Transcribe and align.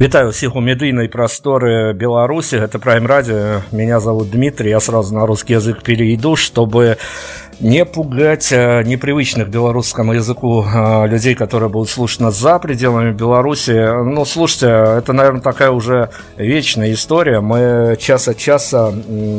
Вітаю 0.00 0.28
ўсіх 0.28 0.52
у 0.52 0.60
медыйнай 0.60 1.08
прасторы 1.08 1.96
Беларусі 1.96 2.60
гэта 2.60 2.76
прайм 2.76 3.08
радио 3.08 3.64
меня 3.72 3.96
зовут 3.98 4.30
Дмитрий 4.30 4.70
я 4.70 4.80
сразу 4.80 5.14
на 5.14 5.24
русский 5.24 5.54
язык 5.54 5.82
перейду 5.82 6.36
чтобы 6.36 6.98
не 7.60 7.84
пугать 7.84 8.52
э, 8.52 8.82
непривычных 8.82 9.48
белорусскому 9.48 10.12
языку 10.12 10.62
э, 10.62 11.06
людей, 11.08 11.34
которые 11.34 11.70
будут 11.70 11.88
слушать 11.88 12.20
нас 12.20 12.36
за 12.38 12.58
пределами 12.58 13.12
Беларуси. 13.12 14.04
Ну, 14.04 14.24
слушайте, 14.24 14.66
это, 14.66 15.12
наверное, 15.12 15.40
такая 15.40 15.70
уже 15.70 16.10
вечная 16.36 16.92
история. 16.92 17.40
Мы 17.40 17.96
час 17.98 18.28
от 18.28 18.36
часа 18.36 18.92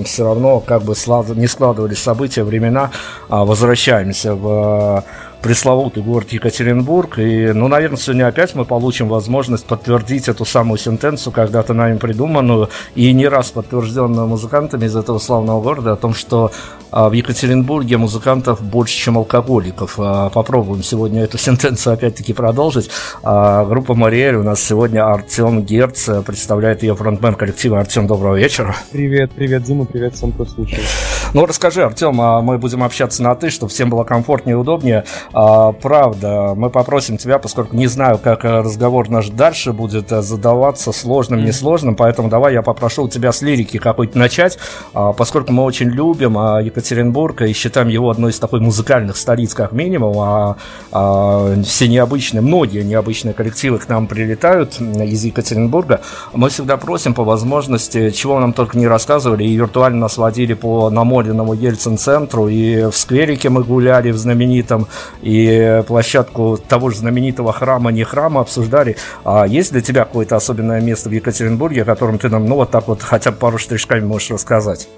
все 0.06 0.24
равно, 0.24 0.60
как 0.60 0.84
бы 0.84 0.96
не 1.36 1.48
складывались 1.48 2.00
события, 2.00 2.44
времена, 2.44 2.90
а 3.30 3.46
возвращаемся 3.46 4.34
в 4.34 5.04
пресловутый 5.43 6.03
город 6.03 6.33
Екатеринбург. 6.33 7.19
И, 7.19 7.53
ну, 7.53 7.69
наверное, 7.69 7.99
сегодня 7.99 8.27
опять 8.27 8.55
мы 8.55 8.65
получим 8.65 9.09
возможность 9.09 9.67
подтвердить 9.67 10.29
эту 10.29 10.45
самую 10.45 10.79
сентенцию, 10.79 11.33
когда-то 11.33 11.75
нами 11.75 11.99
придуманную 11.99 12.71
и 12.95 13.13
не 13.13 13.27
раз 13.27 13.51
подтвержденную 13.51 14.27
музыкантами 14.27 14.87
из 14.87 14.97
этого 14.97 15.19
славного 15.19 15.61
города 15.61 15.93
о 15.93 15.97
том, 15.97 16.15
что 16.15 16.53
а, 16.91 17.09
в 17.09 17.13
Екатеринбурге 17.13 17.97
музыкантов 17.97 18.63
больше, 18.63 18.97
чем 18.97 19.19
алкоголиков. 19.19 19.95
А, 19.99 20.31
попробуем 20.31 20.83
сегодня 20.83 21.25
эту 21.25 21.39
сентенцию 21.39 21.95
опять-таки 21.95 22.33
продолжить. 22.33 22.91
А, 23.23 23.65
группа 23.65 23.95
Мариэль 23.95 24.37
у 24.37 24.43
нас 24.43 24.63
сегодня 24.63 25.07
Артем 25.07 25.63
Герц, 25.63 26.09
представляет 26.25 26.83
ее 26.83 26.95
фронтмен 26.95 27.35
коллектива. 27.35 27.81
Артем, 27.81 28.07
доброго 28.07 28.37
вечера. 28.37 28.77
Привет, 28.93 29.33
привет, 29.33 29.65
Дима, 29.65 29.87
привет 29.87 30.15
всем, 30.15 30.33
кто 30.33 30.45
слушает. 30.45 30.87
Ну, 31.35 31.47
расскажи, 31.47 31.83
Артем, 31.83 32.17
мы 32.17 32.59
будем 32.59 32.85
общаться 32.85 33.23
на 33.23 33.35
«ты», 33.35 33.49
чтобы 33.49 33.73
всем 33.73 33.89
было 33.89 34.05
комфортнее 34.05 34.53
и 34.53 34.57
удобнее. 34.57 35.05
А, 35.33 35.73
правда, 35.73 36.53
мы 36.55 36.69
попросим 36.69 37.17
тебя, 37.17 37.39
поскольку 37.39 37.75
не 37.75 37.87
знаю, 37.87 38.19
как 38.19 38.45
разговор 38.45 39.09
наш 39.09 39.31
дальше 39.31 39.73
будет 39.73 40.13
э, 40.13 40.21
задаваться, 40.21 40.93
сложным, 40.93 41.43
несложным, 41.43 41.97
поэтому 41.97 42.29
давай 42.29 42.53
я 42.53 42.61
попрошу 42.61 43.05
у 43.05 43.09
тебя 43.09 43.33
с 43.33 43.41
лирики 43.41 43.79
какой-то 43.79 44.19
начать, 44.19 44.59
а, 44.93 45.15
поскольку 45.15 45.53
мы 45.53 45.63
очень 45.63 45.89
любим 45.89 46.37
а, 46.37 46.61
Екатеринбург 46.61 47.41
и 47.41 47.55
считаем 47.55 47.89
его 47.89 48.11
одной 48.11 48.33
из 48.33 48.39
такой 48.39 48.61
музыкальных 48.61 49.17
столиц, 49.17 49.55
как 49.55 49.73
минимум, 49.73 50.19
а, 50.19 50.57
а 50.91 51.55
все 51.65 51.89
необычные, 51.89 52.43
многие 52.43 52.83
необычные 52.83 53.33
коллективы 53.33 53.79
к 53.79 53.89
нам 53.89 54.07
прилетают 54.07 54.79
из 54.81 55.25
Екатеринбурга, 55.25 56.03
мы 56.35 56.51
всегда 56.51 56.77
просим 56.77 57.15
по 57.15 57.25
возможности, 57.25 58.11
чего 58.11 58.39
нам 58.39 58.53
только 58.53 58.77
не 58.77 58.87
рассказывали, 58.87 59.45
и 59.45 59.57
виртуально 59.57 60.01
нас 60.01 60.19
водили 60.19 60.53
по 60.53 60.91
намоленному 61.23 61.55
Ельцин-центру, 61.55 62.49
и 62.49 62.85
в 62.91 62.97
скверике 62.97 63.49
мы 63.49 63.63
гуляли 63.63 64.11
в 64.11 64.17
знаменитом, 64.17 64.87
и 65.23 65.83
площадку 65.87 66.59
того 66.69 66.91
же 66.91 66.99
знаменитого 66.99 67.53
храма, 67.53 67.93
не 67.93 68.05
храма 68.05 68.41
обсуждали. 68.41 68.97
А 69.25 69.47
есть 69.47 69.73
для 69.73 69.81
тебя 69.81 70.05
какое-то 70.05 70.37
особенное 70.37 70.81
место 70.81 71.09
в 71.09 71.13
Екатеринбурге, 71.13 71.83
о 71.83 71.85
котором 71.85 72.19
ты 72.19 72.29
нам, 72.29 72.47
ну, 72.47 72.57
вот 72.57 72.71
так 72.71 72.89
вот 72.89 73.03
хотя 73.03 73.31
бы 73.31 73.37
пару 73.37 73.59
штришками 73.59 74.05
можешь 74.05 74.31
рассказать? 74.31 74.89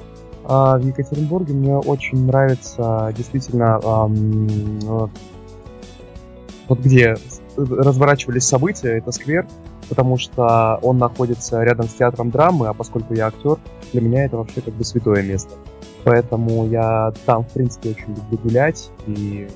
А, 0.47 0.79
в 0.79 0.87
Екатеринбурге 0.87 1.55
мне 1.55 1.77
очень 1.77 2.27
нравится 2.27 3.13
действительно 3.17 3.81
эм, 3.83 5.11
вот 6.69 6.79
где 6.81 7.17
разворачивались 7.57 8.45
события, 8.45 8.99
это 8.99 9.13
сквер, 9.13 9.47
потому 9.89 10.19
что 10.19 10.79
он 10.83 10.99
находится 10.99 11.63
рядом 11.63 11.89
с 11.89 11.95
театром 11.95 12.31
драмы, 12.31 12.69
а 12.69 12.75
поскольку 12.75 13.15
я 13.15 13.29
актер, 13.29 13.59
для 13.93 14.01
меня 14.01 14.25
это 14.25 14.37
вообще 14.37 14.61
как 14.61 14.75
бы 14.75 14.85
святое 14.85 15.23
место. 15.23 15.55
Поэтому 16.05 16.67
я 16.69 17.13
там, 17.25 17.45
в 17.45 17.53
принципе, 17.53 17.91
очень 17.91 18.15
люблю 18.15 18.39
гулять, 18.43 18.91
и 19.07 19.49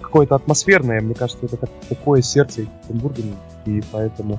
какое-то 0.00 0.34
атмосферное, 0.34 1.00
мне 1.00 1.14
кажется, 1.14 1.46
это 1.46 1.56
как 1.56 1.70
такое 1.88 2.22
сердце 2.22 2.62
Екатеринбурга, 2.62 3.22
и 3.66 3.82
поэтому 3.90 4.38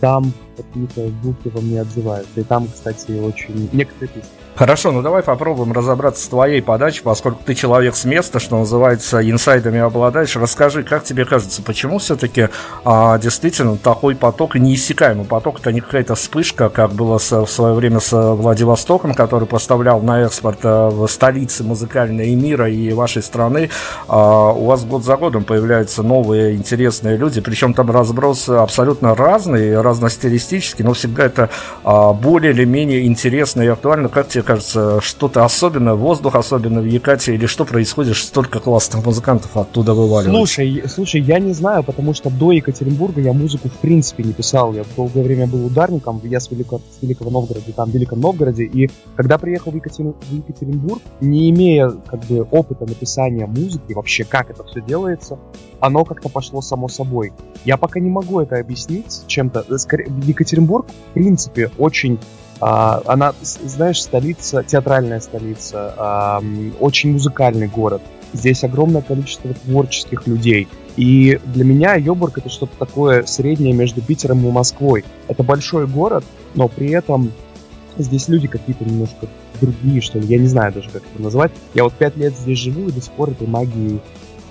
там 0.00 0.32
какие-то 0.56 1.08
звуки 1.22 1.48
во 1.48 1.60
мне 1.60 1.80
отзываются. 1.80 2.40
И 2.40 2.42
там, 2.42 2.66
кстати, 2.66 3.12
очень 3.20 3.68
некоторые 3.72 4.08
песни 4.08 4.30
Хорошо, 4.54 4.92
ну 4.92 5.00
давай 5.00 5.22
попробуем 5.22 5.72
разобраться 5.72 6.22
с 6.22 6.28
твоей 6.28 6.60
подачей, 6.60 7.02
поскольку 7.02 7.42
ты 7.42 7.54
человек 7.54 7.96
с 7.96 8.04
места, 8.04 8.38
что 8.38 8.58
называется, 8.58 9.28
инсайдами 9.28 9.80
обладаешь. 9.80 10.36
Расскажи, 10.36 10.82
как 10.82 11.04
тебе 11.04 11.24
кажется, 11.24 11.62
почему 11.62 11.98
все-таки 11.98 12.48
а, 12.84 13.18
действительно 13.18 13.78
такой 13.78 14.14
поток, 14.14 14.56
неиссякаемый 14.56 15.24
поток, 15.24 15.60
это 15.60 15.72
не 15.72 15.80
какая-то 15.80 16.16
вспышка, 16.16 16.68
как 16.68 16.92
было 16.92 17.16
с, 17.16 17.32
в 17.32 17.46
свое 17.46 17.72
время 17.72 17.98
с 17.98 18.12
Владивостоком, 18.12 19.14
который 19.14 19.48
поставлял 19.48 20.02
на 20.02 20.22
экспорт 20.24 20.58
а, 20.64 20.90
в 20.90 21.08
столице 21.08 21.64
музыкальной 21.64 22.34
мира 22.34 22.68
и 22.68 22.92
вашей 22.92 23.22
страны. 23.22 23.70
А, 24.06 24.52
у 24.52 24.66
вас 24.66 24.84
год 24.84 25.02
за 25.02 25.16
годом 25.16 25.44
появляются 25.44 26.02
новые 26.02 26.56
интересные 26.56 27.16
люди, 27.16 27.40
причем 27.40 27.72
там 27.72 27.90
разброс 27.90 28.50
абсолютно 28.50 29.14
разный, 29.14 29.80
разностилистический, 29.80 30.84
но 30.84 30.92
всегда 30.92 31.24
это 31.24 31.48
а, 31.84 32.12
более 32.12 32.52
или 32.52 32.66
менее 32.66 33.06
интересно 33.06 33.62
и 33.62 33.68
актуально. 33.68 34.10
Как 34.10 34.28
тебе 34.28 34.41
тебе 34.42 34.54
кажется, 34.54 35.00
что-то 35.00 35.44
особенное, 35.44 35.94
воздух 35.94 36.34
особенно 36.34 36.80
в 36.80 36.84
Якате, 36.84 37.34
или 37.34 37.46
что 37.46 37.64
происходит, 37.64 38.16
что 38.16 38.26
столько 38.26 38.60
классных 38.60 39.04
музыкантов 39.04 39.56
оттуда 39.56 39.94
вываливается? 39.94 40.32
Слушай, 40.32 40.84
слушай, 40.88 41.20
я 41.20 41.38
не 41.38 41.52
знаю, 41.52 41.82
потому 41.84 42.14
что 42.14 42.30
до 42.30 42.52
Екатеринбурга 42.52 43.20
я 43.20 43.32
музыку 43.32 43.68
в 43.68 43.78
принципе 43.78 44.24
не 44.24 44.32
писал. 44.32 44.74
Я 44.74 44.84
долгое 44.96 45.22
время 45.22 45.46
был 45.46 45.64
ударником, 45.66 46.20
я 46.24 46.40
с, 46.40 46.50
Велико, 46.50 46.78
с 46.78 47.02
Великого 47.02 47.30
Новгорода, 47.30 47.72
там, 47.72 47.90
в 47.90 47.94
Великом 47.94 48.20
Новгороде, 48.20 48.64
и 48.64 48.90
когда 49.16 49.38
приехал 49.38 49.72
в, 49.72 49.76
Екатер... 49.76 50.06
в 50.06 50.32
Екатеринбург, 50.32 51.02
не 51.20 51.50
имея 51.50 51.90
как 51.90 52.20
бы 52.24 52.42
опыта 52.50 52.86
написания 52.86 53.46
музыки, 53.46 53.92
вообще 53.92 54.24
как 54.24 54.50
это 54.50 54.64
все 54.64 54.80
делается, 54.80 55.38
оно 55.80 56.04
как-то 56.04 56.28
пошло 56.28 56.60
само 56.60 56.88
собой. 56.88 57.32
Я 57.64 57.76
пока 57.76 58.00
не 58.00 58.10
могу 58.10 58.40
это 58.40 58.58
объяснить 58.58 59.22
чем-то. 59.26 59.78
Скорее, 59.78 60.10
Екатеринбург, 60.24 60.86
в 61.10 61.14
принципе, 61.14 61.70
очень 61.78 62.18
она, 62.62 63.34
знаешь, 63.42 64.00
столица, 64.00 64.62
театральная 64.62 65.18
столица, 65.18 66.40
очень 66.78 67.12
музыкальный 67.12 67.66
город. 67.66 68.02
Здесь 68.32 68.62
огромное 68.62 69.02
количество 69.02 69.52
творческих 69.52 70.26
людей. 70.26 70.68
И 70.96 71.40
для 71.46 71.64
меня 71.64 71.96
Йобург 71.96 72.38
это 72.38 72.48
что-то 72.48 72.76
такое 72.78 73.24
среднее 73.24 73.72
между 73.72 74.00
Питером 74.00 74.46
и 74.46 74.50
Москвой. 74.50 75.04
Это 75.26 75.42
большой 75.42 75.86
город, 75.86 76.24
но 76.54 76.68
при 76.68 76.90
этом 76.90 77.32
здесь 77.98 78.28
люди 78.28 78.46
какие-то 78.46 78.84
немножко 78.84 79.26
другие, 79.60 80.00
что 80.00 80.18
ли. 80.18 80.26
Я 80.26 80.38
не 80.38 80.46
знаю 80.46 80.72
даже, 80.72 80.88
как 80.90 81.02
это 81.02 81.22
назвать. 81.22 81.50
Я 81.74 81.84
вот 81.84 81.94
пять 81.94 82.16
лет 82.16 82.34
здесь 82.36 82.58
живу 82.58 82.88
и 82.88 82.92
до 82.92 83.00
сих 83.00 83.12
пор 83.12 83.30
этой 83.30 83.46
магии 83.46 84.00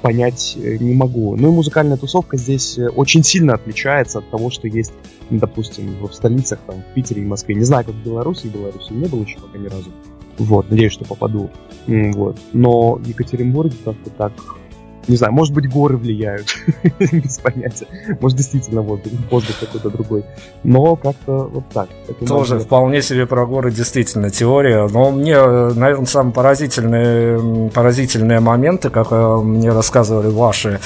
понять 0.01 0.57
э, 0.57 0.77
не 0.77 0.93
могу. 0.93 1.35
Ну 1.35 1.49
и 1.49 1.51
музыкальная 1.51 1.97
тусовка 1.97 2.37
здесь 2.37 2.77
э, 2.77 2.89
очень 2.89 3.23
сильно 3.23 3.53
отличается 3.53 4.19
от 4.19 4.29
того, 4.29 4.49
что 4.49 4.67
есть, 4.67 4.93
допустим, 5.29 5.95
в 6.01 6.11
столицах, 6.13 6.59
там, 6.67 6.81
в 6.81 6.93
Питере 6.93 7.21
и 7.21 7.25
Москве. 7.25 7.55
Не 7.55 7.63
знаю, 7.63 7.85
как 7.85 7.95
в 7.95 8.03
Беларуси, 8.03 8.47
в 8.47 8.53
Беларуси 8.53 8.91
не 8.91 9.07
было 9.07 9.23
еще 9.23 9.39
пока 9.39 9.57
ни 9.57 9.67
разу. 9.67 9.91
Вот, 10.37 10.69
надеюсь, 10.69 10.93
что 10.93 11.05
попаду. 11.05 11.49
Вот. 11.87 12.37
Но 12.53 12.95
в 12.95 13.07
Екатеринбурге 13.07 13.75
как-то 13.83 14.09
так 14.11 14.33
не 15.11 15.17
знаю, 15.17 15.33
может 15.33 15.53
быть, 15.53 15.69
горы 15.69 15.97
влияют, 15.97 16.47
без 16.99 17.37
понятия. 17.37 17.85
Может, 18.21 18.37
действительно 18.37 18.81
воздух, 18.81 19.11
воздух 19.29 19.59
какой-то 19.59 19.89
другой. 19.89 20.23
Но 20.63 20.95
как-то 20.95 21.49
вот 21.53 21.65
так. 21.73 21.89
Тоже 22.19 22.55
можно... 22.55 22.59
вполне 22.59 23.01
себе 23.01 23.25
про 23.25 23.45
горы 23.45 23.71
действительно 23.71 24.29
теория. 24.29 24.87
Но 24.87 25.11
мне, 25.11 25.35
наверное, 25.35 26.05
самые 26.05 26.33
поразительные, 26.33 27.69
поразительные 27.71 28.39
моменты, 28.39 28.89
как 28.89 29.07
э, 29.11 29.37
мне 29.43 29.71
рассказывали 29.71 30.27
ваши 30.27 30.79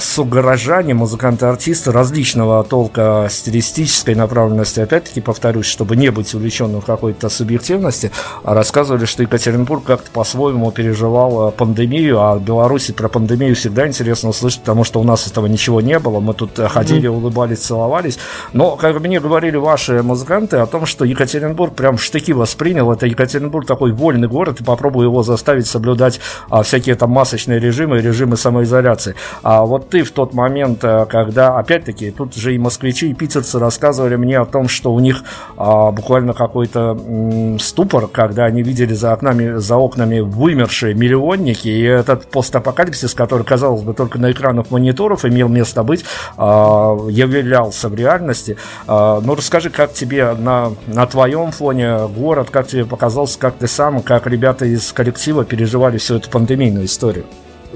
согорожане, 0.00 0.94
музыканты-артисты 0.94 1.92
различного 1.92 2.64
толка 2.64 3.28
стилистической 3.30 4.14
направленности, 4.14 4.80
опять-таки 4.80 5.20
повторюсь, 5.20 5.66
чтобы 5.66 5.94
не 5.96 6.10
быть 6.10 6.34
увлеченным 6.34 6.80
в 6.80 6.86
какой-то 6.86 7.28
субъективности, 7.28 8.10
а 8.44 8.54
рассказывали, 8.54 9.04
что 9.04 9.22
Екатеринбург 9.22 9.84
как-то 9.84 10.10
по-своему 10.10 10.70
переживал 10.70 11.50
пандемию, 11.50 12.20
а 12.20 12.36
в 12.36 12.42
Беларуси 12.42 12.92
про 12.92 13.08
пандемию 13.08 13.54
всегда 13.54 13.86
интересно 13.86 14.30
услышать, 14.30 14.60
потому 14.60 14.84
что 14.84 15.00
у 15.00 15.04
нас 15.04 15.26
этого 15.26 15.46
ничего 15.46 15.80
не 15.80 15.98
было, 15.98 16.20
мы 16.20 16.32
тут 16.32 16.58
ходили, 16.58 17.06
улыбались, 17.06 17.58
целовались, 17.58 18.18
но, 18.52 18.76
как 18.76 18.98
мне 19.00 19.20
говорили 19.20 19.56
ваши 19.56 20.02
музыканты 20.02 20.56
о 20.56 20.66
том, 20.66 20.86
что 20.86 21.04
Екатеринбург 21.04 21.74
прям 21.74 21.98
штыки 21.98 22.32
воспринял, 22.32 22.90
это 22.90 23.06
Екатеринбург 23.06 23.66
такой 23.66 23.92
вольный 23.92 24.28
город, 24.28 24.60
и 24.60 24.64
попробуй 24.64 25.04
его 25.04 25.22
заставить 25.22 25.66
соблюдать 25.66 26.20
а, 26.48 26.62
всякие 26.62 26.94
там 26.94 27.10
масочные 27.10 27.58
режимы, 27.58 28.00
режимы 28.00 28.36
самоизоляции. 28.36 29.14
А 29.42 29.57
а 29.58 29.64
вот 29.64 29.88
ты 29.88 30.04
в 30.04 30.12
тот 30.12 30.34
момент, 30.34 30.84
э, 30.84 31.04
когда, 31.10 31.58
опять-таки, 31.58 32.12
тут 32.12 32.34
же 32.36 32.54
и 32.54 32.58
москвичи, 32.58 33.10
и 33.10 33.14
питерцы 33.14 33.58
рассказывали 33.58 34.14
мне 34.14 34.38
о 34.38 34.44
том, 34.44 34.68
что 34.68 34.94
у 34.94 35.00
них 35.00 35.24
а, 35.56 35.90
буквально 35.90 36.32
какой-то 36.32 36.96
м, 36.96 37.58
ступор, 37.58 38.06
когда 38.06 38.44
они 38.44 38.62
видели 38.62 38.94
за 38.94 39.12
окнами, 39.12 39.58
за 39.58 39.76
окнами 39.76 40.20
вымершие 40.20 40.94
миллионники, 40.94 41.66
и 41.66 41.82
этот 41.82 42.26
постапокалипсис, 42.26 43.14
который, 43.14 43.42
казалось 43.42 43.82
бы, 43.82 43.94
только 43.94 44.20
на 44.20 44.30
экранах 44.30 44.70
мониторов 44.70 45.24
имел 45.24 45.48
место 45.48 45.82
быть, 45.82 46.04
а, 46.36 46.96
являлся 47.08 47.88
в 47.88 47.96
реальности. 47.96 48.56
А, 48.86 49.20
ну, 49.20 49.34
расскажи, 49.34 49.70
как 49.70 49.92
тебе 49.92 50.34
на, 50.34 50.72
на 50.86 51.06
твоем 51.06 51.50
фоне 51.50 52.06
город, 52.06 52.50
как 52.50 52.68
тебе 52.68 52.84
показался, 52.84 53.40
как 53.40 53.54
ты 53.54 53.66
сам, 53.66 54.02
как 54.02 54.28
ребята 54.28 54.66
из 54.66 54.92
коллектива 54.92 55.44
переживали 55.44 55.98
всю 55.98 56.14
эту 56.16 56.30
пандемийную 56.30 56.84
историю? 56.84 57.24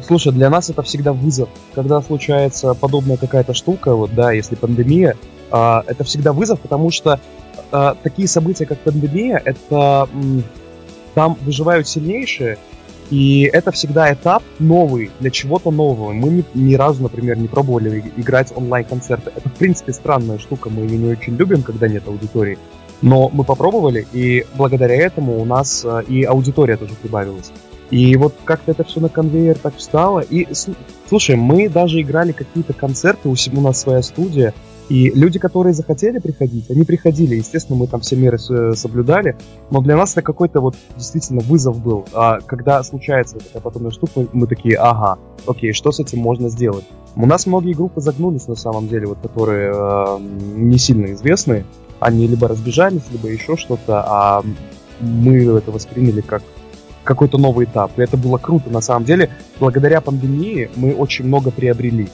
Слушай, 0.00 0.33
для 0.33 0.49
нас 0.49 0.71
это 0.71 0.83
всегда 0.83 1.12
вызов. 1.12 1.49
Когда 1.75 2.00
случается 2.00 2.75
подобная 2.75 3.17
какая-то 3.17 3.55
штука, 3.55 3.94
вот, 3.94 4.15
да, 4.15 4.33
если 4.33 4.55
пандемия, 4.55 5.17
э, 5.50 5.83
это 5.87 6.05
всегда 6.05 6.33
вызов, 6.33 6.61
потому 6.61 6.91
что 6.91 7.21
э, 7.71 7.94
такие 8.03 8.27
события, 8.27 8.65
как 8.65 8.79
пандемия, 8.79 9.41
это 9.44 10.09
м, 10.12 10.44
там 11.15 11.37
выживают 11.43 11.87
сильнейшие, 11.87 12.59
и 13.11 13.50
это 13.53 13.73
всегда 13.73 14.12
этап 14.12 14.43
новый 14.59 15.11
для 15.21 15.31
чего-то 15.31 15.71
нового. 15.71 16.12
Мы 16.12 16.31
ни, 16.31 16.45
ни 16.55 16.75
разу, 16.75 17.02
например, 17.02 17.37
не 17.37 17.49
пробовали 17.49 18.11
играть 18.16 18.52
онлайн-концерты. 18.57 19.31
Это, 19.37 19.49
в 19.50 19.52
принципе, 19.52 19.93
странная 19.93 20.38
штука, 20.38 20.71
мы 20.71 20.83
ее 20.83 20.97
не 20.97 21.12
очень 21.12 21.37
любим, 21.37 21.62
когда 21.62 21.88
нет 21.88 22.09
аудитории. 22.09 22.59
Но 23.02 23.28
мы 23.31 23.45
попробовали, 23.45 24.07
и 24.12 24.47
благодаря 24.55 24.95
этому 24.95 25.38
у 25.38 25.45
нас 25.45 25.85
э, 25.85 26.05
и 26.09 26.23
аудитория 26.23 26.76
тоже 26.76 26.95
прибавилась. 26.95 27.52
И 27.92 28.16
вот 28.16 28.34
как-то 28.44 28.70
это 28.70 28.84
все 28.84 29.00
на 29.00 29.11
конвейер 29.11 29.58
так 29.58 29.76
встало. 29.76 30.20
И, 30.20 30.49
слушай, 31.11 31.37
мы 31.37 31.68
даже 31.68 32.00
играли 32.00 32.32
какие-то 32.32 32.72
концерты, 32.72 33.28
у, 33.28 33.61
нас 33.61 33.80
своя 33.80 34.00
студия, 34.00 34.54
и 34.88 35.11
люди, 35.11 35.38
которые 35.38 35.75
захотели 35.75 36.18
приходить, 36.18 36.70
они 36.70 36.84
приходили. 36.84 37.34
Естественно, 37.34 37.78
мы 37.78 37.87
там 37.87 38.00
все 38.00 38.16
меры 38.16 38.38
соблюдали, 38.38 39.37
но 39.70 39.82
для 39.82 39.94
нас 39.99 40.12
это 40.12 40.22
какой-то 40.22 40.62
вот 40.62 40.75
действительно 40.96 41.42
вызов 41.42 41.82
был. 41.82 42.06
А 42.14 42.40
когда 42.40 42.82
случается 42.82 43.38
такая 43.38 43.61
подобная 43.61 43.90
штука, 43.90 44.26
мы 44.32 44.46
такие, 44.46 44.78
ага, 44.78 45.18
окей, 45.46 45.75
что 45.75 45.92
с 45.92 46.00
этим 46.00 46.18
можно 46.18 46.49
сделать? 46.49 46.87
У 47.14 47.26
нас 47.26 47.44
многие 47.44 47.75
группы 47.75 48.00
загнулись 48.00 48.49
на 48.49 48.56
самом 48.56 48.88
деле, 48.88 49.06
вот 49.06 49.18
которые 49.20 49.70
э, 49.70 50.18
не 50.56 50.78
сильно 50.78 51.12
известные. 51.12 51.66
Они 52.00 52.26
либо 52.26 52.49
разбежались, 52.49 53.02
либо 53.12 53.28
еще 53.28 53.58
что-то, 53.58 54.02
а 54.06 54.42
мы 54.99 55.42
это 55.44 55.70
восприняли 55.70 56.22
как 56.22 56.42
какой-то 57.04 57.38
новый 57.38 57.66
этап. 57.66 57.99
И 57.99 58.02
это 58.02 58.16
было 58.16 58.38
круто, 58.38 58.71
на 58.71 58.80
самом 58.80 59.04
деле. 59.04 59.30
Благодаря 59.59 60.00
пандемии 60.00 60.71
мы 60.76 60.94
очень 60.94 61.25
много 61.25 61.50
приобрели 61.50 62.09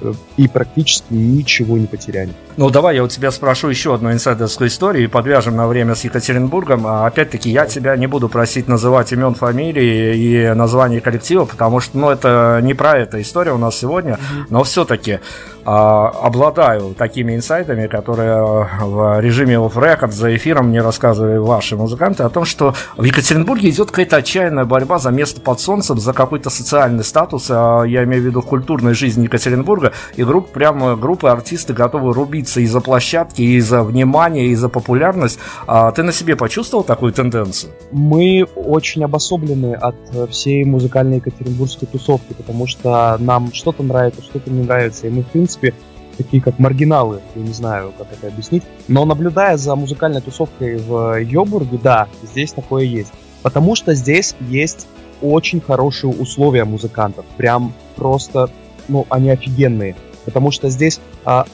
э, 0.00 0.12
и 0.36 0.48
практически 0.48 1.12
ничего 1.12 1.78
не 1.78 1.86
потеряли. 1.86 2.32
Ну, 2.58 2.68
давай 2.68 2.96
я 2.96 3.04
у 3.04 3.08
тебя 3.08 3.30
спрошу 3.30 3.68
еще 3.68 3.94
одну 3.94 4.12
инсайдерскую 4.12 4.68
историю 4.68 5.04
и 5.04 5.06
подвяжем 5.06 5.56
на 5.56 5.66
время 5.66 5.94
с 5.94 6.04
Екатеринбургом. 6.04 6.86
А, 6.86 7.06
опять-таки, 7.06 7.48
я 7.48 7.64
тебя 7.64 7.96
не 7.96 8.06
буду 8.06 8.28
просить 8.28 8.68
называть 8.68 9.10
имен, 9.12 9.34
фамилии 9.34 10.16
и 10.16 10.54
название 10.54 11.00
коллектива, 11.00 11.46
потому 11.46 11.80
что, 11.80 11.96
ну, 11.96 12.10
это 12.10 12.60
не 12.62 12.74
про 12.74 12.98
это 12.98 13.22
история 13.22 13.52
у 13.52 13.58
нас 13.58 13.78
сегодня, 13.78 14.18
но 14.50 14.64
все-таки 14.64 15.20
а, 15.64 16.08
обладаю 16.08 16.94
такими 16.94 17.36
инсайтами, 17.36 17.86
которые 17.86 18.68
в 18.80 19.20
режиме 19.20 19.54
off 19.54 19.74
record 19.74 20.10
за 20.10 20.34
эфиром 20.34 20.68
мне 20.68 20.82
рассказывали 20.82 21.38
ваши 21.38 21.76
музыканты 21.76 22.24
о 22.24 22.28
том, 22.28 22.44
что 22.44 22.74
в 22.96 23.04
Екатеринбурге 23.04 23.70
идет 23.70 23.90
какая-то 23.90 24.16
отчаянная 24.16 24.64
борьба 24.64 24.98
за 24.98 25.10
место 25.10 25.40
под 25.40 25.60
солнцем, 25.60 25.98
за 25.98 26.12
какой-то 26.12 26.50
социальный 26.50 27.04
статус, 27.04 27.46
а 27.48 27.84
я 27.84 28.04
имею 28.04 28.22
в 28.22 28.26
виду 28.26 28.42
в 28.42 28.46
культурной 28.46 28.94
жизни 28.94 29.24
Екатеринбурга, 29.24 29.92
и 30.16 30.24
групп, 30.24 30.50
прямо 30.50 30.96
группы 30.96 31.28
артисты 31.28 31.72
готовы 31.72 32.12
рубиться 32.42 32.60
и 32.60 32.66
за 32.66 32.80
площадки, 32.80 33.42
и 33.42 33.60
за 33.60 33.82
внимание, 33.82 34.46
и 34.46 34.54
за 34.54 34.68
популярность. 34.68 35.38
А 35.66 35.90
ты 35.92 36.02
на 36.02 36.12
себе 36.12 36.36
почувствовал 36.36 36.84
такую 36.84 37.12
тенденцию? 37.12 37.72
Мы 37.92 38.44
очень 38.56 39.04
обособлены 39.04 39.74
от 39.74 39.96
всей 40.30 40.64
музыкальной 40.64 41.16
екатеринбургской 41.16 41.88
тусовки, 41.92 42.34
потому 42.34 42.66
что 42.66 43.16
нам 43.20 43.52
что-то 43.52 43.82
нравится, 43.82 44.22
что-то 44.22 44.50
не 44.50 44.62
нравится, 44.64 45.06
и 45.06 45.10
мы, 45.10 45.22
в 45.22 45.26
принципе, 45.26 45.72
такие 46.16 46.42
как 46.42 46.58
маргиналы, 46.58 47.20
я 47.36 47.42
не 47.42 47.52
знаю, 47.52 47.92
как 47.98 48.06
это 48.12 48.28
объяснить. 48.28 48.62
Но 48.88 49.04
наблюдая 49.04 49.56
за 49.56 49.76
музыкальной 49.76 50.20
тусовкой 50.20 50.76
в 50.76 51.20
Йобурге, 51.22 51.78
да, 51.82 52.08
здесь 52.22 52.52
такое 52.52 52.84
есть. 52.84 53.12
Потому 53.42 53.76
что 53.76 53.94
здесь 53.94 54.34
есть 54.40 54.86
очень 55.22 55.60
хорошие 55.60 56.12
условия 56.12 56.64
музыкантов. 56.64 57.24
Прям 57.36 57.72
просто, 57.96 58.50
ну, 58.88 59.06
они 59.08 59.30
офигенные. 59.30 59.94
Потому 60.24 60.52
что 60.52 60.68
здесь 60.68 61.00
а, 61.24 61.46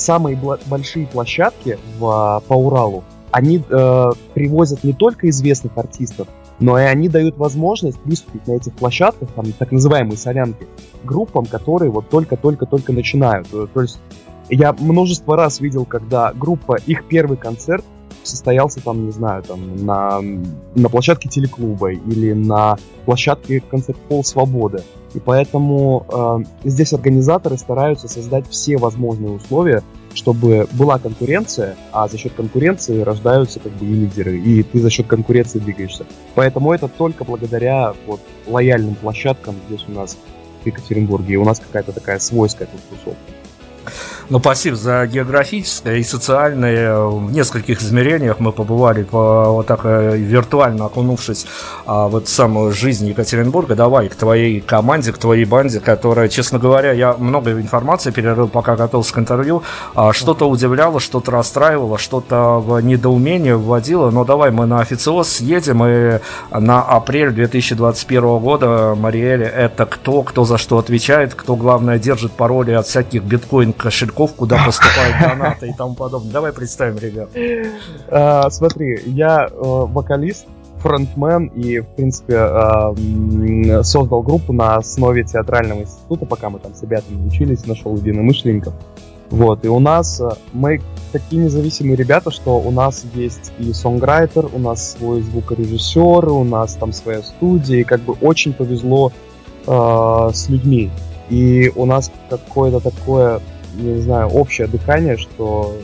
самые 0.00 0.38
большие 0.66 1.06
площадки 1.06 1.78
в, 1.98 2.06
а, 2.06 2.40
по 2.40 2.54
Уралу, 2.54 3.04
они 3.30 3.62
э, 3.68 4.10
привозят 4.34 4.82
не 4.82 4.92
только 4.92 5.28
известных 5.28 5.76
артистов, 5.78 6.26
но 6.58 6.78
и 6.78 6.82
они 6.82 7.08
дают 7.08 7.36
возможность 7.36 7.98
выступить 8.04 8.46
на 8.46 8.52
этих 8.52 8.74
площадках, 8.74 9.28
там, 9.30 9.52
так 9.52 9.70
называемые 9.70 10.16
солянки, 10.16 10.66
группам, 11.04 11.46
которые 11.46 11.90
вот 11.90 12.08
только-только-только 12.08 12.92
начинают. 12.92 13.46
Э, 13.52 13.66
то 13.72 13.82
есть 13.82 14.00
я 14.48 14.72
множество 14.72 15.36
раз 15.36 15.60
видел, 15.60 15.84
когда 15.84 16.32
группа, 16.32 16.76
их 16.86 17.06
первый 17.06 17.36
концерт 17.36 17.84
состоялся 18.22 18.82
там, 18.82 19.06
не 19.06 19.12
знаю, 19.12 19.42
там 19.42 19.84
на, 19.84 20.20
на 20.74 20.88
площадке 20.88 21.28
телеклуба 21.28 21.92
или 21.92 22.32
на 22.32 22.76
площадке 23.04 23.60
концерт 23.60 23.98
Пол 24.08 24.24
Свободы. 24.24 24.82
И 25.14 25.18
поэтому 25.18 26.06
э, 26.08 26.68
здесь 26.68 26.92
организаторы 26.92 27.56
стараются 27.56 28.08
создать 28.08 28.48
все 28.48 28.76
возможные 28.76 29.32
условия, 29.32 29.82
чтобы 30.14 30.68
была 30.72 30.98
конкуренция, 30.98 31.76
а 31.92 32.08
за 32.08 32.18
счет 32.18 32.32
конкуренции 32.34 33.00
рождаются 33.00 33.60
как 33.60 33.72
бы 33.72 33.86
и 33.86 33.94
лидеры, 33.94 34.38
и 34.38 34.62
ты 34.62 34.80
за 34.80 34.90
счет 34.90 35.06
конкуренции 35.06 35.58
двигаешься. 35.58 36.06
Поэтому 36.34 36.72
это 36.72 36.88
только 36.88 37.24
благодаря 37.24 37.94
вот 38.06 38.20
лояльным 38.46 38.94
площадкам 38.94 39.56
здесь 39.68 39.84
у 39.88 39.92
нас 39.92 40.16
в 40.62 40.66
Екатеринбурге, 40.66 41.34
и 41.34 41.36
у 41.36 41.44
нас 41.44 41.60
какая-то 41.60 41.92
такая 41.92 42.18
свойская 42.18 42.68
тут 42.68 42.80
тусовка. 42.98 43.20
Ну, 44.30 44.38
спасибо 44.38 44.76
за 44.76 45.08
географическое 45.08 45.96
и 45.96 46.04
социальное. 46.04 47.00
В 47.00 47.32
нескольких 47.32 47.82
измерениях 47.82 48.38
мы 48.38 48.52
побывали, 48.52 49.02
по, 49.02 49.50
вот 49.50 49.66
так 49.66 49.80
э, 49.82 50.16
виртуально 50.16 50.86
окунувшись 50.86 51.46
а, 51.84 52.06
в 52.06 52.14
эту 52.14 52.28
самую 52.28 52.70
жизнь 52.70 53.08
Екатеринбурга. 53.08 53.74
Давай 53.74 54.08
к 54.08 54.14
твоей 54.14 54.60
команде, 54.60 55.10
к 55.12 55.18
твоей 55.18 55.44
банде, 55.44 55.80
которая, 55.80 56.28
честно 56.28 56.60
говоря, 56.60 56.92
я 56.92 57.14
много 57.14 57.50
информации 57.50 58.12
перерыл, 58.12 58.46
пока 58.46 58.76
готовился 58.76 59.14
к 59.14 59.18
интервью. 59.18 59.64
А, 59.96 60.12
что-то 60.12 60.48
удивляло, 60.48 61.00
что-то 61.00 61.32
расстраивало, 61.32 61.98
что-то 61.98 62.60
в 62.60 62.80
недоумение 62.82 63.56
вводило. 63.56 64.12
Но 64.12 64.24
давай 64.24 64.52
мы 64.52 64.66
на 64.66 64.78
официоз 64.78 65.28
съедем 65.28 65.84
и 65.84 66.20
на 66.52 66.82
апрель 66.82 67.32
2021 67.32 68.38
года 68.38 68.94
Мариэле 68.94 69.46
это 69.46 69.86
кто, 69.86 70.22
кто 70.22 70.44
за 70.44 70.56
что 70.56 70.78
отвечает, 70.78 71.34
кто, 71.34 71.56
главное, 71.56 71.98
держит 71.98 72.30
пароли 72.30 72.70
от 72.70 72.86
всяких 72.86 73.24
биткоин 73.24 73.72
игроков, 74.20 74.34
куда 74.36 74.64
поступают 74.64 75.16
донаты 75.20 75.68
и 75.68 75.72
тому 75.72 75.94
подобное. 75.94 76.32
Давай 76.32 76.52
представим, 76.52 76.98
ребят. 76.98 77.30
А, 78.08 78.50
смотри, 78.50 79.00
я 79.06 79.48
э, 79.50 79.52
вокалист, 79.58 80.46
фронтмен 80.78 81.46
и, 81.46 81.80
в 81.80 81.86
принципе, 81.88 82.34
э, 82.36 83.82
создал 83.82 84.22
группу 84.22 84.52
на 84.52 84.76
основе 84.76 85.24
театрального 85.24 85.80
института, 85.80 86.26
пока 86.26 86.50
мы 86.50 86.58
там 86.58 86.74
с 86.74 86.82
ребятами 86.82 87.26
учились, 87.26 87.66
нашел 87.66 87.96
единомышленников. 87.96 88.74
Вот, 89.30 89.64
и 89.64 89.68
у 89.68 89.78
нас 89.78 90.20
э, 90.20 90.28
мы 90.52 90.80
такие 91.12 91.44
независимые 91.44 91.96
ребята, 91.96 92.30
что 92.30 92.58
у 92.58 92.70
нас 92.70 93.04
есть 93.14 93.52
и 93.58 93.72
сонграйтер, 93.72 94.46
у 94.52 94.58
нас 94.58 94.92
свой 94.92 95.22
звукорежиссер, 95.22 96.28
у 96.28 96.44
нас 96.44 96.74
там 96.74 96.92
своя 96.92 97.22
студия, 97.22 97.80
и 97.80 97.84
как 97.84 98.00
бы 98.00 98.14
очень 98.20 98.52
повезло 98.52 99.12
э, 99.66 100.30
с 100.32 100.48
людьми. 100.48 100.90
И 101.28 101.70
у 101.76 101.86
нас 101.86 102.10
какое-то 102.28 102.80
такое 102.80 103.40
не 103.74 104.00
знаю, 104.00 104.28
общее 104.28 104.66
дыхание, 104.66 105.16
что 105.16 105.76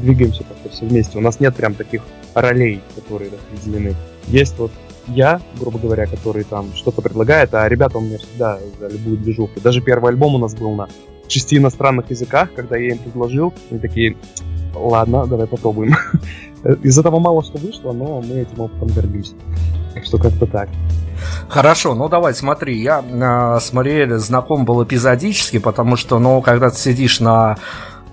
двигаемся 0.00 0.44
как-то 0.44 0.68
все 0.68 0.86
вместе. 0.86 1.18
У 1.18 1.20
нас 1.20 1.40
нет 1.40 1.54
прям 1.56 1.74
таких 1.74 2.02
ролей, 2.34 2.82
которые 2.94 3.30
распределены. 3.30 3.94
Есть 4.28 4.58
вот 4.58 4.72
я, 5.08 5.40
грубо 5.58 5.78
говоря, 5.78 6.06
который 6.06 6.44
там 6.44 6.72
что-то 6.74 7.00
предлагает, 7.00 7.54
а 7.54 7.68
ребята 7.68 7.98
у 7.98 8.00
меня 8.00 8.18
всегда 8.18 8.58
за 8.78 8.88
любую 8.88 9.18
движуху. 9.18 9.60
Даже 9.60 9.80
первый 9.80 10.10
альбом 10.10 10.34
у 10.34 10.38
нас 10.38 10.54
был 10.54 10.74
на 10.74 10.88
шести 11.28 11.56
иностранных 11.56 12.10
языках, 12.10 12.50
когда 12.54 12.76
я 12.76 12.92
им 12.92 12.98
предложил, 12.98 13.52
они 13.70 13.80
такие, 13.80 14.16
ладно, 14.74 15.26
давай 15.26 15.46
попробуем. 15.46 15.94
Из 16.82 16.98
этого 16.98 17.18
мало 17.18 17.42
что 17.44 17.58
вышло, 17.58 17.92
но 17.92 18.20
мы 18.20 18.40
этим 18.40 18.60
опытом 18.60 18.88
гордимся. 18.88 19.34
Так 19.94 20.04
что 20.04 20.18
как-то 20.18 20.46
так. 20.46 20.68
Хорошо, 21.48 21.94
ну 21.94 22.08
давай, 22.08 22.34
смотри, 22.34 22.80
я 22.82 23.02
э, 23.02 23.60
с 23.60 23.72
Мариэль 23.72 24.14
знаком 24.18 24.64
был 24.64 24.84
эпизодически, 24.84 25.58
потому 25.58 25.96
что, 25.96 26.18
ну, 26.18 26.42
когда 26.42 26.70
ты 26.70 26.76
сидишь 26.76 27.20
на 27.20 27.56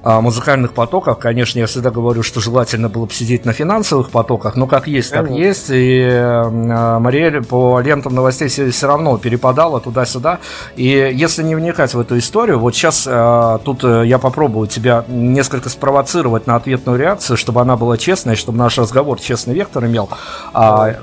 музыкальных 0.03 0.73
потоках, 0.73 1.17
конечно, 1.17 1.59
я 1.59 1.65
всегда 1.65 1.89
говорю, 1.89 2.23
что 2.23 2.41
желательно 2.41 2.89
было 2.89 3.05
бы 3.05 3.13
сидеть 3.13 3.45
на 3.45 3.53
финансовых 3.53 4.09
потоках, 4.09 4.55
но 4.55 4.67
как 4.67 4.87
есть, 4.87 5.11
так 5.11 5.29
есть. 5.29 5.69
И 5.69 6.01
э, 6.01 6.49
Мариэль 6.99 7.43
по 7.43 7.79
лентам 7.79 8.13
новостей 8.13 8.49
все, 8.49 8.69
все 8.69 8.87
равно 8.87 9.17
перепадала 9.17 9.79
туда-сюда. 9.79 10.39
И 10.75 11.11
если 11.13 11.43
не 11.43 11.55
вникать 11.55 11.93
в 11.93 11.99
эту 11.99 12.17
историю, 12.17 12.59
вот 12.59 12.75
сейчас 12.75 13.07
э, 13.07 13.59
тут 13.63 13.83
э, 13.83 14.03
я 14.05 14.19
попробую 14.19 14.67
тебя 14.67 15.05
несколько 15.07 15.69
спровоцировать 15.69 16.47
на 16.47 16.55
ответную 16.55 16.99
реакцию, 16.99 17.37
чтобы 17.37 17.61
она 17.61 17.77
была 17.77 17.97
честной, 17.97 18.35
чтобы 18.35 18.57
наш 18.57 18.77
разговор 18.77 19.19
честный 19.19 19.53
вектор 19.53 19.85
имел. 19.85 20.09
А, 20.53 20.95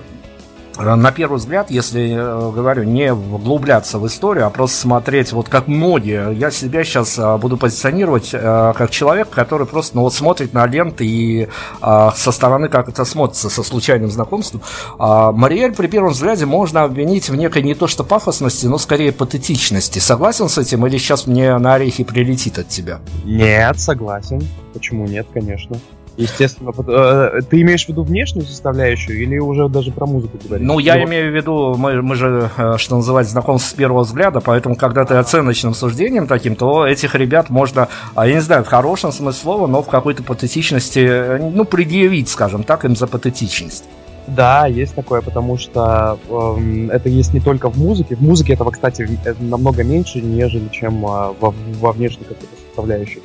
на 0.83 1.13
первый 1.13 1.37
взгляд, 1.37 1.71
если, 1.71 2.15
э, 2.15 2.53
говорю, 2.53 2.85
не 2.85 3.13
вглубляться 3.13 3.99
в 3.99 4.07
историю, 4.07 4.47
а 4.47 4.51
просто 4.51 4.77
смотреть, 4.77 5.33
вот 5.33 5.49
как 5.49 5.69
многие, 5.69 6.33
я 6.33 6.51
себя 6.51 6.85
сейчас 6.85 7.19
э, 7.19 7.37
буду 7.37 7.57
позиционировать 7.57 8.31
э, 8.33 8.73
как 8.77 8.91
человек, 8.91 9.29
который 9.31 9.67
просто 9.67 9.97
ну, 9.97 10.03
вот 10.03 10.15
смотрит 10.15 10.53
на 10.53 10.67
ленты 10.67 11.05
и 11.07 11.49
со 11.81 12.33
стороны 12.33 12.69
как 12.69 12.89
это 12.89 13.05
смотрится, 13.05 13.51
со 13.51 13.63
случайным 13.63 14.11
знакомством. 14.11 14.63
А 14.99 15.33
Мариэль 15.33 15.75
при 15.75 15.87
первом 15.87 16.13
взгляде 16.13 16.47
можно 16.47 16.83
обвинить 16.83 17.29
в 17.29 17.37
некой 17.37 17.63
не 17.63 17.75
то 17.75 17.87
что 17.87 18.05
пафосности, 18.05 18.67
но 18.67 18.79
скорее 18.79 19.13
патетичности. 19.13 19.99
Согласен 19.99 20.49
с 20.49 20.59
этим 20.59 20.87
или 20.87 20.99
сейчас 20.99 21.27
мне 21.27 21.57
на 21.59 21.75
орехи 21.75 22.05
прилетит 22.05 22.59
от 22.59 22.69
тебя? 22.69 23.01
Нет, 23.25 23.79
согласен. 23.79 24.47
Почему 24.73 25.07
нет, 25.07 25.27
конечно. 25.33 25.77
Естественно. 26.21 26.73
Э, 26.87 27.41
ты 27.49 27.63
имеешь 27.63 27.87
в 27.87 27.89
виду 27.89 28.03
внешнюю 28.03 28.47
составляющую 28.47 29.21
или 29.21 29.39
уже 29.39 29.69
даже 29.69 29.91
про 29.91 30.07
музыку 30.07 30.39
говоришь? 30.45 30.67
Ну, 30.67 30.79
я 30.79 30.97
ну, 30.97 31.05
имею 31.05 31.33
в 31.33 31.35
виду, 31.35 31.75
мы, 31.77 32.03
мы 32.03 32.15
же, 32.15 32.51
э, 32.57 32.77
что 32.77 32.97
называется, 32.97 33.33
знакомство 33.33 33.71
с 33.71 33.75
первого 33.75 34.03
взгляда, 34.03 34.41
поэтому, 34.41 34.77
когда 34.77 35.05
ты 35.05 35.15
оценочным 35.15 35.75
суждением 35.75 36.27
таким, 36.27 36.57
то 36.57 36.87
этих 36.87 37.15
ребят 37.15 37.49
можно, 37.49 37.89
а, 38.15 38.27
я 38.27 38.35
не 38.35 38.41
знаю, 38.41 38.65
в 38.65 38.69
хорошем 38.69 39.13
смысле 39.13 39.41
слова, 39.41 39.67
но 39.67 39.83
в 39.83 39.89
какой-то 39.89 40.23
патетичности, 40.23 41.01
э, 41.01 41.39
ну, 41.39 41.65
предъявить, 41.65 42.29
скажем 42.29 42.65
так, 42.65 42.85
им 42.85 42.95
за 42.95 43.07
патетичность. 43.07 43.85
Да, 44.27 44.67
есть 44.67 44.95
такое, 44.95 45.23
потому 45.23 45.59
что 45.59 46.19
э, 46.29 46.89
это 46.93 47.09
есть 47.09 47.35
не 47.35 47.41
только 47.41 47.71
в 47.71 47.79
музыке. 47.79 48.15
В 48.15 48.21
музыке 48.21 48.53
этого, 48.53 48.71
кстати, 48.71 49.09
намного 49.41 49.83
меньше, 49.83 50.21
нежели 50.21 50.69
чем 50.69 51.05
э, 51.05 51.35
во, 51.41 51.55
во 51.81 51.93
внешней 51.93 52.25
какой-то 52.25 52.55
составляющей. 52.67 53.23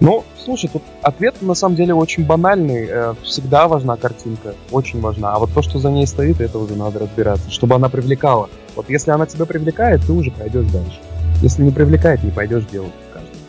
Ну, 0.00 0.24
слушай, 0.44 0.70
тут 0.72 0.82
ответ 1.02 1.42
на 1.42 1.54
самом 1.54 1.74
деле 1.74 1.92
очень 1.94 2.24
банальный. 2.24 2.86
Э, 2.88 3.14
всегда 3.24 3.66
важна 3.66 3.96
картинка, 3.96 4.54
очень 4.70 5.00
важна. 5.00 5.34
А 5.34 5.38
вот 5.38 5.52
то, 5.52 5.62
что 5.62 5.78
за 5.78 5.90
ней 5.90 6.06
стоит, 6.06 6.40
это 6.40 6.58
уже 6.58 6.76
надо 6.76 7.00
разбираться, 7.00 7.50
чтобы 7.50 7.74
она 7.74 7.88
привлекала. 7.88 8.48
Вот 8.76 8.88
если 8.88 9.10
она 9.10 9.26
тебя 9.26 9.44
привлекает, 9.44 10.02
ты 10.06 10.12
уже 10.12 10.30
пойдешь 10.30 10.66
дальше. 10.66 11.00
Если 11.42 11.62
не 11.62 11.72
привлекает, 11.72 12.22
не 12.22 12.30
пойдешь 12.30 12.64
делать. 12.66 12.92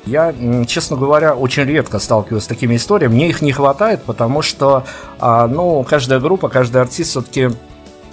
Я, 0.05 0.33
честно 0.65 0.97
говоря, 0.97 1.35
очень 1.35 1.65
редко 1.65 1.99
сталкиваюсь 1.99 2.43
с 2.43 2.47
такими 2.47 2.75
историями. 2.77 3.13
Мне 3.13 3.29
их 3.29 3.43
не 3.43 3.51
хватает, 3.51 4.01
потому 4.01 4.41
что, 4.41 4.85
а, 5.19 5.45
ну, 5.45 5.85
каждая 5.87 6.19
группа, 6.19 6.49
каждый 6.49 6.81
артист 6.81 7.11
все-таки 7.11 7.49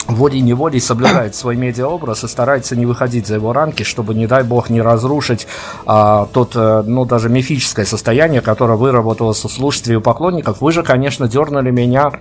волей-неволей 0.09 0.81
соблюдает 0.81 1.35
свой 1.35 1.57
медиаобраз 1.57 2.25
и 2.25 2.29
старается 2.29 2.77
не 2.77 2.87
выходить 2.87 3.27
за 3.27 3.35
его 3.35 3.53
рамки, 3.53 3.83
чтобы, 3.83 4.15
не 4.15 4.27
дай 4.27 4.43
бог, 4.43 4.71
не 4.71 4.81
разрушить 4.81 5.47
а, 5.87 6.29
тот, 6.33 6.53
э, 6.55 6.83
ну, 6.87 7.05
даже 7.05 7.29
мифическое 7.29 7.85
состояние, 7.85 8.41
которое 8.41 8.77
выработалось 8.77 9.45
у 9.45 9.49
слушателей 9.49 9.95
и 9.95 9.99
у 9.99 10.01
поклонников. 10.01 10.61
Вы 10.61 10.73
же, 10.73 10.83
конечно, 10.83 11.29
дернули 11.29 11.71
меня 11.71 12.13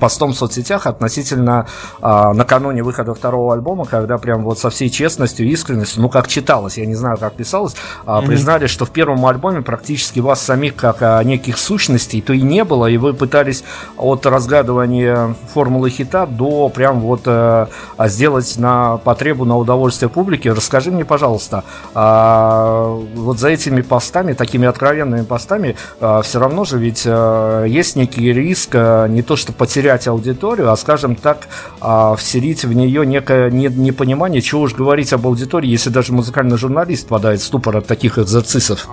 постом 0.00 0.32
в 0.32 0.36
соцсетях 0.36 0.86
относительно 0.86 1.66
а, 2.00 2.32
накануне 2.32 2.82
выхода 2.82 3.14
второго 3.14 3.52
альбома, 3.54 3.84
когда 3.84 4.18
прям 4.18 4.42
вот 4.42 4.58
со 4.58 4.70
всей 4.70 4.90
честностью 4.90 5.46
искренностью, 5.48 6.02
ну 6.02 6.08
как 6.08 6.28
читалось, 6.28 6.78
я 6.78 6.86
не 6.86 6.94
знаю, 6.94 7.18
как 7.18 7.34
писалось, 7.34 7.74
а, 8.06 8.20
mm-hmm. 8.20 8.26
признали, 8.26 8.66
что 8.66 8.84
в 8.84 8.90
первом 8.90 9.24
альбоме 9.26 9.62
практически 9.62 10.20
вас 10.20 10.40
самих 10.40 10.76
как 10.76 10.98
а, 11.00 11.22
неких 11.22 11.58
сущностей 11.58 12.20
то 12.20 12.32
и 12.32 12.40
не 12.40 12.64
было, 12.64 12.86
и 12.86 12.96
вы 12.96 13.12
пытались 13.14 13.64
от 13.96 14.26
разгадывания 14.26 15.34
формулы 15.52 15.90
хита 15.90 16.26
до 16.26 16.68
прям 16.68 17.00
вот 17.00 17.22
а, 17.26 17.68
сделать 18.06 18.56
на 18.58 18.96
потребу, 18.98 19.44
на 19.44 19.56
удовольствие 19.56 20.08
публики. 20.08 20.48
Расскажи 20.48 20.90
мне, 20.90 21.04
пожалуйста, 21.04 21.64
а, 21.94 22.98
вот 23.14 23.38
за 23.38 23.48
этими 23.48 23.82
постами, 23.82 24.32
такими 24.32 24.66
откровенными 24.66 25.24
постами, 25.24 25.76
а, 26.00 26.22
все 26.22 26.38
равно 26.38 26.64
же 26.64 26.78
ведь 26.78 27.04
а, 27.06 27.64
есть 27.64 27.96
некий 27.96 28.32
риск, 28.32 28.70
а, 28.74 29.06
не 29.06 29.22
то 29.22 29.36
что 29.36 29.49
просто 29.50 29.52
потерять 29.52 30.08
аудиторию, 30.08 30.70
а, 30.70 30.76
скажем 30.76 31.16
так, 31.16 31.48
а, 31.80 32.14
вселить 32.16 32.64
в 32.64 32.72
нее 32.72 33.06
некое 33.06 33.50
непонимание, 33.50 34.40
чего 34.40 34.62
уж 34.62 34.74
говорить 34.74 35.12
об 35.12 35.26
аудитории, 35.26 35.68
если 35.68 35.90
даже 35.90 36.12
музыкальный 36.12 36.56
журналист 36.56 37.08
падает 37.08 37.40
в 37.40 37.44
ступор 37.44 37.76
от 37.76 37.86
таких 37.86 38.18
экзорцисов. 38.18 38.88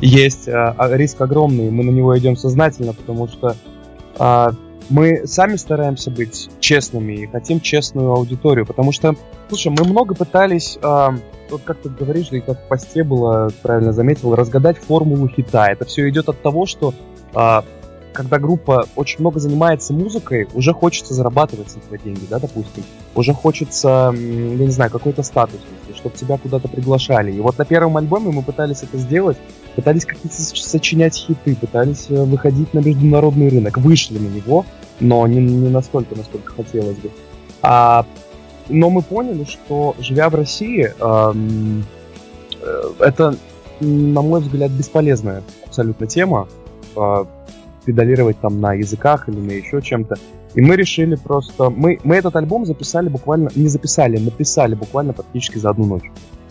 Есть 0.00 0.48
а, 0.48 0.74
а, 0.78 0.96
риск 0.96 1.20
огромный, 1.20 1.70
мы 1.70 1.84
на 1.84 1.90
него 1.90 2.16
идем 2.18 2.36
сознательно, 2.36 2.92
потому 2.92 3.28
что 3.28 3.56
мы 4.90 5.26
сами 5.26 5.56
стараемся 5.56 6.10
быть 6.10 6.50
честными 6.60 7.14
и 7.14 7.26
хотим 7.26 7.60
честную 7.60 8.12
аудиторию, 8.12 8.66
потому 8.66 8.92
что, 8.92 9.14
слушай, 9.48 9.68
мы 9.68 9.84
много 9.84 10.14
пытались, 10.14 10.76
вот 10.82 11.62
как 11.64 11.78
ты 11.78 11.88
говоришь, 11.88 12.28
и 12.32 12.40
как 12.40 12.58
в 12.58 12.68
посте 12.68 13.02
было, 13.02 13.50
правильно 13.62 13.92
заметил, 13.92 14.34
разгадать 14.34 14.76
формулу 14.76 15.28
хита. 15.28 15.68
Это 15.68 15.86
все 15.86 16.08
идет 16.10 16.28
от 16.28 16.42
того, 16.42 16.66
что 16.66 16.92
когда 18.12 18.38
группа 18.38 18.86
очень 18.96 19.20
много 19.20 19.40
занимается 19.40 19.92
музыкой, 19.92 20.48
уже 20.54 20.72
хочется 20.72 21.14
зарабатывать 21.14 21.70
с 21.70 21.76
этого 21.76 21.98
деньги, 21.98 22.26
да, 22.28 22.38
допустим. 22.38 22.84
Уже 23.14 23.32
хочется, 23.32 24.12
я 24.14 24.64
не 24.64 24.70
знаю, 24.70 24.90
какой-то 24.90 25.22
статус, 25.22 25.60
чтобы 25.94 26.16
тебя 26.16 26.38
куда-то 26.38 26.68
приглашали. 26.68 27.32
И 27.32 27.40
вот 27.40 27.58
на 27.58 27.64
первом 27.64 27.96
альбоме 27.96 28.30
мы 28.30 28.42
пытались 28.42 28.82
это 28.82 28.98
сделать, 28.98 29.36
пытались 29.74 30.04
какие-то 30.04 30.36
сочинять 30.36 31.14
хиты, 31.14 31.56
пытались 31.56 32.06
э, 32.08 32.24
выходить 32.24 32.74
на 32.74 32.80
международный 32.80 33.48
рынок. 33.48 33.78
Вышли 33.78 34.18
на 34.18 34.28
него, 34.28 34.64
но 35.00 35.26
не, 35.26 35.40
не 35.40 35.68
настолько, 35.68 36.14
насколько 36.16 36.52
хотелось 36.52 36.98
бы. 36.98 37.10
А, 37.62 38.04
но 38.68 38.90
мы 38.90 39.02
поняли, 39.02 39.44
что 39.44 39.94
живя 39.98 40.28
в 40.30 40.34
России, 40.34 40.92
эм, 40.98 41.84
э, 42.60 42.82
это, 43.00 43.36
на 43.80 44.22
мой 44.22 44.40
взгляд, 44.40 44.70
бесполезная 44.70 45.42
абсолютно 45.66 46.06
тема. 46.06 46.48
Э, 46.96 47.24
педалировать 47.84 48.38
там 48.40 48.60
на 48.60 48.74
языках 48.74 49.28
или 49.28 49.38
на 49.38 49.50
еще 49.52 49.80
чем-то. 49.82 50.16
И 50.54 50.60
мы 50.60 50.76
решили 50.76 51.14
просто... 51.16 51.70
Мы, 51.70 51.98
мы 52.04 52.16
этот 52.16 52.36
альбом 52.36 52.66
записали 52.66 53.08
буквально... 53.08 53.50
Не 53.54 53.68
записали, 53.68 54.18
написали 54.18 54.74
буквально 54.74 55.12
практически 55.12 55.58
за 55.58 55.70
одну 55.70 55.86
ночь. 55.86 56.10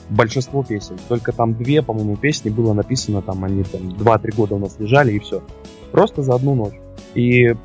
Большинство 0.10 0.64
песен. 0.64 0.98
Только 1.08 1.32
там 1.32 1.54
две, 1.54 1.82
по-моему, 1.82 2.18
песни 2.18 2.50
было 2.50 2.74
написано, 2.74 3.22
там 3.22 3.44
они 3.44 3.64
там 3.64 3.82
2-3 3.82 4.36
года 4.36 4.56
у 4.56 4.60
нас 4.60 4.76
лежали, 4.80 5.14
и 5.14 5.20
все. 5.20 5.42
Просто 5.92 6.24
за 6.24 6.34
одну 6.34 6.56
ночь. 6.56 6.74
И 7.14 7.56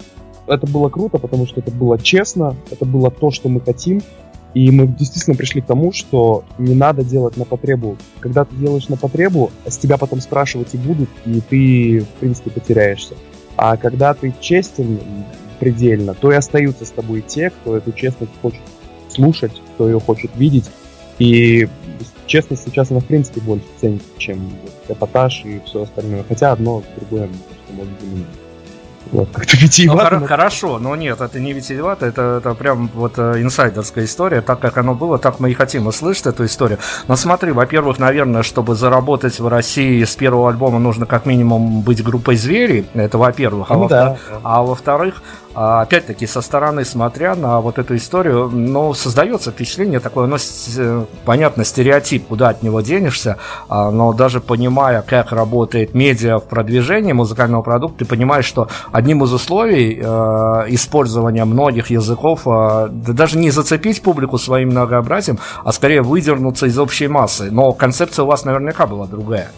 это 0.47 0.67
было 0.67 0.89
круто, 0.89 1.19
потому 1.19 1.47
что 1.47 1.61
это 1.61 1.71
было 1.71 1.99
честно, 1.99 2.55
это 2.71 2.85
было 2.85 3.11
то, 3.11 3.31
что 3.31 3.49
мы 3.49 3.61
хотим, 3.61 4.01
и 4.55 4.71
мы 4.71 4.87
действительно 4.87 5.37
пришли 5.37 5.61
к 5.61 5.67
тому, 5.67 5.93
что 5.93 6.45
не 6.59 6.75
надо 6.75 7.05
делать 7.05 7.37
на 7.37 7.45
потребу. 7.45 7.97
Когда 8.21 8.45
ты 8.45 8.55
делаешь 8.57 8.89
на 8.89 8.97
потребу, 8.97 9.51
с 9.67 9.77
тебя 9.77 9.99
потом 9.99 10.21
спрашивать 10.21 10.75
и 10.75 10.79
будут, 10.79 11.11
и 11.27 11.41
ты, 11.41 12.01
в 12.01 12.21
принципе, 12.21 12.51
потеряешься. 12.51 13.15
А 13.57 13.77
когда 13.77 14.15
ты 14.15 14.35
честен 14.41 14.99
предельно, 15.59 16.15
то 16.15 16.31
и 16.31 16.35
остаются 16.35 16.85
с 16.85 16.91
тобой 16.91 17.23
те, 17.23 17.51
кто 17.51 17.77
эту 17.77 17.93
честность 17.93 18.33
хочет 18.43 18.61
слушать, 19.09 19.53
кто 19.75 19.89
ее 19.89 20.01
хочет 20.01 20.31
видеть. 20.37 20.71
И 21.19 21.67
честность 22.27 22.65
сейчас 22.65 22.91
она 22.91 23.01
в 23.01 23.07
принципе 23.07 23.41
больше 23.41 23.67
ценится, 23.81 24.07
чем 24.19 24.51
эпатаж 24.89 25.45
и 25.45 25.61
все 25.65 25.83
остальное. 25.83 26.25
Хотя 26.29 26.53
одно 26.53 26.83
другое 26.97 27.31
может 27.71 28.01
заменить. 28.01 28.27
Вот, 29.13 29.29
как-то 29.35 29.57
витиевато. 29.57 30.19
Ну, 30.19 30.27
хорошо, 30.27 30.79
но 30.79 30.97
нет, 30.97 31.21
это 31.21 31.41
не 31.41 31.53
витиевато, 31.53 32.07
это, 32.07 32.39
это 32.39 32.55
прям 32.55 32.91
вот 32.95 33.15
э, 33.19 33.43
инсайдерская 33.43 34.05
история, 34.05 34.41
так 34.41 34.61
как 34.61 34.79
оно 34.79 34.95
было, 34.95 35.19
так 35.19 35.41
мы 35.41 35.51
и 35.51 35.55
хотим 35.55 35.87
услышать 35.87 36.27
эту 36.27 36.45
историю. 36.45 36.79
Но 37.09 37.17
смотри, 37.17 37.53
во-первых, 37.53 37.99
наверное, 37.99 38.43
чтобы 38.43 38.75
заработать 38.75 39.39
в 39.41 39.49
России 39.49 40.03
с 40.05 40.17
первого 40.17 40.51
альбома 40.51 40.79
нужно 40.79 41.07
как 41.07 41.27
минимум 41.27 41.83
быть 41.83 42.03
группой 42.03 42.37
звери, 42.37 42.87
это 42.95 43.19
во-первых, 43.19 43.71
а, 43.71 43.75
ну, 43.75 43.81
во 43.83 43.89
да. 43.89 44.17
а 44.43 44.63
во-вторых, 44.63 45.23
опять-таки, 45.57 46.27
со 46.27 46.43
стороны 46.43 46.85
смотря 46.85 47.35
на 47.35 47.61
вот 47.61 47.79
эту 47.79 47.97
историю, 47.97 48.51
ну, 48.51 48.93
создается 48.93 49.51
впечатление 49.51 50.01
такое, 50.01 50.27
ну, 50.27 50.37
понятно, 51.25 51.65
стереотип, 51.65 52.27
куда 52.27 52.51
от 52.51 52.63
него 52.63 52.83
денешься, 52.83 53.39
а, 53.69 53.91
но 53.91 54.13
даже 54.13 54.41
понимая, 54.41 55.03
как 55.03 55.33
работает 55.33 55.95
медиа 55.95 56.39
в 56.39 56.45
продвижении 56.45 57.13
музыкального 57.13 57.63
продукта, 57.63 58.01
ты 58.01 58.05
понимаешь, 58.05 58.45
что 58.45 58.69
одним 58.93 59.25
из 59.25 59.33
условий 59.33 59.99
э, 59.99 60.05
использования 60.69 61.45
многих 61.45 61.91
языков, 61.91 62.43
э, 62.47 62.89
да 62.91 63.13
даже 63.13 63.39
не 63.39 63.51
зацепить 63.51 64.03
публику 64.03 64.39
своим 64.39 64.71
многообразием, 64.71 65.39
а 65.65 65.73
скорее 65.73 66.03
выдернуться 66.03 66.67
из 66.67 66.79
общей 66.79 67.09
массы. 67.09 67.51
Но 67.51 67.73
концепция 67.73 68.25
у 68.25 68.27
вас 68.27 68.45
наверняка 68.45 68.87
была 68.87 69.07
другая. 69.07 69.49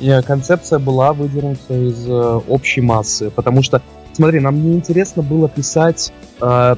И 0.00 0.20
концепция 0.26 0.78
была 0.78 1.12
выдернуться 1.12 1.74
из 1.74 2.06
э, 2.06 2.40
общей 2.48 2.80
массы, 2.80 3.30
потому 3.30 3.62
что 3.62 3.82
смотри, 4.18 4.40
нам 4.40 4.60
не 4.60 4.74
интересно 4.74 5.22
было 5.22 5.48
писать 5.48 6.12
э, 6.40 6.74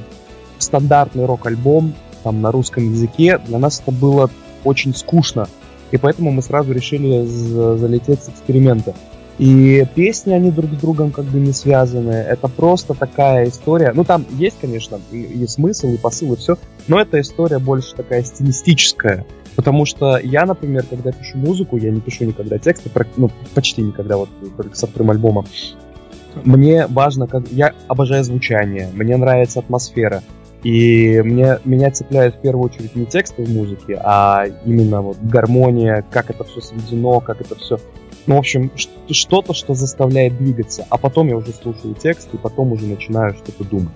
стандартный 0.59 1.25
рок-альбом 1.25 1.95
там 2.23 2.39
на 2.39 2.51
русском 2.51 2.91
языке. 2.91 3.39
Для 3.47 3.57
нас 3.57 3.81
это 3.81 3.91
было 3.91 4.29
очень 4.63 4.93
скучно. 4.93 5.47
И 5.89 5.97
поэтому 5.97 6.31
мы 6.31 6.43
сразу 6.43 6.71
решили 6.71 7.25
залететь 7.25 8.23
с 8.23 8.29
эксперимента. 8.29 8.93
И 9.39 9.85
песни, 9.95 10.33
они 10.33 10.51
друг 10.51 10.71
с 10.71 10.77
другом 10.77 11.11
как 11.11 11.25
бы 11.25 11.39
не 11.39 11.51
связаны. 11.51 12.11
Это 12.11 12.47
просто 12.47 12.93
такая 12.93 13.49
история. 13.49 13.91
Ну, 13.95 14.03
там 14.03 14.23
есть, 14.29 14.57
конечно, 14.61 14.99
и, 15.11 15.17
и 15.17 15.47
смысл, 15.47 15.87
и 15.87 15.97
посыл, 15.97 16.33
и 16.33 16.35
все. 16.37 16.57
Но 16.87 17.01
эта 17.01 17.19
история 17.19 17.57
больше 17.57 17.95
такая 17.95 18.23
стилистическая. 18.23 19.25
Потому 19.55 19.85
что 19.85 20.17
я, 20.17 20.45
например, 20.45 20.85
когда 20.87 21.11
пишу 21.11 21.39
музыку, 21.39 21.77
я 21.77 21.89
не 21.89 22.01
пишу 22.01 22.25
никогда 22.25 22.59
тексты, 22.59 22.91
ну, 23.17 23.31
почти 23.55 23.81
никогда, 23.81 24.17
вот 24.17 24.29
только 24.55 24.77
со 24.77 24.85
вторым 24.85 25.09
альбомом. 25.09 25.47
Мне 26.43 26.87
важно, 26.87 27.27
как 27.27 27.47
я 27.49 27.73
обожаю 27.87 28.23
звучание, 28.23 28.89
мне 28.93 29.17
нравится 29.17 29.59
атмосфера. 29.59 30.23
И 30.63 31.19
мне, 31.23 31.57
меня 31.65 31.89
цепляет 31.89 32.35
в 32.35 32.41
первую 32.41 32.65
очередь 32.65 32.95
не 32.95 33.05
тексты 33.05 33.43
в 33.43 33.49
музыке, 33.49 33.99
а 34.03 34.45
именно 34.63 35.01
вот 35.01 35.17
гармония, 35.19 36.05
как 36.11 36.29
это 36.29 36.43
все 36.43 36.61
сведено, 36.61 37.19
как 37.19 37.41
это 37.41 37.55
все... 37.55 37.79
Ну, 38.27 38.35
в 38.35 38.39
общем, 38.39 38.71
что-то, 39.09 39.55
что 39.55 39.73
заставляет 39.73 40.37
двигаться. 40.37 40.85
А 40.89 40.97
потом 40.97 41.27
я 41.27 41.35
уже 41.35 41.51
слушаю 41.51 41.95
текст, 41.95 42.29
и 42.33 42.37
потом 42.37 42.71
уже 42.73 42.85
начинаю 42.85 43.33
что-то 43.33 43.63
думать. 43.63 43.95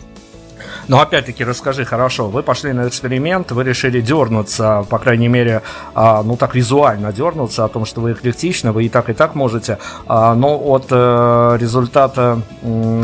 Но 0.87 1.01
опять-таки 1.01 1.43
расскажи, 1.43 1.85
хорошо, 1.85 2.29
вы 2.29 2.43
пошли 2.43 2.73
на 2.73 2.87
эксперимент, 2.87 3.51
вы 3.51 3.63
решили 3.63 4.01
дернуться, 4.01 4.85
по 4.89 4.99
крайней 4.99 5.27
мере, 5.27 5.61
а, 5.93 6.23
ну 6.23 6.37
так 6.37 6.55
визуально 6.55 7.11
дернуться 7.11 7.65
о 7.65 7.67
том, 7.67 7.85
что 7.85 8.01
вы 8.01 8.13
эклектичны, 8.13 8.71
вы 8.71 8.85
и 8.85 8.89
так, 8.89 9.09
и 9.09 9.13
так 9.13 9.35
можете, 9.35 9.77
а, 10.07 10.33
но 10.35 10.57
от 10.57 10.87
э, 10.91 11.57
результата 11.59 12.41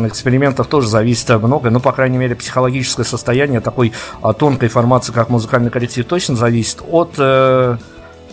экспериментов 0.06 0.66
тоже 0.66 0.88
зависит 0.88 1.28
много, 1.42 1.70
ну, 1.70 1.80
по 1.80 1.92
крайней 1.92 2.18
мере, 2.18 2.34
психологическое 2.34 3.04
состояние 3.04 3.60
такой 3.60 3.92
а, 4.20 4.32
тонкой 4.32 4.68
формации, 4.68 5.12
как 5.12 5.28
музыкальный 5.28 5.70
коллектив, 5.70 6.06
точно 6.06 6.36
зависит 6.36 6.82
от 6.90 7.14
э, 7.18 7.76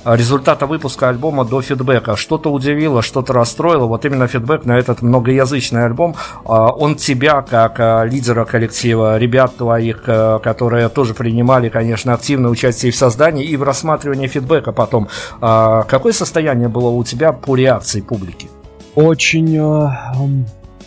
результата 0.06 0.66
выпуска 0.66 1.10
альбома 1.10 1.46
до 1.46 1.62
фидбэка. 1.62 2.16
Что-то 2.16 2.52
удивило, 2.52 3.02
что-то 3.02 3.34
расстроило. 3.34 3.86
Вот 3.86 4.06
именно 4.06 4.28
фидбэк 4.28 4.66
на 4.66 4.78
этот 4.78 5.02
многоязычный 5.02 5.86
альбом, 5.86 6.16
а, 6.46 6.72
он 6.72 6.96
тебя, 6.96 7.42
как 7.42 7.80
а, 7.80 8.04
лидера 8.04 8.46
коллектива, 8.46 9.18
ребят 9.18 9.58
твоих, 9.58 10.04
а, 10.08 10.40
которые 10.40 10.90
тоже 10.90 11.14
принимали, 11.14 11.70
конечно, 11.70 12.14
активное 12.14 12.50
участие 12.50 12.92
в 12.92 12.96
создании 12.96 13.46
и 13.46 13.56
в 13.56 13.64
рассматривании 13.64 14.28
фидбэка 14.28 14.72
потом. 14.72 15.08
Какое 15.40 16.14
состояние 16.14 16.70
было 16.70 16.90
у 16.90 17.04
тебя 17.04 17.32
по 17.34 17.56
реакции 17.56 18.02
публики? 18.02 18.50
Очень, 18.96 19.58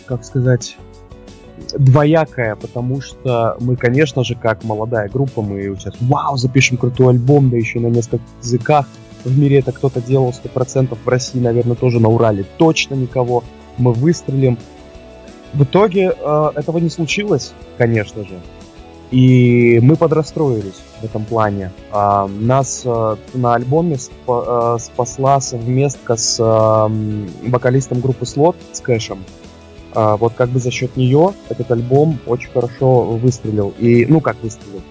как 0.05 0.23
сказать, 0.23 0.77
двоякая, 1.77 2.55
потому 2.55 3.01
что 3.01 3.57
мы, 3.59 3.75
конечно 3.75 4.23
же, 4.23 4.35
как 4.35 4.63
молодая 4.63 5.09
группа, 5.09 5.41
мы 5.41 5.75
сейчас, 5.77 5.95
вау, 6.01 6.37
запишем 6.37 6.77
крутой 6.77 7.13
альбом, 7.13 7.49
да 7.49 7.57
еще 7.57 7.79
на 7.79 7.87
нескольких 7.87 8.25
языках. 8.41 8.87
В 9.23 9.37
мире 9.37 9.59
это 9.59 9.71
кто-то 9.71 10.01
делал 10.01 10.31
100%, 10.31 10.97
в 11.03 11.07
России, 11.07 11.39
наверное, 11.39 11.75
тоже 11.75 11.99
на 11.99 12.09
Урале 12.09 12.45
точно 12.57 12.95
никого. 12.95 13.43
Мы 13.77 13.93
выстрелим. 13.93 14.57
В 15.53 15.63
итоге 15.63 16.13
э, 16.17 16.51
этого 16.55 16.79
не 16.79 16.89
случилось, 16.89 17.53
конечно 17.77 18.23
же. 18.23 18.39
И 19.11 19.79
мы 19.83 19.95
подрастроились 19.95 20.81
в 20.99 21.05
этом 21.05 21.23
плане. 21.23 21.71
А, 21.91 22.27
нас 22.27 22.81
э, 22.83 23.15
на 23.35 23.53
альбоме 23.53 23.97
спа- 23.97 24.75
э, 24.75 24.79
спасла 24.79 25.39
совместка 25.39 26.15
с 26.15 26.39
э, 26.39 27.49
вокалистом 27.49 28.01
группы 28.01 28.25
Слот, 28.25 28.55
с 28.71 28.79
Кэшем. 28.79 29.23
А, 29.93 30.17
вот 30.17 30.33
как 30.33 30.49
бы 30.49 30.59
за 30.59 30.71
счет 30.71 30.97
нее 30.97 31.33
этот 31.49 31.69
альбом 31.71 32.17
очень 32.25 32.49
хорошо 32.49 33.03
выстрелил. 33.03 33.73
И, 33.77 34.07
ну 34.07 34.19
как 34.19 34.41
выстрелил, 34.41 34.81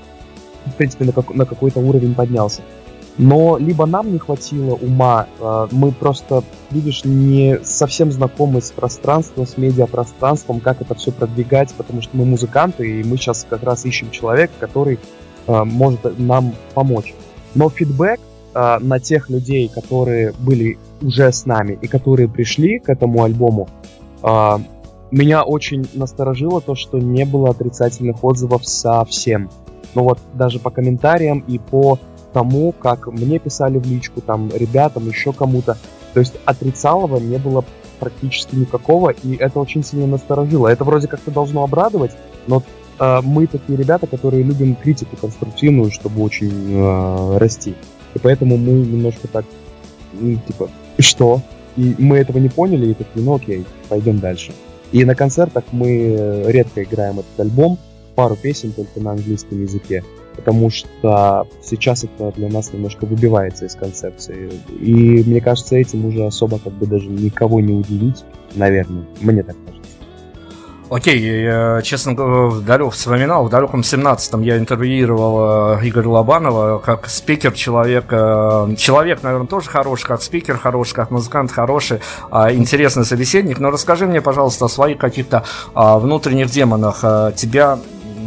в 0.66 0.75
принципе, 0.77 1.05
на, 1.05 1.12
как, 1.12 1.35
на 1.35 1.45
какой-то 1.45 1.81
уровень 1.81 2.14
поднялся. 2.14 2.62
Но 3.18 3.59
либо 3.59 3.85
нам 3.85 4.11
не 4.11 4.18
хватило 4.18 4.75
ума, 4.75 5.27
а, 5.40 5.68
мы 5.70 5.92
просто, 5.92 6.42
видишь, 6.70 7.05
не 7.05 7.59
совсем 7.62 8.11
знакомы 8.11 8.62
с 8.62 8.70
пространством, 8.70 9.46
с 9.46 9.59
медиапространством, 9.59 10.61
как 10.61 10.81
это 10.81 10.94
все 10.94 11.12
продвигать, 11.12 11.75
потому 11.75 12.01
что 12.01 12.16
мы 12.16 12.25
музыканты, 12.25 13.01
и 13.01 13.05
мы 13.05 13.16
сейчас 13.18 13.46
как 13.48 13.62
раз 13.64 13.85
ищем 13.85 14.11
человека, 14.11 14.53
который 14.59 14.98
а, 15.46 15.64
может 15.64 16.18
нам 16.18 16.55
помочь. 16.72 17.14
Но 17.55 17.68
фидбэк 17.68 18.18
а, 18.55 18.79
на 18.81 18.98
тех 18.98 19.29
людей, 19.29 19.68
которые 19.68 20.33
были 20.38 20.79
уже 21.03 21.31
с 21.31 21.44
нами 21.44 21.79
и 21.83 21.87
которые 21.88 22.29
пришли 22.29 22.79
к 22.79 22.88
этому 22.88 23.25
альбому, 23.25 23.68
меня 25.11 25.42
очень 25.42 25.87
насторожило 25.94 26.61
то, 26.61 26.77
что 26.77 26.98
не 26.98 27.25
было 27.25 27.51
отрицательных 27.51 28.22
отзывов 28.22 28.64
совсем. 28.66 29.51
Ну 29.94 30.05
вот 30.05 30.18
даже 30.33 30.59
по 30.59 30.70
комментариям 30.70 31.40
и 31.40 31.59
по 31.59 31.98
тому, 32.33 32.73
как 32.73 33.07
мне 33.07 33.38
писали 33.38 33.79
в 33.79 33.87
личку, 33.87 34.21
там, 34.21 34.51
ребятам, 34.53 35.09
еще 35.09 35.33
кому-то. 35.33 35.77
То 36.14 36.21
есть 36.21 36.35
отрицалого 36.45 37.18
не 37.18 37.38
было 37.38 37.64
практически 37.99 38.57
никакого, 38.57 39.11
и 39.11 39.37
это 39.37 39.61
очень 39.61 39.85
сильно 39.85 40.07
насторожило. 40.07 40.68
Это 40.68 40.85
вроде 40.85 41.09
как-то 41.09 41.31
должно 41.31 41.62
обрадовать, 41.62 42.12
но 42.47 42.62
э, 42.99 43.21
мы 43.23 43.47
такие 43.47 43.79
ребята, 43.79 44.07
которые 44.07 44.42
любим 44.42 44.75
критику 44.75 45.16
конструктивную, 45.16 45.90
чтобы 45.90 46.23
очень 46.23 46.75
э, 46.75 47.38
расти. 47.38 47.75
И 48.14 48.18
поэтому 48.18 48.57
мы 48.57 48.73
немножко 48.73 49.29
так, 49.29 49.45
ну, 50.12 50.37
типа, 50.47 50.68
что? 50.99 51.40
И 51.77 51.95
мы 51.99 52.18
этого 52.18 52.38
не 52.38 52.49
поняли, 52.49 52.90
и 52.90 52.95
такие, 52.95 53.25
ну 53.25 53.37
окей, 53.37 53.64
пойдем 53.88 54.18
дальше. 54.18 54.53
И 54.90 55.05
на 55.05 55.14
концертах 55.14 55.64
мы 55.73 56.45
редко 56.49 56.83
играем 56.83 57.21
этот 57.21 57.40
альбом, 57.40 57.79
пару 58.14 58.37
песен 58.37 58.73
только 58.73 59.01
на 59.01 59.12
английском 59.12 59.62
языке 59.62 60.05
потому 60.37 60.71
что 60.71 61.47
сейчас 61.62 62.05
это 62.05 62.33
для 62.33 62.49
нас 62.49 62.73
немножко 62.73 63.07
выбивается 63.07 63.66
из 63.66 63.75
концепции. 63.75 64.51
И 64.81 65.23
мне 65.25 65.40
кажется, 65.40 65.77
этим 65.77 66.07
уже 66.07 66.25
особо 66.25 66.59
как 66.59 66.73
бы 66.73 66.87
даже 66.87 67.09
никого 67.09 67.61
не 67.61 67.73
удивить, 67.73 68.25
наверное. 68.55 69.05
Мне 69.21 69.42
так 69.42 69.57
кажется. 69.66 69.83
Окей, 70.92 71.18
я, 71.45 71.81
честно 71.83 72.12
говоря, 72.12 72.90
вспоминал, 72.90 73.47
в 73.47 73.49
далеком 73.49 73.81
17-м 73.81 74.42
я 74.42 74.59
интервьюировал 74.59 75.79
э, 75.79 75.88
Игоря 75.88 76.09
Лобанова 76.11 76.81
как 76.81 77.09
спикер 77.09 77.53
человек. 77.53 78.05
Э, 78.11 78.75
человек, 78.77 79.23
наверное, 79.23 79.47
тоже 79.47 79.71
хороший, 79.71 80.05
как 80.05 80.21
спикер 80.21 80.59
хороший, 80.59 80.92
как 80.92 81.11
музыкант 81.11 81.51
хороший, 81.51 82.01
а, 82.31 82.53
интересный 82.53 83.07
собеседник. 83.07 83.59
Но 83.59 83.71
расскажи 83.71 84.07
мне, 84.07 84.21
пожалуйста, 84.21 84.66
о 84.66 84.68
своих 84.68 84.99
каких-то 84.99 85.45
а, 85.73 85.99
внутренних 85.99 86.51
демонах. 86.51 86.99
Э, 87.05 87.33
тебя 87.35 87.79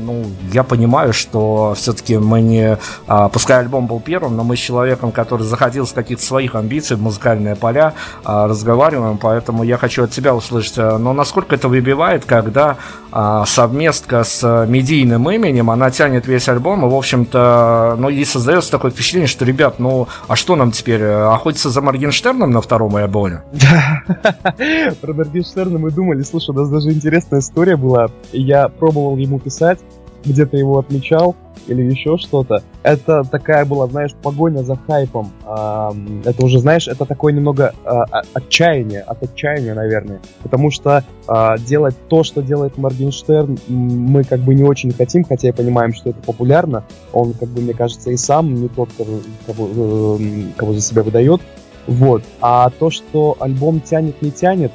ну, 0.05 0.25
я 0.53 0.63
понимаю, 0.63 1.13
что 1.13 1.73
все-таки 1.75 2.17
мы 2.17 2.41
не... 2.41 2.77
А, 3.07 3.29
пускай 3.29 3.59
альбом 3.59 3.87
был 3.87 3.99
первым, 3.99 4.35
но 4.35 4.43
мы 4.43 4.55
с 4.55 4.59
человеком, 4.59 5.11
который 5.11 5.43
заходил 5.43 5.87
с 5.87 5.91
каких-то 5.91 6.23
своих 6.23 6.55
амбиций 6.55 6.95
в 6.95 7.01
музыкальные 7.01 7.55
поля, 7.55 7.93
а, 8.23 8.47
разговариваем, 8.47 9.17
поэтому 9.17 9.63
я 9.63 9.77
хочу 9.77 10.03
от 10.03 10.11
тебя 10.11 10.35
услышать, 10.35 10.77
а, 10.77 10.97
но 10.97 11.13
насколько 11.13 11.55
это 11.55 11.67
выбивает, 11.67 12.25
когда 12.25 12.77
а, 13.11 13.45
совместка 13.45 14.23
с 14.23 14.65
медийным 14.67 15.29
именем, 15.29 15.71
она 15.71 15.89
тянет 15.89 16.27
весь 16.27 16.47
альбом, 16.49 16.85
и, 16.85 16.89
в 16.89 16.95
общем-то, 16.95 17.95
ну, 17.97 18.09
и 18.09 18.23
создается 18.25 18.71
такое 18.71 18.91
впечатление, 18.91 19.27
что, 19.27 19.43
ребят, 19.43 19.79
ну, 19.79 20.07
а 20.27 20.35
что 20.35 20.55
нам 20.55 20.71
теперь, 20.71 21.03
охотиться 21.03 21.69
за 21.69 21.81
Моргенштерном 21.81 22.51
на 22.51 22.61
втором 22.61 22.95
альбоме? 22.95 23.41
Про 25.01 25.13
Моргенштерна 25.13 25.79
мы 25.79 25.89
думали, 25.91 26.21
слушай, 26.21 26.51
у 26.51 26.53
нас 26.53 26.69
даже 26.69 26.91
интересная 26.91 27.39
история 27.39 27.75
была, 27.75 28.07
я 28.31 28.69
пробовал 28.69 29.17
ему 29.17 29.39
писать, 29.39 29.79
где-то 30.25 30.57
его 30.57 30.79
отмечал 30.79 31.35
или 31.67 31.81
еще 31.83 32.17
что-то. 32.17 32.63
Это 32.83 33.23
такая 33.23 33.65
была, 33.65 33.87
знаешь, 33.87 34.13
погоня 34.21 34.63
за 34.63 34.75
хайпом. 34.75 35.31
Это 35.43 36.45
уже, 36.45 36.59
знаешь, 36.59 36.87
это 36.87 37.05
такое 37.05 37.33
немного 37.33 37.73
а, 37.85 38.03
отчаяние, 38.33 39.01
от 39.01 39.23
отчаяния, 39.23 39.73
наверное. 39.73 40.19
Потому 40.43 40.69
что 40.69 41.03
а, 41.27 41.57
делать 41.57 41.95
то, 42.07 42.23
что 42.23 42.41
делает 42.41 42.77
Моргенштерн, 42.77 43.57
мы 43.67 44.23
как 44.23 44.41
бы 44.41 44.53
не 44.53 44.63
очень 44.63 44.91
хотим, 44.91 45.23
хотя 45.23 45.49
и 45.49 45.51
понимаем, 45.51 45.93
что 45.93 46.11
это 46.11 46.19
популярно. 46.21 46.83
Он, 47.13 47.33
как 47.33 47.49
бы, 47.49 47.61
мне 47.61 47.73
кажется, 47.73 48.11
и 48.11 48.17
сам 48.17 48.53
не 48.53 48.67
тот, 48.67 48.89
кого, 48.97 49.19
кого, 49.47 50.17
э, 50.19 50.43
кого 50.55 50.73
за 50.73 50.81
себя 50.81 51.03
выдает. 51.03 51.41
Вот. 51.87 52.23
А 52.41 52.69
то, 52.69 52.89
что 52.89 53.37
альбом 53.39 53.79
тянет, 53.79 54.21
не 54.21 54.31
тянет, 54.31 54.71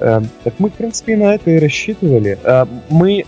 э, 0.00 0.20
так 0.44 0.54
мы, 0.58 0.70
в 0.70 0.74
принципе, 0.74 1.16
на 1.16 1.34
это 1.34 1.50
и 1.50 1.58
рассчитывали. 1.58 2.38
Э, 2.42 2.66
мы 2.88 3.24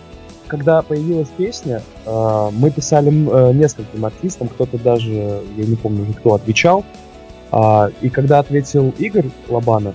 когда 0.46 0.82
появилась 0.82 1.28
песня, 1.36 1.82
э, 2.04 2.50
мы 2.52 2.70
писали 2.70 3.08
э, 3.08 3.52
нескольким 3.52 4.04
артистам, 4.04 4.48
кто-то 4.48 4.78
даже, 4.78 5.42
я 5.56 5.64
не 5.64 5.76
помню 5.76 6.02
уже 6.02 6.12
кто, 6.12 6.34
отвечал. 6.34 6.84
Э, 7.52 7.90
и 8.00 8.08
когда 8.08 8.38
ответил 8.38 8.94
Игорь 8.98 9.30
Лобанов, 9.48 9.94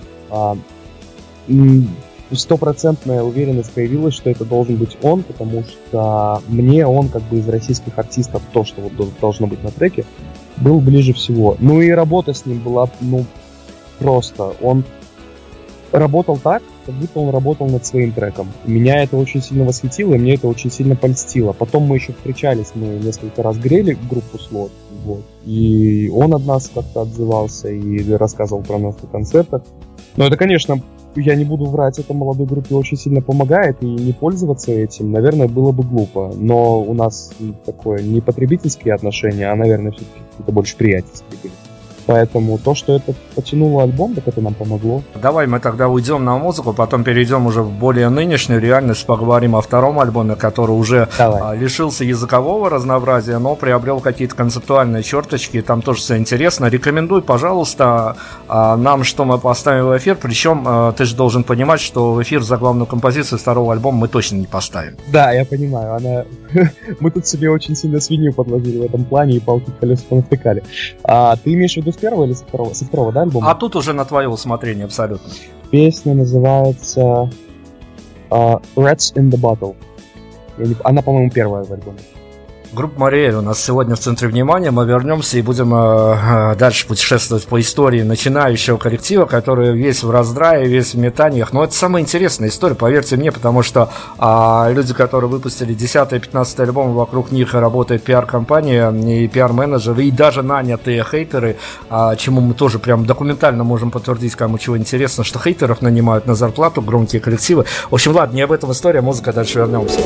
стопроцентная 2.32 3.22
уверенность 3.22 3.72
появилась, 3.72 4.14
что 4.14 4.30
это 4.30 4.44
должен 4.44 4.76
быть 4.76 4.96
он, 5.02 5.24
потому 5.24 5.64
что 5.64 6.40
мне 6.46 6.86
он, 6.86 7.08
как 7.08 7.22
бы 7.22 7.38
из 7.38 7.48
российских 7.48 7.98
артистов, 7.98 8.42
то, 8.52 8.64
что 8.64 8.82
вот 8.82 8.92
должно 9.20 9.48
быть 9.48 9.64
на 9.64 9.72
треке, 9.72 10.04
был 10.56 10.80
ближе 10.80 11.12
всего. 11.12 11.56
Ну 11.58 11.80
и 11.80 11.90
работа 11.90 12.32
с 12.32 12.46
ним 12.46 12.60
была, 12.60 12.88
ну, 13.00 13.24
просто. 13.98 14.52
Он 14.62 14.84
работал 15.90 16.38
так, 16.38 16.62
как 16.86 16.94
будто 16.94 17.20
он 17.20 17.30
работал 17.30 17.68
над 17.68 17.84
своим 17.86 18.12
треком. 18.12 18.48
Меня 18.64 19.02
это 19.02 19.16
очень 19.16 19.42
сильно 19.42 19.64
восхитило, 19.64 20.14
и 20.14 20.18
мне 20.18 20.34
это 20.34 20.48
очень 20.48 20.70
сильно 20.70 20.96
польстило. 20.96 21.52
Потом 21.52 21.84
мы 21.84 21.96
еще 21.96 22.12
встречались, 22.12 22.72
мы 22.74 22.86
несколько 22.98 23.42
раз 23.42 23.56
грели 23.58 23.96
группу 24.08 24.38
слот, 24.38 24.72
вот. 25.04 25.22
И 25.44 26.10
он 26.14 26.34
от 26.34 26.44
нас 26.44 26.70
как-то 26.74 27.02
отзывался 27.02 27.68
и 27.68 28.12
рассказывал 28.12 28.62
про 28.62 28.78
нас 28.78 28.96
на 29.02 29.08
концертах. 29.08 29.62
Но 30.16 30.26
это, 30.26 30.36
конечно, 30.36 30.82
я 31.16 31.34
не 31.34 31.44
буду 31.44 31.66
врать, 31.66 31.98
это 31.98 32.14
молодой 32.14 32.46
группе 32.46 32.74
очень 32.74 32.96
сильно 32.96 33.20
помогает, 33.20 33.82
и 33.82 33.86
не 33.86 34.12
пользоваться 34.12 34.72
этим, 34.72 35.10
наверное, 35.10 35.48
было 35.48 35.72
бы 35.72 35.82
глупо. 35.82 36.32
Но 36.36 36.80
у 36.80 36.94
нас 36.94 37.32
такое 37.64 38.02
не 38.02 38.20
потребительские 38.20 38.94
отношения, 38.94 39.50
а, 39.50 39.56
наверное, 39.56 39.92
все-таки 39.92 40.20
какие-то 40.30 40.52
больше 40.52 40.76
приятельские 40.76 41.38
были. 41.42 41.52
Поэтому 42.10 42.58
то, 42.58 42.74
что 42.74 42.96
это 42.96 43.14
потянуло 43.36 43.84
альбом, 43.84 44.16
так 44.16 44.26
это 44.26 44.40
нам 44.40 44.54
помогло. 44.54 45.04
Давай 45.22 45.46
мы 45.46 45.60
тогда 45.60 45.86
уйдем 45.86 46.24
на 46.24 46.36
музыку, 46.38 46.72
потом 46.72 47.04
перейдем 47.04 47.46
уже 47.46 47.62
в 47.62 47.70
более 47.70 48.08
нынешнюю 48.08 48.60
реальность, 48.60 49.06
поговорим 49.06 49.54
о 49.54 49.60
втором 49.60 50.00
альбоме, 50.00 50.34
который 50.34 50.72
уже 50.72 51.08
Давай. 51.16 51.40
А, 51.40 51.54
лишился 51.54 52.02
языкового 52.02 52.68
разнообразия, 52.68 53.38
но 53.38 53.54
приобрел 53.54 54.00
какие-то 54.00 54.34
концептуальные 54.34 55.04
черточки, 55.04 55.62
там 55.62 55.82
тоже 55.82 56.00
все 56.00 56.16
интересно. 56.16 56.66
Рекомендуй, 56.66 57.22
пожалуйста, 57.22 58.16
а, 58.48 58.76
нам, 58.76 59.04
что 59.04 59.24
мы 59.24 59.38
поставим 59.38 59.86
в 59.86 59.96
эфир, 59.96 60.18
причем 60.20 60.64
а, 60.66 60.90
ты 60.90 61.04
же 61.04 61.14
должен 61.14 61.44
понимать, 61.44 61.80
что 61.80 62.12
в 62.12 62.20
эфир 62.20 62.42
за 62.42 62.56
главную 62.56 62.86
композицию 62.86 63.38
второго 63.38 63.72
альбома 63.72 63.98
мы 63.98 64.08
точно 64.08 64.34
не 64.38 64.46
поставим. 64.46 64.96
Да, 65.12 65.30
я 65.30 65.44
понимаю, 65.44 65.94
она... 65.94 66.24
мы 66.98 67.12
тут 67.12 67.28
себе 67.28 67.50
очень 67.50 67.76
сильно 67.76 68.00
свинью 68.00 68.32
подложили 68.32 68.78
в 68.78 68.84
этом 68.86 69.04
плане 69.04 69.36
и 69.36 69.38
палки 69.38 69.70
колеса 69.78 70.02
понавтыкали. 70.08 70.64
А 71.04 71.36
ты 71.36 71.54
имеешь 71.54 71.74
в 71.74 71.76
виду 71.76 71.92
первого 72.00 72.24
или 72.24 72.32
со 72.32 72.44
второго? 72.44 72.74
Со 72.74 72.84
второго, 72.84 73.12
да, 73.12 73.22
альбома? 73.22 73.50
А 73.50 73.54
тут 73.54 73.76
уже 73.76 73.92
на 73.92 74.04
твое 74.04 74.28
усмотрение 74.28 74.84
абсолютно. 74.84 75.30
Песня 75.70 76.14
называется 76.14 77.30
uh, 78.30 78.62
Rats 78.76 79.14
in 79.14 79.30
the 79.30 79.40
Bottle. 79.40 79.76
Она, 80.84 81.02
по-моему, 81.02 81.30
первая 81.30 81.64
в 81.64 81.72
альбоме. 81.72 82.00
Группа 82.72 83.00
Мариэль 83.00 83.34
у 83.34 83.40
нас 83.40 83.60
сегодня 83.60 83.96
в 83.96 83.98
центре 83.98 84.28
внимания. 84.28 84.70
Мы 84.70 84.86
вернемся 84.86 85.36
и 85.36 85.42
будем 85.42 85.74
э, 85.74 86.16
э, 86.52 86.56
дальше 86.56 86.86
путешествовать 86.86 87.44
по 87.46 87.60
истории 87.60 88.02
начинающего 88.02 88.76
коллектива, 88.76 89.26
который 89.26 89.76
весь 89.76 90.04
в 90.04 90.10
раздрае, 90.10 90.68
весь 90.68 90.94
в 90.94 90.98
метаниях. 90.98 91.52
Но 91.52 91.64
это 91.64 91.74
самая 91.74 92.00
интересная 92.00 92.48
история, 92.48 92.76
поверьте 92.76 93.16
мне, 93.16 93.32
потому 93.32 93.64
что 93.64 93.90
э, 94.20 94.72
люди, 94.72 94.94
которые 94.94 95.28
выпустили 95.28 95.74
10 95.74 96.12
и 96.12 96.18
15 96.20 96.60
альбом, 96.60 96.94
вокруг 96.94 97.32
них 97.32 97.54
работает 97.54 98.04
пиар-компания 98.04 98.92
и 98.92 99.26
пиар-менеджеры, 99.26 100.04
и 100.04 100.12
даже 100.12 100.44
нанятые 100.44 101.02
хейтеры, 101.02 101.56
э, 101.90 102.14
чему 102.18 102.40
мы 102.40 102.54
тоже 102.54 102.78
прям 102.78 103.04
документально 103.04 103.64
можем 103.64 103.90
подтвердить, 103.90 104.36
кому 104.36 104.58
чего 104.58 104.78
интересно, 104.78 105.24
что 105.24 105.40
хейтеров 105.40 105.82
нанимают 105.82 106.26
на 106.26 106.36
зарплату, 106.36 106.82
громкие 106.82 107.20
коллективы. 107.20 107.64
В 107.90 107.94
общем, 107.94 108.12
ладно, 108.12 108.36
не 108.36 108.42
об 108.42 108.52
этом 108.52 108.70
история, 108.70 109.00
музыка, 109.00 109.32
дальше 109.32 109.58
вернемся. 109.58 109.98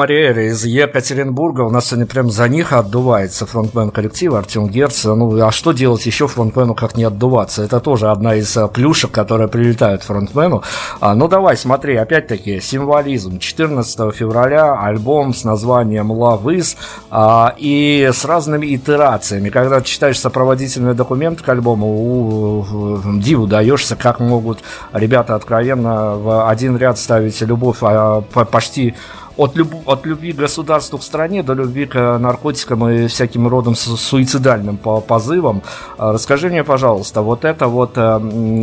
Мариэля 0.00 0.48
из 0.48 0.64
Екатеринбурга. 0.64 1.60
У 1.60 1.68
нас 1.68 1.88
сегодня 1.88 2.06
прям 2.06 2.30
за 2.30 2.48
них 2.48 2.72
отдувается 2.72 3.44
фронтмен 3.44 3.90
коллектива 3.90 4.38
Артем 4.38 4.66
Герц. 4.66 5.04
Ну, 5.04 5.46
а 5.46 5.50
что 5.50 5.72
делать 5.72 6.06
еще 6.06 6.26
фронтмену, 6.26 6.74
как 6.74 6.96
не 6.96 7.04
отдуваться? 7.04 7.62
Это 7.62 7.80
тоже 7.80 8.10
одна 8.10 8.36
из 8.36 8.56
а, 8.56 8.66
плюшек, 8.68 9.10
которые 9.10 9.48
прилетают 9.48 10.02
фронтмену. 10.02 10.62
А, 11.00 11.14
ну, 11.14 11.28
давай, 11.28 11.54
смотри, 11.58 11.96
опять-таки, 11.96 12.60
символизм. 12.60 13.38
14 13.38 14.14
февраля 14.14 14.72
альбом 14.72 15.34
с 15.34 15.44
названием 15.44 16.10
Love 16.12 16.44
Is 16.44 16.78
а, 17.10 17.54
и 17.58 18.08
с 18.10 18.24
разными 18.24 18.74
итерациями. 18.74 19.50
Когда 19.50 19.82
читаешь 19.82 20.18
сопроводительный 20.18 20.94
документ 20.94 21.42
к 21.42 21.48
альбому, 21.50 21.88
у, 21.88 23.18
диву 23.18 23.46
даешься, 23.46 23.96
как 23.96 24.18
могут 24.18 24.60
ребята 24.94 25.34
откровенно 25.34 26.14
в 26.14 26.48
один 26.48 26.78
ряд 26.78 26.98
ставить 26.98 27.38
любовь 27.42 27.76
а, 27.82 28.22
почти 28.22 28.94
от, 29.36 29.56
люб, 29.56 29.74
от 29.86 30.06
любви 30.06 30.32
к 30.32 30.36
государству 30.36 30.98
к 30.98 31.02
стране 31.02 31.42
до 31.42 31.54
любви 31.54 31.86
к 31.86 32.18
наркотикам 32.18 32.88
и 32.88 33.06
всяким 33.06 33.48
родом 33.48 33.74
суицидальным 33.74 34.76
позывам. 34.76 35.62
А, 35.98 36.12
расскажи 36.12 36.48
мне, 36.48 36.64
пожалуйста, 36.64 37.22
вот 37.22 37.44
эта 37.44 37.66
вот 37.66 37.92
э, 37.96 38.00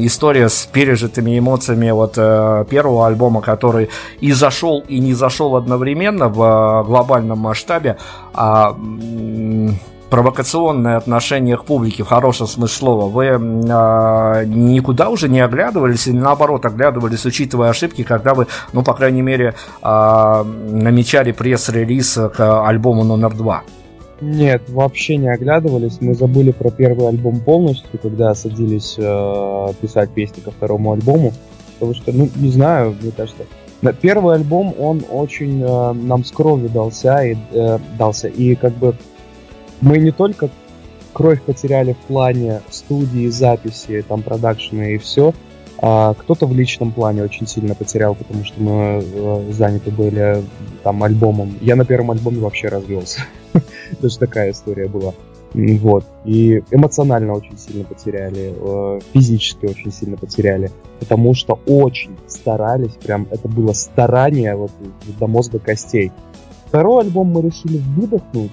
история 0.01 0.49
с 0.49 0.65
пережитыми 0.65 1.38
эмоциями 1.39 1.91
вот 1.91 2.13
э, 2.17 2.65
первого 2.69 3.08
альбома, 3.08 3.41
который 3.41 3.89
и 4.19 4.32
зашел, 4.32 4.84
и 4.88 4.99
не 4.99 5.13
зашел 5.13 5.56
одновременно 5.56 6.30
в 6.30 6.41
э, 6.41 6.84
глобальном 6.86 7.39
масштабе, 7.39 7.97
а 8.34 8.75
провокационное 10.10 10.98
отношение 10.98 11.58
к 11.58 11.65
публике 11.65 12.04
в 12.04 12.08
хорошем 12.08 12.48
смысле 12.48 12.78
слова, 12.78 13.06
вы 13.10 13.26
э, 13.26 14.46
никуда 14.46 15.10
уже 15.10 15.30
не 15.30 15.39
оглядывались 15.41 16.08
или 16.08 16.17
наоборот 16.17 16.65
оглядывались, 16.65 17.26
учитывая 17.26 17.70
ошибки, 17.70 18.04
когда 18.04 18.34
вы, 18.34 18.48
ну, 18.74 18.84
по 18.84 18.93
крайней 18.93 19.22
мере, 19.22 19.56
э, 19.82 20.43
намечали 20.70 21.32
пресс-релиз 21.32 22.20
к 22.36 22.67
альбому 22.67 23.04
номер 23.04 23.34
два? 23.34 23.63
Нет, 24.20 24.63
вообще 24.70 25.17
не 25.17 25.30
оглядывались. 25.30 25.98
Мы 26.02 26.15
забыли 26.15 26.52
про 26.52 26.72
первый 26.72 27.08
альбом 27.08 27.39
полностью, 27.39 28.00
когда 28.02 28.34
садились 28.34 28.96
э, 28.98 29.67
писать 29.80 30.10
песни 30.12 30.41
ко 30.41 30.52
второму 30.52 30.93
альбому. 30.93 31.34
Потому 31.74 31.93
что, 31.93 32.12
ну, 32.12 32.28
не 32.36 32.50
знаю, 32.50 32.96
мне 33.00 33.12
кажется, 33.12 33.43
первый 34.02 34.36
альбом, 34.36 34.74
он 34.80 35.04
очень 35.10 35.62
э, 35.62 35.93
нам 35.93 36.24
с 36.24 36.32
кровью 36.32 36.70
дался 36.70 37.20
и, 37.20 37.38
э, 37.52 37.78
дался. 38.00 38.28
И 38.28 38.56
как 38.56 38.74
бы 38.74 38.96
мы 39.82 39.98
не 39.98 40.12
только 40.12 40.50
кровь 41.13 41.42
потеряли 41.42 41.94
в 41.94 42.08
плане 42.08 42.62
студии, 42.70 43.28
записи, 43.28 44.04
там, 44.08 44.22
продакшена 44.22 44.90
и 44.90 44.98
все, 44.98 45.34
а 45.80 46.13
кто-то 46.16 46.48
в 46.48 46.56
личном 46.56 46.92
плане 46.92 47.24
очень 47.24 47.48
сильно 47.48 47.76
потерял, 47.76 48.16
потому 48.16 48.44
что 48.44 48.62
мы 48.62 49.04
э, 49.04 49.52
заняты 49.52 49.92
были 49.92 50.44
там 50.84 51.04
альбомом. 51.04 51.56
Я 51.62 51.76
на 51.76 51.86
первом 51.86 52.12
альбоме 52.12 52.40
вообще 52.40 52.68
развелся. 52.68 53.22
Даже 54.02 54.18
такая 54.18 54.52
история 54.52 54.88
была. 54.88 55.13
Вот. 55.54 56.06
И 56.26 56.63
эмоционально 56.72 57.34
очень 57.34 57.58
сильно 57.58 57.84
потеряли, 57.84 58.54
э, 58.56 59.00
физически 59.13 59.66
очень 59.66 59.92
сильно 59.92 60.18
потеряли, 60.18 60.72
потому 61.00 61.34
что 61.34 61.60
очень 61.66 62.18
старались, 62.28 62.94
прям 62.94 63.28
это 63.32 63.48
было 63.48 63.74
старание 63.74 64.56
вот 64.56 64.72
до 65.20 65.28
мозга 65.28 65.60
костей. 65.60 66.12
Второй 66.68 67.06
альбом 67.06 67.28
мы 67.28 67.42
решили 67.42 67.78
выдохнуть, 67.96 68.52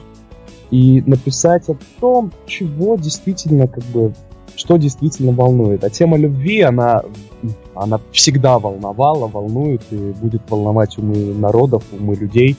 и 0.70 1.02
написать 1.06 1.68
о 1.68 1.76
том, 2.00 2.32
чего 2.46 2.96
действительно, 2.96 3.68
как 3.68 3.84
бы, 3.84 4.14
что 4.56 4.76
действительно 4.76 5.32
волнует. 5.32 5.84
А 5.84 5.90
тема 5.90 6.16
любви, 6.16 6.60
она, 6.60 7.02
она 7.74 8.00
всегда 8.12 8.58
волновала, 8.58 9.26
волнует 9.26 9.82
и 9.90 9.96
будет 9.96 10.42
волновать 10.48 10.98
умы 10.98 11.34
народов, 11.34 11.84
умы 11.92 12.14
людей 12.14 12.56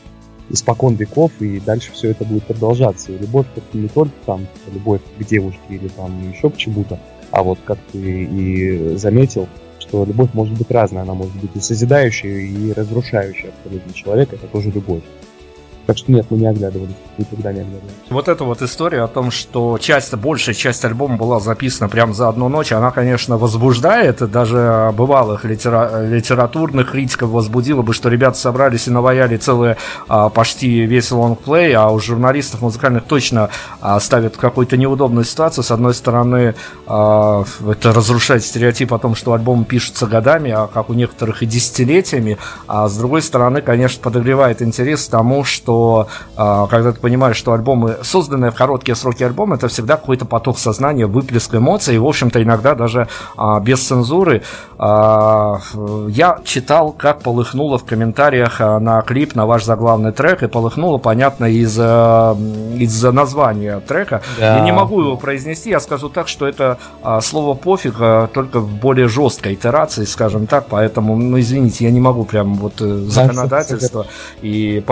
испокон 0.50 0.94
веков, 0.96 1.32
и 1.40 1.60
дальше 1.60 1.92
все 1.94 2.12
это 2.12 2.24
будет 2.24 2.44
продолжаться. 2.44 3.12
И 3.12 3.18
любовь 3.18 3.48
это 3.56 3.78
не 3.78 3.88
только 3.88 4.14
там 4.26 4.48
любовь 4.72 5.02
к 5.18 5.24
девушке 5.24 5.60
или 5.70 5.88
там 5.88 6.12
еще 6.32 6.50
к 6.50 6.58
чему-то, 6.58 7.00
а 7.32 7.44
вот 7.44 7.60
как 7.66 7.80
ты 7.92 8.00
и 8.00 8.96
заметил, 8.96 9.48
что 9.80 10.06
любовь 10.06 10.30
может 10.34 10.58
быть 10.58 10.70
разная, 10.72 11.04
она 11.04 11.14
может 11.14 11.36
быть 11.36 11.52
и 11.56 11.60
созидающая, 11.60 12.40
и 12.40 12.74
разрушающая 12.74 13.50
абсолютно 13.50 13.94
человека, 13.94 14.36
это 14.36 14.48
тоже 14.48 14.72
любовь. 14.72 15.04
Так 15.86 15.98
что 16.00 16.12
нет, 16.12 16.26
мы 16.32 16.38
не 16.38 16.48
оглядывались, 16.48 16.96
никогда 17.18 17.54
не 17.54 17.60
оглядывались. 17.60 17.94
Вот 18.10 18.28
эта 18.28 18.44
вот 18.44 18.62
история 18.64 19.04
о 19.04 19.08
том, 19.08 19.30
что 19.30 19.78
часть, 19.78 20.16
большая 20.16 20.56
часть 20.56 20.84
альбома 20.84 21.16
была 21.16 21.40
записана 21.40 21.90
прямо 21.90 22.14
за 22.14 22.28
одну 22.28 22.50
ночь, 22.50 22.72
она, 22.72 22.90
конечно, 22.90 23.38
возбуждает, 23.38 24.18
даже 24.32 24.92
бывалых 24.98 25.46
литера... 25.46 26.04
литературных 26.08 26.92
критиков 26.92 27.30
возбудила 27.30 27.84
бы, 27.84 27.94
что 27.94 28.10
ребята 28.10 28.38
собрались 28.38 28.88
и 28.88 28.92
наваяли 28.92 29.38
целые 29.38 29.78
а, 30.08 30.30
почти 30.30 30.86
весь 30.86 31.12
лонгплей, 31.12 31.74
а 31.74 31.92
у 31.92 32.00
журналистов 32.00 32.62
музыкальных 32.62 33.04
точно 33.04 33.50
а, 33.80 34.00
ставят 34.00 34.36
в 34.36 34.40
какую-то 34.40 34.78
неудобную 34.78 35.24
ситуацию. 35.24 35.64
С 35.64 35.70
одной 35.70 35.94
стороны, 35.94 36.56
а, 36.88 37.44
это 37.70 37.94
разрушает 37.94 38.44
стереотип 38.44 38.92
о 38.92 38.98
том, 38.98 39.14
что 39.14 39.34
альбомы 39.34 39.66
пишутся 39.66 40.08
годами, 40.08 40.50
а 40.50 40.66
как 40.66 40.90
у 40.90 40.94
некоторых 40.94 41.44
и 41.44 41.46
десятилетиями, 41.46 42.40
а 42.68 42.90
с 42.90 42.98
другой 42.98 43.22
стороны, 43.22 43.62
конечно, 43.62 44.02
подогревает 44.02 44.64
интерес 44.64 45.06
к 45.06 45.12
тому, 45.12 45.44
что 45.44 45.75
что 45.76 46.08
э, 46.38 46.68
когда 46.70 46.92
ты 46.92 47.00
понимаешь, 47.00 47.36
что 47.36 47.54
альбомы, 47.54 47.98
созданные 48.02 48.52
в 48.52 48.56
короткие 48.56 48.96
сроки 48.96 49.24
альбомы, 49.24 49.56
это 49.56 49.68
всегда 49.68 49.98
какой-то 49.98 50.26
поток 50.26 50.58
сознания, 50.58 51.06
выплеск 51.06 51.54
эмоций, 51.54 51.96
и, 51.96 51.98
в 51.98 52.06
общем-то, 52.06 52.42
иногда 52.42 52.76
даже 52.76 53.08
э, 53.38 53.60
без 53.62 53.86
цензуры. 53.86 54.42
Э, 54.80 55.56
я 56.10 56.40
читал, 56.44 56.92
как 56.92 57.22
полыхнуло 57.22 57.78
в 57.78 57.84
комментариях 57.84 58.60
на 58.60 59.02
клип, 59.02 59.36
на 59.36 59.46
ваш 59.46 59.64
заглавный 59.64 60.12
трек, 60.12 60.44
и 60.44 60.48
полыхнуло, 60.48 60.98
понятно, 60.98 61.46
из, 61.46 61.76
э, 61.78 62.36
из 62.80 63.04
названия 63.04 63.80
трека. 63.82 64.22
Да. 64.40 64.58
Я 64.58 64.64
не 64.64 64.72
могу 64.72 65.02
его 65.02 65.18
произнести, 65.18 65.70
я 65.70 65.80
скажу 65.80 66.10
так, 66.10 66.28
что 66.28 66.48
это 66.48 66.78
э, 67.04 67.20
слово 67.22 67.54
«пофиг», 67.54 67.96
э, 68.00 68.28
только 68.34 68.60
в 68.60 68.70
более 68.70 69.08
жесткой 69.08 69.54
итерации, 69.54 70.06
скажем 70.06 70.48
так, 70.48 70.68
поэтому, 70.70 71.16
ну, 71.16 71.40
извините, 71.40 71.86
я 71.86 71.92
не 71.92 72.00
могу 72.00 72.26
прям 72.26 72.56
вот 72.56 72.82
э, 72.82 73.06
законодательство 73.08 74.06
и 74.42 74.84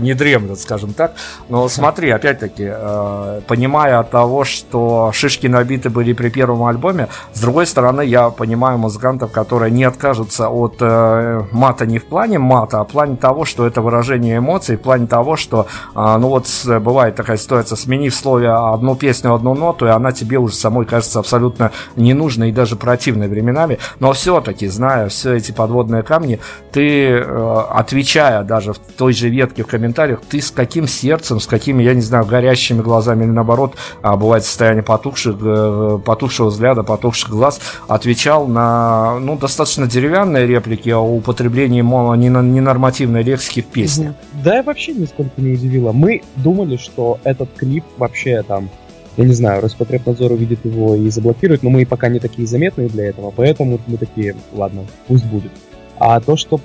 потребнадзоры 0.00 0.04
не 0.04 0.14
дремлют, 0.14 0.60
скажем 0.60 0.92
так. 0.92 1.12
Но 1.48 1.68
смотри, 1.68 2.10
опять-таки, 2.10 2.68
э, 2.68 3.40
понимая 3.46 4.00
от 4.00 4.10
того, 4.10 4.44
что 4.44 5.10
шишки 5.12 5.48
набиты 5.48 5.90
были 5.90 6.12
при 6.12 6.30
первом 6.30 6.64
альбоме, 6.64 7.08
с 7.32 7.40
другой 7.40 7.66
стороны, 7.66 8.02
я 8.02 8.30
понимаю 8.30 8.78
музыкантов, 8.78 9.30
которые 9.32 9.70
не 9.70 9.84
откажутся 9.84 10.48
от 10.48 10.76
э, 10.80 11.42
мата 11.52 11.86
не 11.86 11.98
в 11.98 12.04
плане 12.04 12.38
мата, 12.38 12.80
а 12.80 12.84
в 12.84 12.88
плане 12.88 13.16
того, 13.16 13.44
что 13.44 13.66
это 13.66 13.80
выражение 13.80 14.38
эмоций, 14.38 14.76
в 14.76 14.80
плане 14.80 15.06
того, 15.06 15.36
что, 15.36 15.66
ну 15.94 16.28
вот 16.28 16.46
бывает 16.80 17.14
такая 17.16 17.36
ситуация, 17.36 17.76
сменив 17.76 18.14
слове 18.14 18.50
одну 18.50 18.96
песню, 18.96 19.34
одну 19.34 19.54
ноту, 19.54 19.86
и 19.86 19.88
она 19.88 20.12
тебе 20.12 20.38
уже 20.38 20.54
самой 20.54 20.86
кажется 20.86 21.18
абсолютно 21.18 21.70
ненужной 21.96 22.48
и 22.48 22.52
даже 22.52 22.76
противной 22.76 23.28
временами, 23.28 23.78
но 24.00 24.12
все-таки, 24.12 24.68
зная 24.68 25.08
все 25.08 25.34
эти 25.34 25.52
подводные 25.52 26.02
камни, 26.02 26.38
ты, 26.72 27.08
э, 27.10 27.64
отвечая 27.70 28.42
даже 28.42 28.72
в 28.72 28.78
той 28.78 29.12
же 29.12 29.28
ветке 29.28 29.62
в 29.62 29.66
комментариях, 29.66 29.89
ты 29.92 30.40
с 30.40 30.50
каким 30.50 30.86
сердцем, 30.86 31.40
с 31.40 31.46
какими, 31.46 31.82
я 31.82 31.94
не 31.94 32.00
знаю, 32.00 32.26
горящими 32.26 32.80
глазами 32.80 33.24
или 33.24 33.30
наоборот, 33.30 33.74
а 34.02 34.16
бывает 34.16 34.44
состояние 34.44 34.82
потухших, 34.82 35.36
э, 35.40 35.98
потухшего 36.04 36.48
взгляда, 36.48 36.82
потухших 36.82 37.30
глаз, 37.30 37.60
отвечал 37.88 38.46
на, 38.46 39.18
ну, 39.20 39.36
достаточно 39.36 39.86
деревянные 39.86 40.46
реплики 40.46 40.90
о 40.90 41.00
употреблении 41.00 41.80
ненормативной 41.80 43.22
лексики 43.22 43.62
в 43.62 43.66
песне. 43.66 44.14
Да, 44.44 44.56
я 44.56 44.62
вообще 44.62 44.92
нисколько 44.92 45.32
не 45.36 45.52
удивило. 45.52 45.92
Мы 45.92 46.22
думали, 46.36 46.76
что 46.76 47.18
этот 47.24 47.50
клип 47.56 47.84
вообще 47.96 48.42
там 48.42 48.70
я 49.16 49.24
не 49.24 49.34
знаю, 49.34 49.60
Роспотребнадзор 49.60 50.32
увидит 50.32 50.64
его 50.64 50.94
и 50.94 51.10
заблокирует, 51.10 51.62
но 51.62 51.68
мы 51.70 51.84
пока 51.84 52.08
не 52.08 52.20
такие 52.20 52.46
заметные 52.46 52.88
для 52.88 53.06
этого, 53.06 53.30
поэтому 53.30 53.78
мы 53.86 53.96
такие, 53.98 54.36
ладно, 54.52 54.86
пусть 55.08 55.26
будет. 55.26 55.50
А 55.98 56.20
то, 56.20 56.36
что 56.36 56.60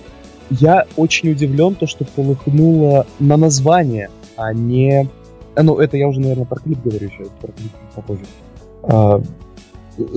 я 0.49 0.85
очень 0.95 1.31
удивлен, 1.31 1.75
то, 1.75 1.87
что 1.87 2.05
полыхнуло 2.05 3.05
на 3.19 3.37
название, 3.37 4.09
а 4.35 4.53
не... 4.53 5.09
А, 5.55 5.63
ну, 5.63 5.77
это 5.77 5.97
я 5.97 6.07
уже, 6.07 6.19
наверное, 6.19 6.45
про 6.45 6.59
клип 6.59 6.79
говорю 6.83 7.07
еще, 7.07 7.25
про 7.41 7.51
клип 7.51 7.71
попозже. 7.95 8.25
А, 8.83 9.21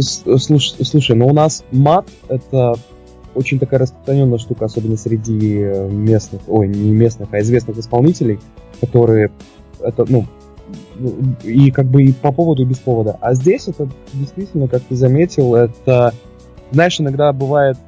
слушай, 0.01 0.85
слушай, 0.85 1.17
но 1.17 1.27
у 1.27 1.33
нас 1.33 1.64
мат— 1.71 2.07
это 2.29 2.75
очень 3.35 3.59
такая 3.59 3.81
распространенная 3.81 4.38
штука, 4.38 4.64
особенно 4.64 4.97
среди 4.97 5.59
местных, 5.91 6.43
ой, 6.49 6.69
не 6.69 6.91
местных, 6.91 7.29
а 7.33 7.41
известных 7.41 7.79
исполнителей, 7.79 8.41
которые 8.81 9.31
это, 9.81 10.05
ну, 10.09 10.27
и 11.45 11.71
как 11.71 11.87
бы 11.87 12.03
и 12.03 12.12
по 12.12 12.33
поводу, 12.33 12.62
и 12.62 12.67
без 12.67 12.79
повода. 12.79 13.17
А 13.21 13.35
здесь 13.35 13.69
это 13.69 13.88
действительно, 14.12 14.67
как 14.67 14.83
ты 14.83 14.97
заметил, 14.97 15.55
это, 15.55 16.12
знаешь, 16.73 17.01
иногда 17.01 17.33
бывает, 17.33 17.79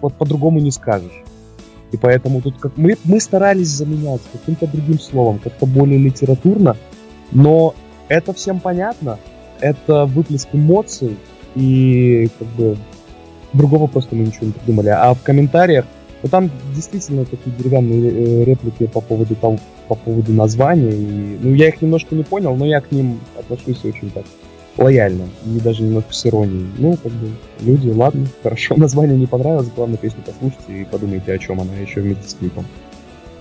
вот 0.00 0.14
по-другому 0.14 0.60
не 0.60 0.70
скажешь. 0.70 1.22
И 1.92 1.96
поэтому 1.96 2.40
тут 2.40 2.58
как 2.58 2.76
мы, 2.76 2.96
мы 3.04 3.20
старались 3.20 3.68
заменять 3.68 4.20
каким-то 4.32 4.66
другим 4.66 4.98
словом, 4.98 5.38
как-то 5.38 5.66
более 5.66 5.98
литературно, 5.98 6.76
но 7.32 7.74
это 8.08 8.32
всем 8.32 8.60
понятно, 8.60 9.18
это 9.60 10.06
выплеск 10.06 10.48
эмоций, 10.52 11.16
и 11.54 12.28
как 12.38 12.48
бы 12.48 12.76
другого 13.52 13.86
просто 13.86 14.14
мы 14.14 14.26
ничего 14.26 14.46
не 14.46 14.52
придумали. 14.52 14.88
А 14.88 15.14
в 15.14 15.22
комментариях, 15.22 15.84
ну 16.22 16.28
там 16.28 16.50
действительно 16.74 17.24
такие 17.24 17.54
деревянные 17.56 18.10
э, 18.10 18.44
реплики 18.44 18.86
по 18.86 19.00
поводу 19.00 19.34
того, 19.34 19.58
по 19.88 19.96
поводу 19.96 20.32
названия. 20.32 20.92
И, 20.92 21.38
ну, 21.40 21.54
я 21.54 21.68
их 21.68 21.82
немножко 21.82 22.14
не 22.14 22.22
понял, 22.22 22.54
но 22.54 22.66
я 22.66 22.80
к 22.80 22.92
ним 22.92 23.18
отношусь 23.36 23.84
очень 23.84 24.10
так 24.10 24.24
лояльно, 24.76 25.28
и 25.44 25.60
даже 25.60 25.82
немножко 25.82 26.12
с 26.12 26.26
иронией. 26.26 26.68
Ну, 26.78 26.96
как 26.96 27.12
бы, 27.12 27.30
люди, 27.60 27.88
ладно, 27.88 28.26
хорошо, 28.42 28.74
название 28.78 29.16
не 29.16 29.26
понравилось, 29.26 29.68
главное 29.74 29.98
песню 29.98 30.22
послушайте 30.24 30.82
и 30.82 30.84
подумайте, 30.84 31.32
о 31.32 31.38
чем 31.38 31.60
она 31.60 31.74
еще 31.74 32.00
вместе 32.00 32.28
с 32.28 32.34
клипом. 32.34 32.66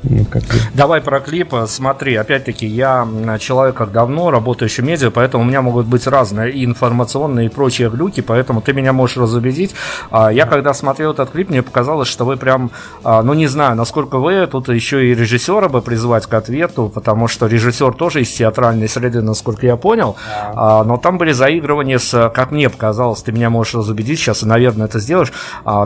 Ну, 0.03 0.25
как 0.25 0.43
Давай 0.73 1.01
про 1.01 1.19
клип. 1.19 1.53
Смотри, 1.67 2.15
опять-таки, 2.15 2.65
я 2.65 3.07
человек 3.39 3.75
как 3.75 3.91
давно 3.91 4.31
работающий 4.31 4.81
в 4.81 4.85
медиа, 4.85 5.12
поэтому 5.12 5.43
у 5.43 5.47
меня 5.47 5.62
могут 5.62 5.88
быть 5.88 6.07
разные 6.07 6.51
и 6.51 6.63
информационные 6.63 7.47
и 7.47 7.49
прочие 7.49 7.89
глюки, 7.89 8.21
поэтому 8.21 8.62
ты 8.62 8.71
меня 8.71 8.93
можешь 8.93 9.17
разубедить. 9.17 9.75
А, 10.09 10.31
я 10.31 10.45
когда 10.45 10.73
смотрел 10.73 11.12
этот 11.12 11.31
клип, 11.31 11.49
мне 11.49 11.62
показалось, 11.63 12.07
что 12.07 12.23
вы 12.23 12.38
прям, 12.38 12.71
а, 13.03 13.21
ну 13.23 13.33
не 13.33 13.47
знаю, 13.47 13.75
насколько 13.75 14.19
вы, 14.19 14.47
тут 14.47 14.69
еще 14.69 15.05
и 15.05 15.15
режиссера 15.15 15.67
бы 15.67 15.81
призвать 15.81 16.27
к 16.27 16.33
ответу, 16.33 16.89
потому 16.93 17.27
что 17.27 17.47
режиссер 17.47 17.93
тоже 17.93 18.21
из 18.21 18.31
театральной 18.31 18.88
среды, 18.88 19.21
насколько 19.21 19.65
я 19.65 19.75
понял, 19.75 20.15
а, 20.55 20.83
но 20.85 20.97
там 20.97 21.17
были 21.17 21.33
заигрывания 21.33 21.97
с, 21.97 22.31
как 22.33 22.51
мне 22.51 22.69
показалось, 22.69 23.21
ты 23.21 23.33
меня 23.33 23.49
можешь 23.49 23.75
разубедить 23.75 24.19
сейчас, 24.19 24.43
наверное, 24.43 24.88
это 24.88 24.99
сделаешь, 24.99 25.33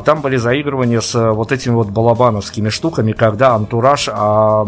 там 0.05 0.21
были 0.21 0.37
заигрывания 0.37 1.01
с 1.01 1.31
вот 1.33 1.51
этими 1.51 1.73
вот 1.73 1.87
балабановскими 1.87 2.69
штуками, 2.69 3.11
когда 3.11 3.55
антураж 3.55 4.02
а, 4.11 4.67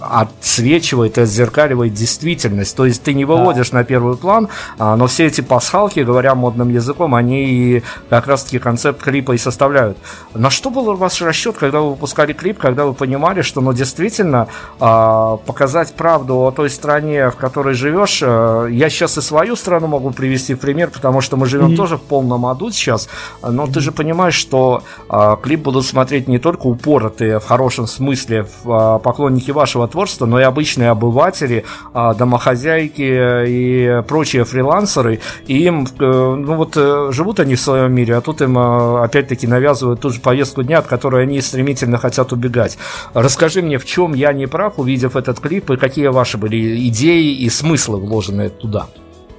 отсвечивает 0.00 1.18
и 1.18 1.22
отзеркаливает 1.22 1.94
действительность. 1.94 2.76
То 2.76 2.86
есть 2.86 3.02
ты 3.02 3.14
не 3.14 3.24
выводишь 3.24 3.70
да. 3.70 3.78
на 3.78 3.84
первый 3.84 4.16
план, 4.16 4.48
а, 4.78 4.96
но 4.96 5.06
все 5.06 5.26
эти 5.26 5.40
пасхалки, 5.40 6.00
говоря 6.00 6.34
модным 6.34 6.68
языком, 6.68 7.14
они 7.14 7.44
и 7.44 7.82
как 8.10 8.26
раз-таки 8.26 8.58
концепт 8.58 9.02
клипа 9.02 9.32
и 9.32 9.38
составляют. 9.38 9.98
На 10.34 10.50
что 10.50 10.70
был 10.70 10.94
ваш 10.96 11.20
расчет, 11.22 11.56
когда 11.58 11.80
вы 11.80 11.90
выпускали 11.90 12.32
клип, 12.32 12.58
когда 12.58 12.84
вы 12.84 12.94
понимали, 12.94 13.42
что 13.42 13.60
ну, 13.60 13.72
действительно 13.72 14.48
а, 14.80 15.36
показать 15.38 15.94
правду 15.94 16.46
о 16.46 16.50
той 16.50 16.70
стране, 16.70 17.30
в 17.30 17.36
которой 17.36 17.74
живешь, 17.74 18.20
а, 18.22 18.66
я 18.66 18.88
сейчас 18.90 19.18
и 19.18 19.22
свою 19.22 19.56
страну 19.56 19.86
могу 19.86 20.10
привести 20.10 20.54
в 20.54 20.58
пример, 20.58 20.90
потому 20.90 21.20
что 21.20 21.36
мы 21.36 21.46
живем 21.46 21.72
mm-hmm. 21.72 21.76
тоже 21.76 21.96
в 21.96 22.02
полном 22.02 22.46
аду 22.46 22.70
сейчас, 22.70 23.08
но 23.42 23.64
mm-hmm. 23.64 23.72
ты 23.72 23.80
же 23.80 23.92
понимаешь, 23.92 24.34
что 24.34 24.82
а, 25.08 25.36
клип 25.36 25.60
будут 25.60 25.86
смотреть 25.86 26.28
не 26.28 26.38
только 26.38 26.66
упоротые 26.66 27.38
в 27.38 27.46
хорошем 27.46 27.86
смысле 27.86 28.46
поклонники 28.62 29.50
вашего 29.50 29.88
творчества, 29.88 30.26
но 30.26 30.40
и 30.40 30.42
обычные 30.42 30.90
обыватели, 30.90 31.64
а, 31.92 32.14
домохозяйки 32.14 33.46
и 33.48 34.02
прочие 34.06 34.44
фрилансеры. 34.44 35.20
И 35.46 35.58
им, 35.64 35.86
э, 35.86 36.04
ну 36.04 36.54
вот, 36.54 36.76
э, 36.76 37.08
живут 37.12 37.40
они 37.40 37.54
в 37.54 37.60
своем 37.60 37.92
мире, 37.92 38.16
а 38.16 38.20
тут 38.20 38.42
им 38.42 38.56
а, 38.58 39.04
опять-таки 39.04 39.46
навязывают 39.46 40.00
ту 40.00 40.10
же 40.10 40.20
повестку 40.20 40.62
дня, 40.62 40.78
от 40.78 40.86
которой 40.86 41.22
они 41.22 41.40
стремительно 41.40 41.98
хотят 41.98 42.32
убегать. 42.32 42.78
Расскажи 43.14 43.62
мне, 43.62 43.78
в 43.78 43.84
чем 43.84 44.14
я 44.14 44.32
не 44.32 44.46
прав, 44.46 44.78
увидев 44.78 45.16
этот 45.16 45.40
клип, 45.40 45.70
и 45.70 45.76
какие 45.76 46.08
ваши 46.08 46.38
были 46.38 46.88
идеи 46.88 47.34
и 47.34 47.48
смыслы, 47.48 47.98
вложенные 47.98 48.48
туда? 48.48 48.86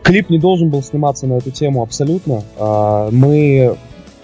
Клип 0.04 0.30
не 0.30 0.40
должен 0.40 0.70
был 0.70 0.82
сниматься 0.84 1.28
на 1.28 1.34
эту 1.34 1.52
тему 1.52 1.84
абсолютно. 1.84 2.44
Мы 3.12 3.76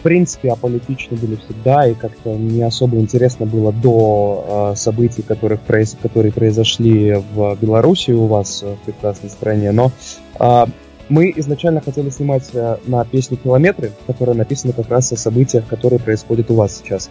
принципе, 0.04 0.52
аполитичны 0.52 1.18
были 1.18 1.36
всегда, 1.38 1.88
и 1.88 1.94
как-то 1.94 2.36
не 2.36 2.62
особо 2.62 2.98
интересно 2.98 3.46
было 3.46 3.72
до 3.72 4.74
э, 4.74 4.76
событий, 4.76 5.22
которых, 5.22 5.62
произ... 5.62 5.98
которые 6.00 6.32
произошли 6.32 7.13
в 7.34 7.58
Беларуси 7.60 8.12
у 8.12 8.26
вас 8.26 8.62
э, 8.63 8.76
в 8.76 8.86
прекрасной 8.86 9.30
стране. 9.30 9.72
Но 9.72 9.92
э, 10.39 10.66
мы 11.10 11.34
изначально 11.38 11.82
хотели 11.82 12.10
снимать 12.10 12.50
э, 12.54 12.78
на 12.86 13.06
песню 13.06 13.38
«Километры», 13.38 13.92
которая 14.06 14.36
написана 14.36 14.74
как 14.74 14.89
раз 14.89 15.12
о 15.13 15.18
событиях, 15.18 15.66
которые 15.68 16.00
происходят 16.00 16.52
у 16.52 16.56
вас 16.56 16.78
сейчас. 16.78 17.10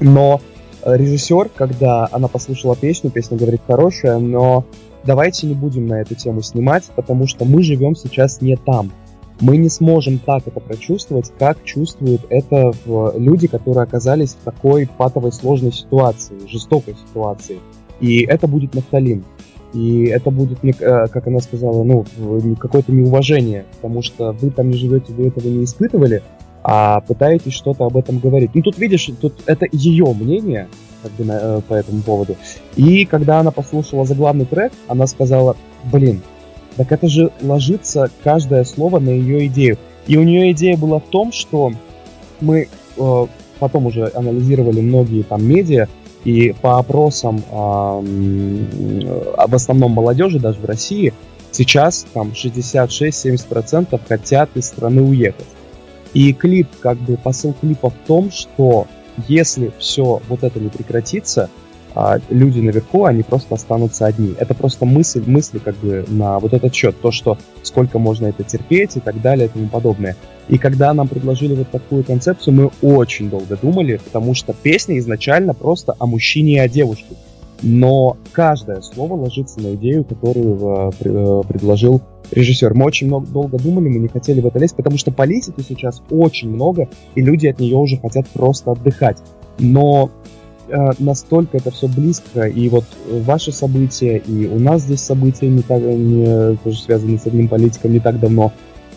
Но 0.00 0.40
режиссер, 0.84 1.50
когда 1.54 2.08
она 2.10 2.28
послушала 2.28 2.76
песню, 2.76 3.10
песня 3.10 3.38
говорит 3.38 3.60
хорошая, 3.66 4.18
но 4.18 4.66
давайте 5.04 5.46
не 5.46 5.54
будем 5.54 5.86
на 5.86 6.00
эту 6.00 6.14
тему 6.14 6.42
снимать, 6.42 6.84
потому 6.96 7.26
что 7.26 7.44
мы 7.44 7.62
живем 7.62 7.94
сейчас 7.94 8.40
не 8.40 8.56
там 8.56 8.92
мы 9.40 9.56
не 9.56 9.68
сможем 9.68 10.18
так 10.18 10.46
это 10.46 10.60
прочувствовать, 10.60 11.32
как 11.38 11.62
чувствуют 11.64 12.22
это 12.30 12.72
люди, 13.16 13.46
которые 13.46 13.82
оказались 13.82 14.34
в 14.34 14.44
такой 14.44 14.88
патовой 14.96 15.32
сложной 15.32 15.72
ситуации, 15.72 16.36
жестокой 16.46 16.94
ситуации. 16.94 17.58
И 18.00 18.22
это 18.22 18.46
будет 18.46 18.74
нафталин. 18.74 19.24
И 19.74 20.04
это 20.04 20.30
будет, 20.30 20.64
э, 20.64 21.06
как 21.08 21.26
она 21.26 21.40
сказала, 21.40 21.82
ну, 21.82 22.04
какое-то 22.58 22.92
неуважение, 22.92 23.66
потому 23.76 24.02
что 24.02 24.32
вы 24.32 24.50
там 24.50 24.70
не 24.70 24.76
живете, 24.76 25.12
вы 25.12 25.28
этого 25.28 25.48
не 25.48 25.64
испытывали, 25.64 26.22
а 26.62 27.00
пытаетесь 27.00 27.52
что-то 27.52 27.84
об 27.84 27.96
этом 27.96 28.18
говорить. 28.18 28.50
Ну, 28.54 28.62
тут, 28.62 28.78
видишь, 28.78 29.10
тут 29.20 29.34
это 29.46 29.66
ее 29.70 30.06
мнение, 30.14 30.68
как 31.02 31.12
бы, 31.12 31.24
э, 31.28 31.60
по 31.68 31.74
этому 31.74 32.00
поводу. 32.02 32.36
И 32.76 33.04
когда 33.04 33.40
она 33.40 33.50
послушала 33.50 34.06
заглавный 34.06 34.46
трек, 34.46 34.72
она 34.88 35.06
сказала, 35.06 35.56
блин, 35.92 36.22
так 36.76 36.92
это 36.92 37.08
же 37.08 37.30
ложится 37.40 38.10
каждое 38.22 38.64
слово 38.64 38.98
на 38.98 39.10
ее 39.10 39.46
идею. 39.46 39.78
И 40.06 40.16
у 40.16 40.22
нее 40.22 40.52
идея 40.52 40.76
была 40.76 40.98
в 40.98 41.06
том, 41.06 41.32
что 41.32 41.72
мы 42.40 42.68
э, 42.96 43.26
потом 43.58 43.86
уже 43.86 44.10
анализировали 44.14 44.80
многие 44.80 45.22
там 45.22 45.44
медиа, 45.44 45.88
И 46.24 46.54
по 46.60 46.78
опросам 46.78 47.42
а, 47.52 48.00
в 48.00 49.54
основном 49.54 49.92
молодежи, 49.92 50.38
даже 50.38 50.60
в 50.60 50.64
России, 50.64 51.12
сейчас 51.52 52.06
там 52.12 52.32
66-70% 52.34 54.00
хотят 54.08 54.50
из 54.54 54.66
страны 54.66 55.02
уехать. 55.02 55.46
И 56.14 56.32
клип, 56.32 56.68
как 56.80 56.98
бы 56.98 57.16
посыл 57.16 57.54
клипа 57.60 57.90
в 57.90 58.06
том, 58.06 58.30
что 58.30 58.86
если 59.28 59.72
все 59.78 60.20
вот 60.28 60.42
это 60.42 60.58
не 60.58 60.68
прекратится, 60.68 61.48
а 61.96 62.20
люди 62.28 62.60
наверху, 62.60 63.06
они 63.06 63.22
просто 63.22 63.54
останутся 63.54 64.04
одни. 64.04 64.34
Это 64.38 64.54
просто 64.54 64.84
мысль, 64.84 65.22
мысли 65.26 65.58
как 65.58 65.74
бы 65.76 66.04
на 66.08 66.38
вот 66.38 66.52
этот 66.52 66.74
счет, 66.74 66.94
то, 67.00 67.10
что 67.10 67.38
сколько 67.62 67.98
можно 67.98 68.26
это 68.26 68.44
терпеть 68.44 68.96
и 68.96 69.00
так 69.00 69.22
далее 69.22 69.46
и 69.46 69.48
тому 69.48 69.68
подобное. 69.68 70.14
И 70.48 70.58
когда 70.58 70.92
нам 70.92 71.08
предложили 71.08 71.54
вот 71.54 71.70
такую 71.70 72.04
концепцию, 72.04 72.52
мы 72.54 72.70
очень 72.82 73.30
долго 73.30 73.56
думали, 73.56 73.98
потому 74.04 74.34
что 74.34 74.52
песня 74.52 74.98
изначально 74.98 75.54
просто 75.54 75.96
о 75.98 76.04
мужчине 76.04 76.56
и 76.56 76.58
о 76.58 76.68
девушке. 76.68 77.16
Но 77.62 78.18
каждое 78.32 78.82
слово 78.82 79.14
ложится 79.14 79.58
на 79.60 79.74
идею, 79.74 80.04
которую 80.04 80.58
э, 80.58 80.90
э, 81.00 81.42
предложил 81.48 82.02
режиссер. 82.30 82.74
Мы 82.74 82.84
очень 82.84 83.06
много, 83.06 83.26
долго 83.26 83.58
думали, 83.58 83.88
мы 83.88 83.98
не 84.00 84.08
хотели 84.08 84.42
в 84.42 84.46
это 84.46 84.58
лезть, 84.58 84.76
потому 84.76 84.98
что 84.98 85.10
политики 85.12 85.64
сейчас 85.66 86.02
очень 86.10 86.50
много, 86.50 86.90
и 87.14 87.22
люди 87.22 87.46
от 87.46 87.58
нее 87.58 87.78
уже 87.78 87.96
хотят 87.96 88.28
просто 88.28 88.72
отдыхать. 88.72 89.16
Но 89.58 90.10
настолько 90.98 91.58
это 91.58 91.70
все 91.70 91.88
близко, 91.88 92.46
и 92.46 92.68
вот 92.68 92.84
ваши 93.08 93.52
события, 93.52 94.18
и 94.18 94.46
у 94.46 94.58
нас 94.58 94.82
здесь 94.82 95.00
события 95.00 95.48
не 95.48 95.62
так, 95.62 95.80
не, 95.80 96.56
тоже 96.56 96.80
связаны 96.80 97.18
с 97.18 97.26
одним 97.26 97.48
политиком 97.48 97.92
не 97.92 98.00
так 98.00 98.18
давно. 98.18 98.52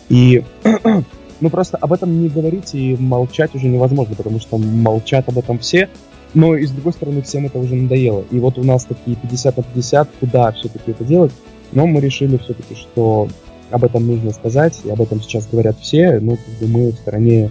И 0.08 0.42
ну 1.40 1.50
просто 1.50 1.76
об 1.76 1.92
этом 1.92 2.20
не 2.20 2.28
говорить 2.28 2.74
и 2.74 2.96
молчать 2.98 3.54
уже 3.54 3.68
невозможно, 3.68 4.14
потому 4.14 4.40
что 4.40 4.58
молчат 4.58 5.28
об 5.28 5.38
этом 5.38 5.58
все, 5.58 5.88
но 6.34 6.56
и 6.56 6.66
с 6.66 6.70
другой 6.70 6.92
стороны 6.92 7.22
всем 7.22 7.46
это 7.46 7.58
уже 7.58 7.74
надоело. 7.74 8.24
И 8.30 8.38
вот 8.38 8.58
у 8.58 8.64
нас 8.64 8.84
такие 8.84 9.16
50 9.16 9.56
на 9.56 9.62
50, 9.62 10.08
куда 10.20 10.52
все-таки 10.52 10.90
это 10.90 11.04
делать, 11.04 11.32
но 11.72 11.86
мы 11.86 12.00
решили 12.00 12.36
все-таки, 12.38 12.74
что 12.74 13.28
об 13.70 13.84
этом 13.84 14.06
нужно 14.06 14.32
сказать, 14.32 14.80
и 14.84 14.90
об 14.90 15.00
этом 15.00 15.20
сейчас 15.22 15.46
говорят 15.46 15.78
все, 15.80 16.18
ну, 16.20 16.36
как 16.36 16.54
бы 16.60 16.66
мы 16.66 16.90
в 16.90 16.96
стороне 16.96 17.50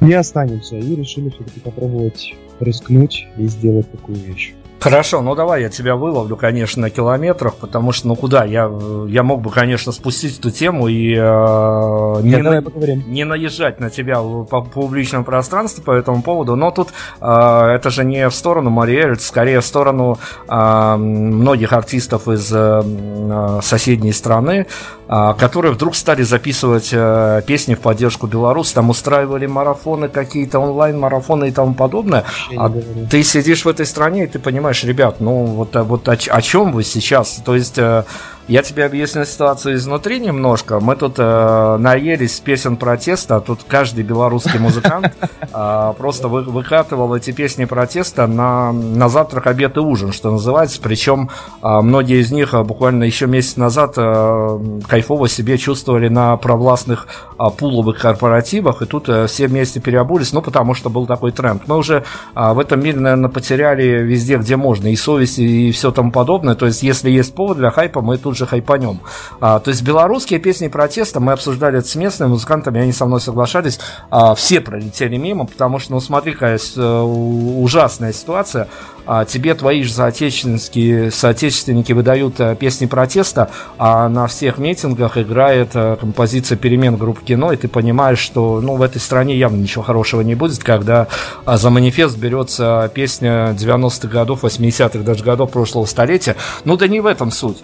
не 0.00 0.14
останемся, 0.14 0.76
и 0.76 0.96
решили 0.96 1.28
все-таки 1.28 1.60
попробовать 1.60 2.34
рискнуть 2.62 3.26
и 3.36 3.46
сделать 3.46 3.90
такую 3.90 4.18
вещь. 4.18 4.54
Хорошо, 4.82 5.22
ну 5.22 5.36
давай 5.36 5.62
я 5.62 5.68
тебя 5.68 5.94
выловлю, 5.94 6.36
конечно, 6.36 6.82
на 6.82 6.90
километрах, 6.90 7.54
потому 7.54 7.92
что, 7.92 8.08
ну 8.08 8.16
куда, 8.16 8.42
я, 8.44 8.68
я 9.06 9.22
мог 9.22 9.40
бы, 9.40 9.48
конечно, 9.48 9.92
спустить 9.92 10.40
эту 10.40 10.50
тему 10.50 10.88
и 10.88 11.14
э, 11.14 11.20
не, 11.20 12.36
на, 12.38 12.60
не 13.06 13.22
наезжать 13.22 13.78
на 13.78 13.90
тебя 13.90 14.20
по 14.20 14.60
публичному 14.60 15.24
пространству 15.24 15.84
по 15.84 15.92
этому 15.92 16.20
поводу, 16.22 16.56
но 16.56 16.72
тут 16.72 16.88
э, 17.20 17.24
это 17.24 17.90
же 17.90 18.04
не 18.04 18.28
в 18.28 18.34
сторону 18.34 18.70
Мариэль, 18.70 19.20
скорее 19.20 19.60
в 19.60 19.64
сторону 19.64 20.18
э, 20.48 20.96
многих 20.96 21.72
артистов 21.72 22.26
из 22.26 22.50
э, 22.52 23.60
соседней 23.62 24.12
страны, 24.12 24.66
э, 24.66 25.01
которые 25.38 25.72
вдруг 25.72 25.94
стали 25.94 26.22
записывать 26.22 26.90
э, 26.92 27.42
песни 27.46 27.74
в 27.74 27.80
поддержку 27.80 28.26
Беларуси, 28.26 28.74
там 28.74 28.90
устраивали 28.90 29.46
марафоны 29.46 30.08
какие-то, 30.08 30.58
онлайн-марафоны 30.58 31.48
и 31.48 31.52
тому 31.52 31.74
подобное, 31.74 32.24
а 32.56 32.72
ты 33.10 33.22
сидишь 33.22 33.64
в 33.64 33.68
этой 33.68 33.86
стране 33.86 34.24
и 34.24 34.26
ты 34.26 34.38
понимаешь, 34.38 34.62
понимаешь, 34.62 34.84
ребят, 34.84 35.20
ну 35.20 35.44
вот, 35.44 35.76
э, 35.76 35.82
вот 35.82 36.08
о, 36.08 36.12
о 36.12 36.42
чем 36.42 36.72
вы 36.72 36.84
сейчас? 36.84 37.42
То 37.44 37.54
есть 37.54 37.78
э, 37.78 38.04
я 38.48 38.62
тебе 38.62 38.84
объясню 38.84 39.24
ситуацию 39.24 39.76
изнутри 39.76 40.18
немножко. 40.18 40.80
Мы 40.80 40.96
тут 40.96 41.14
э, 41.18 41.76
наелись 41.78 42.40
песен 42.40 42.76
протеста, 42.76 43.36
а 43.36 43.40
тут 43.40 43.60
каждый 43.66 44.02
белорусский 44.02 44.58
музыкант 44.58 45.14
э, 45.40 45.92
просто 45.96 46.26
вы, 46.26 46.42
выкатывал 46.42 47.14
эти 47.14 47.30
песни 47.30 47.66
протеста 47.66 48.26
на, 48.26 48.72
на 48.72 49.08
завтрак, 49.08 49.46
обед 49.46 49.76
и 49.76 49.80
ужин, 49.80 50.12
что 50.12 50.32
называется. 50.32 50.80
Причем 50.82 51.30
э, 51.62 51.80
многие 51.82 52.20
из 52.20 52.32
них 52.32 52.52
э, 52.52 52.64
буквально 52.64 53.04
еще 53.04 53.28
месяц 53.28 53.56
назад 53.56 53.94
э, 53.96 54.58
кайфово 54.88 55.28
себе 55.28 55.56
чувствовали 55.56 56.08
на 56.08 56.36
провластных 56.36 57.06
э, 57.38 57.44
пуловых 57.56 58.00
корпоративах, 58.00 58.82
и 58.82 58.86
тут 58.86 59.08
э, 59.08 59.28
все 59.28 59.46
вместе 59.46 59.78
переобулись, 59.78 60.32
ну 60.32 60.42
потому 60.42 60.74
что 60.74 60.90
был 60.90 61.06
такой 61.06 61.30
тренд. 61.30 61.62
Мы 61.68 61.76
уже 61.76 62.04
э, 62.34 62.52
в 62.52 62.58
этом 62.58 62.80
мире, 62.80 62.98
наверное, 62.98 63.30
потеряли 63.30 64.02
везде, 64.02 64.36
где 64.36 64.56
можно, 64.56 64.88
и 64.88 64.96
совесть, 64.96 65.38
и 65.38 65.70
все 65.70 65.92
тому 65.92 66.10
подобное. 66.10 66.56
То 66.56 66.66
есть, 66.66 66.82
если 66.82 67.08
есть 67.08 67.34
повод 67.34 67.58
для 67.58 67.70
хайпа, 67.70 68.00
мы 68.00 68.18
тут 68.18 68.31
же 68.36 68.46
хайпанем. 68.46 69.00
А, 69.40 69.60
то 69.60 69.70
есть 69.70 69.82
белорусские 69.82 70.40
песни 70.40 70.68
протеста, 70.68 71.20
мы 71.20 71.32
обсуждали 71.32 71.78
это 71.78 71.88
с 71.88 71.94
местными 71.94 72.30
музыкантами, 72.30 72.80
они 72.80 72.92
со 72.92 73.06
мной 73.06 73.20
соглашались, 73.20 73.78
а, 74.10 74.34
все 74.34 74.60
пролетели 74.60 75.16
мимо, 75.16 75.46
потому 75.46 75.78
что, 75.78 75.92
ну 75.92 76.00
смотри, 76.00 76.32
какая 76.32 76.58
э, 76.58 77.00
ужасная 77.00 78.12
ситуация. 78.12 78.68
А, 79.04 79.24
тебе 79.24 79.54
твои 79.54 79.82
же 79.82 79.92
соотечественники, 79.92 81.10
соотечественники 81.10 81.92
выдают 81.92 82.40
а, 82.40 82.54
песни 82.54 82.86
протеста, 82.86 83.50
а 83.78 84.08
на 84.08 84.28
всех 84.28 84.58
митингах 84.58 85.18
играет 85.18 85.70
а, 85.74 85.96
композиция 85.96 86.56
перемен 86.56 86.96
группы 86.96 87.24
кино, 87.24 87.52
и 87.52 87.56
ты 87.56 87.66
понимаешь, 87.66 88.18
что 88.18 88.60
ну, 88.60 88.76
в 88.76 88.82
этой 88.82 89.00
стране 89.00 89.36
явно 89.36 89.56
ничего 89.56 89.82
хорошего 89.82 90.20
не 90.20 90.36
будет, 90.36 90.62
когда 90.62 91.08
а, 91.44 91.56
за 91.56 91.70
манифест 91.70 92.16
берется 92.16 92.90
песня 92.94 93.56
90-х 93.58 94.06
годов, 94.08 94.44
80-х 94.44 95.00
даже 95.00 95.24
годов 95.24 95.50
прошлого 95.50 95.86
столетия. 95.86 96.36
Ну 96.64 96.76
да 96.76 96.86
не 96.86 97.00
в 97.00 97.06
этом 97.06 97.32
суть. 97.32 97.58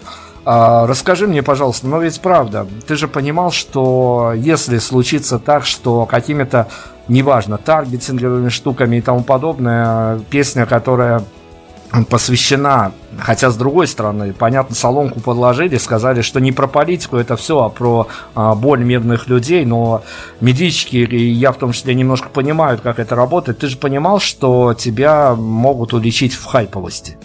А, 0.51 0.87
расскажи 0.87 1.27
мне, 1.27 1.43
пожалуйста, 1.43 1.85
но 1.85 2.01
ведь 2.01 2.19
правда, 2.21 2.65
ты 2.87 2.95
же 2.95 3.07
понимал, 3.07 3.51
что 3.51 4.33
если 4.35 4.79
случится 4.79 5.37
так, 5.37 5.63
что 5.63 6.07
какими-то, 6.07 6.67
неважно, 7.07 7.59
таргетинговыми 7.59 8.49
штуками 8.49 8.95
и 8.95 9.01
тому 9.01 9.21
подобное, 9.21 10.17
песня, 10.31 10.65
которая 10.65 11.21
посвящена, 12.09 12.93
хотя 13.19 13.51
с 13.51 13.57
другой 13.57 13.85
стороны, 13.85 14.33
понятно, 14.33 14.75
соломку 14.75 15.19
подложили, 15.19 15.77
сказали, 15.77 16.21
что 16.21 16.39
не 16.39 16.51
про 16.51 16.65
политику 16.65 17.17
это 17.17 17.37
все, 17.37 17.61
а 17.61 17.69
про 17.69 18.07
а, 18.33 18.55
боль 18.55 18.83
мирных 18.83 19.27
людей, 19.27 19.65
но 19.65 20.01
медички, 20.41 20.95
и 20.95 21.29
я 21.29 21.51
в 21.51 21.57
том 21.57 21.73
числе 21.73 21.93
немножко 21.93 22.27
понимают, 22.29 22.81
как 22.81 22.97
это 22.97 23.15
работает. 23.15 23.59
Ты 23.59 23.67
же 23.67 23.77
понимал, 23.77 24.19
что 24.19 24.73
тебя 24.73 25.35
могут 25.35 25.93
уличить 25.93 26.33
в 26.33 26.43
хайповости? 26.45 27.19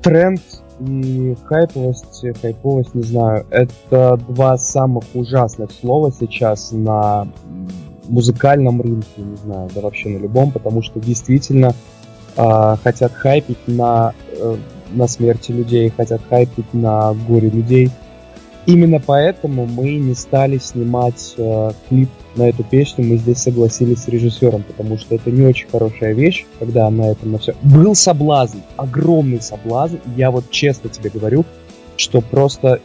Тренд 0.00 0.40
и 0.80 1.36
хайповость, 1.44 2.24
хайповость, 2.40 2.94
не 2.94 3.02
знаю, 3.02 3.46
это 3.50 4.18
два 4.28 4.56
самых 4.56 5.04
ужасных 5.14 5.70
слова 5.72 6.10
сейчас 6.10 6.72
на 6.72 7.28
музыкальном 8.08 8.80
рынке, 8.80 9.06
не 9.18 9.36
знаю, 9.36 9.68
да 9.74 9.80
вообще 9.82 10.08
на 10.08 10.18
любом, 10.18 10.50
потому 10.50 10.82
что 10.82 10.98
действительно 10.98 11.74
э, 12.36 12.76
хотят 12.82 13.12
хайпить 13.12 13.68
на, 13.68 14.14
э, 14.32 14.56
на 14.92 15.06
смерти 15.06 15.52
людей, 15.52 15.90
хотят 15.90 16.20
хайпить 16.28 16.72
на 16.72 17.14
горе 17.28 17.50
людей. 17.50 17.90
Именно 18.70 19.00
поэтому 19.00 19.66
мы 19.66 19.96
не 19.96 20.14
стали 20.14 20.58
снимать 20.58 21.34
э, 21.36 21.70
клип 21.88 22.08
на 22.36 22.48
эту 22.48 22.62
песню 22.62 23.04
мы 23.04 23.16
здесь 23.16 23.38
согласились 23.38 24.04
с 24.04 24.08
режиссером, 24.08 24.62
потому 24.62 24.98
что 24.98 25.16
это 25.16 25.30
не 25.30 25.42
очень 25.42 25.68
хорошая 25.68 26.12
вещь, 26.14 26.46
когда 26.58 26.88
на 26.88 27.10
этом 27.10 27.32
на 27.32 27.38
все. 27.38 27.54
Был 27.62 27.94
соблазн, 27.94 28.58
огромный 28.76 29.42
соблазн. 29.42 29.96
Я 30.16 30.30
вот 30.30 30.48
честно 30.50 30.90
тебе 30.90 31.10
говорю, 31.10 31.44
что 31.96 32.20
просто 32.20 32.80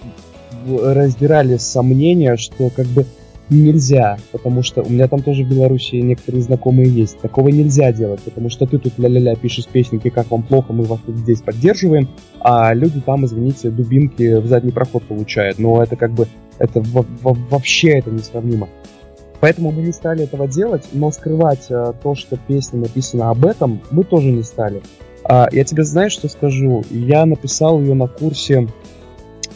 раздирали 0.67 1.57
сомнения, 1.57 2.37
что 2.37 2.69
как 2.69 2.87
бы 2.87 3.05
нельзя, 3.49 4.17
потому 4.31 4.63
что 4.63 4.81
у 4.81 4.89
меня 4.89 5.07
там 5.07 5.21
тоже 5.21 5.43
в 5.43 5.49
Беларуси 5.49 5.95
некоторые 5.95 6.41
знакомые 6.41 6.89
есть. 6.89 7.19
Такого 7.19 7.49
нельзя 7.49 7.91
делать, 7.91 8.21
потому 8.21 8.49
что 8.49 8.65
ты 8.65 8.77
тут 8.77 8.97
ля-ля-ля 8.97 9.35
пишешь 9.35 9.67
песенки, 9.67 10.09
как 10.09 10.31
вам 10.31 10.43
плохо, 10.43 10.73
мы 10.73 10.83
вас 10.85 10.99
тут 11.05 11.17
здесь 11.17 11.41
поддерживаем, 11.41 12.09
а 12.39 12.73
люди 12.73 13.01
там, 13.01 13.25
извините, 13.25 13.69
дубинки 13.69 14.39
в 14.39 14.47
задний 14.47 14.71
проход 14.71 15.03
получают. 15.03 15.59
Но 15.59 15.81
это 15.81 15.95
как 15.95 16.11
бы, 16.11 16.27
это 16.57 16.81
вообще 16.81 17.99
это 17.99 18.09
несравнимо. 18.09 18.67
Поэтому 19.41 19.71
мы 19.71 19.83
не 19.83 19.91
стали 19.91 20.23
этого 20.23 20.47
делать, 20.47 20.87
но 20.93 21.11
скрывать 21.11 21.67
а, 21.69 21.93
то, 21.93 22.15
что 22.15 22.37
песня 22.37 22.79
написана 22.79 23.29
об 23.29 23.45
этом, 23.45 23.81
мы 23.91 24.03
тоже 24.03 24.31
не 24.31 24.43
стали. 24.43 24.81
А, 25.23 25.47
я 25.51 25.63
тебе 25.63 25.83
знаешь, 25.83 26.13
что 26.13 26.27
скажу? 26.29 26.83
Я 26.89 27.25
написал 27.25 27.79
ее 27.79 27.93
на 27.93 28.07
курсе, 28.07 28.67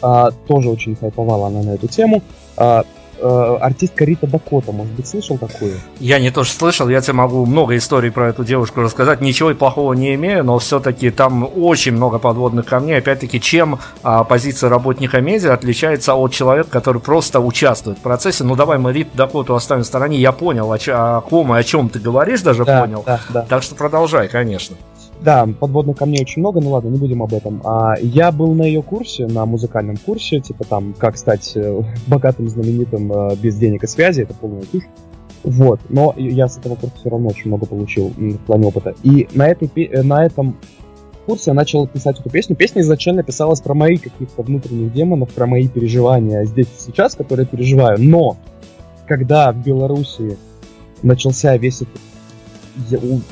а, 0.02 0.30
тоже 0.46 0.68
очень 0.68 0.94
хайповала 0.96 1.48
она 1.48 1.62
на 1.62 1.70
эту 1.70 1.88
тему. 1.88 2.22
Э, 2.56 2.82
артистка 3.22 4.04
Рита 4.04 4.26
Дакота, 4.26 4.72
может 4.72 4.92
быть, 4.94 5.06
слышал 5.06 5.38
такую? 5.38 5.74
Я 5.98 6.18
не 6.18 6.30
тоже 6.30 6.50
слышал, 6.52 6.88
я 6.88 7.00
тебе 7.00 7.14
могу 7.14 7.46
много 7.46 7.76
историй 7.76 8.10
про 8.10 8.28
эту 8.28 8.44
девушку 8.44 8.80
рассказать, 8.80 9.20
ничего 9.20 9.54
плохого 9.54 9.92
не 9.94 10.14
имею, 10.14 10.44
но 10.44 10.58
все-таки 10.58 11.10
там 11.10 11.48
очень 11.56 11.92
много 11.92 12.18
подводных 12.18 12.66
камней. 12.66 12.98
Опять-таки, 12.98 13.40
чем 13.40 13.78
а, 14.02 14.24
позиция 14.24 14.70
работника 14.70 15.20
медиа 15.20 15.54
отличается 15.54 16.14
от 16.14 16.32
человека, 16.32 16.70
который 16.70 17.00
просто 17.00 17.40
участвует 17.40 17.98
в 17.98 18.02
процессе? 18.02 18.44
Ну, 18.44 18.56
давай 18.56 18.78
мы 18.78 18.92
Риту 18.92 19.16
Дакоту 19.16 19.54
оставим 19.54 19.82
в 19.82 19.86
стороне, 19.86 20.18
я 20.18 20.32
понял, 20.32 20.72
о, 20.72 20.76
о 20.76 21.20
ком 21.20 21.54
и 21.54 21.58
о 21.58 21.62
чем 21.62 21.88
ты 21.88 21.98
говоришь, 21.98 22.42
даже 22.42 22.64
да, 22.64 22.80
понял. 22.80 23.02
Да, 23.06 23.20
да. 23.28 23.46
Так 23.48 23.62
что 23.62 23.74
продолжай, 23.74 24.28
конечно. 24.28 24.76
Да, 25.22 25.46
подводных 25.46 25.98
камней 25.98 26.22
очень 26.22 26.40
много, 26.40 26.60
ну 26.60 26.70
ладно, 26.70 26.88
не 26.88 26.98
будем 26.98 27.22
об 27.22 27.34
этом. 27.34 27.60
А, 27.64 27.94
я 28.00 28.32
был 28.32 28.54
на 28.54 28.62
ее 28.62 28.82
курсе, 28.82 29.26
на 29.26 29.44
музыкальном 29.44 29.96
курсе, 29.98 30.40
типа 30.40 30.64
там, 30.64 30.94
как 30.94 31.18
стать 31.18 31.52
э, 31.56 31.82
богатым, 32.06 32.48
знаменитым 32.48 33.12
э, 33.12 33.36
без 33.36 33.56
денег 33.56 33.84
и 33.84 33.86
связи, 33.86 34.22
это 34.22 34.34
полная 34.34 34.62
чушь. 34.72 34.84
Вот, 35.42 35.80
но 35.88 36.14
я 36.16 36.48
с 36.48 36.58
этого 36.58 36.74
курса 36.74 36.96
все 37.00 37.10
равно 37.10 37.28
очень 37.28 37.48
много 37.48 37.66
получил 37.66 38.08
в 38.08 38.38
плане 38.38 38.66
опыта. 38.66 38.94
И 39.02 39.28
на, 39.34 39.48
этой, 39.48 39.68
э, 39.84 40.02
на 40.02 40.24
этом 40.24 40.56
курсе 41.26 41.50
я 41.50 41.54
начал 41.54 41.86
писать 41.86 42.18
эту 42.18 42.30
песню. 42.30 42.56
Песня 42.56 42.82
изначально 42.82 43.22
писалась 43.22 43.60
про 43.60 43.74
мои 43.74 43.98
каких-то 43.98 44.42
внутренних 44.42 44.92
демонов, 44.92 45.30
про 45.30 45.46
мои 45.46 45.68
переживания 45.68 46.44
здесь 46.44 46.66
и 46.66 46.80
сейчас, 46.80 47.14
которые 47.14 47.44
я 47.44 47.56
переживаю. 47.56 47.98
Но 48.00 48.36
когда 49.06 49.52
в 49.52 49.62
Беларуси 49.62 50.38
начался 51.02 51.56
весь 51.56 51.82
этот 51.82 52.00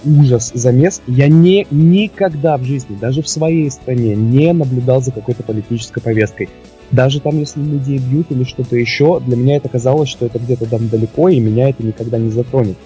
ужас, 0.04 0.50
замес, 0.54 1.00
я 1.06 1.28
не, 1.28 1.66
никогда 1.70 2.56
в 2.56 2.64
жизни, 2.64 2.96
даже 3.00 3.22
в 3.22 3.28
своей 3.28 3.70
стране, 3.70 4.14
не 4.14 4.52
наблюдал 4.52 5.02
за 5.02 5.12
какой-то 5.12 5.42
политической 5.42 6.00
повесткой. 6.00 6.48
Даже 6.90 7.20
там, 7.20 7.38
если 7.38 7.60
людей 7.60 7.98
бьют 7.98 8.30
или 8.30 8.44
что-то 8.44 8.76
еще, 8.76 9.20
для 9.20 9.36
меня 9.36 9.56
это 9.56 9.68
казалось, 9.68 10.08
что 10.08 10.26
это 10.26 10.38
где-то 10.38 10.66
там 10.66 10.88
далеко, 10.88 11.28
и 11.28 11.38
меня 11.38 11.68
это 11.68 11.84
никогда 11.84 12.18
не 12.18 12.30
затронет. 12.30 12.76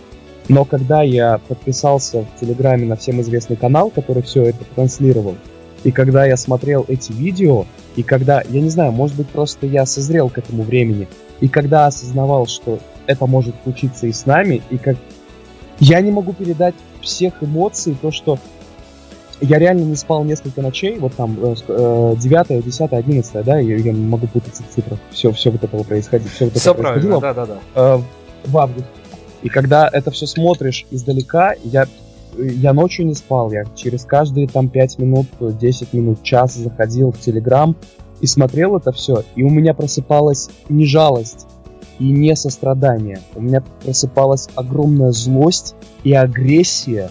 Но 0.49 0.65
когда 0.65 1.03
я 1.03 1.39
подписался 1.47 2.23
в 2.23 2.41
Телеграме 2.41 2.87
на 2.87 2.97
всем 2.97 3.21
известный 3.21 3.57
канал, 3.57 3.91
который 3.91 4.23
все 4.23 4.45
это 4.45 4.65
транслировал, 4.75 5.37
и 5.85 5.91
когда 5.91 6.25
я 6.27 6.37
смотрел 6.37 6.85
эти 6.89 7.13
видео, 7.13 7.65
и 7.97 8.03
когда, 8.03 8.43
я 8.49 8.61
не 8.61 8.71
знаю, 8.71 8.93
может 8.93 9.17
быть, 9.17 9.29
просто 9.29 9.67
я 9.67 9.87
созрел 9.87 10.29
к 10.31 10.39
этому 10.39 10.63
времени, 10.63 11.09
и 11.41 11.49
когда 11.49 11.87
осознавал, 11.87 12.47
что 12.47 12.79
это 13.07 13.27
может 13.27 13.55
случиться 13.63 14.07
и 14.07 14.13
с 14.13 14.27
нами, 14.27 14.63
и 14.71 14.79
как 14.79 14.97
я 15.83 16.01
не 16.01 16.13
могу 16.13 16.33
передать 16.33 16.77
всех 17.01 17.43
эмоций, 17.43 17.97
то, 18.01 18.13
что 18.13 18.39
я 19.41 19.59
реально 19.59 19.83
не 19.83 19.97
спал 19.97 20.23
несколько 20.23 20.63
ночей, 20.63 20.97
вот 21.01 21.15
там 21.15 21.35
9, 21.35 22.65
10, 22.65 22.93
11, 22.93 23.45
да, 23.45 23.59
я, 23.59 23.77
я 23.79 23.93
могу 23.93 24.29
путаться 24.29 24.63
в 24.63 24.73
цифрах, 24.73 25.01
все, 25.11 25.33
все 25.33 25.51
вот 25.51 25.65
этого 25.65 25.83
происходит, 25.83 26.29
все 26.29 26.45
вот 26.45 26.57
все 26.57 26.71
это 26.71 26.81
происходило 26.81 27.21
да, 27.21 27.35
да, 27.35 27.47
да. 27.47 27.59
Э, 27.75 27.99
в 28.45 28.59
августе. 28.59 28.89
И 29.43 29.49
когда 29.49 29.91
это 29.93 30.13
все 30.13 30.27
смотришь 30.27 30.87
издалека, 30.93 31.55
я, 31.65 31.89
я 32.39 32.73
ночью 32.73 33.05
не 33.05 33.15
спал, 33.15 33.51
я 33.51 33.65
через 33.75 34.05
каждые 34.05 34.47
там 34.47 34.69
5 34.69 35.01
минут, 35.01 35.27
10 35.41 35.93
минут, 35.95 36.23
час 36.23 36.55
заходил 36.55 37.11
в 37.11 37.19
Телеграм 37.19 37.75
и 38.21 38.29
смотрел 38.29 38.77
это 38.77 38.93
все, 38.93 39.25
и 39.35 39.43
у 39.43 39.51
меня 39.51 39.75
просыпалась 39.75 40.49
не 40.69 40.87
жалость 40.87 41.49
и 42.03 42.11
не 42.11 42.35
сострадание, 42.35 43.21
у 43.37 43.41
меня 43.41 43.63
просыпалась 43.85 44.49
огромная 44.57 45.13
злость 45.13 45.77
и 46.03 46.13
агрессия 46.13 47.11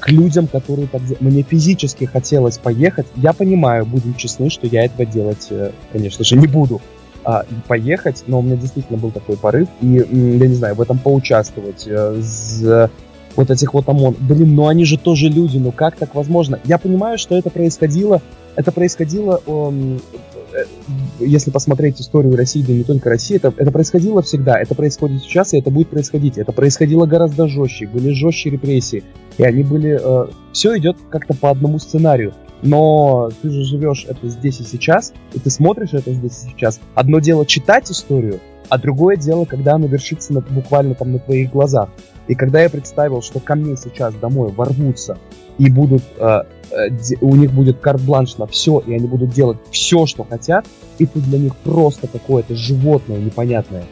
к 0.00 0.08
людям, 0.10 0.48
которые 0.48 0.88
так. 0.88 1.02
Мне 1.20 1.42
физически 1.42 2.04
хотелось 2.04 2.58
поехать. 2.58 3.06
Я 3.14 3.32
понимаю, 3.32 3.86
будем 3.86 4.14
честны, 4.14 4.50
что 4.50 4.66
я 4.66 4.84
этого 4.84 5.06
делать, 5.06 5.46
э, 5.50 5.70
конечно 5.92 6.24
же, 6.24 6.36
не 6.36 6.48
буду. 6.48 6.80
А, 7.24 7.44
поехать, 7.68 8.24
но 8.26 8.40
у 8.40 8.42
меня 8.42 8.56
действительно 8.56 8.98
был 8.98 9.10
такой 9.12 9.36
порыв, 9.36 9.68
и, 9.80 9.86
я 9.86 10.48
не 10.48 10.54
знаю, 10.54 10.74
в 10.74 10.80
этом 10.80 10.98
поучаствовать, 10.98 11.84
э, 11.86 12.20
с 12.20 12.90
вот 13.36 13.50
этих 13.50 13.72
вот 13.72 13.88
ОМОН. 13.88 14.16
Блин, 14.18 14.56
ну 14.56 14.66
они 14.66 14.84
же 14.84 14.98
тоже 14.98 15.28
люди, 15.28 15.58
ну 15.58 15.70
как 15.70 15.94
так 15.96 16.16
возможно? 16.16 16.58
Я 16.64 16.78
понимаю, 16.78 17.18
что 17.18 17.36
это 17.36 17.50
происходило, 17.50 18.20
это 18.56 18.72
происходило 18.72 19.40
Э, 19.46 19.98
если 21.18 21.50
посмотреть 21.50 22.00
историю 22.00 22.36
России, 22.36 22.62
да 22.62 22.72
не 22.72 22.84
только 22.84 23.08
России, 23.08 23.36
это, 23.36 23.52
это 23.56 23.70
происходило 23.70 24.22
всегда, 24.22 24.58
это 24.58 24.74
происходит 24.74 25.22
сейчас, 25.22 25.52
и 25.52 25.58
это 25.58 25.70
будет 25.70 25.88
происходить. 25.88 26.38
Это 26.38 26.52
происходило 26.52 27.06
гораздо 27.06 27.48
жестче, 27.48 27.86
были 27.86 28.12
жестче 28.12 28.50
репрессии, 28.50 29.04
и 29.36 29.44
они 29.44 29.62
были... 29.62 29.98
Э, 30.00 30.28
все 30.52 30.76
идет 30.78 30.96
как-то 31.10 31.34
по 31.34 31.50
одному 31.50 31.78
сценарию. 31.78 32.34
Но 32.60 33.30
ты 33.40 33.50
же 33.50 33.62
живешь 33.64 34.04
это 34.08 34.28
здесь 34.28 34.60
и 34.60 34.64
сейчас, 34.64 35.12
и 35.32 35.38
ты 35.38 35.48
смотришь 35.48 35.92
это 35.92 36.12
здесь 36.12 36.44
и 36.44 36.50
сейчас. 36.50 36.80
Одно 36.94 37.20
дело 37.20 37.46
читать 37.46 37.90
историю, 37.90 38.40
а 38.68 38.78
другое 38.78 39.16
дело, 39.16 39.44
когда 39.44 39.74
она 39.74 39.86
вершится 39.86 40.32
на, 40.32 40.40
буквально 40.40 40.94
там 40.94 41.12
на 41.12 41.18
твоих 41.20 41.52
глазах. 41.52 41.90
И 42.26 42.34
когда 42.34 42.60
я 42.60 42.68
представил, 42.68 43.22
что 43.22 43.38
ко 43.38 43.54
мне 43.54 43.76
сейчас 43.76 44.14
домой 44.14 44.50
ворвутся 44.50 45.18
и 45.56 45.70
будут 45.70 46.02
э, 46.18 46.42
Э, 46.48 46.57
у 47.20 47.36
них 47.36 47.52
будет 47.52 47.80
карт-бланш 47.80 48.36
на 48.36 48.46
все, 48.46 48.82
и 48.86 48.94
они 48.94 49.06
будут 49.06 49.30
делать 49.30 49.58
все, 49.70 50.06
что 50.06 50.24
хотят, 50.24 50.66
и 50.98 51.06
ты 51.06 51.20
для 51.20 51.38
них 51.38 51.56
просто 51.56 52.06
какое-то 52.06 52.54
животное 52.54 53.18
непонятное. 53.18 53.84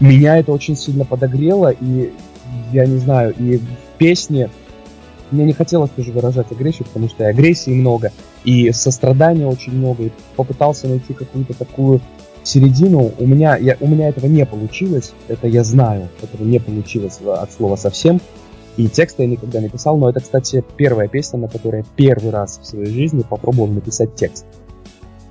Меня 0.00 0.36
это 0.38 0.52
очень 0.52 0.76
сильно 0.76 1.04
подогрело, 1.04 1.70
и 1.70 2.12
я 2.72 2.86
не 2.86 2.98
знаю, 2.98 3.34
и 3.38 3.58
в 3.58 3.98
песне 3.98 4.50
мне 5.30 5.44
не 5.44 5.52
хотелось 5.52 5.90
тоже 5.90 6.12
выражать 6.12 6.50
агрессию, 6.52 6.86
потому 6.86 7.08
что 7.08 7.24
и 7.24 7.26
агрессии 7.26 7.70
много, 7.70 8.12
и 8.44 8.70
сострадания 8.72 9.46
очень 9.46 9.72
много, 9.72 10.04
и 10.04 10.12
попытался 10.36 10.88
найти 10.88 11.14
какую-то 11.14 11.54
такую 11.54 12.00
середину. 12.42 13.12
У 13.18 13.26
меня, 13.26 13.56
я, 13.56 13.76
у 13.80 13.86
меня 13.86 14.08
этого 14.08 14.26
не 14.26 14.44
получилось, 14.44 15.12
это 15.28 15.48
я 15.48 15.64
знаю, 15.64 16.08
этого 16.22 16.44
не 16.44 16.58
получилось 16.58 17.20
от 17.24 17.52
слова 17.52 17.76
совсем. 17.76 18.20
И 18.76 18.88
текста 18.88 19.22
я 19.22 19.28
никогда 19.28 19.60
не 19.60 19.68
писал, 19.68 19.98
но 19.98 20.08
это, 20.08 20.20
кстати, 20.20 20.64
первая 20.76 21.08
песня, 21.08 21.38
на 21.38 21.48
которой 21.48 21.80
я 21.82 21.86
первый 21.96 22.30
раз 22.30 22.58
в 22.58 22.66
своей 22.66 22.92
жизни 22.92 23.22
попробовал 23.28 23.68
написать 23.68 24.14
текст. 24.14 24.46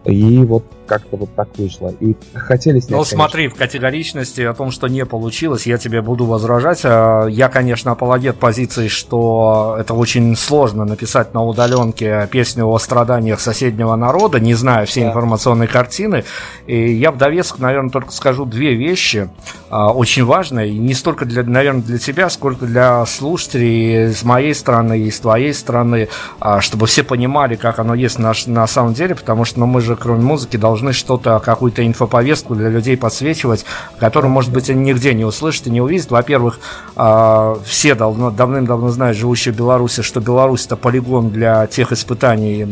И 0.05 0.37
вот 0.39 0.63
как-то 0.91 1.15
вот 1.15 1.29
так 1.35 1.47
вышло. 1.57 1.93
И 2.01 2.17
хотели 2.33 2.81
снять, 2.81 2.91
Ну, 2.91 3.05
смотри, 3.05 3.47
в 3.47 3.55
категоричности 3.55 4.41
о 4.41 4.53
том, 4.53 4.71
что 4.71 4.89
не 4.89 5.05
получилось, 5.05 5.65
я 5.65 5.77
тебе 5.77 6.01
буду 6.01 6.25
возражать. 6.25 6.81
А, 6.83 7.27
я, 7.27 7.47
конечно, 7.47 7.91
апологет 7.91 8.37
позиции, 8.37 8.89
что 8.89 9.77
это 9.79 9.93
очень 9.93 10.35
сложно 10.35 10.83
написать 10.83 11.33
на 11.33 11.45
удаленке 11.45 12.27
песню 12.29 12.67
о 12.67 12.77
страданиях 12.77 13.39
соседнего 13.39 13.95
народа, 13.95 14.41
не 14.41 14.53
зная 14.53 14.85
всей 14.85 15.03
да. 15.03 15.11
информационной 15.11 15.67
картины. 15.67 16.25
И 16.67 16.91
я 16.91 17.13
в 17.13 17.17
довесок, 17.17 17.59
наверное, 17.59 17.89
только 17.89 18.11
скажу 18.11 18.43
две 18.43 18.75
вещи, 18.75 19.29
а, 19.69 19.93
очень 19.93 20.25
важные, 20.25 20.77
не 20.77 20.93
столько, 20.93 21.23
для, 21.23 21.43
наверное, 21.43 21.83
для 21.83 21.99
тебя, 21.99 22.29
сколько 22.29 22.65
для 22.65 23.05
слушателей 23.05 24.13
с 24.13 24.23
моей 24.23 24.53
стороны 24.53 24.99
и 24.99 25.09
с 25.09 25.21
твоей 25.21 25.53
стороны, 25.53 26.09
а, 26.41 26.59
чтобы 26.59 26.85
все 26.85 27.03
понимали, 27.03 27.55
как 27.55 27.79
оно 27.79 27.95
есть 27.95 28.19
на, 28.19 28.33
на 28.47 28.67
самом 28.67 28.93
деле, 28.93 29.15
потому 29.15 29.45
что 29.45 29.61
ну, 29.61 29.67
мы 29.67 29.79
же, 29.79 29.95
кроме 29.95 30.21
музыки, 30.21 30.57
должны 30.57 30.80
должны 30.82 30.93
что-то, 30.93 31.39
какую-то 31.39 31.86
инфоповестку 31.86 32.55
для 32.55 32.69
людей 32.69 32.97
подсвечивать, 32.97 33.65
которую, 33.99 34.32
может 34.32 34.51
быть, 34.51 34.69
они 34.69 34.82
нигде 34.82 35.13
не 35.13 35.25
услышат 35.25 35.67
и 35.67 35.69
не 35.69 35.79
увидят. 35.79 36.09
Во-первых, 36.09 36.59
а, 36.95 37.57
все 37.65 37.93
давным-давно 37.93 38.89
знают, 38.89 39.17
живущие 39.17 39.53
в 39.53 39.57
Беларуси, 39.57 40.01
что 40.01 40.19
Беларусь 40.19 40.65
это 40.65 40.75
полигон 40.75 41.29
для 41.29 41.67
тех 41.67 41.91
испытаний. 41.91 42.63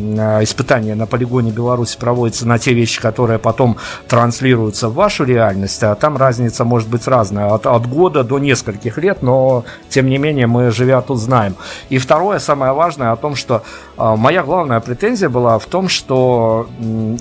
Испытания 0.43 0.95
на 0.95 1.05
полигоне 1.05 1.51
Беларуси 1.51 1.97
проводятся 1.99 2.47
на 2.47 2.57
те 2.57 2.73
вещи, 2.73 2.99
которые 2.99 3.37
потом 3.37 3.77
транслируются 4.07 4.89
в 4.89 4.95
вашу 4.95 5.23
реальность, 5.23 5.83
а 5.83 5.93
там 5.95 6.17
разница 6.17 6.65
может 6.65 6.89
быть 6.89 7.07
разная, 7.07 7.53
от, 7.53 7.67
от 7.67 7.87
года 7.87 8.23
до 8.23 8.39
нескольких 8.39 8.97
лет, 8.97 9.21
но 9.21 9.63
тем 9.89 10.07
не 10.07 10.17
менее 10.17 10.47
мы, 10.47 10.71
живя 10.71 11.01
тут, 11.01 11.19
знаем. 11.19 11.55
И 11.89 11.97
второе, 11.99 12.39
самое 12.39 12.73
важное, 12.73 13.11
о 13.11 13.15
том, 13.15 13.35
что 13.35 13.61
а, 13.97 14.15
моя 14.15 14.43
главная 14.43 14.79
претензия 14.79 15.29
была 15.29 15.59
в 15.59 15.65
том, 15.65 15.89
что 15.89 16.67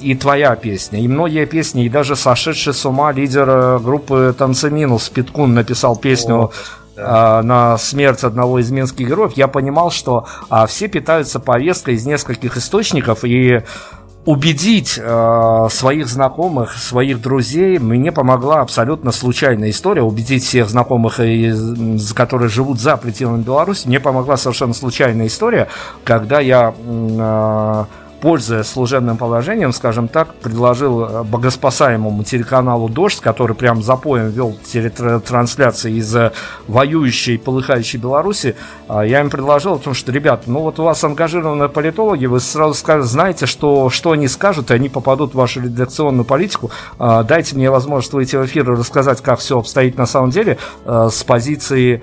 и 0.01 0.15
твоя 0.15 0.53
песня. 0.69 1.01
И 1.01 1.09
многие 1.09 1.47
песни, 1.47 1.85
и 1.87 1.89
даже 1.89 2.15
сошедший 2.15 2.75
с 2.75 2.85
ума 2.85 3.11
лидер 3.11 3.49
э, 3.49 3.79
группы 3.79 4.35
Танцы 4.37 4.71
Минус 4.71 5.09
Питкун 5.09 5.55
написал 5.55 5.97
песню 5.97 6.37
О, 6.37 6.51
да. 6.95 7.43
на 7.43 7.79
смерть 7.79 8.23
одного 8.23 8.59
из 8.59 8.71
минских 8.71 9.09
героев. 9.09 9.33
Я 9.35 9.49
понимал, 9.49 9.91
что 9.91 10.27
а, 10.51 10.67
все 10.67 10.89
питаются 10.89 11.41
повесткой 11.41 11.95
из 11.95 12.05
нескольких 12.05 12.59
источников, 12.59 13.25
и 13.25 13.63
убедить 14.27 15.01
э, 15.03 15.69
своих 15.71 16.07
знакомых, 16.07 16.77
своих 16.77 17.23
друзей 17.23 17.79
мне 17.79 18.13
помогла 18.13 18.61
абсолютно 18.61 19.11
случайная 19.11 19.71
история. 19.71 20.03
Убедить 20.03 20.45
всех 20.45 20.69
знакомых, 20.69 21.19
из, 21.19 22.13
которые 22.13 22.51
живут 22.51 22.79
за 22.79 22.99
пределами 22.99 23.43
Беларуси, 23.43 23.89
мне 23.89 24.01
помогла 24.01 24.37
совершенно 24.37 24.75
случайная 24.75 25.29
история, 25.29 25.69
когда 26.05 26.41
я 26.41 26.75
э, 26.77 27.85
пользуясь 28.21 28.67
служебным 28.67 29.17
положением, 29.17 29.73
скажем 29.73 30.09
так, 30.09 30.35
предложил 30.35 31.05
э, 31.05 31.23
богоспасаемому 31.23 32.25
телеканалу 32.25 32.89
«Дождь», 32.89 33.21
который 33.21 33.55
прям 33.55 33.83
за 33.83 33.97
поем 33.97 34.31
вел 34.31 34.57
телетрансляции 34.65 35.93
из 35.93 36.15
э, 36.15 36.33
воюющей, 36.67 37.39
полыхающей 37.39 37.99
Беларуси, 37.99 38.57
а, 38.89 39.03
я 39.03 39.21
им 39.21 39.31
предложил 39.31 39.75
о 39.75 39.79
том, 39.79 39.95
что, 39.95 40.11
ребята, 40.13 40.45
ну 40.47 40.61
вот 40.61 40.79
у 40.81 40.85
вас 40.85 41.03
ангажированные 41.05 41.69
политологи, 41.69 42.27
вы 42.27 42.41
сразу 42.41 42.75
знаете, 43.03 43.47
что, 43.47 43.91
что 43.91 44.13
они 44.13 44.29
скажут, 44.29 44.71
и 44.71 44.75
они 44.75 44.89
попадут 44.89 45.33
в 45.33 45.35
вашу 45.37 45.61
редакционную 45.61 46.25
политику. 46.25 46.71
Дайте 46.99 47.57
мне 47.57 47.71
возможность 47.71 48.13
выйти 48.13 48.37
в 48.37 48.47
эфир 48.47 48.71
и 48.73 48.77
рассказать, 48.77 49.21
как 49.23 49.39
все 49.39 49.59
обстоит 49.59 49.97
на 49.99 50.07
самом 50.07 50.31
деле 50.31 50.59
э, 50.85 51.09
с 51.11 51.23
позиции 51.25 52.03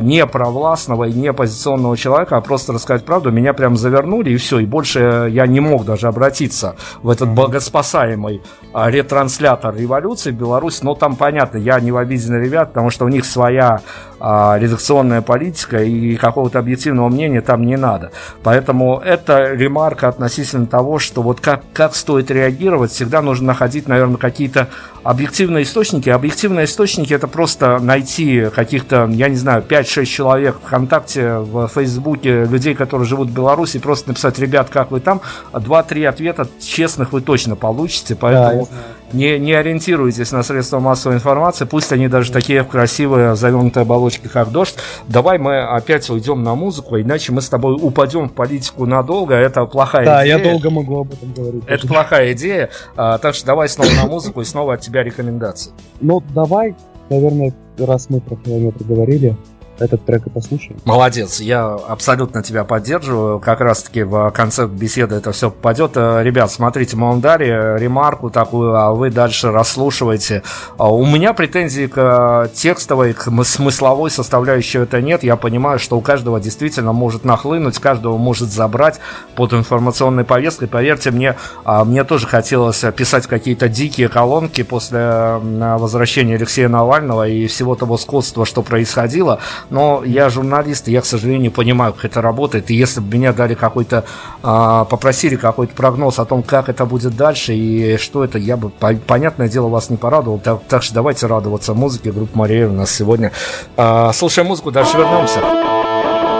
не 0.00 0.26
провластного 0.26 1.04
и 1.04 1.12
не 1.12 1.28
оппозиционного 1.28 1.96
человека, 1.96 2.36
а 2.36 2.40
просто 2.42 2.74
рассказать 2.74 3.04
правду. 3.04 3.30
Меня 3.30 3.54
прям 3.54 3.78
завернули, 3.78 4.30
и 4.30 4.36
все, 4.36 4.58
и 4.58 4.66
больше 4.66 5.30
я 5.30 5.43
я 5.44 5.46
не 5.46 5.60
мог 5.60 5.84
даже 5.84 6.08
обратиться 6.08 6.76
в 7.02 7.10
этот 7.10 7.28
богоспасаемый 7.28 8.40
а, 8.40 8.63
ретранслятор 8.74 9.76
революции 9.76 10.32
в 10.32 10.34
Беларуси, 10.34 10.80
но 10.82 10.94
там 10.94 11.14
понятно, 11.16 11.58
я 11.58 11.78
не 11.78 11.92
в 11.92 11.96
обиде 11.96 12.30
на 12.32 12.36
ребят, 12.36 12.68
потому 12.68 12.90
что 12.90 13.04
у 13.04 13.08
них 13.08 13.24
своя 13.24 13.80
а, 14.26 14.56
редакционная 14.58 15.22
политика 15.22 15.82
и 15.82 16.16
какого-то 16.16 16.58
объективного 16.58 17.08
мнения 17.08 17.40
там 17.40 17.62
не 17.64 17.76
надо. 17.76 18.10
Поэтому 18.42 18.98
это 18.98 19.52
ремарка 19.52 20.08
относительно 20.08 20.66
того, 20.66 20.98
что 20.98 21.22
вот 21.22 21.40
как, 21.40 21.62
как 21.72 21.94
стоит 21.94 22.30
реагировать, 22.30 22.90
всегда 22.90 23.22
нужно 23.22 23.48
находить, 23.48 23.86
наверное, 23.86 24.16
какие-то 24.16 24.68
объективные 25.02 25.64
источники. 25.64 26.08
Объективные 26.08 26.64
источники 26.64 27.12
это 27.12 27.28
просто 27.28 27.78
найти 27.78 28.46
каких-то, 28.54 29.06
я 29.12 29.28
не 29.28 29.36
знаю, 29.36 29.62
5-6 29.68 30.04
человек 30.06 30.56
ВКонтакте, 30.64 31.38
в 31.38 31.68
Фейсбуке, 31.68 32.44
людей, 32.44 32.74
которые 32.74 33.06
живут 33.06 33.28
в 33.28 33.34
Беларуси, 33.34 33.78
просто 33.78 34.08
написать, 34.08 34.38
ребят, 34.38 34.70
как 34.70 34.90
вы 34.90 35.00
там, 35.00 35.20
2-3 35.52 36.06
ответа 36.06 36.48
честных 36.60 37.12
вы 37.12 37.20
точно 37.20 37.56
получите, 37.56 38.16
поэтому 38.16 38.62
да, 38.62 38.63
не, 39.12 39.38
не 39.38 39.52
ориентируйтесь 39.52 40.32
на 40.32 40.42
средства 40.42 40.80
массовой 40.80 41.16
информации, 41.16 41.64
пусть 41.64 41.92
они 41.92 42.08
даже 42.08 42.32
такие 42.32 42.64
красивые, 42.64 43.36
завернутые 43.36 43.82
оболочки, 43.82 44.28
как 44.28 44.50
дождь. 44.50 44.76
Давай 45.08 45.38
мы 45.38 45.60
опять 45.60 46.08
уйдем 46.10 46.42
на 46.42 46.54
музыку, 46.54 47.00
иначе 47.00 47.32
мы 47.32 47.40
с 47.40 47.48
тобой 47.48 47.76
упадем 47.80 48.28
в 48.28 48.32
политику 48.32 48.86
надолго, 48.86 49.34
это 49.34 49.64
плохая 49.66 50.04
да, 50.04 50.24
идея. 50.24 50.38
Да, 50.38 50.44
я 50.44 50.50
долго 50.50 50.70
могу 50.70 51.00
об 51.00 51.12
этом 51.12 51.32
говорить. 51.32 51.64
Это 51.66 51.86
плохая 51.86 52.32
идея, 52.32 52.70
а, 52.96 53.18
так 53.18 53.34
что 53.34 53.46
давай 53.46 53.68
снова 53.68 53.90
на 53.90 54.06
музыку 54.06 54.40
и 54.40 54.44
снова 54.44 54.74
от 54.74 54.80
тебя 54.80 55.02
рекомендации. 55.02 55.72
Ну, 56.00 56.22
давай, 56.34 56.74
наверное, 57.10 57.52
раз 57.78 58.10
мы 58.10 58.20
про 58.20 58.36
километр 58.36 58.84
говорили, 58.84 59.36
этот 59.78 60.04
трек 60.04 60.26
и 60.26 60.30
послушаем. 60.30 60.78
Молодец, 60.84 61.40
я 61.40 61.66
абсолютно 61.66 62.42
тебя 62.42 62.64
поддерживаю. 62.64 63.40
Как 63.40 63.60
раз-таки 63.60 64.02
в 64.02 64.30
конце 64.30 64.66
беседы 64.66 65.16
это 65.16 65.32
все 65.32 65.50
попадет. 65.50 65.92
Э, 65.96 66.22
ребят, 66.22 66.50
смотрите, 66.50 66.96
мы 66.96 67.08
вам 67.08 67.20
дали 67.20 67.78
ремарку 67.78 68.30
такую, 68.30 68.74
а 68.74 68.92
вы 68.92 69.10
дальше 69.10 69.50
расслушиваете. 69.50 70.42
А 70.78 70.92
у 70.92 71.04
меня 71.04 71.32
претензий 71.32 71.88
к 71.88 71.96
э, 71.96 72.48
текстовой, 72.54 73.12
к 73.14 73.28
смысловой 73.44 74.10
составляющей 74.10 74.78
это 74.78 75.00
нет. 75.00 75.22
Я 75.22 75.36
понимаю, 75.36 75.78
что 75.78 75.96
у 75.96 76.00
каждого 76.00 76.40
действительно 76.40 76.92
может 76.92 77.24
нахлынуть, 77.24 77.78
каждого 77.78 78.16
может 78.16 78.50
забрать 78.50 79.00
под 79.34 79.52
информационной 79.52 80.24
повесткой. 80.24 80.68
Поверьте 80.68 81.10
мне, 81.10 81.36
а, 81.64 81.84
мне 81.84 82.04
тоже 82.04 82.26
хотелось 82.26 82.84
писать 82.96 83.26
какие-то 83.26 83.68
дикие 83.68 84.08
колонки 84.08 84.62
после 84.62 84.98
э, 85.00 85.76
возвращения 85.78 86.36
Алексея 86.36 86.68
Навального 86.68 87.28
и 87.28 87.46
всего 87.46 87.74
того 87.74 87.96
скотства, 87.96 88.46
что 88.46 88.62
происходило 88.62 89.40
но 89.70 90.02
я 90.04 90.28
журналист, 90.28 90.88
и 90.88 90.92
я, 90.92 91.00
к 91.00 91.06
сожалению, 91.06 91.52
понимаю, 91.52 91.92
как 91.92 92.04
это 92.04 92.22
работает. 92.22 92.70
И 92.70 92.74
если 92.74 93.00
бы 93.00 93.16
меня 93.16 93.32
дали 93.32 93.54
какой-то, 93.54 94.04
а, 94.42 94.84
попросили 94.84 95.36
какой-то 95.36 95.74
прогноз 95.74 96.18
о 96.18 96.24
том, 96.24 96.42
как 96.42 96.68
это 96.68 96.84
будет 96.86 97.16
дальше 97.16 97.54
и 97.54 97.96
что 97.98 98.24
это, 98.24 98.38
я 98.38 98.56
бы, 98.56 98.70
понятное 98.70 99.48
дело, 99.48 99.68
вас 99.68 99.90
не 99.90 99.96
порадовал. 99.96 100.38
Так, 100.38 100.62
так 100.68 100.82
что 100.82 100.94
давайте 100.94 101.26
радоваться 101.26 101.74
музыке. 101.74 102.12
Группа 102.12 102.38
Мария 102.38 102.68
у 102.68 102.72
нас 102.72 102.90
сегодня. 102.90 103.32
А, 103.76 104.12
слушаем 104.12 104.48
музыку, 104.48 104.70
дальше 104.70 104.96
вернемся. 104.96 105.40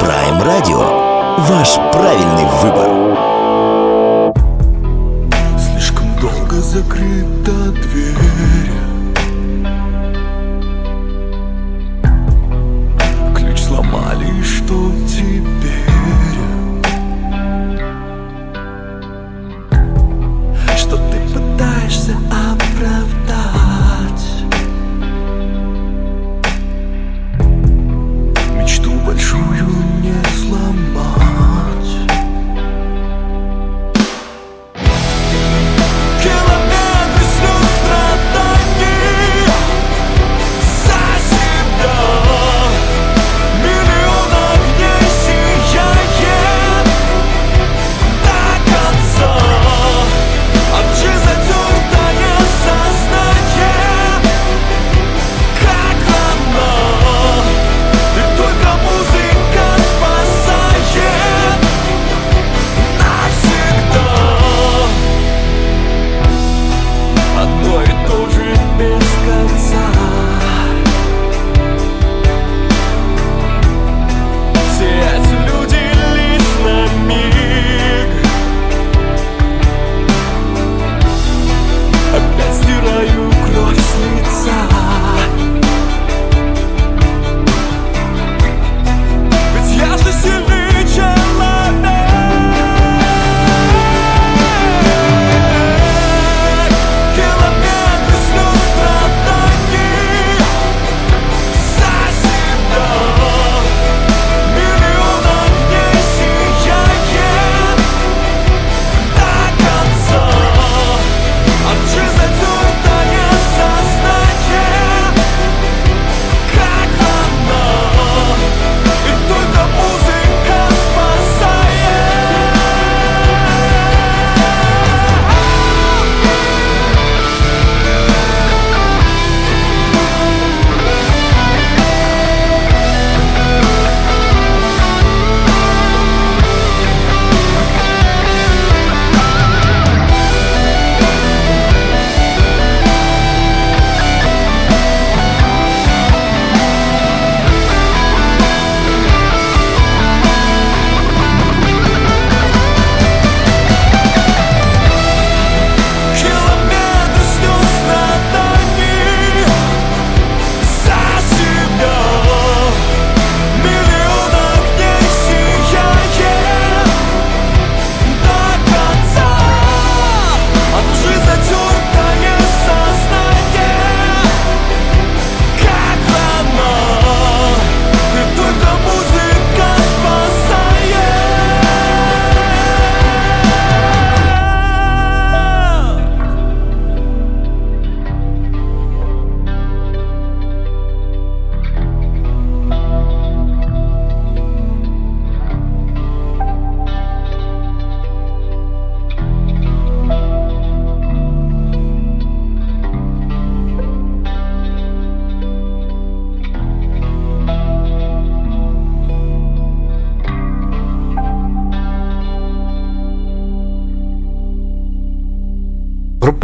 Prime 0.01 0.43
Radio. 0.45 1.14
Ваш 1.39 1.75
правильный 1.93 2.47
выбор. 2.62 3.16
Слишком 5.59 6.07
долго 6.20 6.57
закрыта 6.61 7.43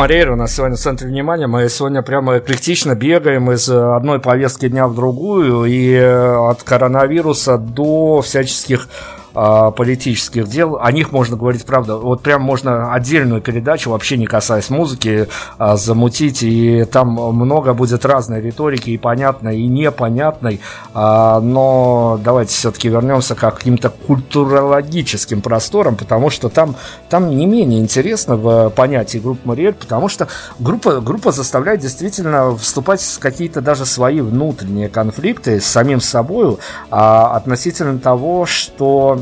Марейра 0.00 0.32
у 0.32 0.36
нас 0.36 0.54
сегодня 0.54 0.76
в 0.78 0.80
центре 0.80 1.08
внимания. 1.08 1.46
Мы 1.46 1.68
сегодня 1.68 2.00
прямо 2.00 2.38
эклектично 2.38 2.94
бегаем 2.94 3.52
из 3.52 3.68
одной 3.68 4.18
повестки 4.18 4.66
дня 4.66 4.88
в 4.88 4.94
другую. 4.94 5.66
И 5.66 5.94
от 5.94 6.62
коронавируса 6.62 7.58
до 7.58 8.22
всяческих 8.22 8.88
э, 8.88 9.19
политических 9.32 10.48
дел. 10.48 10.78
О 10.80 10.90
них 10.92 11.12
можно 11.12 11.36
говорить, 11.36 11.64
правда, 11.64 11.96
вот 11.96 12.22
прям 12.22 12.42
можно 12.42 12.92
отдельную 12.92 13.40
передачу, 13.40 13.90
вообще 13.90 14.16
не 14.16 14.26
касаясь 14.26 14.70
музыки, 14.70 15.28
э, 15.58 15.76
замутить, 15.76 16.42
и 16.42 16.84
там 16.84 17.08
много 17.10 17.74
будет 17.74 18.04
разной 18.04 18.40
риторики, 18.40 18.90
и 18.90 18.98
понятной, 18.98 19.60
и 19.60 19.66
непонятной, 19.66 20.60
э, 20.94 21.40
но 21.42 22.20
давайте 22.22 22.54
все-таки 22.54 22.88
вернемся 22.88 23.34
к 23.34 23.38
каким-то 23.40 23.90
культурологическим 23.90 25.42
просторам, 25.42 25.96
потому 25.96 26.30
что 26.30 26.48
там, 26.48 26.76
там 27.08 27.30
не 27.30 27.46
менее 27.46 27.80
интересно 27.80 28.36
в 28.36 28.70
понятии 28.70 29.18
группы 29.18 29.40
Мариэль, 29.44 29.74
потому 29.74 30.08
что 30.08 30.28
группа, 30.58 31.00
группа 31.00 31.32
заставляет 31.32 31.80
действительно 31.80 32.56
вступать 32.56 33.00
в 33.00 33.18
какие-то 33.18 33.60
даже 33.60 33.84
свои 33.86 34.20
внутренние 34.20 34.88
конфликты 34.88 35.60
с 35.60 35.66
самим 35.66 36.00
собой 36.00 36.58
а, 36.90 37.36
относительно 37.36 37.98
того, 37.98 38.46
что 38.46 39.19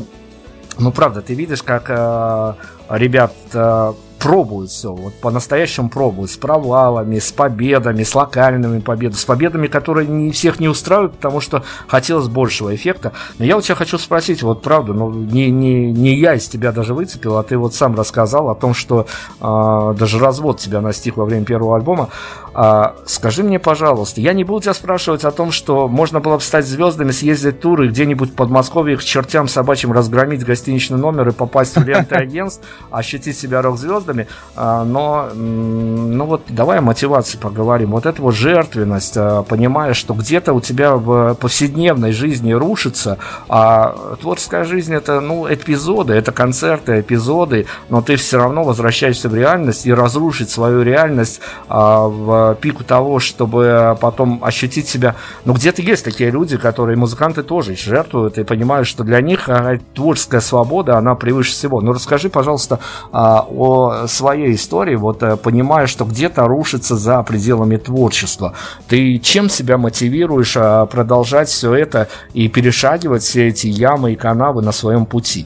ну, 0.79 0.91
правда, 0.91 1.21
ты 1.21 1.33
видишь, 1.33 1.63
как 1.63 1.89
э, 1.89 2.53
ребят 2.89 3.33
э, 3.53 3.93
пробуют 4.19 4.69
все, 4.69 4.93
вот 4.93 5.13
по-настоящему 5.15 5.89
пробуют, 5.89 6.29
с 6.29 6.37
провалами, 6.37 7.19
с 7.19 7.31
победами, 7.31 8.03
с 8.03 8.13
локальными 8.13 8.79
победами, 8.79 9.17
с 9.17 9.25
победами, 9.25 9.67
которые 9.67 10.07
не 10.07 10.31
всех 10.31 10.59
не 10.59 10.67
устраивают, 10.67 11.15
потому 11.15 11.39
что 11.39 11.63
хотелось 11.87 12.27
большего 12.27 12.75
эффекта. 12.75 13.13
Но 13.39 13.45
я 13.45 13.57
у 13.57 13.61
тебя 13.61 13.75
хочу 13.75 13.97
спросить, 13.97 14.43
вот 14.43 14.61
правда, 14.61 14.93
ну 14.93 15.11
не, 15.11 15.49
не, 15.49 15.91
не 15.91 16.15
я 16.15 16.35
из 16.35 16.47
тебя 16.47 16.71
даже 16.71 16.93
выцепил, 16.93 17.37
а 17.37 17.43
ты 17.43 17.57
вот 17.57 17.73
сам 17.73 17.95
рассказал 17.95 18.49
о 18.49 18.55
том, 18.55 18.73
что 18.73 19.07
э, 19.39 19.95
даже 19.97 20.19
развод 20.19 20.59
тебя 20.59 20.81
настиг 20.81 21.17
во 21.17 21.25
время 21.25 21.45
первого 21.45 21.77
альбома. 21.77 22.09
А, 22.53 22.95
скажи 23.05 23.43
мне, 23.43 23.59
пожалуйста, 23.59 24.21
я 24.21 24.33
не 24.33 24.43
буду 24.43 24.63
тебя 24.63 24.73
спрашивать 24.73 25.23
о 25.23 25.31
том, 25.31 25.51
что 25.51 25.87
можно 25.87 26.19
было 26.19 26.35
бы 26.35 26.41
стать 26.41 26.65
звездами, 26.65 27.11
съездить 27.11 27.59
туры 27.59 27.89
где-нибудь 27.89 28.31
в 28.31 28.33
Подмосковье 28.33 28.97
к 28.97 29.03
чертям 29.03 29.47
собачьим 29.47 29.91
разгромить 29.91 30.43
гостиничный 30.43 30.97
номер 30.97 31.29
и 31.29 31.31
попасть 31.31 31.75
в 31.75 31.85
ленты 31.85 32.15
агентств, 32.29 32.65
ощутить 32.91 33.37
себя 33.37 33.61
рок-звездами. 33.61 34.27
А, 34.55 34.83
но, 34.83 35.29
ну 35.33 36.25
вот, 36.25 36.43
давай 36.49 36.79
о 36.79 36.81
мотивации 36.81 37.37
поговорим. 37.37 37.91
Вот 37.91 38.05
эта 38.05 38.21
вот 38.21 38.35
жертвенность, 38.35 39.17
а, 39.17 39.43
понимая, 39.43 39.93
что 39.93 40.13
где-то 40.13 40.53
у 40.53 40.61
тебя 40.61 40.95
в 40.95 41.35
повседневной 41.35 42.11
жизни 42.11 42.51
рушится, 42.53 43.17
а 43.47 44.15
творческая 44.21 44.63
жизнь 44.63 44.93
это, 44.93 45.19
ну, 45.19 45.51
эпизоды, 45.51 46.13
это 46.13 46.31
концерты, 46.31 46.99
эпизоды, 46.99 47.67
но 47.89 48.01
ты 48.01 48.15
все 48.15 48.37
равно 48.37 48.63
возвращаешься 48.63 49.29
в 49.29 49.35
реальность 49.35 49.85
и 49.85 49.93
разрушить 49.93 50.49
свою 50.49 50.81
реальность 50.81 51.41
в 51.67 52.38
пику 52.61 52.83
того, 52.83 53.19
чтобы 53.19 53.97
потом 53.99 54.43
ощутить 54.43 54.87
себя... 54.87 55.15
Ну, 55.45 55.53
где-то 55.53 55.81
есть 55.81 56.05
такие 56.05 56.31
люди, 56.31 56.57
которые, 56.57 56.97
музыканты 56.97 57.43
тоже 57.43 57.75
жертвуют 57.75 58.37
и 58.37 58.43
понимают, 58.43 58.87
что 58.87 59.03
для 59.03 59.21
них 59.21 59.49
а, 59.49 59.77
творческая 59.93 60.41
свобода, 60.41 60.97
она 60.97 61.15
превыше 61.15 61.51
всего. 61.51 61.81
Ну, 61.81 61.93
расскажи, 61.93 62.29
пожалуйста, 62.29 62.79
а, 63.11 63.45
о 63.49 64.07
своей 64.07 64.55
истории, 64.55 64.95
вот 64.95 65.23
э, 65.23 65.37
понимая, 65.37 65.87
что 65.87 66.05
где-то 66.05 66.45
рушится 66.47 66.95
за 66.95 67.21
пределами 67.23 67.77
творчества. 67.77 68.53
Ты 68.87 69.17
чем 69.19 69.49
себя 69.49 69.77
мотивируешь 69.77 70.53
продолжать 70.89 71.49
все 71.49 71.73
это 71.73 72.07
и 72.33 72.47
перешагивать 72.47 73.23
все 73.23 73.47
эти 73.47 73.67
ямы 73.67 74.13
и 74.13 74.15
канавы 74.15 74.61
на 74.61 74.71
своем 74.71 75.05
пути? 75.05 75.45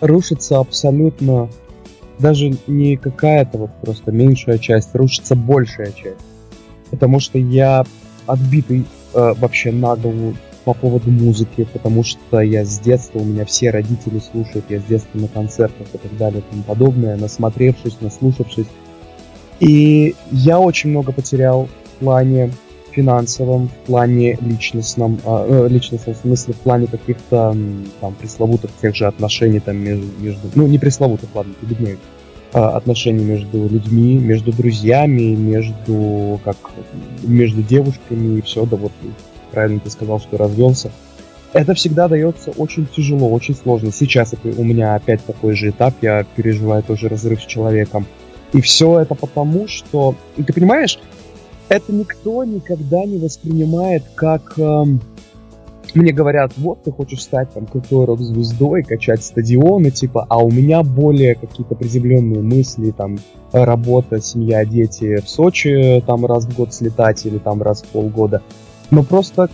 Рушится 0.00 0.58
абсолютно 0.58 1.48
даже 2.18 2.54
не 2.66 2.96
какая-то 2.96 3.58
вот 3.58 3.70
просто 3.80 4.12
меньшая 4.12 4.58
часть, 4.58 4.94
рушится 4.94 5.34
большая 5.34 5.92
часть. 5.92 6.20
Потому 6.90 7.20
что 7.20 7.38
я 7.38 7.84
отбитый 8.26 8.84
э, 9.14 9.34
вообще 9.34 9.72
на 9.72 9.96
голову 9.96 10.34
по 10.64 10.74
поводу 10.74 11.10
музыки, 11.10 11.66
потому 11.72 12.04
что 12.04 12.40
я 12.40 12.64
с 12.64 12.78
детства, 12.78 13.20
у 13.20 13.24
меня 13.24 13.44
все 13.46 13.70
родители 13.70 14.18
слушают, 14.18 14.66
я 14.68 14.80
с 14.80 14.84
детства 14.84 15.18
на 15.18 15.28
концертах 15.28 15.86
и 15.94 15.98
так 15.98 16.16
далее 16.18 16.40
и 16.40 16.50
тому 16.50 16.62
подобное, 16.62 17.16
насмотревшись, 17.16 17.96
наслушавшись. 18.00 18.66
И 19.60 20.14
я 20.30 20.60
очень 20.60 20.90
много 20.90 21.12
потерял 21.12 21.68
в 21.84 22.00
плане 22.00 22.52
финансовом, 22.98 23.68
в 23.68 23.86
плане 23.86 24.36
личностном, 24.40 25.20
э, 25.24 25.46
э 25.48 25.68
личностном 25.68 26.16
смысле, 26.16 26.54
в 26.54 26.56
плане 26.56 26.86
каких-то 26.88 27.56
там 28.00 28.14
пресловутых 28.14 28.70
тех 28.82 28.96
же 28.96 29.06
отношений 29.06 29.60
там 29.60 29.76
между, 29.76 30.06
между 30.18 30.48
ну 30.56 30.66
не 30.66 30.78
пресловутых, 30.78 31.28
ладно, 31.34 31.54
перебедняюсь, 31.60 32.00
э, 32.54 32.58
отношений 32.58 33.24
между 33.24 33.68
людьми, 33.68 34.18
между 34.18 34.52
друзьями, 34.52 35.36
между 35.36 36.40
как 36.44 36.56
между 37.22 37.62
девушками 37.62 38.38
и 38.38 38.42
все, 38.42 38.66
да 38.66 38.76
вот 38.76 38.92
правильно 39.52 39.78
ты 39.78 39.90
сказал, 39.90 40.18
что 40.18 40.36
развелся. 40.36 40.90
Это 41.52 41.74
всегда 41.74 42.08
дается 42.08 42.50
очень 42.50 42.86
тяжело, 42.86 43.30
очень 43.30 43.54
сложно. 43.54 43.92
Сейчас 43.92 44.34
это 44.34 44.60
у 44.60 44.64
меня 44.64 44.96
опять 44.96 45.24
такой 45.24 45.54
же 45.54 45.70
этап, 45.70 45.94
я 46.02 46.24
переживаю 46.36 46.82
тоже 46.82 47.08
разрыв 47.08 47.40
с 47.40 47.46
человеком. 47.46 48.06
И 48.52 48.60
все 48.60 49.00
это 49.00 49.14
потому, 49.14 49.68
что, 49.68 50.14
ты 50.36 50.52
понимаешь, 50.52 50.98
это 51.68 51.92
никто 51.92 52.44
никогда 52.44 53.04
не 53.04 53.18
воспринимает 53.18 54.04
как... 54.14 54.58
Эм, 54.58 55.00
мне 55.94 56.12
говорят, 56.12 56.52
вот 56.58 56.82
ты 56.82 56.92
хочешь 56.92 57.22
стать 57.22 57.52
там 57.54 57.66
крутой 57.66 58.04
рок-звездой, 58.04 58.82
качать 58.82 59.24
стадионы, 59.24 59.90
типа, 59.90 60.26
а 60.28 60.38
у 60.38 60.50
меня 60.50 60.82
более 60.82 61.34
какие-то 61.34 61.74
приземленные 61.74 62.42
мысли, 62.42 62.90
там, 62.90 63.18
работа, 63.52 64.20
семья, 64.20 64.66
дети 64.66 65.16
в 65.16 65.28
Сочи, 65.28 66.02
там, 66.06 66.26
раз 66.26 66.44
в 66.44 66.54
год 66.54 66.74
слетать 66.74 67.24
или 67.24 67.38
там 67.38 67.62
раз 67.62 67.82
в 67.82 67.86
полгода. 67.86 68.42
Но 68.90 69.02
просто, 69.02 69.48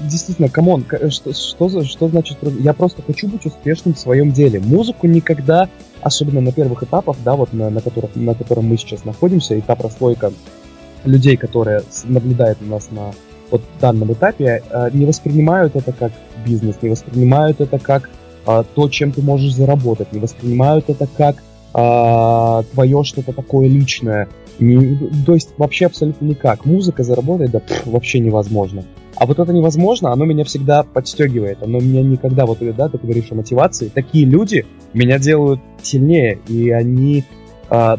действительно, 0.00 0.48
come 0.48 0.70
on, 0.70 0.86
что, 1.10 1.34
что, 1.34 1.84
что 1.84 2.08
значит... 2.08 2.38
Я 2.60 2.72
просто 2.72 3.02
хочу 3.02 3.28
быть 3.28 3.44
успешным 3.44 3.94
в 3.94 3.98
своем 3.98 4.32
деле. 4.32 4.60
Музыку 4.60 5.06
никогда, 5.06 5.68
особенно 6.00 6.40
на 6.40 6.52
первых 6.52 6.82
этапах, 6.82 7.16
да, 7.22 7.36
вот 7.36 7.52
на, 7.52 7.68
на, 7.68 7.82
которых, 7.82 8.16
на 8.16 8.34
котором 8.34 8.68
мы 8.68 8.78
сейчас 8.78 9.04
находимся, 9.04 9.58
этап 9.58 9.80
прослойка 9.80 10.32
людей, 11.04 11.36
которые 11.36 11.82
наблюдают 12.04 12.58
у 12.62 12.66
нас 12.66 12.88
на 12.90 13.12
вот 13.50 13.62
данном 13.80 14.12
этапе, 14.12 14.62
э, 14.68 14.90
не 14.92 15.06
воспринимают 15.06 15.76
это 15.76 15.92
как 15.92 16.12
бизнес, 16.44 16.76
не 16.82 16.88
воспринимают 16.88 17.60
это 17.60 17.78
как 17.78 18.10
э, 18.46 18.64
то, 18.74 18.88
чем 18.88 19.12
ты 19.12 19.22
можешь 19.22 19.54
заработать, 19.54 20.12
не 20.12 20.20
воспринимают 20.20 20.88
это 20.88 21.06
как 21.06 21.36
э, 21.74 22.62
твое 22.72 23.04
что-то 23.04 23.32
такое 23.32 23.68
личное. 23.68 24.28
Не, 24.58 24.96
то 25.26 25.34
есть 25.34 25.50
вообще 25.58 25.86
абсолютно 25.86 26.26
никак. 26.26 26.64
Музыка 26.64 27.02
заработать, 27.02 27.50
да 27.50 27.60
пфф, 27.60 27.86
вообще 27.86 28.20
невозможно. 28.20 28.84
А 29.16 29.26
вот 29.26 29.38
это 29.38 29.52
невозможно, 29.52 30.12
оно 30.12 30.24
меня 30.24 30.44
всегда 30.44 30.82
подстегивает. 30.82 31.62
Оно 31.62 31.78
меня 31.78 32.02
никогда, 32.02 32.46
вот 32.46 32.58
да, 32.60 32.88
ты 32.88 32.98
говоришь 32.98 33.30
о 33.30 33.36
мотивации, 33.36 33.88
такие 33.88 34.24
люди 34.26 34.66
меня 34.92 35.18
делают 35.18 35.60
сильнее, 35.82 36.38
и 36.48 36.70
они 36.70 37.24
а, 37.68 37.98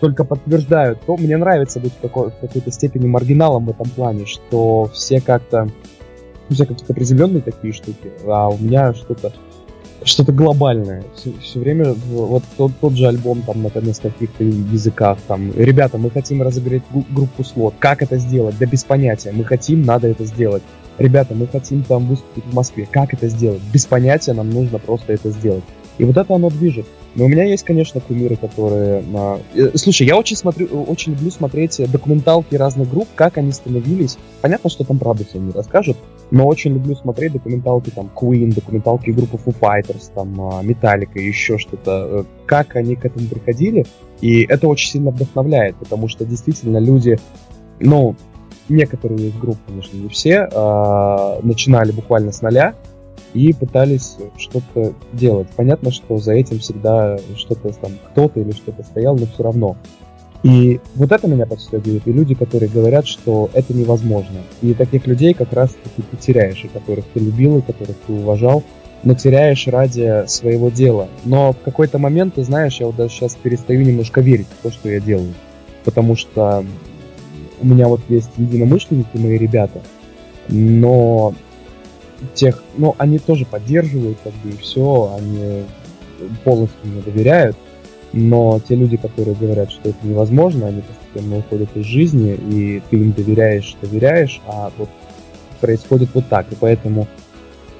только 0.00 0.24
подтверждают, 0.24 1.00
то 1.06 1.16
мне 1.16 1.36
нравится 1.36 1.80
быть 1.80 1.92
в, 1.92 2.00
какой- 2.00 2.30
в 2.30 2.36
какой-то 2.40 2.70
степени 2.70 3.06
маргиналом 3.06 3.66
в 3.66 3.70
этом 3.70 3.88
плане, 3.90 4.26
что 4.26 4.90
все 4.92 5.20
как-то 5.20 5.68
все 6.50 6.66
какие-то 6.66 6.92
приземленные 6.92 7.40
такие 7.40 7.72
штуки, 7.72 8.10
а 8.26 8.48
у 8.48 8.58
меня 8.58 8.92
что-то 8.94 9.32
что-то 10.04 10.32
глобальное. 10.32 11.04
Все, 11.14 11.32
все 11.40 11.60
время 11.60 11.94
вот 12.10 12.42
тот, 12.56 12.72
тот 12.80 12.94
же 12.94 13.06
альбом 13.06 13.42
там 13.42 13.62
на 13.62 13.80
нескольких 13.80 14.30
языках, 14.40 15.18
там, 15.28 15.52
ребята, 15.56 15.98
мы 15.98 16.10
хотим 16.10 16.42
разыграть 16.42 16.82
группу 17.10 17.44
слот. 17.44 17.74
Как 17.78 18.02
это 18.02 18.18
сделать? 18.18 18.56
Да 18.58 18.66
без 18.66 18.84
понятия. 18.84 19.32
Мы 19.32 19.44
хотим, 19.44 19.82
надо 19.82 20.08
это 20.08 20.24
сделать. 20.24 20.62
Ребята, 20.98 21.34
мы 21.34 21.46
хотим 21.46 21.84
там 21.84 22.06
выступить 22.06 22.44
в 22.44 22.54
Москве. 22.54 22.86
Как 22.90 23.14
это 23.14 23.28
сделать? 23.28 23.62
Без 23.72 23.86
понятия, 23.86 24.32
нам 24.32 24.50
нужно 24.50 24.78
просто 24.78 25.12
это 25.12 25.30
сделать. 25.30 25.64
И 25.98 26.04
вот 26.04 26.16
это 26.16 26.34
оно 26.34 26.50
движет. 26.50 26.86
Но 27.14 27.26
у 27.26 27.28
меня 27.28 27.44
есть, 27.44 27.64
конечно, 27.64 28.00
кумиры, 28.00 28.36
которые... 28.36 29.04
А... 29.14 29.40
Слушай, 29.74 30.06
я 30.06 30.16
очень 30.16 30.36
смотрю, 30.36 30.66
очень 30.84 31.12
люблю 31.12 31.30
смотреть 31.30 31.80
документалки 31.90 32.54
разных 32.54 32.90
групп, 32.90 33.08
как 33.14 33.38
они 33.38 33.52
становились. 33.52 34.16
Понятно, 34.40 34.70
что 34.70 34.84
там 34.84 34.98
правда 34.98 35.24
все 35.24 35.38
не 35.38 35.52
расскажут, 35.52 35.98
но 36.30 36.46
очень 36.46 36.72
люблю 36.72 36.94
смотреть 36.94 37.32
документалки 37.32 37.90
там 37.90 38.10
Queen, 38.14 38.54
документалки 38.54 39.10
группы 39.10 39.36
Foo 39.36 39.54
Fighters, 39.58 40.10
там 40.14 40.40
а, 40.40 40.62
Metallica, 40.62 41.18
еще 41.18 41.58
что-то. 41.58 42.08
Э, 42.10 42.24
как 42.46 42.76
они 42.76 42.96
к 42.96 43.04
этому 43.04 43.28
приходили. 43.28 43.86
И 44.20 44.42
это 44.42 44.68
очень 44.68 44.90
сильно 44.90 45.10
вдохновляет, 45.10 45.76
потому 45.76 46.08
что 46.08 46.24
действительно 46.24 46.78
люди, 46.78 47.18
ну, 47.80 48.14
некоторые 48.68 49.28
из 49.28 49.34
групп, 49.34 49.56
конечно, 49.66 49.96
не 49.96 50.08
все, 50.08 50.48
э, 50.50 51.40
начинали 51.42 51.92
буквально 51.92 52.32
с 52.32 52.42
нуля, 52.42 52.74
и 53.34 53.52
пытались 53.52 54.16
что-то 54.36 54.92
делать. 55.12 55.48
Понятно, 55.56 55.90
что 55.90 56.18
за 56.18 56.32
этим 56.34 56.58
всегда 56.58 57.18
что-то 57.36 57.72
там 57.72 57.92
кто-то 58.10 58.40
или 58.40 58.52
что-то 58.52 58.82
стоял, 58.82 59.16
но 59.16 59.26
все 59.26 59.42
равно. 59.42 59.76
И 60.42 60.80
вот 60.96 61.12
это 61.12 61.28
меня 61.28 61.46
подстегивает. 61.46 62.06
И 62.06 62.12
люди, 62.12 62.34
которые 62.34 62.68
говорят, 62.68 63.06
что 63.06 63.48
это 63.52 63.72
невозможно. 63.74 64.40
И 64.60 64.74
таких 64.74 65.06
людей 65.06 65.34
как 65.34 65.52
раз-таки 65.52 66.02
ты 66.10 66.16
теряешь, 66.16 66.64
и 66.64 66.68
которых 66.68 67.04
ты 67.14 67.20
любил, 67.20 67.58
и 67.58 67.62
которых 67.62 67.96
ты 68.06 68.12
уважал, 68.12 68.64
но 69.04 69.14
теряешь 69.14 69.66
ради 69.68 70.24
своего 70.26 70.68
дела. 70.68 71.08
Но 71.24 71.52
в 71.52 71.58
какой-то 71.58 71.98
момент, 71.98 72.34
ты 72.34 72.42
знаешь, 72.42 72.80
я 72.80 72.86
вот 72.86 72.96
даже 72.96 73.14
сейчас 73.14 73.36
перестаю 73.36 73.82
немножко 73.82 74.20
верить 74.20 74.48
в 74.58 74.62
то, 74.62 74.70
что 74.72 74.88
я 74.88 75.00
делаю. 75.00 75.32
потому 75.84 76.16
что 76.16 76.64
у 77.60 77.66
меня 77.66 77.88
вот 77.88 78.00
есть 78.08 78.30
единомышленники, 78.36 79.16
мои 79.16 79.36
ребята, 79.38 79.80
но 80.48 81.34
тех, 82.34 82.62
ну, 82.76 82.94
они 82.98 83.18
тоже 83.18 83.44
поддерживают, 83.44 84.18
как 84.22 84.32
бы, 84.34 84.50
и 84.50 84.56
все, 84.56 85.14
они 85.16 85.64
полностью 86.44 86.78
мне 86.84 87.02
доверяют, 87.02 87.56
но 88.12 88.60
те 88.66 88.74
люди, 88.74 88.96
которые 88.96 89.34
говорят, 89.34 89.70
что 89.70 89.90
это 89.90 89.98
невозможно, 90.02 90.66
они 90.66 90.82
постепенно 90.82 91.38
уходят 91.38 91.70
из 91.74 91.84
жизни, 91.84 92.34
и 92.34 92.82
ты 92.90 92.96
им 92.96 93.12
доверяешь, 93.12 93.76
доверяешь, 93.80 94.40
а 94.46 94.70
вот 94.76 94.88
происходит 95.60 96.10
вот 96.14 96.28
так, 96.28 96.46
и 96.52 96.56
поэтому 96.58 97.08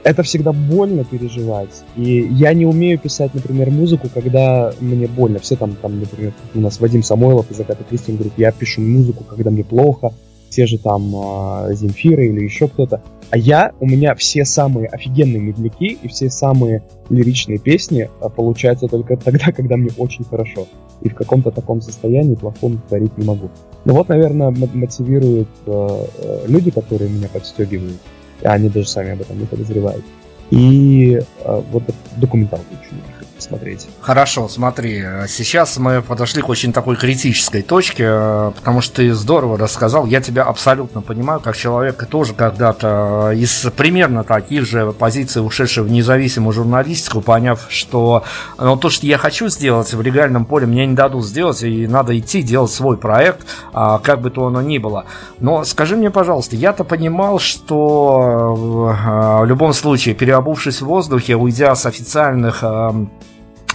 это 0.05 0.23
всегда 0.23 0.53
больно 0.53 1.05
переживать. 1.05 1.85
И 1.97 2.27
я 2.31 2.55
не 2.55 2.67
умею 2.67 2.99
писать, 2.99 3.35
например, 3.35 3.71
музыку, 3.71 4.09
когда 4.13 4.73
мне 4.81 5.07
больно. 5.07 5.39
Все 5.39 5.57
там, 5.57 5.77
там 5.77 6.01
например, 6.01 6.33
у 6.55 6.61
нас 6.61 6.81
Вадим 6.81 7.03
Самойлов 7.03 7.51
из 7.51 7.61
Агаты 7.61 7.85
Кристин 7.89 8.17
говорит, 8.17 8.35
я 8.37 8.51
пишу 8.51 8.81
музыку, 8.81 9.25
когда 9.25 9.51
мне 9.51 9.65
плохо. 9.65 10.13
Те 10.53 10.67
же 10.67 10.79
там 10.79 11.15
э, 11.15 11.75
Земфиры 11.75 12.27
или 12.27 12.45
еще 12.45 12.69
кто-то. 12.69 13.03
А 13.31 13.39
я, 13.39 13.73
у 13.81 13.87
меня 13.87 14.15
все 14.15 14.45
самые 14.45 14.89
офигенные 14.89 15.41
медляки 15.41 15.99
и 16.03 16.09
все 16.09 16.29
самые 16.29 16.83
лиричные 17.09 17.59
песни 17.59 18.11
а, 18.21 18.29
получаются 18.29 18.87
только 18.87 19.17
тогда, 19.17 19.53
когда 19.57 19.77
мне 19.77 19.91
очень 19.97 20.25
хорошо. 20.25 20.67
И 21.01 21.09
в 21.09 21.15
каком-то 21.15 21.51
таком 21.51 21.81
состоянии 21.81 22.35
плохом 22.35 22.83
творить 22.89 23.17
не 23.17 23.25
могу. 23.25 23.51
Ну 23.85 23.95
вот, 23.95 24.09
наверное, 24.09 24.51
мотивируют 24.51 25.49
э, 25.67 26.07
люди, 26.47 26.71
которые 26.71 27.11
меня 27.11 27.29
подстегивают 27.33 27.99
а 28.45 28.55
они 28.55 28.69
даже 28.69 28.89
сами 28.89 29.13
об 29.13 29.21
этом 29.21 29.39
не 29.39 29.47
подозревают. 29.47 30.05
И 30.51 31.21
э, 31.45 31.63
вот 31.71 31.85
документалку 32.17 32.67
очень 32.75 32.99
смотреть. 33.43 33.89
Хорошо, 34.01 34.49
смотри, 34.49 35.05
сейчас 35.29 35.79
мы 35.79 36.03
подошли 36.03 36.43
к 36.43 36.49
очень 36.49 36.73
такой 36.73 36.97
критической 36.97 37.63
точке, 37.63 38.05
э, 38.07 38.53
потому 38.55 38.81
что 38.81 38.97
ты 38.97 39.13
здорово 39.15 39.59
рассказал, 39.59 40.07
я 40.07 40.21
тебя 40.21 40.45
абсолютно 40.45 41.03
понимаю, 41.03 41.41
как 41.41 41.57
человек 41.57 42.07
тоже 42.07 42.35
когда-то 42.35 43.33
из 43.35 43.67
примерно 43.77 44.25
таких 44.25 44.67
же 44.67 44.93
позиций, 44.93 45.45
ушедший 45.45 45.83
в 45.83 45.91
независимую 45.91 46.53
журналистику, 46.53 47.21
поняв, 47.21 47.67
что 47.69 48.25
ну, 48.59 48.77
то, 48.77 48.91
что 48.91 49.07
я 49.07 49.19
хочу 49.19 49.49
сделать 49.49 49.93
в 49.93 50.01
легальном 50.03 50.45
поле, 50.45 50.67
мне 50.67 50.87
не 50.87 50.95
дадут 50.95 51.25
сделать, 51.25 51.63
и 51.63 51.87
надо 51.87 52.19
идти 52.19 52.43
делать 52.43 52.71
свой 52.71 52.97
проект, 52.97 53.47
а, 53.73 53.99
как 53.99 54.21
бы 54.21 54.31
то 54.31 54.47
оно 54.47 54.63
ни 54.63 54.79
было. 54.79 55.05
Но 55.41 55.65
скажи 55.65 55.97
мне, 55.97 56.11
пожалуйста, 56.11 56.57
я-то 56.57 56.85
понимал, 56.85 57.39
что 57.39 58.57
э, 58.93 59.43
в 59.43 59.45
любом 59.47 59.73
случае, 59.73 60.15
переобувшись 60.15 60.81
в 60.81 60.87
воздухе, 60.87 61.37
уйдя 61.37 61.75
с 61.75 61.87
официальных 61.87 62.63
эм, 62.63 63.11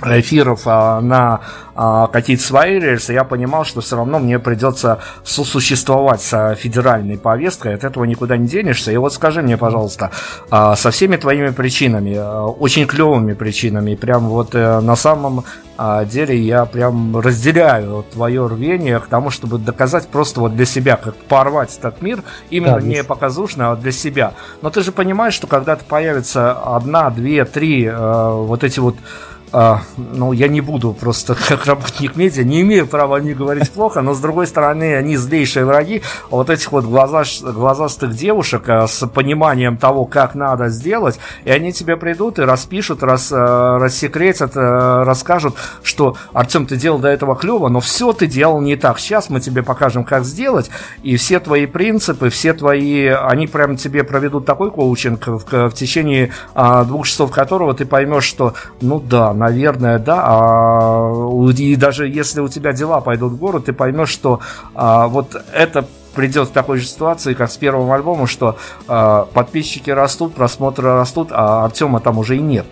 эфиров 0.03 0.61
а, 0.65 1.01
на 1.01 1.41
а, 1.75 2.07
какие-то 2.07 2.43
свои 2.43 2.79
рельсы, 2.79 3.13
я 3.13 3.23
понимал, 3.23 3.63
что 3.63 3.81
все 3.81 3.97
равно 3.97 4.19
мне 4.19 4.39
придется 4.39 4.99
сосуществовать 5.23 6.21
с 6.21 6.55
федеральной 6.55 7.17
повесткой, 7.17 7.75
от 7.75 7.83
этого 7.83 8.03
никуда 8.05 8.37
не 8.37 8.47
денешься. 8.47 8.91
И 8.91 8.97
вот 8.97 9.13
скажи 9.13 9.41
мне, 9.41 9.57
пожалуйста, 9.57 10.11
а, 10.49 10.75
со 10.75 10.91
всеми 10.91 11.17
твоими 11.17 11.49
причинами, 11.49 12.15
а, 12.17 12.45
очень 12.45 12.87
клевыми 12.87 13.33
причинами, 13.33 13.95
прям 13.95 14.27
вот 14.27 14.51
а, 14.53 14.81
на 14.81 14.95
самом 14.95 15.43
а, 15.77 16.03
деле 16.05 16.35
я 16.35 16.65
прям 16.65 17.19
разделяю 17.19 18.03
твое 18.11 18.47
рвение 18.47 18.99
к 18.99 19.05
тому, 19.05 19.29
чтобы 19.29 19.59
доказать 19.59 20.07
просто 20.07 20.39
вот 20.39 20.55
для 20.55 20.65
себя, 20.65 20.97
как 20.97 21.15
порвать 21.15 21.77
этот 21.77 22.01
мир, 22.01 22.23
именно 22.49 22.79
да, 22.79 22.81
не 22.81 23.03
показушно, 23.03 23.71
а 23.71 23.75
для 23.75 23.91
себя. 23.91 24.33
Но 24.63 24.71
ты 24.71 24.81
же 24.81 24.91
понимаешь, 24.91 25.35
что 25.35 25.45
когда-то 25.45 25.83
появится 25.85 26.53
одна, 26.53 27.11
две, 27.11 27.45
три 27.45 27.87
а, 27.87 28.33
вот 28.33 28.63
эти 28.63 28.79
вот 28.79 28.95
а, 29.53 29.81
ну, 29.95 30.33
я 30.33 30.47
не 30.47 30.59
буду 30.59 30.93
просто 30.93 31.35
как 31.47 31.65
работник 31.65 32.15
медиа, 32.15 32.43
не 32.43 32.61
имею 32.61 32.85
права 32.85 33.17
не 33.19 33.33
говорить 33.33 33.71
плохо, 33.71 34.01
но 34.01 34.13
с 34.13 34.19
другой 34.19 34.47
стороны, 34.47 34.95
они 34.95 35.15
злейшие 35.15 35.65
враги 35.65 36.01
вот 36.29 36.49
этих 36.49 36.71
вот 36.71 36.83
глаза, 36.85 37.23
глазастых 37.41 38.13
девушек 38.13 38.67
а, 38.67 38.87
с 38.87 39.07
пониманием 39.07 39.77
того, 39.77 40.05
как 40.05 40.35
надо 40.35 40.67
сделать, 40.69 41.19
и 41.45 41.51
они 41.51 41.71
тебе 41.71 41.95
придут 41.95 42.39
и 42.39 42.41
распишут, 42.41 43.03
рас, 43.03 43.31
а, 43.31 43.79
рассекретят, 43.79 44.51
а, 44.55 45.05
расскажут, 45.05 45.55
что 45.81 46.17
Артем, 46.33 46.65
ты 46.65 46.75
делал 46.75 46.99
до 46.99 47.07
этого 47.07 47.35
клево, 47.35 47.69
но 47.69 47.79
все 47.79 48.11
ты 48.11 48.27
делал 48.27 48.59
не 48.59 48.75
так. 48.75 48.99
Сейчас 48.99 49.29
мы 49.29 49.39
тебе 49.39 49.63
покажем, 49.63 50.03
как 50.03 50.25
сделать, 50.25 50.69
и 51.03 51.15
все 51.15 51.39
твои 51.39 51.67
принципы, 51.67 52.29
все 52.29 52.53
твои, 52.53 53.07
они 53.07 53.47
прям 53.47 53.77
тебе 53.77 54.03
проведут 54.03 54.45
такой 54.45 54.71
коучинг, 54.71 55.27
в, 55.27 55.69
в 55.69 55.73
течение 55.73 56.31
а, 56.53 56.83
двух 56.83 57.07
часов 57.07 57.31
которого 57.31 57.73
ты 57.73 57.85
поймешь, 57.85 58.25
что, 58.25 58.53
ну 58.81 58.99
да, 58.99 59.33
наверное, 59.37 59.99
да. 59.99 60.23
А, 60.25 61.51
и 61.57 61.75
даже 61.75 62.07
если 62.07 62.41
у 62.41 62.47
тебя 62.47 62.73
дела 62.73 63.01
пойдут 63.01 63.33
в 63.33 63.37
гору, 63.37 63.59
ты 63.59 63.73
поймешь, 63.73 64.09
что 64.09 64.39
а, 64.75 65.07
вот 65.07 65.35
это 65.53 65.85
придет 66.15 66.49
к 66.49 66.51
такой 66.51 66.79
же 66.79 66.87
ситуации, 66.87 67.33
как 67.33 67.51
с 67.51 67.57
первым 67.57 67.91
альбомом, 67.91 68.27
что 68.27 68.57
а, 68.87 69.27
подписчики 69.33 69.91
растут, 69.91 70.33
просмотры 70.33 70.89
растут, 70.93 71.29
а 71.31 71.65
Артема 71.65 71.99
там 71.99 72.17
уже 72.17 72.37
и 72.37 72.41
нет. 72.41 72.65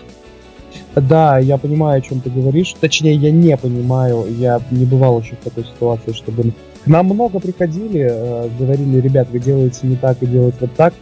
Да, 0.96 1.40
я 1.40 1.58
понимаю, 1.58 2.00
о 2.00 2.02
чем 2.02 2.22
ты 2.22 2.30
говоришь. 2.30 2.74
Точнее, 2.80 3.16
я 3.16 3.32
не 3.32 3.56
понимаю, 3.58 4.26
я 4.30 4.62
не 4.72 4.86
бывал 4.86 5.22
еще 5.22 5.36
в 5.36 5.44
такой 5.44 5.66
ситуации, 5.66 6.14
чтобы 6.14 6.54
к 6.84 6.88
нам 6.88 7.08
много 7.08 7.40
приходили, 7.40 8.08
э, 8.10 8.50
говорили, 8.58 9.02
ребят, 9.02 9.28
вы 9.30 9.40
делаете 9.40 9.80
не 9.84 9.96
так 9.96 10.22
и 10.22 10.26
делаете 10.26 10.58
вот 10.62 10.74
так, 10.76 10.94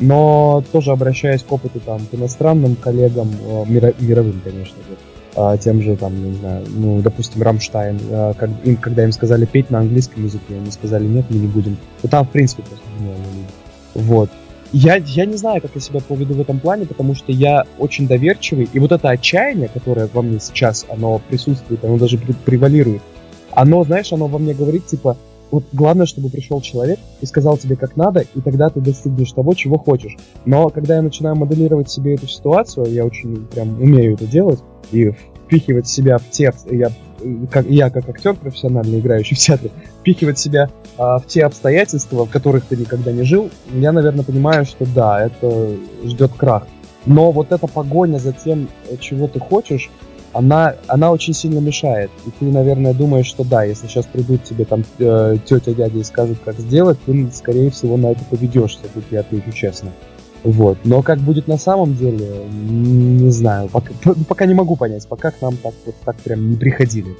но 0.00 0.64
тоже 0.72 0.92
обращаясь 0.92 1.42
к 1.42 1.52
опыту 1.52 1.80
там, 1.80 2.00
к 2.06 2.14
иностранным 2.14 2.76
коллегам, 2.76 3.30
э, 3.30 3.64
мировым, 4.00 4.40
конечно 4.42 4.76
же, 4.88 4.96
а, 5.34 5.56
тем 5.56 5.80
же, 5.82 5.96
там, 5.96 6.32
не 6.32 6.36
знаю, 6.36 6.64
ну, 6.68 7.00
допустим, 7.00 7.42
Рамштайн, 7.42 7.98
а, 8.10 8.34
как, 8.34 8.50
им, 8.64 8.76
когда 8.76 9.04
им 9.04 9.12
сказали 9.12 9.46
петь 9.46 9.70
на 9.70 9.80
английском 9.80 10.24
языке, 10.24 10.56
они 10.56 10.70
сказали, 10.70 11.06
нет, 11.06 11.26
мы 11.30 11.38
не 11.38 11.46
будем. 11.46 11.76
Ну, 12.02 12.08
там, 12.08 12.26
в 12.26 12.30
принципе, 12.30 12.62
просто 12.62 12.84
гениальные. 12.98 13.46
Вот. 13.94 14.30
Я, 14.72 14.96
я 14.96 15.26
не 15.26 15.36
знаю, 15.36 15.60
как 15.60 15.72
я 15.74 15.80
себя 15.80 16.00
поведу 16.00 16.34
в 16.34 16.40
этом 16.40 16.58
плане, 16.58 16.86
потому 16.86 17.14
что 17.14 17.30
я 17.30 17.64
очень 17.78 18.06
доверчивый, 18.06 18.68
и 18.72 18.78
вот 18.78 18.92
это 18.92 19.10
отчаяние, 19.10 19.68
которое 19.68 20.08
во 20.12 20.22
мне 20.22 20.38
сейчас, 20.40 20.86
оно 20.88 21.20
присутствует, 21.28 21.84
оно 21.84 21.98
даже 21.98 22.18
превалирует, 22.18 23.02
оно, 23.50 23.84
знаешь, 23.84 24.12
оно 24.12 24.28
во 24.28 24.38
мне 24.38 24.54
говорит, 24.54 24.86
типа, 24.86 25.16
вот 25.52 25.64
главное, 25.72 26.06
чтобы 26.06 26.30
пришел 26.30 26.60
человек 26.62 26.98
и 27.20 27.26
сказал 27.26 27.58
тебе, 27.58 27.76
как 27.76 27.96
надо, 27.96 28.24
и 28.34 28.40
тогда 28.40 28.70
ты 28.70 28.80
достигнешь 28.80 29.30
того, 29.32 29.54
чего 29.54 29.78
хочешь. 29.78 30.16
Но 30.46 30.70
когда 30.70 30.96
я 30.96 31.02
начинаю 31.02 31.36
моделировать 31.36 31.90
себе 31.90 32.14
эту 32.14 32.26
ситуацию, 32.26 32.86
я 32.86 33.04
очень 33.04 33.46
прям 33.46 33.80
умею 33.80 34.14
это 34.14 34.26
делать, 34.26 34.60
и 34.90 35.12
впихивать 35.44 35.86
себя 35.86 36.16
в 36.16 36.28
те, 36.30 36.52
я, 36.70 36.90
как, 37.50 37.66
я 37.68 37.90
как 37.90 38.08
актер 38.08 38.34
профессионально 38.34 38.98
играющий 38.98 39.36
в 39.36 39.38
театре, 39.38 39.70
впихивать 40.00 40.38
себя 40.38 40.70
а, 40.96 41.18
в 41.18 41.26
те 41.26 41.44
обстоятельства, 41.44 42.24
в 42.24 42.30
которых 42.30 42.64
ты 42.64 42.76
никогда 42.76 43.12
не 43.12 43.22
жил, 43.22 43.50
я, 43.74 43.92
наверное, 43.92 44.24
понимаю, 44.24 44.64
что 44.64 44.86
да, 44.86 45.26
это 45.26 45.76
ждет 46.04 46.32
крах. 46.32 46.66
Но 47.04 47.30
вот 47.30 47.52
эта 47.52 47.66
погоня 47.66 48.18
за 48.18 48.32
тем, 48.32 48.68
чего 49.00 49.28
ты 49.28 49.38
хочешь, 49.38 49.90
она, 50.32 50.76
она 50.86 51.10
очень 51.10 51.34
сильно 51.34 51.58
мешает. 51.58 52.10
И 52.26 52.30
ты, 52.30 52.46
наверное, 52.46 52.94
думаешь, 52.94 53.26
что 53.26 53.44
да, 53.44 53.64
если 53.64 53.86
сейчас 53.86 54.06
придут 54.06 54.44
тебе 54.44 54.64
там 54.64 54.84
э, 54.98 55.36
тетя, 55.44 55.72
дядя 55.72 55.98
и 55.98 56.04
скажут, 56.04 56.38
как 56.44 56.58
сделать, 56.58 56.98
ты, 57.04 57.30
скорее 57.32 57.70
всего, 57.70 57.96
на 57.96 58.12
это 58.12 58.24
поведешься, 58.24 58.80
тут 58.92 59.04
я 59.10 59.20
отвечу 59.20 59.52
честно. 59.52 59.90
Вот. 60.44 60.78
Но 60.84 61.02
как 61.02 61.18
будет 61.20 61.46
на 61.46 61.56
самом 61.56 61.94
деле, 61.94 62.44
не 62.50 63.30
знаю. 63.30 63.68
Пока, 63.68 63.92
пока 64.28 64.46
не 64.46 64.54
могу 64.54 64.76
понять. 64.76 65.06
Пока 65.08 65.30
к 65.30 65.40
нам 65.40 65.56
так 65.56 65.72
вот 65.86 65.94
так 66.04 66.16
прям 66.16 66.50
не 66.50 66.56
приходили. 66.56 67.16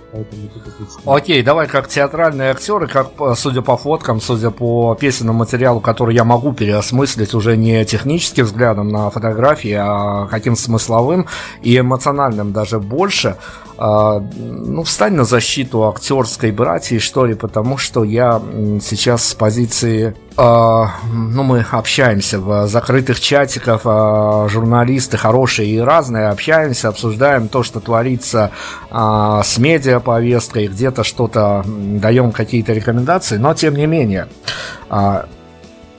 Окей, 1.05 1.43
давай 1.43 1.69
как 1.69 1.89
театральные 1.89 2.51
актеры, 2.51 2.89
как 2.89 3.13
судя 3.37 3.63
по 3.63 3.77
фоткам, 3.77 4.21
судя 4.21 4.51
по 4.51 4.97
песенному 4.97 5.41
материалу, 5.41 5.81
который 5.81 6.15
я 6.15 6.25
могу 6.25 6.53
переосмыслить 6.53 7.35
уже 7.35 7.57
не 7.57 7.85
техническим 7.85 8.45
взглядом 8.45 8.89
на 8.89 9.11
фотографии, 9.11 9.77
а 9.79 10.27
каким 10.27 10.57
смысловым 10.57 11.27
и 11.63 11.79
эмоциональным 11.79 12.53
даже 12.53 12.81
больше. 12.81 13.37
А, 13.79 14.21
ну, 14.21 14.83
встань 14.83 15.15
на 15.15 15.25
защиту 15.25 15.89
актерской 15.89 16.51
братьи, 16.51 16.99
что 16.99 17.27
ли, 17.27 17.35
потому 17.35 17.79
что 17.79 18.05
я 18.05 18.41
сейчас 18.81 19.25
с 19.29 19.35
позиции 19.35 20.15
Uh, 20.35 20.89
ну, 21.13 21.43
мы 21.43 21.63
общаемся 21.71 22.41
в 22.41 22.67
закрытых 22.67 23.21
чатиках, 23.21 23.85
uh, 23.85 24.49
журналисты 24.49 25.19
хорошие 25.19 25.69
и 25.69 25.79
разные, 25.79 26.29
общаемся, 26.29 26.89
обсуждаем 26.89 27.49
то, 27.49 27.63
что 27.63 27.81
творится 27.81 28.51
с 28.91 29.59
медиаповесткой, 29.59 30.69
где-то 30.69 31.05
что-то 31.05 31.63
даем 31.67 32.33
какие-то 32.33 32.73
рекомендации, 32.73 33.37
но 33.37 33.53
тем 33.53 33.75
не 33.75 33.85
менее, 33.85 34.29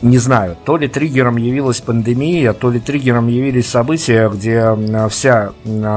не 0.03 0.17
знаю, 0.17 0.57
то 0.65 0.75
ли 0.75 0.89
триггером 0.89 1.37
явилась 1.37 1.79
пандемия, 1.79 2.51
то 2.51 2.69
ли 2.69 2.79
триггером 2.79 3.27
явились 3.27 3.69
события, 3.69 4.29
где 4.29 4.75
вся, 5.09 5.53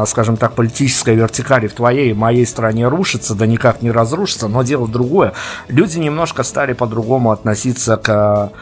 скажем 0.07 0.37
так, 0.37 0.53
политическая 0.53 1.15
вертикаль 1.17 1.67
в 1.69 1.73
твоей 1.73 2.11
и 2.11 2.15
моей 2.15 2.47
стране 2.47 2.87
рушится, 2.87 3.35
да 3.35 3.47
никак 3.47 3.83
не 3.83 3.91
разрушится, 3.91 4.47
но 4.47 4.63
дело 4.63 4.87
другое. 4.87 5.33
Люди 5.67 5.99
немножко 5.99 6.45
стали 6.45 6.73
по-другому 6.73 7.33
относиться 7.33 7.97
к 7.97 8.53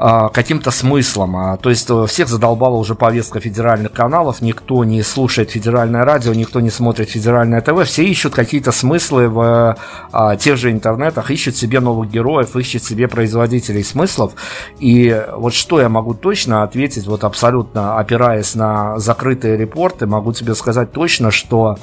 каким-то 0.00 0.70
смыслом. 0.70 1.36
А, 1.36 1.56
то 1.58 1.68
есть 1.68 1.90
э, 1.90 2.06
всех 2.06 2.28
задолбала 2.28 2.76
уже 2.76 2.94
повестка 2.94 3.38
федеральных 3.38 3.92
каналов, 3.92 4.40
никто 4.40 4.82
не 4.84 5.02
слушает 5.02 5.50
федеральное 5.50 6.04
радио, 6.06 6.32
никто 6.32 6.60
не 6.60 6.70
смотрит 6.70 7.10
федеральное 7.10 7.60
ТВ, 7.60 7.84
все 7.84 8.04
ищут 8.04 8.34
какие-то 8.34 8.72
смыслы 8.72 9.28
в 9.28 9.76
а, 10.10 10.36
тех 10.36 10.56
же 10.56 10.70
интернетах, 10.70 11.30
ищут 11.30 11.56
себе 11.56 11.80
новых 11.80 12.10
героев, 12.10 12.56
ищут 12.56 12.82
себе 12.82 13.08
производителей 13.08 13.84
смыслов. 13.84 14.32
И 14.78 15.22
вот 15.36 15.52
что 15.52 15.80
я 15.80 15.90
могу 15.90 16.14
точно 16.14 16.62
ответить, 16.62 17.06
вот 17.06 17.22
абсолютно 17.22 17.98
опираясь 17.98 18.54
на 18.54 18.98
закрытые 18.98 19.58
репорты, 19.58 20.06
могу 20.06 20.32
тебе 20.32 20.54
сказать 20.54 20.92
точно, 20.92 21.30
что 21.30 21.76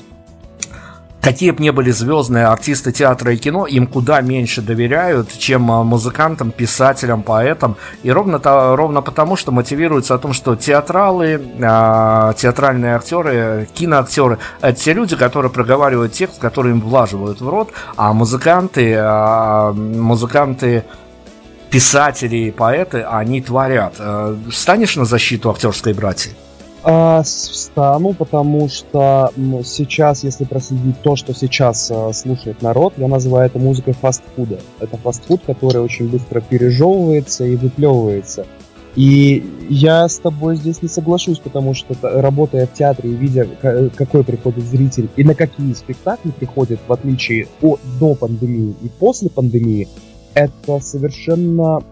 какие 1.28 1.52
бы 1.52 1.62
ни 1.62 1.72
были 1.72 1.92
звездные 1.92 2.46
артисты 2.46 2.94
театра 2.94 3.34
и 3.34 3.38
кино, 3.38 3.68
им 3.68 3.86
куда 3.86 4.22
меньше 4.22 4.62
доверяют, 4.62 5.38
чем 5.38 5.70
а, 5.70 5.84
музыкантам, 5.84 6.52
писателям, 6.52 7.22
поэтам. 7.22 7.76
И 8.04 8.12
ровно, 8.12 8.40
то, 8.40 8.78
ровно 8.78 9.02
потому, 9.02 9.36
что 9.36 9.52
мотивируются 9.52 10.16
о 10.16 10.20
том, 10.20 10.32
что 10.32 10.56
театралы, 10.56 11.42
э, 11.60 12.34
театральные 12.38 12.96
актеры, 12.96 13.68
киноактеры– 13.74 14.38
это 14.62 14.80
те 14.80 14.94
люди, 14.94 15.18
которые 15.18 15.52
проговаривают 15.52 16.14
текст, 16.14 16.40
который 16.40 16.72
им 16.72 16.80
влаживают 16.80 17.42
в 17.42 17.50
рот, 17.50 17.74
а 17.98 18.14
музыканты, 18.14 18.94
э, 18.94 19.72
музыканты 19.74 20.86
писатели, 21.70 22.52
поэты, 22.52 23.02
они 23.02 23.42
творят. 23.42 23.96
Э, 24.00 24.38
станешь 24.50 24.96
на 24.96 25.04
защиту 25.04 25.50
актерской 25.50 25.92
братьи? 25.94 26.32
А, 26.90 27.22
встану, 27.22 28.14
потому 28.14 28.70
что 28.70 29.34
сейчас, 29.66 30.24
если 30.24 30.46
проследить 30.46 31.02
то, 31.02 31.18
что 31.18 31.34
сейчас 31.34 31.92
а, 31.92 32.14
слушает 32.14 32.62
народ, 32.62 32.94
я 32.96 33.10
называю 33.10 33.48
это 33.48 33.60
музыкой 33.60 33.92
фастфуда. 33.92 34.60
Это 34.80 34.96
фастфуд, 34.96 35.42
который 35.46 35.82
очень 35.82 36.08
быстро 36.08 36.40
пережевывается 36.40 37.44
и 37.44 37.58
выплевывается. 37.58 38.46
И 38.96 39.46
я 39.68 40.08
с 40.08 40.18
тобой 40.18 40.56
здесь 40.56 40.82
не 40.82 40.88
соглашусь, 40.88 41.40
потому 41.40 41.74
что 41.74 41.94
работая 42.02 42.68
в 42.68 42.74
театре 42.74 43.10
и 43.12 43.16
видя, 43.16 43.46
какой 43.94 44.24
приходит 44.24 44.64
зритель 44.64 45.10
и 45.18 45.26
на 45.26 45.36
какие 45.36 45.74
спектакли 45.74 46.32
приходит, 46.32 46.80
в 46.88 46.94
отличие 46.94 47.50
от 47.62 47.82
до 48.00 48.16
пандемии 48.16 48.74
и 48.82 48.88
после 48.88 49.30
пандемии, 49.30 49.90
это 50.34 50.80
совершенно 50.80 51.84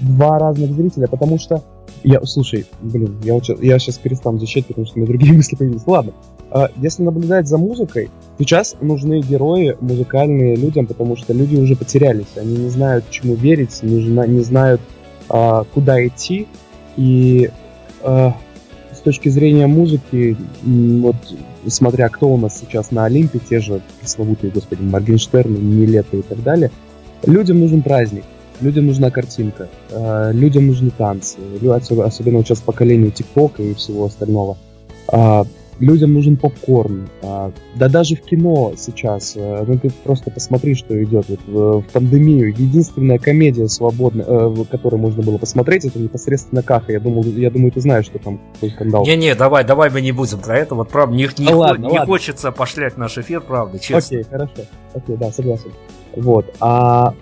два 0.00 0.38
разных 0.40 0.72
зрителя, 0.72 1.06
потому 1.06 1.38
что 1.38 1.62
я, 2.06 2.24
слушай, 2.24 2.66
блин, 2.80 3.16
я, 3.24 3.40
я 3.60 3.78
сейчас 3.80 3.98
перестану 3.98 4.38
защищать, 4.38 4.66
потому 4.66 4.86
что 4.86 4.96
у 4.96 4.98
меня 5.00 5.08
другие 5.08 5.32
мысли 5.36 5.56
появились. 5.56 5.82
Ладно, 5.86 6.12
а, 6.52 6.70
если 6.76 7.02
наблюдать 7.02 7.48
за 7.48 7.58
музыкой, 7.58 8.10
сейчас 8.38 8.76
нужны 8.80 9.20
герои 9.20 9.76
музыкальные 9.80 10.54
людям, 10.54 10.86
потому 10.86 11.16
что 11.16 11.32
люди 11.32 11.56
уже 11.56 11.74
потерялись, 11.74 12.28
они 12.36 12.56
не 12.56 12.68
знают, 12.68 13.10
чему 13.10 13.34
верить, 13.34 13.82
не, 13.82 14.04
не 14.04 14.40
знают, 14.40 14.80
а, 15.28 15.64
куда 15.74 16.06
идти, 16.06 16.46
и 16.96 17.50
а, 18.04 18.36
с 18.94 19.00
точки 19.00 19.28
зрения 19.28 19.66
музыки, 19.66 20.36
вот 20.62 21.16
смотря 21.66 22.08
кто 22.08 22.28
у 22.28 22.36
нас 22.36 22.56
сейчас 22.60 22.92
на 22.92 23.04
Олимпе, 23.06 23.40
те 23.40 23.58
же 23.58 23.82
пресловутые, 24.00 24.52
господи, 24.52 24.82
Моргенштерн, 24.82 25.52
Нилетто 25.52 26.18
и 26.18 26.22
так 26.22 26.40
далее, 26.44 26.70
людям 27.24 27.58
нужен 27.58 27.82
праздник 27.82 28.22
людям 28.60 28.86
нужна 28.86 29.10
картинка, 29.10 29.68
э, 29.90 30.32
людям 30.32 30.66
нужны 30.66 30.90
танцы, 30.90 31.38
особенно 32.04 32.44
сейчас 32.44 32.60
поколению 32.60 33.10
ТикТока 33.10 33.62
и 33.62 33.74
всего 33.74 34.04
остального. 34.06 34.56
А, 35.08 35.44
людям 35.78 36.14
нужен 36.14 36.36
попкорн. 36.36 37.08
А, 37.22 37.52
да 37.74 37.88
даже 37.88 38.16
в 38.16 38.22
кино 38.22 38.72
сейчас, 38.76 39.34
э, 39.36 39.64
ну 39.66 39.78
ты 39.78 39.90
просто 40.04 40.30
посмотри, 40.30 40.74
что 40.74 41.02
идет 41.02 41.26
вот 41.28 41.40
в, 41.46 41.92
пандемию. 41.92 42.48
Единственная 42.48 43.18
комедия 43.18 43.68
свободная, 43.68 44.24
э, 44.26 44.64
которую 44.70 45.00
можно 45.00 45.22
было 45.22 45.38
посмотреть, 45.38 45.84
это 45.84 45.98
непосредственно 45.98 46.62
Каха. 46.62 46.92
Я 46.92 47.00
думал, 47.00 47.24
я 47.24 47.50
думаю, 47.50 47.72
ты 47.72 47.80
знаешь, 47.80 48.06
что 48.06 48.18
там 48.18 48.40
какой 48.54 48.70
скандал. 48.70 49.04
Не-не, 49.04 49.34
давай, 49.34 49.64
давай 49.64 49.90
мы 49.90 50.00
не 50.00 50.12
будем 50.12 50.40
про 50.40 50.58
это. 50.58 50.74
Вот 50.74 50.88
правда, 50.88 51.14
не, 51.14 51.28
не, 51.38 51.52
а, 51.52 51.56
ладно, 51.56 51.86
не 51.86 51.98
ладно. 51.98 52.06
хочется 52.06 52.52
пошлять 52.52 52.96
наш 52.96 53.18
эфир, 53.18 53.40
правда, 53.40 53.78
честно. 53.78 54.18
Окей, 54.18 54.30
хорошо. 54.30 54.62
Окей, 54.94 55.16
да, 55.16 55.30
согласен. 55.30 55.72
Вот. 56.14 56.54
А 56.60 57.14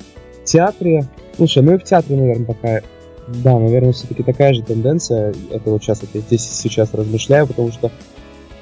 театре 0.44 1.08
Слушай, 1.36 1.62
ну 1.62 1.74
и 1.74 1.78
в 1.78 1.84
театре, 1.84 2.16
наверное, 2.16 2.46
такая... 2.46 2.82
Да, 3.26 3.58
наверное, 3.58 3.92
все-таки 3.92 4.22
такая 4.22 4.54
же 4.54 4.62
тенденция. 4.62 5.34
Это 5.50 5.70
вот 5.70 5.82
сейчас, 5.82 6.02
это 6.02 6.18
здесь 6.18 6.42
сейчас 6.42 6.92
размышляю, 6.92 7.46
потому 7.46 7.72
что 7.72 7.90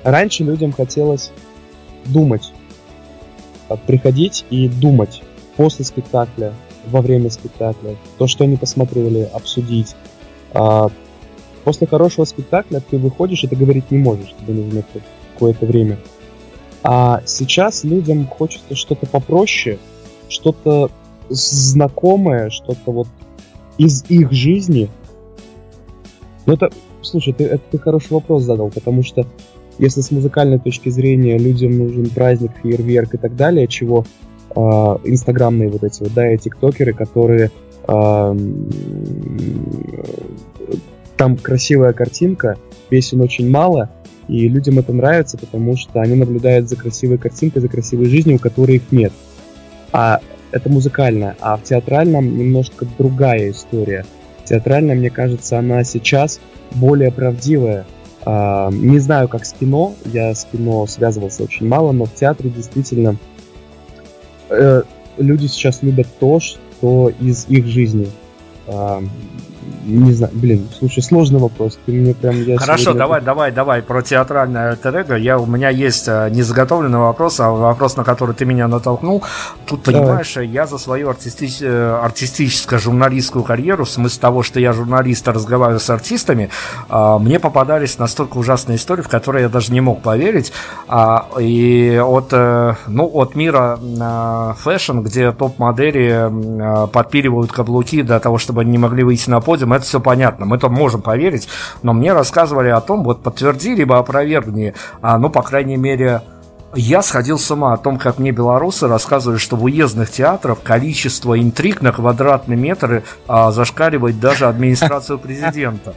раньше 0.05 0.45
людям 0.45 0.72
хотелось 0.72 1.33
думать. 2.07 2.53
А, 3.68 3.76
приходить 3.76 4.45
и 4.51 4.68
думать 4.68 5.22
после 5.57 5.85
спектакля, 5.85 6.55
во 6.87 7.03
время 7.03 7.28
спектакля. 7.28 7.97
То, 8.18 8.26
что 8.26 8.45
они 8.45 8.57
посмотрели, 8.57 9.28
обсудить. 9.33 9.97
А 10.55 10.89
после 11.64 11.87
хорошего 11.87 12.24
спектакля 12.24 12.80
ты 12.80 12.99
выходишь 12.99 13.45
и 13.45 13.49
ты 13.49 13.57
говорить 13.57 13.91
не 13.91 13.99
можешь, 13.99 14.35
тебе 14.41 14.55
нужно 14.55 14.85
какое-то 15.35 15.66
время. 15.66 15.99
А 16.85 17.20
сейчас 17.26 17.85
людям 17.85 18.26
хочется 18.26 18.76
что-то 18.76 19.07
попроще, 19.07 19.78
что-то 20.28 20.91
знакомое, 21.33 22.51
что-то 22.51 22.93
вот 22.93 23.09
из 23.78 24.05
их 24.09 24.33
жизни. 24.33 24.89
Ну 26.47 26.55
это, 26.55 26.70
слушай, 27.01 27.33
ты, 27.33 27.45
это 27.45 27.62
ты 27.70 27.78
хороший 27.78 28.12
вопрос 28.12 28.43
задал, 28.43 28.70
потому 28.70 29.03
что 29.03 29.26
если 29.78 30.01
с 30.01 30.11
музыкальной 30.11 30.59
точки 30.59 30.89
зрения 30.91 31.39
людям 31.39 31.76
нужен 31.76 32.07
праздник, 32.11 32.53
фейерверк 32.62 33.14
и 33.14 33.18
так 33.18 33.37
далее, 33.37 33.66
чего 33.66 34.05
э, 34.55 34.61
инстаграмные 34.61 35.70
вот 35.70 35.83
эти 35.83 36.03
вот, 36.03 36.12
да, 36.14 36.33
и 36.33 36.39
тиктокеры, 36.39 36.93
которые 36.93 37.51
э, 37.89 38.37
там 41.16 41.37
красивая 41.37 41.93
картинка, 41.93 42.59
песен 42.89 43.20
очень 43.20 43.49
мало, 43.49 43.91
и 44.28 44.49
людям 44.49 44.78
это 44.78 44.93
нравится, 44.93 45.39
потому 45.39 45.76
что 45.76 46.01
они 46.01 46.14
наблюдают 46.14 46.68
за 46.68 46.76
красивой 46.76 47.18
картинкой, 47.18 47.62
за 47.62 47.68
красивой 47.68 48.07
жизнью, 48.07 48.37
у 48.37 48.39
которой 48.39 48.76
их 48.76 48.93
нет. 48.93 49.12
А 49.93 50.20
это 50.53 50.69
музыкальная, 50.69 51.37
а 51.41 51.57
в 51.57 51.63
театральном 51.63 52.37
немножко 52.37 52.87
другая 52.99 53.51
история. 53.51 54.05
Театральная, 54.45 54.95
мне 54.95 55.11
кажется, 55.11 55.59
она 55.59 55.83
сейчас 55.85 56.41
более 56.73 57.11
правдивая. 57.11 57.87
А, 58.25 58.71
не 58.71 58.99
знаю, 58.99 59.29
как 59.29 59.45
с 59.45 59.53
кино, 59.53 59.95
я 60.05 60.35
с 60.35 60.45
кино 60.45 60.87
связывался 60.87 61.43
очень 61.43 61.67
мало, 61.67 61.93
но 61.93 62.05
в 62.05 62.15
театре 62.15 62.51
действительно 62.51 63.17
э, 64.51 64.83
люди 65.17 65.47
сейчас 65.47 65.83
любят 65.83 66.07
то, 66.21 66.39
что 66.39 67.11
из 67.21 67.49
их 67.49 67.67
жизни. 67.67 68.09
А, 69.63 69.87
не 69.87 70.13
знаю, 70.13 70.33
блин, 70.35 70.69
слушай, 70.79 71.03
сложный 71.03 71.41
вопрос. 71.41 71.79
Ты 71.87 71.93
мне 71.93 72.15
прям 72.15 72.43
я 72.43 72.59
Хорошо, 72.59 72.85
сегодня... 72.85 72.99
давай, 72.99 73.21
давай, 73.21 73.53
давай 73.53 73.83
про 73.83 74.03
театральное 74.03 74.71
альтер 74.73 75.17
Я 75.17 75.39
у 75.39 75.47
меня 75.47 75.71
есть 75.71 76.09
э, 76.09 76.29
незаготовленный 76.31 76.99
вопрос, 76.99 77.41
а 77.41 77.51
вопрос, 77.51 77.97
на 77.97 78.05
который 78.05 78.35
ты 78.35 78.45
меня 78.45 78.69
натолкнул. 78.69 79.23
Тут 79.67 79.83
понимаешь, 79.83 80.35
давай. 80.35 80.49
я 80.49 80.67
за 80.67 80.79
свою 80.79 81.11
артистич... 81.11 81.59
Э, 81.61 82.01
артистическую 82.03 82.79
журналистскую 82.79 83.45
карьеру, 83.45 83.85
в 83.85 83.91
смысле 83.91 84.21
того, 84.21 84.43
что 84.43 84.61
я 84.61 84.73
журналист, 84.73 85.27
разговариваю 85.29 85.81
с 85.81 85.91
артистами, 85.91 86.51
а, 86.89 87.19
мне 87.19 87.39
попадались 87.39 87.99
настолько 87.99 88.39
ужасные 88.39 88.77
истории, 88.77 89.03
в 89.03 89.09
которые 89.09 89.45
я 89.45 89.49
даже 89.49 89.73
не 89.73 89.81
мог 89.81 90.03
поверить. 90.03 90.53
А, 90.89 91.27
и 91.39 92.01
от, 92.05 92.29
э, 92.33 92.75
ну, 92.87 93.11
от 93.13 93.35
мира 93.35 93.79
fashion, 94.59 95.01
где 95.01 95.33
топ-модели 95.33 96.87
подпиливают 96.93 97.53
каблуки 97.53 98.03
для 98.03 98.21
того, 98.21 98.39
чтобы 98.39 98.63
они 98.63 98.73
не 98.73 98.79
могли 98.79 99.05
выйти 99.05 99.31
на 99.31 99.41
подиум, 99.53 99.75
это 99.75 99.85
все 99.85 100.01
понятно, 100.01 100.47
мы 100.47 100.59
там 100.59 100.73
можем 100.73 101.03
поверить, 101.03 101.47
но 101.83 101.93
мне 101.93 102.15
рассказывали 102.15 102.69
о 102.69 102.81
том, 102.81 103.05
вот 103.05 103.23
подтверди, 103.23 103.75
либо 103.75 103.99
опровергни, 103.99 104.73
а, 105.03 105.19
ну, 105.19 105.29
по 105.29 105.43
крайней 105.43 105.77
мере, 105.77 106.23
я 106.75 107.03
сходил 107.03 107.39
с 107.39 107.51
ума 107.51 107.75
о 107.75 107.77
том, 107.77 107.99
как 107.99 108.19
мне 108.19 108.31
белорусы 108.31 108.89
рассказывали, 108.89 109.37
что 109.37 109.57
в 109.57 109.65
уездных 109.65 110.11
театрах 110.11 110.63
количество 110.63 111.39
интриг 111.39 111.83
на 111.83 111.93
квадратный 111.93 112.57
метр 112.57 113.03
а, 113.29 113.53
зашкаливает 113.53 114.19
даже 114.19 114.47
администрацию 114.47 115.19
президента. 115.19 115.93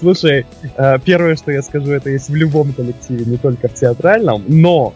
Слушай, 0.00 0.46
э, 0.78 0.98
первое, 1.04 1.36
что 1.36 1.52
я 1.52 1.60
скажу, 1.60 1.92
это 1.92 2.08
есть 2.08 2.30
в 2.30 2.34
любом 2.34 2.72
коллективе, 2.72 3.26
не 3.26 3.36
только 3.36 3.68
в 3.68 3.74
театральном, 3.74 4.42
но 4.48 4.94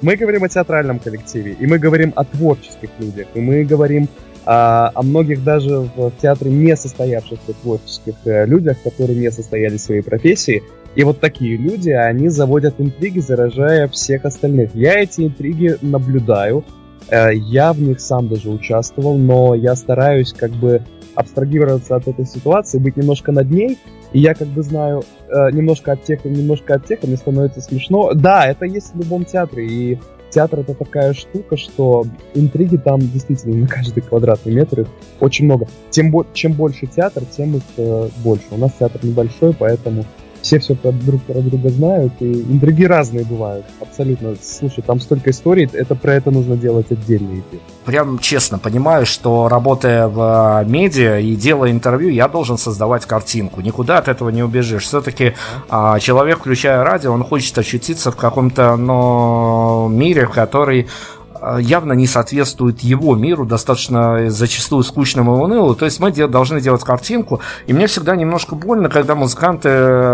мы 0.00 0.16
говорим 0.16 0.42
о 0.42 0.48
театральном 0.48 0.98
коллективе, 0.98 1.52
и 1.52 1.66
мы 1.68 1.78
говорим 1.78 2.12
о 2.16 2.24
творческих 2.24 2.90
людях, 2.98 3.28
и 3.34 3.40
мы 3.40 3.62
говорим 3.62 4.08
а, 4.50 4.90
о 4.94 5.02
многих 5.02 5.44
даже 5.44 5.80
в 5.94 6.10
театре 6.22 6.50
не 6.50 6.74
состоявшихся 6.74 7.52
творческих 7.60 8.14
э, 8.24 8.46
людях, 8.46 8.78
которые 8.82 9.18
не 9.18 9.30
состоялись 9.30 9.82
в 9.82 9.84
своей 9.84 10.00
профессии. 10.00 10.62
И 10.94 11.04
вот 11.04 11.20
такие 11.20 11.58
люди, 11.58 11.90
они 11.90 12.30
заводят 12.30 12.76
интриги, 12.78 13.18
заражая 13.18 13.88
всех 13.88 14.24
остальных. 14.24 14.74
Я 14.74 15.00
эти 15.00 15.26
интриги 15.26 15.76
наблюдаю, 15.82 16.64
э, 17.10 17.34
я 17.34 17.74
в 17.74 17.82
них 17.82 18.00
сам 18.00 18.28
даже 18.28 18.48
участвовал, 18.48 19.18
но 19.18 19.54
я 19.54 19.76
стараюсь 19.76 20.32
как 20.32 20.52
бы 20.52 20.80
абстрагироваться 21.14 21.96
от 21.96 22.08
этой 22.08 22.24
ситуации, 22.24 22.78
быть 22.78 22.96
немножко 22.96 23.32
над 23.32 23.50
ней, 23.50 23.78
и 24.14 24.20
я 24.20 24.32
как 24.32 24.48
бы 24.48 24.62
знаю 24.62 25.04
э, 25.28 25.50
немножко 25.50 25.92
от 25.92 26.04
тех, 26.04 26.24
немножко 26.24 26.76
от 26.76 26.86
тех, 26.86 27.04
и 27.04 27.06
мне 27.06 27.18
становится 27.18 27.60
смешно. 27.60 28.14
Да, 28.14 28.46
это 28.46 28.64
есть 28.64 28.94
в 28.94 28.98
любом 28.98 29.26
театре, 29.26 29.66
и 29.66 29.98
театр 30.30 30.60
это 30.60 30.74
такая 30.74 31.14
штука, 31.14 31.56
что 31.56 32.06
интриги 32.34 32.76
там 32.76 33.00
действительно 33.00 33.56
на 33.56 33.66
каждый 33.66 34.02
квадратный 34.02 34.52
метр 34.52 34.80
их 34.80 34.88
очень 35.20 35.44
много. 35.46 35.66
Тем, 35.90 36.12
чем 36.32 36.52
больше 36.52 36.86
театр, 36.86 37.24
тем 37.24 37.56
их 37.56 37.62
э, 37.76 38.08
больше. 38.22 38.46
У 38.50 38.56
нас 38.56 38.72
театр 38.78 39.04
небольшой, 39.04 39.54
поэтому 39.54 40.04
все 40.42 40.58
все 40.58 40.74
про 40.74 40.92
друг 40.92 41.22
про 41.22 41.40
друга 41.40 41.68
знают, 41.70 42.12
и 42.20 42.32
интриги 42.32 42.84
разные 42.84 43.24
бывают, 43.24 43.66
абсолютно. 43.80 44.34
Слушай, 44.42 44.82
там 44.82 45.00
столько 45.00 45.30
историй, 45.30 45.68
это 45.72 45.94
про 45.94 46.14
это 46.14 46.30
нужно 46.30 46.56
делать 46.56 46.90
отдельный 46.90 47.40
эфир. 47.40 47.60
Прям 47.84 48.18
честно 48.18 48.58
понимаю, 48.58 49.06
что 49.06 49.48
работая 49.48 50.08
в 50.08 50.64
медиа 50.66 51.18
и 51.18 51.34
делая 51.36 51.70
интервью, 51.70 52.10
я 52.10 52.28
должен 52.28 52.58
создавать 52.58 53.06
картинку. 53.06 53.60
Никуда 53.60 53.98
от 53.98 54.08
этого 54.08 54.30
не 54.30 54.42
убежишь. 54.42 54.84
Все-таки 54.84 55.34
а, 55.68 55.98
человек, 55.98 56.38
включая 56.38 56.84
радио, 56.84 57.12
он 57.12 57.24
хочет 57.24 57.56
ощутиться 57.58 58.10
в 58.10 58.16
каком-то 58.16 58.76
но, 58.76 59.88
мире, 59.90 60.26
который 60.26 60.86
Э, 61.17 61.17
явно 61.58 61.92
не 61.92 62.06
соответствует 62.06 62.80
его 62.80 63.14
миру, 63.16 63.44
достаточно 63.44 64.30
зачастую 64.30 64.82
скучному 64.82 65.36
и 65.36 65.40
унылому. 65.40 65.74
То 65.74 65.84
есть 65.84 66.00
мы 66.00 66.12
де- 66.12 66.26
должны 66.26 66.60
делать 66.60 66.84
картинку, 66.84 67.40
и 67.66 67.72
мне 67.72 67.86
всегда 67.86 68.16
немножко 68.16 68.54
больно, 68.54 68.88
когда 68.88 69.14
музыканты 69.14 69.68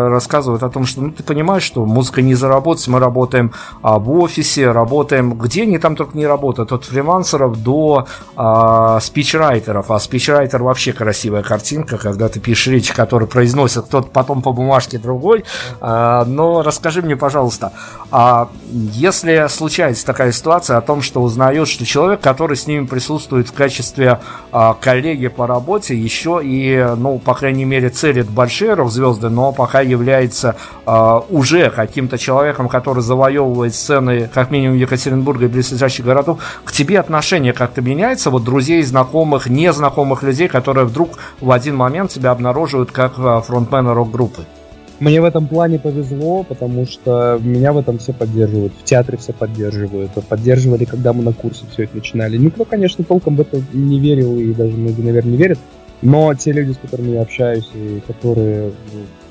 рассказывают 0.08 0.62
о 0.62 0.68
том, 0.68 0.86
что 0.86 1.02
ну, 1.02 1.10
ты 1.12 1.22
понимаешь, 1.22 1.62
что 1.62 1.84
музыка 1.84 2.22
не 2.22 2.34
заработать, 2.34 2.86
мы 2.88 2.98
работаем 2.98 3.52
а, 3.82 3.98
в 3.98 4.10
офисе, 4.10 4.70
работаем, 4.70 5.34
где 5.34 5.62
они 5.62 5.78
там 5.78 5.96
только 5.96 6.16
не 6.16 6.26
работают, 6.26 6.72
от 6.72 6.84
фрилансеров 6.84 7.62
до 7.62 8.06
а, 8.36 9.00
спичрайтеров, 9.00 9.90
а 9.90 9.98
спичрайтер 9.98 10.62
вообще 10.62 10.92
красивая 10.92 11.42
картинка, 11.42 11.98
когда 11.98 12.28
ты 12.28 12.40
пишешь 12.40 12.68
речь, 12.68 12.92
которую 12.92 13.28
произносит 13.28 13.86
кто-то 13.86 14.08
потом 14.12 14.42
по 14.42 14.52
бумажке 14.52 14.98
другой, 14.98 15.44
а, 15.80 16.24
но 16.24 16.62
расскажи 16.62 17.02
мне, 17.02 17.16
пожалуйста, 17.16 17.72
а 18.16 18.48
если 18.70 19.44
случается 19.48 20.06
такая 20.06 20.30
ситуация 20.30 20.76
о 20.76 20.80
том, 20.82 21.02
что 21.02 21.20
узнает, 21.20 21.66
что 21.66 21.84
человек, 21.84 22.20
который 22.20 22.56
с 22.56 22.68
ними 22.68 22.86
присутствует 22.86 23.48
в 23.48 23.52
качестве 23.52 24.20
а, 24.52 24.74
коллеги 24.74 25.26
по 25.26 25.48
работе, 25.48 25.96
еще 25.96 26.40
и, 26.40 26.94
ну, 26.96 27.18
по 27.18 27.34
крайней 27.34 27.64
мере, 27.64 27.88
целит 27.88 28.30
большие 28.30 28.74
рок-звезды, 28.74 29.30
но 29.30 29.50
пока 29.50 29.80
является 29.80 30.54
а, 30.86 31.24
уже 31.28 31.70
каким-то 31.70 32.16
человеком, 32.16 32.68
который 32.68 33.02
завоевывает 33.02 33.74
сцены, 33.74 34.30
как 34.32 34.52
минимум, 34.52 34.76
Екатеринбурга 34.76 35.46
и 35.46 35.48
близлежащих 35.48 36.04
городов, 36.04 36.38
к 36.64 36.70
тебе 36.70 37.00
отношение 37.00 37.52
как-то 37.52 37.82
меняется, 37.82 38.30
вот 38.30 38.44
друзей, 38.44 38.84
знакомых, 38.84 39.48
незнакомых 39.48 40.22
людей, 40.22 40.46
которые 40.46 40.84
вдруг 40.84 41.18
в 41.40 41.50
один 41.50 41.74
момент 41.74 42.12
тебя 42.12 42.30
обнаруживают 42.30 42.92
как 42.92 43.14
а, 43.18 43.40
фронтмена 43.40 43.92
рок-группы? 43.92 44.46
Мне 45.04 45.20
в 45.20 45.24
этом 45.24 45.46
плане 45.46 45.78
повезло, 45.78 46.44
потому 46.44 46.86
что 46.86 47.38
меня 47.42 47.74
в 47.74 47.78
этом 47.78 47.98
все 47.98 48.14
поддерживают. 48.14 48.72
В 48.72 48.84
театре 48.84 49.18
все 49.18 49.34
поддерживают. 49.34 50.12
Поддерживали, 50.30 50.86
когда 50.86 51.12
мы 51.12 51.22
на 51.22 51.34
курсе 51.34 51.66
все 51.70 51.82
это 51.82 51.96
начинали. 51.96 52.38
Никто, 52.38 52.64
конечно, 52.64 53.04
толком 53.04 53.36
в 53.36 53.42
это 53.42 53.60
не 53.74 54.00
верил, 54.00 54.38
и 54.38 54.54
даже 54.54 54.74
многие, 54.78 55.02
наверное, 55.02 55.32
не 55.32 55.36
верят. 55.36 55.58
Но 56.00 56.32
те 56.32 56.52
люди, 56.52 56.72
с 56.72 56.78
которыми 56.78 57.10
я 57.10 57.20
общаюсь, 57.20 57.68
и 57.74 58.00
которые 58.06 58.72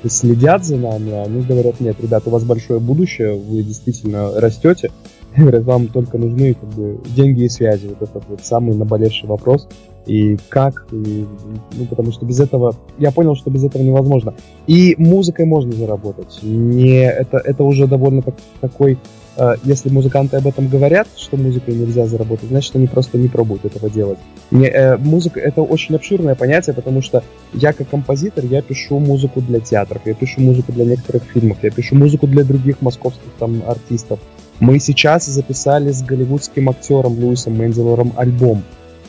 ну, 0.04 0.08
следят 0.08 0.64
за 0.64 0.76
нами, 0.76 1.10
они 1.10 1.42
говорят, 1.42 1.80
нет, 1.80 1.96
ребят, 2.00 2.22
у 2.26 2.30
вас 2.30 2.44
большое 2.44 2.78
будущее, 2.78 3.34
вы 3.34 3.64
действительно 3.64 4.30
растете, 4.40 4.92
вам 5.36 5.88
только 5.88 6.18
нужны 6.18 6.54
как 6.54 6.68
бы, 6.68 7.00
деньги 7.16 7.42
и 7.42 7.48
связи. 7.48 7.88
Вот 7.88 8.08
этот 8.08 8.22
вот 8.28 8.44
самый 8.44 8.76
наболевший 8.76 9.28
вопрос 9.28 9.66
и 10.06 10.36
как, 10.48 10.86
и, 10.92 11.26
ну, 11.72 11.86
потому 11.86 12.12
что 12.12 12.26
без 12.26 12.40
этого, 12.40 12.74
я 12.98 13.10
понял, 13.10 13.34
что 13.34 13.50
без 13.50 13.64
этого 13.64 13.82
невозможно. 13.82 14.34
И 14.66 14.94
музыкой 14.98 15.46
можно 15.46 15.72
заработать. 15.72 16.40
Не, 16.42 17.04
это, 17.04 17.38
это 17.38 17.64
уже 17.64 17.86
довольно 17.86 18.22
так, 18.22 18.34
такой, 18.60 18.98
э, 19.36 19.54
если 19.64 19.88
музыканты 19.90 20.36
об 20.36 20.46
этом 20.46 20.68
говорят, 20.68 21.08
что 21.16 21.36
музыкой 21.36 21.74
нельзя 21.74 22.06
заработать, 22.06 22.48
значит, 22.48 22.76
они 22.76 22.86
просто 22.86 23.18
не 23.18 23.28
пробуют 23.28 23.64
этого 23.64 23.88
делать. 23.88 24.18
Не, 24.50 24.66
э, 24.66 24.96
музыка— 24.98 25.40
это 25.40 25.62
очень 25.62 25.94
обширное 25.94 26.34
понятие, 26.34 26.74
потому 26.74 27.00
что 27.00 27.22
я 27.54 27.72
как 27.72 27.88
композитор, 27.88 28.44
я 28.44 28.62
пишу 28.62 28.98
музыку 28.98 29.40
для 29.40 29.60
театров, 29.60 30.02
я 30.04 30.14
пишу 30.14 30.40
музыку 30.42 30.72
для 30.72 30.84
некоторых 30.84 31.22
фильмов, 31.24 31.58
я 31.62 31.70
пишу 31.70 31.96
музыку 31.96 32.26
для 32.26 32.44
других 32.44 32.82
московских 32.82 33.30
там 33.38 33.62
артистов. 33.66 34.20
Мы 34.60 34.78
сейчас 34.78 35.26
записали 35.26 35.90
с 35.90 36.02
голливудским 36.02 36.70
актером 36.70 37.18
Луисом 37.18 37.58
Менделером 37.58 38.12
альбом, 38.16 38.62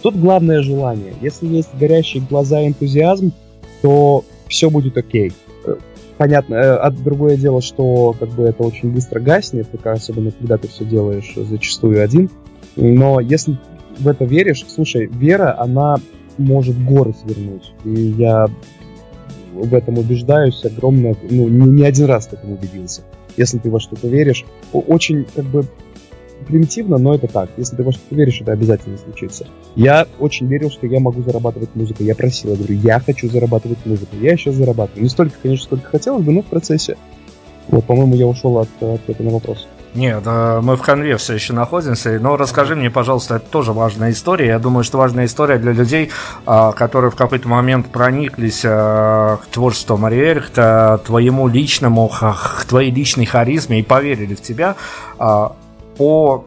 Тут 0.05 0.17
главное 0.17 0.61
желание. 0.61 1.15
Если 1.19 1.47
есть 1.47 1.69
горящие 1.79 2.21
глаза 2.29 2.61
и 2.61 2.67
энтузиазм, 2.67 3.33
то 3.81 4.23
все 4.47 4.69
будет 4.69 4.95
окей. 4.99 5.33
Э, 5.65 5.77
понятно, 6.19 6.75
а 6.75 6.91
другое 6.91 7.37
дело, 7.37 7.59
что 7.59 8.15
как 8.19 8.29
бы 8.29 8.43
это 8.43 8.61
очень 8.61 8.91
быстро 8.91 9.19
гаснет, 9.19 9.67
особенно 9.83 10.29
когда 10.29 10.59
ты 10.59 10.67
все 10.67 10.85
делаешь 10.85 11.33
зачастую 11.35 12.03
один. 12.03 12.29
Но 12.75 13.19
если 13.19 13.57
в 13.97 14.07
это 14.07 14.25
веришь, 14.25 14.63
слушай, 14.67 15.07
вера, 15.07 15.59
она 15.59 15.95
может 16.37 16.79
горы 16.85 17.15
свернуть. 17.25 17.73
И 17.83 17.89
я 17.89 18.45
в 19.55 19.73
этом 19.73 19.97
убеждаюсь 19.97 20.63
огромно, 20.65 21.15
ну, 21.31 21.47
не, 21.47 21.67
не 21.67 21.83
один 21.83 22.05
раз 22.05 22.27
в 22.27 22.33
этом 22.33 22.51
убедился. 22.51 23.01
Если 23.37 23.57
ты 23.57 23.71
во 23.71 23.79
что-то 23.79 24.07
веришь, 24.07 24.45
очень 24.71 25.25
как 25.35 25.45
бы 25.45 25.65
примитивно, 26.47 26.97
но 26.97 27.15
это 27.15 27.27
так. 27.27 27.49
Если 27.57 27.75
ты 27.75 27.83
во 27.83 27.91
что-то 27.91 28.15
веришь, 28.15 28.41
это 28.41 28.51
обязательно 28.51 28.97
случится. 28.97 29.47
Я 29.75 30.07
очень 30.19 30.47
верил, 30.47 30.69
что 30.69 30.87
я 30.87 30.99
могу 30.99 31.21
зарабатывать 31.21 31.75
музыкой. 31.75 32.05
Я 32.05 32.15
просил, 32.15 32.51
я 32.51 32.57
говорю, 32.57 32.75
я 32.75 32.99
хочу 32.99 33.29
зарабатывать 33.29 33.85
музыкой. 33.85 34.19
Я 34.19 34.37
сейчас 34.37 34.55
зарабатываю. 34.55 35.03
Не 35.03 35.09
столько, 35.09 35.35
конечно, 35.41 35.65
сколько 35.65 35.89
хотелось 35.89 36.23
бы, 36.23 36.31
но 36.31 36.41
в 36.41 36.45
процессе. 36.45 36.97
Вот, 37.67 37.83
по-моему, 37.85 38.15
я 38.15 38.27
ушел 38.27 38.57
от 38.59 38.69
ответа 38.81 39.23
на 39.23 39.31
вопрос. 39.31 39.67
Нет, 39.95 40.25
мы 40.25 40.75
в 40.75 40.81
конве 40.81 41.15
все 41.15 41.35
еще 41.35 41.53
находимся, 41.53 42.19
но 42.19 42.35
расскажи 42.35 42.75
мне, 42.75 42.91
пожалуйста, 42.91 43.37
это 43.37 43.45
тоже 43.49 43.71
важная 43.71 44.11
история. 44.11 44.47
Я 44.47 44.59
думаю, 44.59 44.83
что 44.83 44.97
важная 44.97 45.25
история 45.25 45.57
для 45.57 45.71
людей, 45.71 46.11
а, 46.45 46.73
которые 46.73 47.11
в 47.11 47.15
какой-то 47.15 47.47
момент 47.47 47.87
прониклись 47.87 48.63
а, 48.65 49.37
к 49.37 49.45
творчеству 49.45 49.95
Марии 49.95 50.41
к 50.53 51.01
твоему 51.05 51.47
личному, 51.47 52.09
к 52.09 52.65
твоей 52.67 52.91
личной 52.91 53.25
харизме 53.25 53.79
и 53.79 53.83
поверили 53.83 54.35
в 54.35 54.41
тебя. 54.41 54.75
А, 55.95 55.97
по... 55.97 56.45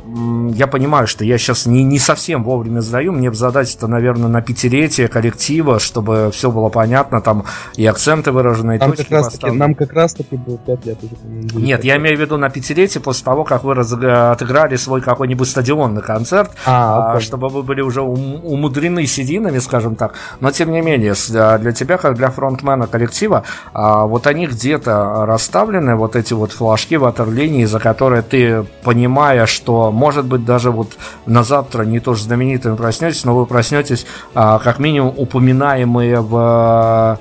Я 0.54 0.66
понимаю, 0.66 1.06
что 1.06 1.24
я 1.24 1.38
сейчас 1.38 1.66
не, 1.66 1.84
не 1.84 1.98
совсем 1.98 2.44
вовремя 2.44 2.80
задаю, 2.80 3.12
мне 3.12 3.30
бы 3.30 3.36
задать 3.36 3.74
это, 3.74 3.86
наверное, 3.86 4.28
на 4.28 4.42
пятилетие 4.42 5.08
коллектива, 5.08 5.78
чтобы 5.78 6.30
все 6.32 6.50
было 6.50 6.68
понятно, 6.68 7.20
там 7.20 7.44
и 7.76 7.86
акценты 7.86 8.32
выражены, 8.32 8.76
и 8.76 8.78
нам 8.78 8.92
точки 8.92 9.10
как 9.10 9.32
таки, 9.32 9.50
Нам 9.50 9.74
как 9.74 9.92
раз 9.92 10.14
таки 10.14 10.36
было 10.36 10.58
пять 10.58 10.86
лет 10.86 10.98
уже. 11.02 11.58
Нет, 11.60 11.84
я 11.84 11.96
имею 11.96 12.16
в 12.16 12.20
виду 12.20 12.36
на 12.36 12.50
пятилетие 12.50 13.02
после 13.02 13.24
того, 13.24 13.44
как 13.44 13.64
вы 13.64 13.74
раз... 13.74 13.92
отыграли 13.92 14.76
свой 14.76 15.00
какой-нибудь 15.00 15.48
стадионный 15.48 16.02
концерт, 16.02 16.50
а, 16.66 17.12
а 17.14 17.20
чтобы 17.20 17.48
вы 17.48 17.62
были 17.62 17.80
уже 17.80 18.02
ум... 18.02 18.40
умудрены 18.44 19.06
сединами, 19.06 19.58
скажем 19.58 19.96
так. 19.96 20.14
Но, 20.40 20.50
тем 20.50 20.72
не 20.72 20.80
менее, 20.80 21.14
для 21.58 21.72
тебя, 21.72 21.98
как 21.98 22.16
для 22.16 22.30
фронтмена 22.30 22.86
коллектива, 22.86 23.44
а, 23.72 24.06
вот 24.06 24.26
они 24.26 24.46
где-то 24.46 25.26
расставлены, 25.26 25.96
вот 25.96 26.16
эти 26.16 26.34
вот 26.34 26.52
флажки 26.52 26.96
ватерлинии, 26.96 27.64
за 27.64 27.78
которые 27.80 28.22
ты 28.22 28.64
понимаешь, 28.82 29.37
зная, 29.38 29.46
что, 29.46 29.92
может 29.92 30.24
быть, 30.26 30.44
даже 30.44 30.70
вот 30.70 30.96
на 31.26 31.44
завтра 31.44 31.84
не 31.84 32.00
тоже 32.00 32.24
знаменитым 32.24 32.76
проснетесь, 32.76 33.24
но 33.24 33.34
вы 33.34 33.46
проснетесь 33.46 34.06
а, 34.34 34.58
как 34.58 34.78
минимум 34.78 35.14
упоминаемые 35.16 36.20
в 36.20 37.18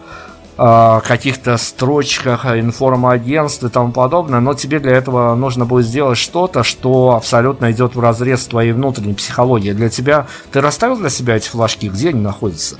а, 0.57 0.99
каких-то 1.01 1.57
строчках 1.57 2.45
информагентств 2.45 3.63
и 3.63 3.69
тому 3.69 3.91
подобное, 3.91 4.39
но 4.39 4.53
тебе 4.53 4.79
для 4.79 4.93
этого 4.93 5.35
нужно 5.35 5.65
будет 5.65 5.85
сделать 5.85 6.17
что-то, 6.17 6.63
что 6.63 7.15
абсолютно 7.15 7.71
идет 7.71 7.95
в 7.95 7.99
разрез 7.99 8.45
твоей 8.47 8.71
внутренней 8.71 9.13
психологии. 9.13 9.73
Для 9.73 9.89
тебя, 9.89 10.25
ты 10.51 10.61
расставил 10.61 10.97
для 10.97 11.09
себя 11.09 11.35
эти 11.35 11.47
флажки, 11.49 11.89
где 11.89 12.09
они 12.09 12.21
находятся? 12.21 12.77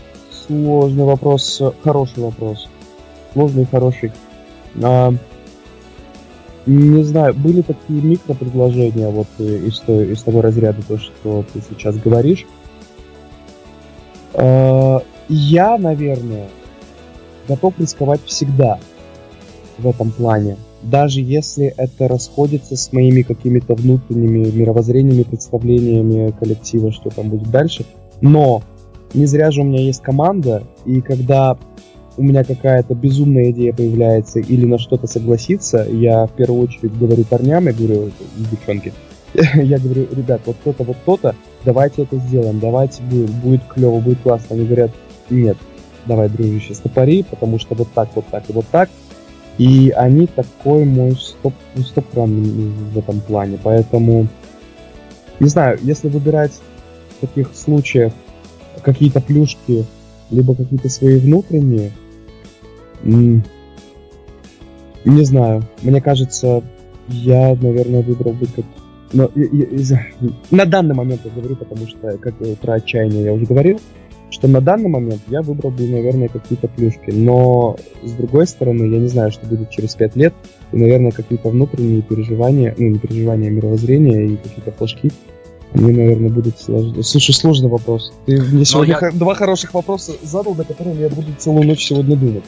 Сложный 0.47 1.05
вопрос, 1.05 1.61
хороший 1.83 2.23
вопрос. 2.23 2.67
Сложный 3.33 3.63
и 3.63 3.67
хороший. 3.69 4.11
А, 4.81 5.13
не 6.67 7.03
знаю, 7.03 7.33
были 7.33 7.61
такие 7.61 8.01
микропредложения 8.01 9.09
вот 9.09 9.27
э, 9.39 9.43
из, 9.43 9.79
той, 9.79 10.11
из 10.11 10.21
того 10.21 10.41
разряда, 10.41 10.81
то, 10.87 10.97
что 10.97 11.45
ты 11.53 11.61
сейчас 11.67 11.95
говоришь. 11.97 12.45
А, 14.33 15.01
я, 15.29 15.77
наверное, 15.77 16.47
готов 17.47 17.73
рисковать 17.79 18.21
всегда 18.25 18.79
в 19.77 19.87
этом 19.87 20.11
плане. 20.11 20.57
Даже 20.81 21.21
если 21.21 21.73
это 21.77 22.07
расходится 22.07 22.75
с 22.75 22.93
моими 22.93 23.21
какими-то 23.21 23.73
внутренними 23.73 24.49
мировоззрениями, 24.51 25.23
представлениями 25.23 26.31
коллектива, 26.37 26.91
что 26.91 27.09
там 27.09 27.29
будет 27.29 27.49
дальше. 27.49 27.85
Но 28.21 28.61
не 29.13 29.25
зря 29.25 29.51
же 29.51 29.61
у 29.61 29.63
меня 29.63 29.81
есть 29.81 30.01
команда, 30.01 30.63
и 30.85 31.01
когда 31.01 31.57
у 32.17 32.23
меня 32.23 32.43
какая-то 32.43 32.95
безумная 32.95 33.51
идея 33.51 33.73
появляется 33.73 34.39
или 34.39 34.65
на 34.65 34.79
что-то 34.79 35.07
согласиться, 35.07 35.87
я 35.89 36.25
в 36.25 36.31
первую 36.31 36.63
очередь 36.63 36.97
говорю 36.97 37.23
парням, 37.23 37.67
я 37.67 37.73
говорю, 37.73 38.11
девчонки, 38.51 38.93
я 39.33 39.77
говорю, 39.77 40.07
ребят, 40.11 40.41
вот 40.45 40.57
то-то, 40.63 40.83
вот 40.83 40.97
то-то, 41.05 41.35
давайте 41.63 42.03
это 42.03 42.17
сделаем, 42.17 42.59
давайте 42.59 43.03
будет, 43.03 43.29
будет 43.29 43.61
клево, 43.65 43.99
будет 43.99 44.21
классно. 44.21 44.55
Они 44.55 44.65
говорят, 44.65 44.91
нет, 45.29 45.57
давай, 46.05 46.29
дружище, 46.29 46.73
стопори, 46.73 47.23
потому 47.23 47.59
что 47.59 47.75
вот 47.75 47.89
так, 47.93 48.09
вот 48.15 48.25
так 48.31 48.49
и 48.49 48.53
вот 48.53 48.65
так. 48.71 48.89
И 49.57 49.91
они 49.95 50.27
такой 50.27 50.85
мой 50.85 51.15
стоп, 51.15 51.53
стоп 51.75 52.05
в 52.13 52.97
этом 52.97 53.21
плане. 53.21 53.59
Поэтому 53.61 54.27
Не 55.39 55.49
знаю, 55.49 55.77
если 55.83 56.09
выбирать 56.09 56.53
в 57.17 57.21
таких 57.21 57.55
случаях 57.55 58.13
какие-то 58.81 59.21
плюшки, 59.21 59.85
либо 60.31 60.55
какие-то 60.55 60.89
свои 60.89 61.19
внутренние, 61.19 61.91
не 63.03 63.41
знаю. 65.05 65.67
Мне 65.81 66.01
кажется, 66.01 66.63
я, 67.07 67.55
наверное, 67.55 68.01
выбрал 68.01 68.33
бы 68.33 68.45
как... 68.47 68.65
Но, 69.13 69.31
я, 69.35 69.67
я, 69.71 70.07
на 70.51 70.65
данный 70.65 70.93
момент 70.93 71.21
я 71.23 71.31
говорю, 71.31 71.55
потому 71.55 71.87
что 71.87 72.17
как 72.17 72.35
про 72.59 72.73
отчаяние 72.73 73.23
я 73.23 73.33
уже 73.33 73.45
говорил, 73.45 73.79
что 74.29 74.49
на 74.49 74.59
данный 74.59 74.89
момент 74.89 75.21
я 75.29 75.41
выбрал 75.41 75.71
бы, 75.71 75.87
наверное, 75.87 76.27
какие-то 76.27 76.67
плюшки. 76.67 77.11
Но, 77.11 77.77
с 78.03 78.11
другой 78.11 78.47
стороны, 78.47 78.83
я 78.93 78.99
не 78.99 79.07
знаю, 79.07 79.31
что 79.31 79.45
будет 79.45 79.69
через 79.69 79.95
пять 79.95 80.15
лет. 80.17 80.33
И, 80.73 80.77
наверное, 80.77 81.11
какие-то 81.11 81.49
внутренние 81.49 82.01
переживания, 82.01 82.75
ну, 82.77 82.89
не 82.89 82.99
переживания, 82.99 83.47
а 83.47 83.51
мировоззрения 83.51 84.25
и 84.25 84.35
какие-то 84.35 84.71
флажки, 84.73 85.11
они, 85.73 85.93
наверное, 85.93 86.29
будут 86.29 86.59
сложны. 86.59 87.01
Слушай, 87.03 87.33
сложный 87.33 87.69
вопрос. 87.69 88.11
Ты 88.25 88.41
мне 88.41 88.65
сегодня 88.65 88.97
я... 88.99 89.11
два 89.11 89.35
хороших 89.35 89.73
вопроса 89.73 90.13
задал, 90.21 90.55
на 90.55 90.65
которые 90.65 90.99
я 90.99 91.09
буду 91.09 91.27
целую 91.37 91.65
ночь 91.65 91.85
сегодня 91.85 92.17
думать. 92.17 92.43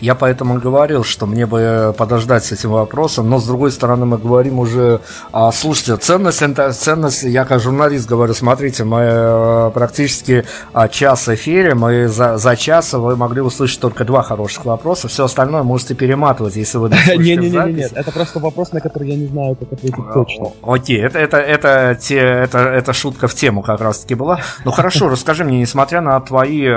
Я 0.00 0.14
поэтому 0.14 0.58
говорил, 0.60 1.04
что 1.04 1.26
мне 1.26 1.46
бы 1.46 1.94
подождать 1.96 2.44
с 2.44 2.52
этим 2.52 2.70
вопросом, 2.70 3.28
но 3.30 3.38
с 3.38 3.46
другой 3.46 3.72
стороны 3.72 4.06
мы 4.06 4.18
говорим 4.18 4.58
уже, 4.58 5.00
а, 5.32 5.52
слушайте, 5.52 5.96
ценность, 5.96 6.42
ценность, 6.72 7.22
я 7.22 7.44
как 7.44 7.60
журналист 7.60 8.08
говорю, 8.08 8.34
смотрите, 8.34 8.84
мы 8.84 9.00
э, 9.00 9.70
практически 9.74 10.44
а, 10.72 10.88
час 10.88 11.28
эфире, 11.28 11.74
мы 11.74 12.08
за, 12.08 12.38
за 12.38 12.56
час 12.56 12.92
вы 12.92 13.16
могли 13.16 13.40
услышать 13.40 13.80
только 13.80 14.04
два 14.04 14.22
хороших 14.22 14.64
вопроса, 14.64 15.08
все 15.08 15.24
остальное 15.24 15.62
можете 15.62 15.94
перематывать, 15.94 16.56
если 16.56 16.78
вы 16.78 16.88
не, 17.16 17.36
не, 17.36 17.50
не, 17.50 17.72
нет, 17.72 17.92
это 17.94 18.10
просто 18.12 18.38
вопрос, 18.40 18.72
на 18.72 18.80
который 18.80 19.08
я 19.08 19.16
не 19.16 19.26
знаю, 19.26 19.56
как 19.56 19.72
ответить 19.72 20.04
точно. 20.12 20.52
Окей, 20.62 21.00
это, 21.00 21.18
это, 21.18 21.38
это, 21.38 21.98
те, 22.00 22.18
это, 22.18 22.58
это 22.58 22.92
шутка 22.92 23.28
в 23.28 23.34
тему 23.34 23.62
как 23.62 23.80
раз-таки 23.80 24.14
была. 24.14 24.40
Ну 24.64 24.70
хорошо, 24.70 25.08
расскажи 25.14 25.44
мне, 25.44 25.60
несмотря 25.60 26.00
на 26.00 26.20
твои 26.20 26.68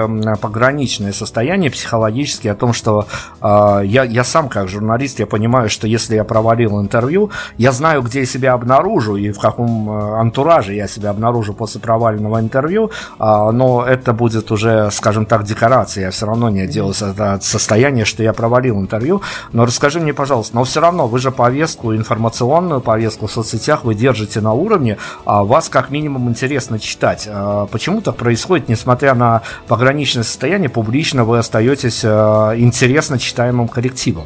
пограничные 0.41 1.13
состояния 1.13 1.69
психологические, 1.69 2.53
о 2.53 2.55
том, 2.55 2.73
что 2.73 2.86
что 2.87 3.05
э, 3.41 3.85
я, 3.85 4.03
я 4.03 4.23
сам 4.23 4.47
как 4.47 4.69
журналист, 4.69 5.19
я 5.19 5.25
понимаю, 5.25 5.69
что 5.69 5.87
если 5.87 6.15
я 6.15 6.23
провалил 6.23 6.79
интервью, 6.79 7.31
я 7.57 7.71
знаю, 7.71 8.01
где 8.01 8.19
я 8.19 8.25
себя 8.25 8.53
обнаружу 8.53 9.17
и 9.17 9.31
в 9.31 9.39
каком 9.39 9.89
э, 9.89 10.19
антураже 10.19 10.73
я 10.73 10.87
себя 10.87 11.09
обнаружу 11.09 11.53
после 11.53 11.81
проваленного 11.81 12.39
интервью, 12.39 12.91
э, 13.19 13.51
но 13.51 13.85
это 13.85 14.13
будет 14.13 14.51
уже, 14.51 14.89
скажем 14.91 15.25
так, 15.25 15.43
декорация. 15.43 16.05
Я 16.05 16.11
все 16.11 16.25
равно 16.25 16.49
не 16.49 16.61
отделаюсь 16.61 17.01
от 17.01 17.43
состояния, 17.43 18.05
что 18.05 18.23
я 18.23 18.31
провалил 18.31 18.79
интервью. 18.79 19.21
Но 19.51 19.65
расскажи 19.65 19.99
мне, 19.99 20.13
пожалуйста, 20.13 20.55
но 20.55 20.63
все 20.63 20.79
равно 20.79 21.07
вы 21.07 21.19
же 21.19 21.31
повестку, 21.31 21.93
информационную 21.93 22.79
повестку 22.79 23.27
в 23.27 23.31
соцсетях 23.31 23.83
вы 23.83 23.95
держите 23.95 24.39
на 24.39 24.53
уровне, 24.53 24.97
а 25.25 25.43
вас 25.43 25.67
как 25.67 25.89
минимум 25.89 26.29
интересно 26.29 26.79
читать. 26.79 27.27
Почему 27.71 28.01
так 28.01 28.15
происходит, 28.15 28.69
несмотря 28.69 29.13
на 29.13 29.41
пограничное 29.67 30.23
состояние, 30.23 30.69
публично 30.69 31.25
вы 31.25 31.39
остаетесь 31.39 32.05
интересным 32.05 32.76
интересно 32.77 33.17
читаемым 33.17 33.67
коллективом. 33.67 34.25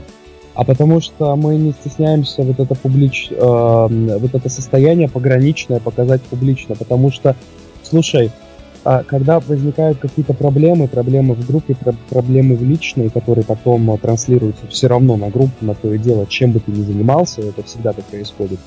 А 0.53 0.65
потому 0.65 0.99
что 0.99 1.35
мы 1.37 1.55
не 1.55 1.71
стесняемся 1.71 2.43
вот 2.43 2.59
это 2.59 2.75
публич, 2.75 3.29
э, 3.31 3.35
вот 3.37 4.35
это 4.35 4.49
состояние 4.49 5.07
пограничное 5.07 5.79
показать 5.79 6.21
публично, 6.23 6.75
потому 6.75 7.11
что, 7.11 7.37
слушай, 7.83 8.31
э, 8.83 9.03
когда 9.07 9.39
возникают 9.39 9.99
какие-то 9.99 10.33
проблемы, 10.33 10.89
проблемы 10.89 11.35
в 11.35 11.47
группе, 11.47 11.73
про 11.73 11.93
проблемы 12.09 12.57
в 12.57 12.63
личной, 12.63 13.09
которые 13.09 13.45
потом 13.45 13.89
э, 13.91 13.97
транслируются 13.97 14.67
все 14.67 14.87
равно 14.87 15.15
на 15.15 15.29
группу, 15.29 15.63
на 15.63 15.73
то 15.73 15.93
и 15.93 15.97
дело, 15.97 16.27
чем 16.27 16.51
бы 16.51 16.59
ты 16.59 16.71
ни 16.71 16.83
занимался, 16.83 17.41
это 17.41 17.63
всегда 17.63 17.93
так 17.93 18.03
происходит. 18.05 18.59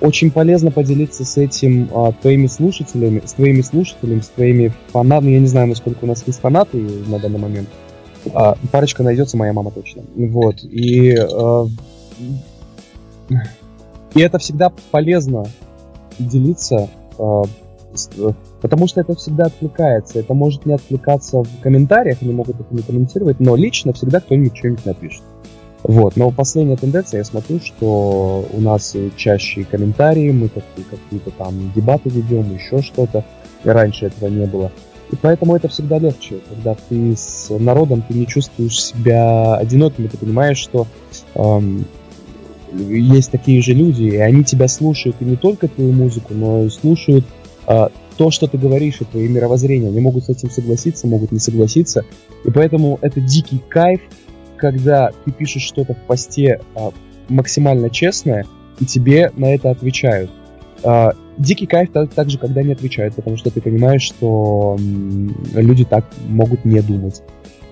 Очень 0.00 0.30
полезно 0.30 0.70
поделиться 0.70 1.24
с 1.24 1.36
этим 1.36 1.90
а, 1.92 2.12
твоими 2.12 2.46
слушателями, 2.46 3.20
с 3.24 3.32
твоими 3.32 3.62
слушателями, 3.62 4.20
с 4.20 4.28
твоими 4.28 4.72
фанатами. 4.92 5.32
Я 5.32 5.40
не 5.40 5.48
знаю, 5.48 5.66
насколько 5.66 6.04
у 6.04 6.06
нас 6.06 6.22
есть 6.24 6.40
фанаты 6.40 6.78
на 7.08 7.18
данный 7.18 7.40
момент. 7.40 7.68
А, 8.34 8.56
парочка 8.70 9.02
найдется, 9.02 9.36
моя 9.36 9.52
мама 9.52 9.70
точно. 9.70 10.02
Вот. 10.16 10.62
И, 10.62 11.16
а, 11.16 11.66
и 14.14 14.20
это 14.20 14.38
всегда 14.38 14.72
полезно 14.90 15.46
делиться, 16.18 16.88
а, 17.18 17.42
с, 17.94 18.10
потому 18.60 18.86
что 18.86 19.00
это 19.00 19.14
всегда 19.14 19.46
отвлекается. 19.46 20.18
Это 20.18 20.34
может 20.34 20.66
не 20.66 20.74
отвлекаться 20.74 21.42
в 21.42 21.60
комментариях, 21.60 22.18
они 22.20 22.32
могут 22.32 22.60
это 22.60 22.74
не 22.74 22.82
комментировать, 22.82 23.40
но 23.40 23.56
лично 23.56 23.92
всегда 23.92 24.20
кто-нибудь 24.20 24.56
что-нибудь 24.56 24.86
напишет. 24.86 25.22
Вот, 25.84 26.16
но 26.16 26.32
последняя 26.32 26.76
тенденция, 26.76 27.18
я 27.18 27.24
смотрю, 27.24 27.60
что 27.60 28.44
у 28.52 28.60
нас 28.60 28.96
чаще 29.16 29.64
комментарии, 29.64 30.32
мы 30.32 30.48
какие-то 30.48 31.30
там 31.30 31.72
дебаты 31.74 32.10
ведем, 32.10 32.52
еще 32.52 32.82
что-то, 32.82 33.24
и 33.64 33.68
раньше 33.68 34.06
этого 34.06 34.28
не 34.28 34.46
было. 34.46 34.72
И 35.10 35.16
поэтому 35.16 35.56
это 35.56 35.68
всегда 35.68 35.98
легче, 35.98 36.40
когда 36.48 36.74
ты 36.74 37.16
с 37.16 37.48
народом, 37.58 38.02
ты 38.06 38.14
не 38.14 38.26
чувствуешь 38.26 38.82
себя 38.82 39.54
одиноким, 39.56 40.04
и 40.04 40.08
ты 40.08 40.18
понимаешь, 40.18 40.58
что 40.58 40.86
эм, 41.34 41.86
есть 42.72 43.30
такие 43.30 43.62
же 43.62 43.72
люди, 43.72 44.04
и 44.04 44.16
они 44.16 44.44
тебя 44.44 44.68
слушают, 44.68 45.16
и 45.20 45.24
не 45.24 45.36
только 45.36 45.68
твою 45.68 45.92
музыку, 45.92 46.34
но 46.34 46.64
и 46.64 46.68
слушают 46.68 47.24
э, 47.66 47.88
то, 48.18 48.30
что 48.30 48.46
ты 48.48 48.58
говоришь, 48.58 49.00
и 49.00 49.04
твои 49.04 49.28
мировоззрения. 49.28 49.88
Они 49.88 50.00
могут 50.00 50.24
с 50.24 50.28
этим 50.28 50.50
согласиться, 50.50 51.06
могут 51.06 51.32
не 51.32 51.38
согласиться. 51.38 52.04
И 52.44 52.50
поэтому 52.50 52.98
это 53.00 53.20
дикий 53.20 53.62
кайф, 53.68 54.00
когда 54.56 55.12
ты 55.24 55.30
пишешь 55.30 55.62
что-то 55.62 55.94
в 55.94 55.98
посте 55.98 56.60
а, 56.74 56.90
максимально 57.28 57.90
честное, 57.90 58.44
и 58.80 58.84
тебе 58.84 59.32
на 59.36 59.54
это 59.54 59.70
отвечают. 59.70 60.30
А, 60.82 61.12
дикий 61.38 61.66
кайф 61.66 61.90
так, 61.92 62.10
также, 62.10 62.38
когда 62.38 62.62
не 62.62 62.72
отвечают, 62.72 63.14
потому 63.14 63.36
что 63.36 63.50
ты 63.50 63.60
понимаешь, 63.60 64.02
что 64.02 64.76
люди 65.54 65.84
так 65.84 66.04
могут 66.26 66.64
не 66.64 66.80
думать. 66.80 67.22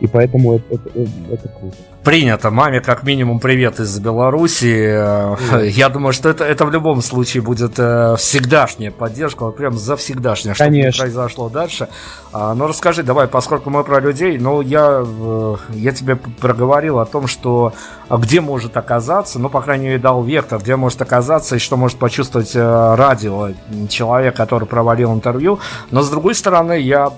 И 0.00 0.06
поэтому 0.06 0.54
это, 0.54 0.74
это, 0.74 1.08
это 1.32 1.48
круто. 1.48 1.76
Принято. 2.06 2.52
Маме 2.52 2.80
как 2.80 3.02
минимум 3.02 3.40
привет 3.40 3.80
из 3.80 3.98
Беларуси. 3.98 5.66
Я 5.76 5.88
думаю, 5.88 6.12
что 6.12 6.28
это, 6.28 6.44
это 6.44 6.64
в 6.64 6.70
любом 6.70 7.02
случае 7.02 7.42
будет 7.42 7.80
э, 7.80 8.14
всегдашняя 8.16 8.92
поддержка, 8.92 9.46
вот 9.46 9.56
прям 9.56 9.76
завсегдашняя, 9.76 10.54
что 10.54 10.68
не 10.68 10.88
произошло 10.96 11.48
дальше. 11.48 11.88
А, 12.32 12.54
но 12.54 12.68
расскажи, 12.68 13.02
давай, 13.02 13.26
поскольку 13.26 13.70
мы 13.70 13.82
про 13.82 13.98
людей, 13.98 14.38
ну, 14.38 14.60
я, 14.60 15.02
э, 15.04 15.56
я 15.70 15.90
тебе 15.90 16.14
проговорил 16.14 17.00
о 17.00 17.06
том, 17.06 17.26
что 17.26 17.72
а 18.08 18.18
где 18.18 18.40
может 18.40 18.76
оказаться, 18.76 19.40
ну, 19.40 19.48
по 19.48 19.60
крайней 19.60 19.86
мере, 19.86 19.98
дал 19.98 20.22
вектор, 20.22 20.60
где 20.60 20.76
может 20.76 21.02
оказаться 21.02 21.56
и 21.56 21.58
что 21.58 21.76
может 21.76 21.98
почувствовать 21.98 22.54
э, 22.54 22.94
радио 22.94 23.48
человек, 23.88 24.36
который 24.36 24.68
провалил 24.68 25.12
интервью. 25.12 25.58
Но, 25.90 26.02
с 26.02 26.08
другой 26.08 26.36
стороны, 26.36 26.78
я, 26.78 27.10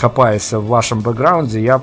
копаясь 0.00 0.54
в 0.54 0.66
вашем 0.68 1.00
бэкграунде, 1.00 1.60
я 1.60 1.82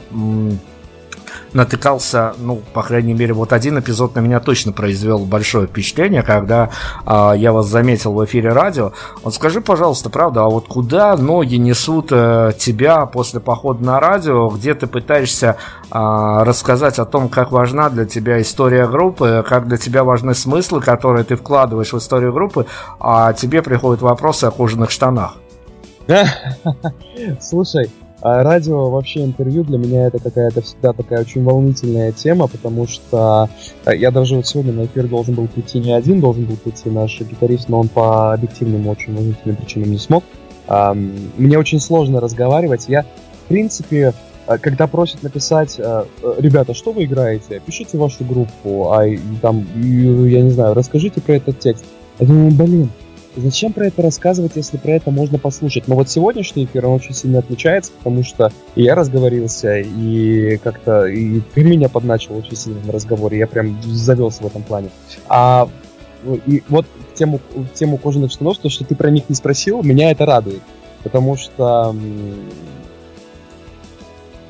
натыкался, 1.54 2.34
ну, 2.38 2.62
по 2.74 2.84
крайней 2.84 3.14
мере, 3.14 3.34
вот 3.34 3.54
один 3.54 3.80
эпизод 3.80 4.16
на 4.16 4.20
меня 4.20 4.40
точно 4.40 4.72
произвел 4.72 5.20
большое 5.20 5.68
впечатление, 5.68 6.24
когда 6.24 6.70
а, 7.06 7.34
я 7.34 7.52
вас 7.54 7.68
заметил 7.68 8.14
в 8.14 8.24
эфире 8.26 8.52
радио. 8.52 8.92
Вот 9.24 9.34
скажи, 9.36 9.62
пожалуйста, 9.62 10.10
правда, 10.10 10.44
а 10.44 10.50
вот 10.50 10.68
куда 10.68 11.16
ноги 11.16 11.56
несут 11.56 12.10
а, 12.12 12.52
тебя 12.54 13.06
после 13.06 13.40
похода 13.40 13.84
на 13.84 14.00
радио, 14.00 14.50
где 14.50 14.74
ты 14.74 14.88
пытаешься 14.88 15.58
а, 15.90 16.44
рассказать 16.44 17.00
о 17.00 17.06
том, 17.06 17.30
как 17.30 17.52
важна 17.52 17.90
для 17.90 18.06
тебя 18.06 18.42
история 18.42 18.88
группы, 18.88 19.46
как 19.48 19.68
для 19.68 19.78
тебя 19.78 20.04
важны 20.04 20.34
смыслы, 20.34 20.82
которые 20.82 21.24
ты 21.24 21.36
вкладываешь 21.36 21.94
в 21.94 21.98
историю 21.98 22.34
группы, 22.34 22.66
а 23.00 23.34
тебе 23.34 23.62
приходят 23.62 24.02
вопросы 24.02 24.46
о 24.46 24.52
кожаных 24.52 24.92
штанах? 24.92 25.36
Слушай, 27.42 27.90
а 28.28 28.44
радио, 28.44 28.90
вообще 28.90 29.24
интервью 29.24 29.64
для 29.64 29.78
меня 29.78 30.08
это 30.08 30.20
какая-то 30.20 30.62
всегда 30.62 30.94
такая 30.94 31.22
очень 31.22 31.44
волнительная 31.44 32.12
тема, 32.12 32.48
потому 32.48 32.86
что 32.86 33.50
э, 33.86 33.96
я 33.96 34.12
даже 34.12 34.36
вот 34.36 34.46
сегодня 34.46 34.74
на 34.74 34.86
эфир 34.86 35.08
должен 35.08 35.36
был 35.36 35.48
прийти 35.48 35.80
не 35.80 35.94
один, 35.94 36.20
должен 36.20 36.46
был 36.46 36.58
прийти 36.58 36.90
наш 36.90 37.20
гитарист, 37.22 37.70
но 37.70 37.80
он 37.80 37.88
по 37.88 38.34
объективным 38.34 38.88
очень 38.88 39.16
волнительным 39.16 39.56
причинам 39.56 39.92
не 39.92 39.98
смог. 39.98 40.24
Мне 40.68 41.58
очень 41.58 41.80
сложно 41.80 42.20
разговаривать. 42.20 42.86
Я, 42.90 43.04
в 43.04 43.48
принципе, 43.48 44.14
э, 44.48 44.58
когда 44.58 44.88
просят 44.88 45.24
написать, 45.24 45.76
э, 45.80 46.04
ребята, 46.38 46.74
что 46.74 46.92
вы 46.92 47.06
играете, 47.06 47.62
пишите 47.66 47.98
вашу 47.98 48.26
группу, 48.26 48.92
а 48.92 49.06
там, 49.42 49.66
я 49.76 50.42
не 50.42 50.50
знаю, 50.50 50.74
расскажите 50.74 51.22
про 51.22 51.36
этот 51.36 51.60
текст. 51.60 51.86
Я 52.20 52.28
думаю, 52.28 52.52
блин, 52.52 52.90
Зачем 53.38 53.72
про 53.72 53.86
это 53.86 54.02
рассказывать, 54.02 54.54
если 54.56 54.78
про 54.78 54.94
это 54.94 55.12
можно 55.12 55.38
послушать? 55.38 55.88
Но 55.88 55.94
вот 55.94 56.10
сегодняшний 56.10 56.66
эфир, 56.66 56.88
он 56.88 56.96
очень 56.96 57.14
сильно 57.14 57.38
отличается, 57.40 57.92
потому 57.96 58.24
что 58.24 58.52
я 58.76 58.96
разговорился, 58.96 59.78
и 59.78 60.58
как-то 60.58 61.06
и 61.06 61.42
ты 61.54 61.64
меня 61.64 61.88
подначил 61.88 62.36
очень 62.36 62.56
сильно 62.56 62.84
на 62.84 62.92
разговоре, 62.92 63.38
я 63.38 63.46
прям 63.46 63.80
завелся 63.84 64.42
в 64.42 64.48
этом 64.48 64.64
плане. 64.64 64.90
А 65.30 65.70
и 66.48 66.64
вот 66.68 66.88
тему, 67.14 67.40
тему 67.76 67.98
кожаных 67.98 68.32
штанов, 68.32 68.58
то, 68.58 68.70
что 68.70 68.84
ты 68.86 68.96
про 68.96 69.12
них 69.12 69.30
не 69.30 69.36
спросил, 69.36 69.84
меня 69.84 70.10
это 70.10 70.26
радует. 70.26 70.62
Потому 71.04 71.38
что, 71.38 71.96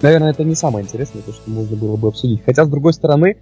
наверное, 0.01 0.31
это 0.31 0.45
не 0.45 0.55
самое 0.55 0.85
интересное, 0.85 1.21
то, 1.23 1.33
что 1.33 1.49
можно 1.49 1.75
было 1.75 1.97
бы 1.97 2.07
обсудить. 2.07 2.41
Хотя, 2.45 2.63
с 2.63 2.69
другой 2.69 2.93
стороны, 2.93 3.35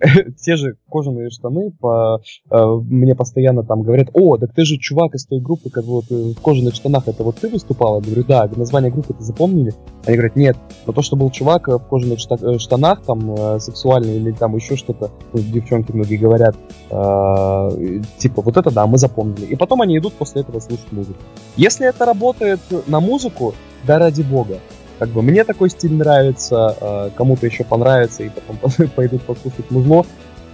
те 0.38 0.56
же 0.56 0.76
кожаные 0.88 1.30
штаны 1.30 1.70
по, 1.70 2.20
э, 2.50 2.64
мне 2.88 3.14
постоянно 3.14 3.64
там 3.64 3.82
говорят, 3.82 4.08
о, 4.12 4.36
так 4.36 4.52
ты 4.54 4.64
же 4.64 4.76
чувак 4.76 5.14
из 5.14 5.26
той 5.26 5.40
группы, 5.40 5.70
как 5.70 5.84
вот 5.84 6.06
э, 6.10 6.32
в 6.36 6.40
кожаных 6.40 6.74
штанах, 6.74 7.08
это 7.08 7.24
вот 7.24 7.36
ты 7.36 7.48
выступал? 7.48 8.00
Я 8.00 8.06
говорю, 8.06 8.24
да, 8.24 8.50
название 8.56 8.90
группы 8.90 9.14
ты 9.14 9.22
запомнили? 9.22 9.74
Они 10.06 10.16
говорят, 10.16 10.36
нет, 10.36 10.56
но 10.86 10.92
то, 10.92 11.02
что 11.02 11.16
был 11.16 11.30
чувак 11.30 11.68
в 11.68 11.78
кожаных 11.78 12.18
э, 12.30 12.58
штанах, 12.58 13.02
там, 13.02 13.34
э, 13.34 13.60
сексуальный 13.60 14.16
или 14.16 14.32
там 14.32 14.56
еще 14.56 14.76
что-то, 14.76 15.10
ну, 15.32 15.40
девчонки 15.40 15.92
многие 15.92 16.16
говорят, 16.16 16.56
э, 16.90 18.00
типа, 18.18 18.42
вот 18.42 18.56
это 18.56 18.70
да, 18.70 18.86
мы 18.86 18.98
запомнили. 18.98 19.46
И 19.46 19.56
потом 19.56 19.82
они 19.82 19.98
идут 19.98 20.14
после 20.14 20.42
этого 20.42 20.60
слушать 20.60 20.92
музыку. 20.92 21.18
Если 21.56 21.86
это 21.86 22.04
работает 22.04 22.60
на 22.86 23.00
музыку, 23.00 23.54
да 23.86 23.98
ради 23.98 24.22
бога. 24.22 24.58
Как 24.98 25.08
бы 25.10 25.22
мне 25.22 25.44
такой 25.44 25.70
стиль 25.70 25.92
нравится, 25.92 26.76
э, 26.80 27.10
кому-то 27.16 27.46
еще 27.46 27.64
понравится, 27.64 28.24
и 28.24 28.30
потом 28.30 28.88
пойдут 28.96 29.22
послушать 29.22 29.70
музло, 29.70 30.04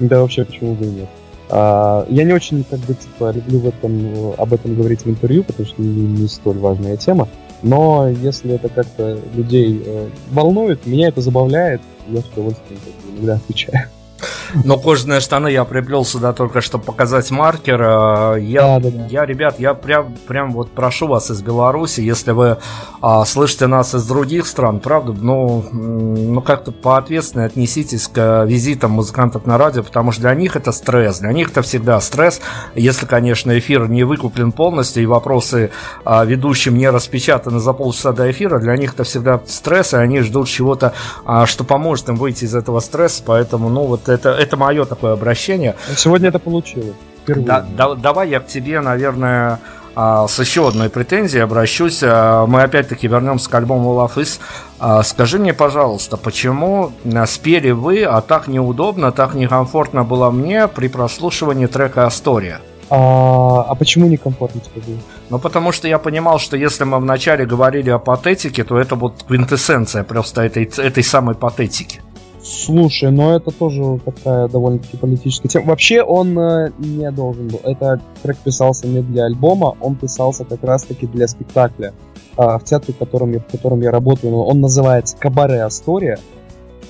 да 0.00 0.20
вообще 0.20 0.44
почему 0.44 0.74
бы 0.74 0.84
и 0.84 0.90
нет. 0.90 1.08
А, 1.50 2.06
я 2.08 2.24
не 2.24 2.32
очень, 2.32 2.64
как 2.64 2.80
бы, 2.80 2.94
типа, 2.94 3.32
люблю 3.32 3.60
в 3.60 3.68
этом, 3.68 4.34
об 4.38 4.52
этом 4.52 4.74
говорить 4.74 5.04
в 5.04 5.08
интервью, 5.08 5.44
потому 5.44 5.66
что 5.66 5.80
не, 5.80 6.06
не 6.22 6.28
столь 6.28 6.58
важная 6.58 6.96
тема. 6.96 7.28
Но 7.62 8.08
если 8.08 8.54
это 8.54 8.68
как-то 8.68 9.18
людей 9.34 9.82
э, 9.84 10.08
волнует, 10.30 10.84
меня 10.86 11.08
это 11.08 11.20
забавляет, 11.20 11.80
я 12.08 12.20
с 12.20 12.26
удовольствием 12.26 12.80
иногда 13.14 13.36
отвечаю. 13.36 13.88
Но 14.62 14.78
кожаные 14.78 15.20
штаны 15.20 15.48
я 15.48 15.64
приплел 15.64 16.04
сюда 16.04 16.32
только, 16.32 16.60
чтобы 16.60 16.84
показать 16.84 17.30
маркер. 17.30 17.82
Э, 17.82 18.40
я, 18.40 18.78
да, 18.78 18.90
да, 18.90 18.90
да. 18.90 19.06
я 19.06 19.26
ребят, 19.26 19.58
я 19.58 19.74
прям, 19.74 20.14
прям 20.26 20.52
вот 20.52 20.70
прошу 20.70 21.08
вас 21.08 21.30
из 21.30 21.42
Беларуси, 21.42 22.00
если 22.00 22.32
вы 22.32 22.58
а, 23.00 23.24
слышите 23.24 23.66
нас 23.66 23.94
из 23.94 24.06
других 24.06 24.46
стран, 24.46 24.80
правда, 24.80 25.12
ну, 25.12 25.64
ну 25.72 26.40
как-то 26.40 26.72
поответственно 26.72 27.44
отнеситесь 27.44 28.08
к 28.08 28.44
визитам 28.44 28.92
музыкантов 28.92 29.46
на 29.46 29.58
радио, 29.58 29.82
потому 29.82 30.12
что 30.12 30.22
для 30.22 30.34
них 30.34 30.56
это 30.56 30.72
стресс, 30.72 31.18
для 31.18 31.32
них 31.32 31.50
это 31.50 31.62
всегда 31.62 32.00
стресс, 32.00 32.40
если, 32.74 33.06
конечно, 33.06 33.58
эфир 33.58 33.88
не 33.88 34.04
выкуплен 34.04 34.52
полностью 34.52 35.02
и 35.02 35.06
вопросы 35.06 35.70
а, 36.04 36.24
ведущим 36.24 36.76
не 36.76 36.88
распечатаны 36.88 37.58
за 37.58 37.72
полчаса 37.72 38.12
до 38.12 38.30
эфира, 38.30 38.58
для 38.58 38.76
них 38.76 38.94
это 38.94 39.04
всегда 39.04 39.40
стресс, 39.46 39.92
и 39.92 39.96
они 39.96 40.20
ждут 40.20 40.48
чего-то, 40.48 40.94
а, 41.24 41.46
что 41.46 41.64
поможет 41.64 42.08
им 42.08 42.16
выйти 42.16 42.44
из 42.44 42.54
этого 42.54 42.80
стресса, 42.80 43.22
поэтому, 43.26 43.68
ну, 43.68 43.84
вот 43.84 44.08
это, 44.08 44.30
это 44.44 44.56
мое 44.56 44.84
такое 44.84 45.12
обращение. 45.12 45.74
Сегодня 45.96 46.28
это 46.28 46.38
получилось. 46.38 46.94
Да, 47.26 47.64
да, 47.76 47.94
давай 47.94 48.28
я 48.28 48.40
к 48.40 48.46
тебе, 48.46 48.80
наверное, 48.80 49.60
а, 49.96 50.26
с 50.26 50.38
еще 50.38 50.68
одной 50.68 50.90
претензией 50.90 51.42
обращусь. 51.42 52.00
А, 52.02 52.46
мы 52.46 52.62
опять-таки 52.62 53.06
вернемся 53.08 53.48
к 53.48 53.54
альбому 53.54 53.94
Love 53.94 54.16
Is. 54.16 54.40
А, 54.78 55.02
скажи 55.02 55.38
мне, 55.38 55.54
пожалуйста, 55.54 56.16
почему 56.16 56.92
спели 57.26 57.70
вы, 57.70 58.04
а 58.04 58.20
так 58.20 58.48
неудобно, 58.48 59.12
так 59.12 59.34
некомфортно 59.34 60.04
было 60.04 60.30
мне 60.30 60.68
при 60.68 60.88
прослушивании 60.88 61.66
трека 61.66 62.06
«Астория»? 62.06 62.60
А, 62.90 63.62
а 63.62 63.74
почему 63.74 64.06
некомфортно 64.06 64.60
тебе 64.60 64.82
было? 64.86 64.98
Ну, 65.30 65.38
потому 65.38 65.72
что 65.72 65.88
я 65.88 65.98
понимал, 65.98 66.38
что 66.38 66.56
если 66.56 66.84
мы 66.84 66.98
вначале 66.98 67.46
говорили 67.46 67.90
о 67.90 67.98
патетике, 67.98 68.64
то 68.64 68.78
это 68.78 68.94
вот 68.94 69.24
квинтэссенция 69.26 70.04
просто 70.04 70.42
этой, 70.42 70.64
этой 70.64 71.02
самой 71.02 71.34
патетики. 71.34 72.00
Слушай, 72.44 73.10
ну 73.10 73.30
это 73.30 73.50
тоже 73.50 73.98
такая 74.04 74.48
довольно-таки 74.48 74.98
политическая 74.98 75.48
тема. 75.48 75.68
Вообще 75.68 76.02
он 76.02 76.38
э, 76.38 76.72
не 76.78 77.10
должен 77.10 77.48
был. 77.48 77.60
Это 77.64 78.02
трек 78.22 78.36
писался 78.36 78.86
не 78.86 79.00
для 79.00 79.24
альбома, 79.24 79.74
он 79.80 79.94
писался 79.94 80.44
как 80.44 80.62
раз-таки 80.62 81.06
для 81.06 81.26
спектакля. 81.26 81.94
Э, 82.36 82.58
в 82.58 82.64
театре, 82.64 82.92
в 82.92 82.98
котором, 82.98 83.32
я, 83.32 83.40
в 83.40 83.46
котором 83.46 83.80
я 83.80 83.90
работаю, 83.90 84.36
он 84.36 84.60
называется 84.60 85.16
«Кабаре 85.16 85.62
Астория». 85.62 86.18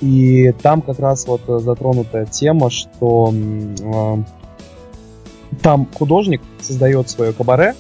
И 0.01 0.53
там 0.61 0.83
как 0.83 0.99
раз 0.99 1.29
вот 1.29 1.43
затронутая 1.47 2.27
тема, 2.27 2.69
что 2.69 3.33
э, 3.33 4.17
там 5.63 5.87
художник 5.97 6.43
создает 6.61 7.09
свое 7.09 7.33
кабаре, 7.33 7.77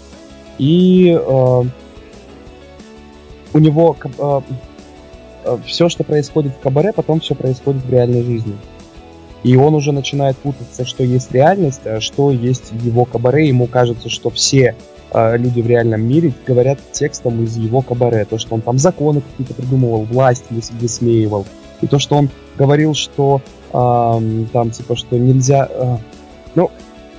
и 0.58 1.10
э, 1.20 1.62
у 3.52 3.58
него 3.58 3.96
Э, 4.18 4.40
все, 5.64 5.88
что 5.88 6.04
происходит 6.04 6.52
в 6.52 6.60
кабаре, 6.60 6.92
потом 6.92 7.20
все 7.20 7.34
происходит 7.34 7.84
в 7.84 7.90
реальной 7.90 8.22
жизни. 8.22 8.56
И 9.44 9.56
он 9.56 9.74
уже 9.74 9.92
начинает 9.92 10.38
путаться, 10.38 10.86
что 10.86 11.04
есть 11.04 11.30
реальность, 11.32 11.82
а 11.84 12.00
что 12.00 12.30
есть 12.30 12.72
его 12.82 13.04
кабаре. 13.04 13.46
Ему 13.46 13.66
кажется, 13.66 14.08
что 14.08 14.30
все 14.30 14.74
э, 15.12 15.36
люди 15.36 15.60
в 15.60 15.66
реальном 15.66 16.00
мире 16.02 16.32
говорят 16.46 16.78
текстом 16.92 17.44
из 17.44 17.56
его 17.56 17.82
кабаре. 17.82 18.24
То, 18.24 18.38
что 18.38 18.54
он 18.54 18.62
там 18.62 18.78
законы 18.78 19.20
какие-то 19.20 19.52
придумывал, 19.52 20.04
власть 20.04 20.44
высмеивал. 20.50 21.44
И 21.82 21.86
то, 21.86 21.98
что 21.98 22.16
он 22.16 22.30
говорил, 22.56 22.94
что 22.94 23.42
э, 23.70 24.44
там, 24.52 24.70
типа, 24.70 24.96
что 24.96 25.18
нельзя... 25.18 25.68
Э, 25.70 25.98
ну, 26.54 26.70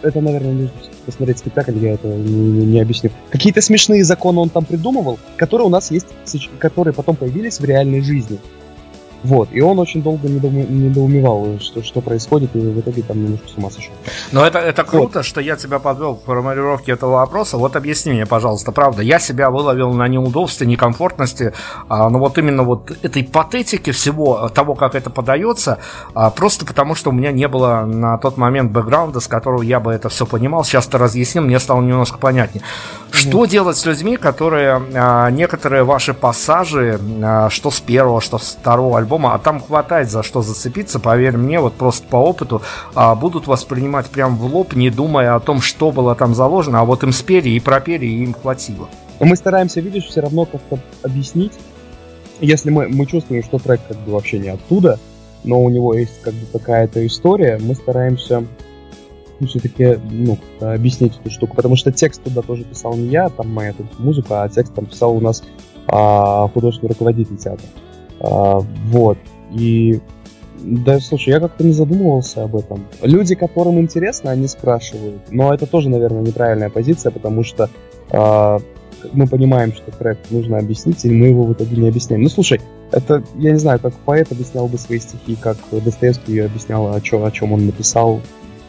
это, 0.02 0.20
наверное, 0.20 0.54
нужно 0.54 0.72
посмотреть 1.06 1.40
спектакль, 1.40 1.78
я 1.78 1.94
это 1.94 2.08
не, 2.08 2.34
не, 2.34 2.66
не 2.66 2.82
объясню. 2.82 3.12
Какие-то 3.30 3.62
смешные 3.62 4.04
законы 4.04 4.40
он 4.40 4.50
там 4.50 4.66
придумывал, 4.66 5.20
которые 5.38 5.68
у 5.68 5.70
нас 5.70 5.92
есть, 5.92 6.08
которые 6.60 6.94
потом 6.94 7.16
появились 7.16 7.60
в 7.60 7.66
реальной 7.66 8.02
жизни. 8.02 8.40
Вот, 9.26 9.50
и 9.52 9.60
он 9.60 9.80
очень 9.80 10.04
долго 10.04 10.28
недоумевал, 10.28 11.58
что, 11.60 11.82
что 11.82 12.00
происходит, 12.00 12.56
и 12.56 12.60
в 12.60 12.80
итоге 12.80 13.02
там 13.02 13.24
немножко 13.24 13.48
с 13.48 13.58
ума 13.58 13.72
сошел. 13.72 13.92
Но 14.32 14.46
это, 14.46 14.60
это 14.60 14.84
круто, 14.84 15.20
вот. 15.20 15.26
что 15.26 15.42
я 15.42 15.56
тебя 15.56 15.80
подвел 15.80 16.16
к 16.16 16.26
формулировке 16.26 16.92
этого 16.92 17.14
вопроса. 17.14 17.58
Вот 17.58 17.76
объясни 17.76 18.14
мне, 18.14 18.28
пожалуйста, 18.28 18.72
правда, 18.72 19.02
я 19.02 19.18
себя 19.18 19.50
выловил 19.50 19.94
на 19.94 20.08
неудобстве, 20.08 20.68
некомфортности, 20.68 21.54
а, 21.90 22.08
но 22.10 22.20
вот 22.20 22.38
именно 22.38 22.62
вот 22.62 22.92
этой 23.02 23.24
патетики 23.24 23.92
всего 23.92 24.48
того, 24.50 24.76
как 24.76 24.94
это 24.94 25.10
подается, 25.10 25.80
а, 26.14 26.30
просто 26.30 26.64
потому, 26.64 26.94
что 26.94 27.10
у 27.10 27.14
меня 27.14 27.32
не 27.32 27.48
было 27.48 27.82
на 27.86 28.20
тот 28.20 28.38
момент 28.38 28.72
бэкграунда, 28.72 29.22
с 29.22 29.28
которого 29.28 29.64
я 29.64 29.80
бы 29.80 29.92
это 29.92 30.10
все 30.10 30.28
понимал. 30.28 30.64
Сейчас 30.64 30.86
ты 30.86 31.00
разъяснил, 31.00 31.42
мне 31.42 31.60
стало 31.60 31.82
немножко 31.82 32.20
понятнее. 32.20 32.64
Что 33.16 33.46
делать 33.46 33.78
с 33.78 33.86
людьми, 33.86 34.18
которые 34.18 34.82
а, 34.94 35.30
некоторые 35.32 35.84
ваши 35.84 36.14
пассажи, 36.14 37.00
а, 37.24 37.50
что 37.50 37.72
с 37.72 37.80
первого, 37.80 38.22
что 38.22 38.38
с 38.38 38.58
второго 38.60 38.98
альбома, 38.98 39.34
а 39.34 39.40
там 39.40 39.62
хватает 39.62 40.12
за 40.12 40.22
что 40.22 40.42
зацепиться, 40.42 41.00
поверь 41.00 41.38
мне, 41.38 41.60
вот 41.60 41.74
просто 41.74 42.06
по 42.08 42.18
опыту, 42.18 42.62
а, 42.94 43.16
будут 43.16 43.48
воспринимать 43.48 44.08
прям 44.08 44.38
в 44.38 44.46
лоб, 44.46 44.74
не 44.74 44.90
думая 44.90 45.36
о 45.36 45.40
том, 45.40 45.62
что 45.62 45.92
было 45.92 46.14
там 46.16 46.36
заложено, 46.36 46.82
а 46.82 46.86
вот 46.86 47.04
им 47.04 47.12
спели 47.12 47.50
и 47.50 47.60
пропели, 47.60 48.06
и 48.06 48.24
им 48.24 48.34
хватило. 48.34 48.90
Мы 49.20 49.36
стараемся, 49.36 49.80
видишь, 49.80 50.06
все 50.06 50.22
равно 50.22 50.46
как-то 50.46 50.78
объяснить, 51.02 51.54
если 52.42 52.70
мы, 52.70 52.88
мы 52.90 53.06
чувствуем, 53.06 53.44
что 53.44 53.60
трек 53.60 53.80
как 53.88 53.98
бы 54.00 54.12
вообще 54.12 54.40
не 54.40 54.50
оттуда, 54.50 55.00
но 55.44 55.64
у 55.64 55.70
него 55.70 55.94
есть 55.94 56.22
как 56.22 56.34
бы 56.34 56.46
какая-то 56.52 57.06
история, 57.06 57.60
мы 57.62 57.76
стараемся 57.76 58.46
ну, 59.40 59.48
все-таки 59.48 60.00
ну, 60.10 60.38
объяснить 60.62 61.18
эту 61.20 61.30
штуку, 61.30 61.56
потому 61.56 61.76
что 61.76 61.92
текст 61.92 62.24
туда 62.24 62.42
тоже 62.42 62.64
писал 62.64 62.96
не 62.96 63.08
я, 63.08 63.30
там 63.30 63.54
моя 63.54 63.74
тут 63.74 64.00
музыка, 64.00 64.44
а 64.44 64.50
текст 64.50 64.74
там 64.74 64.86
писал 64.86 65.16
у 65.16 65.20
нас 65.20 65.44
а, 65.88 66.48
художественный 66.50 66.90
руководитель 66.90 67.38
театра. 67.38 67.68
А, 68.20 68.60
вот. 68.88 69.18
И 69.52 70.00
да, 70.62 71.00
слушай, 71.00 71.30
я 71.30 71.40
как-то 71.40 71.64
не 71.64 71.74
задумывался 71.74 72.44
об 72.44 72.56
этом. 72.56 72.86
Люди, 73.02 73.36
которым 73.36 73.80
интересно, 73.80 74.32
они 74.32 74.48
спрашивают. 74.48 75.22
Но 75.30 75.54
это 75.54 75.68
тоже, 75.68 75.90
наверное, 75.90 76.22
неправильная 76.22 76.70
позиция, 76.70 77.12
потому 77.12 77.44
что 77.44 77.70
э, 78.10 78.60
мы 79.14 79.28
понимаем, 79.28 79.74
что 79.74 79.92
трек 79.92 80.18
нужно 80.32 80.58
объяснить, 80.58 81.04
и 81.06 81.12
мы 81.12 81.28
его 81.28 81.44
в 81.44 81.54
итоге 81.54 81.78
не 81.78 81.88
объясняем. 81.88 82.24
Ну, 82.24 82.30
слушай, 82.30 82.62
это, 82.92 83.24
я 83.36 83.52
не 83.52 83.60
знаю, 83.60 83.80
как 83.80 83.94
поэт 83.94 84.32
объяснял 84.32 84.68
бы 84.68 84.78
свои 84.78 85.00
стихи, 85.00 85.36
как 85.36 85.58
Достоевский 85.72 86.40
объяснял, 86.40 86.94
о 86.94 87.02
чем, 87.02 87.24
о 87.24 87.32
чем 87.32 87.54
он 87.54 87.66
написал. 87.66 88.22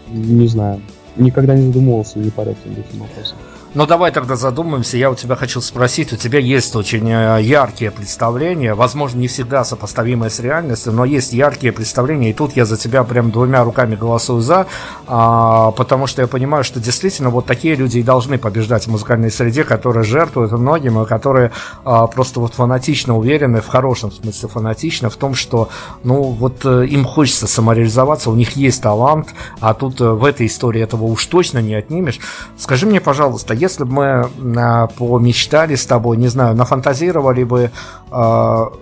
Не 0.08 0.46
знаю. 0.46 0.80
Никогда 1.16 1.54
не 1.54 1.66
задумывался 1.66 2.18
и 2.18 2.24
не 2.24 2.30
парился 2.30 2.60
этим 2.64 3.00
вопросом. 3.00 3.38
Ну, 3.76 3.86
давай 3.86 4.10
тогда 4.10 4.36
задумаемся. 4.36 4.96
Я 4.96 5.10
у 5.10 5.14
тебя 5.14 5.36
хочу 5.36 5.60
спросить. 5.60 6.10
У 6.10 6.16
тебя 6.16 6.38
есть 6.38 6.74
очень 6.74 7.10
э, 7.10 7.42
яркие 7.42 7.90
представления, 7.90 8.72
возможно, 8.72 9.18
не 9.18 9.28
всегда 9.28 9.64
сопоставимые 9.64 10.30
с 10.30 10.40
реальностью, 10.40 10.94
но 10.94 11.04
есть 11.04 11.34
яркие 11.34 11.74
представления. 11.74 12.30
И 12.30 12.32
тут 12.32 12.56
я 12.56 12.64
за 12.64 12.78
тебя 12.78 13.04
прям 13.04 13.30
двумя 13.30 13.62
руками 13.64 13.94
голосую 13.94 14.40
за, 14.40 14.66
а, 15.06 15.72
потому 15.72 16.06
что 16.06 16.22
я 16.22 16.26
понимаю, 16.26 16.64
что 16.64 16.80
действительно 16.80 17.28
вот 17.28 17.44
такие 17.44 17.74
люди 17.74 17.98
и 17.98 18.02
должны 18.02 18.38
побеждать 18.38 18.86
в 18.86 18.90
музыкальной 18.90 19.30
среде, 19.30 19.62
которые 19.62 20.04
жертвуют 20.04 20.52
многим, 20.52 21.02
и 21.02 21.04
которые 21.04 21.52
а, 21.84 22.06
просто 22.06 22.40
вот 22.40 22.54
фанатично 22.54 23.14
уверены, 23.14 23.60
в 23.60 23.68
хорошем 23.68 24.10
смысле 24.10 24.48
фанатично, 24.48 25.10
в 25.10 25.16
том, 25.16 25.34
что, 25.34 25.68
ну, 26.02 26.22
вот 26.22 26.64
э, 26.64 26.86
им 26.86 27.04
хочется 27.04 27.46
самореализоваться, 27.46 28.30
у 28.30 28.36
них 28.36 28.52
есть 28.52 28.80
талант, 28.80 29.34
а 29.60 29.74
тут 29.74 30.00
э, 30.00 30.08
в 30.08 30.24
этой 30.24 30.46
истории 30.46 30.80
этого 30.80 31.04
уж 31.04 31.26
точно 31.26 31.58
не 31.58 31.74
отнимешь. 31.74 32.18
Скажи 32.56 32.86
мне, 32.86 33.02
пожалуйста, 33.02 33.52
если 33.66 33.84
бы 33.84 33.92
мы 33.92 34.28
а, 34.56 34.86
помечтали 34.86 35.74
с 35.74 35.86
тобой, 35.86 36.16
не 36.16 36.28
знаю, 36.28 36.54
нафантазировали 36.54 37.44
бы 37.44 37.70
а, 38.10 38.72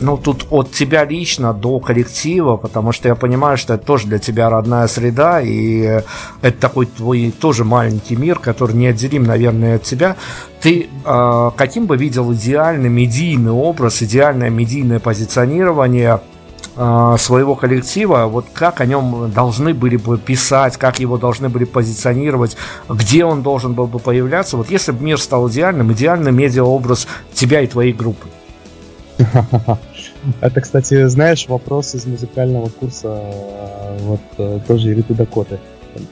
ну, 0.00 0.16
тут 0.16 0.46
от 0.50 0.70
тебя 0.72 1.04
лично 1.04 1.52
до 1.52 1.78
коллектива, 1.80 2.56
потому 2.56 2.92
что 2.92 3.08
я 3.08 3.14
понимаю, 3.14 3.56
что 3.56 3.74
это 3.74 3.84
тоже 3.84 4.06
для 4.06 4.18
тебя 4.18 4.48
родная 4.50 4.86
среда, 4.86 5.40
и 5.40 6.02
это 6.42 6.60
такой 6.60 6.86
твой 6.86 7.32
тоже 7.38 7.64
маленький 7.64 8.16
мир, 8.16 8.38
который 8.38 8.76
неотделим, 8.76 9.24
наверное, 9.24 9.76
от 9.76 9.82
тебя. 9.82 10.16
Ты 10.60 10.88
э, 11.04 11.50
каким 11.56 11.86
бы 11.86 11.96
видел 11.96 12.32
идеальный 12.32 12.88
медийный 12.88 13.52
образ, 13.52 14.02
идеальное 14.02 14.50
медийное 14.50 15.00
позиционирование 15.00 16.20
своего 16.78 17.56
коллектива, 17.56 18.26
вот 18.26 18.46
как 18.52 18.80
о 18.80 18.86
нем 18.86 19.32
должны 19.32 19.74
были 19.74 19.96
бы 19.96 20.16
писать, 20.16 20.76
как 20.76 21.00
его 21.00 21.18
должны 21.18 21.48
были 21.48 21.64
позиционировать, 21.64 22.56
где 22.88 23.24
он 23.24 23.42
должен 23.42 23.74
был 23.74 23.88
бы 23.88 23.98
появляться. 23.98 24.56
Вот 24.56 24.70
если 24.70 24.92
бы 24.92 25.02
мир 25.02 25.20
стал 25.20 25.48
идеальным, 25.50 25.92
идеальный 25.92 26.30
медиаобраз 26.30 27.08
тебя 27.32 27.62
и 27.62 27.66
твоей 27.66 27.92
группы. 27.92 28.28
Это, 30.40 30.60
кстати, 30.60 31.06
знаешь, 31.06 31.48
вопрос 31.48 31.94
из 31.94 32.06
музыкального 32.06 32.68
курса 32.68 33.08
э, 33.08 33.98
вот 34.02 34.20
э, 34.38 34.60
тоже 34.66 34.94
Риты 34.94 35.14
Дакоты. 35.14 35.58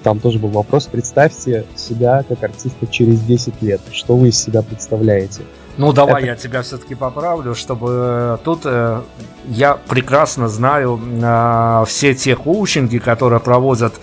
Там 0.03 0.19
тоже 0.19 0.39
был 0.39 0.49
вопрос. 0.49 0.87
Представьте 0.87 1.65
себя 1.77 2.25
как 2.29 2.43
артиста 2.43 2.87
через 2.87 3.21
10 3.21 3.63
лет. 3.63 3.81
Что 3.93 4.17
вы 4.17 4.29
из 4.29 4.39
себя 4.39 4.63
представляете? 4.63 5.43
Ну, 5.79 5.93
давай 5.93 6.23
это... 6.23 6.27
я 6.27 6.37
тебя 6.37 6.63
все-таки 6.63 6.95
поправлю, 6.95 7.55
чтобы 7.55 7.89
э, 7.91 8.39
тут 8.45 8.63
э, 8.65 9.03
я 9.47 9.75
прекрасно 9.75 10.49
знаю 10.49 11.01
э, 11.05 11.85
все 11.87 12.15
те 12.15 12.35
коучинги, 12.35 12.99
которые 12.99 13.41
проводят 13.41 13.95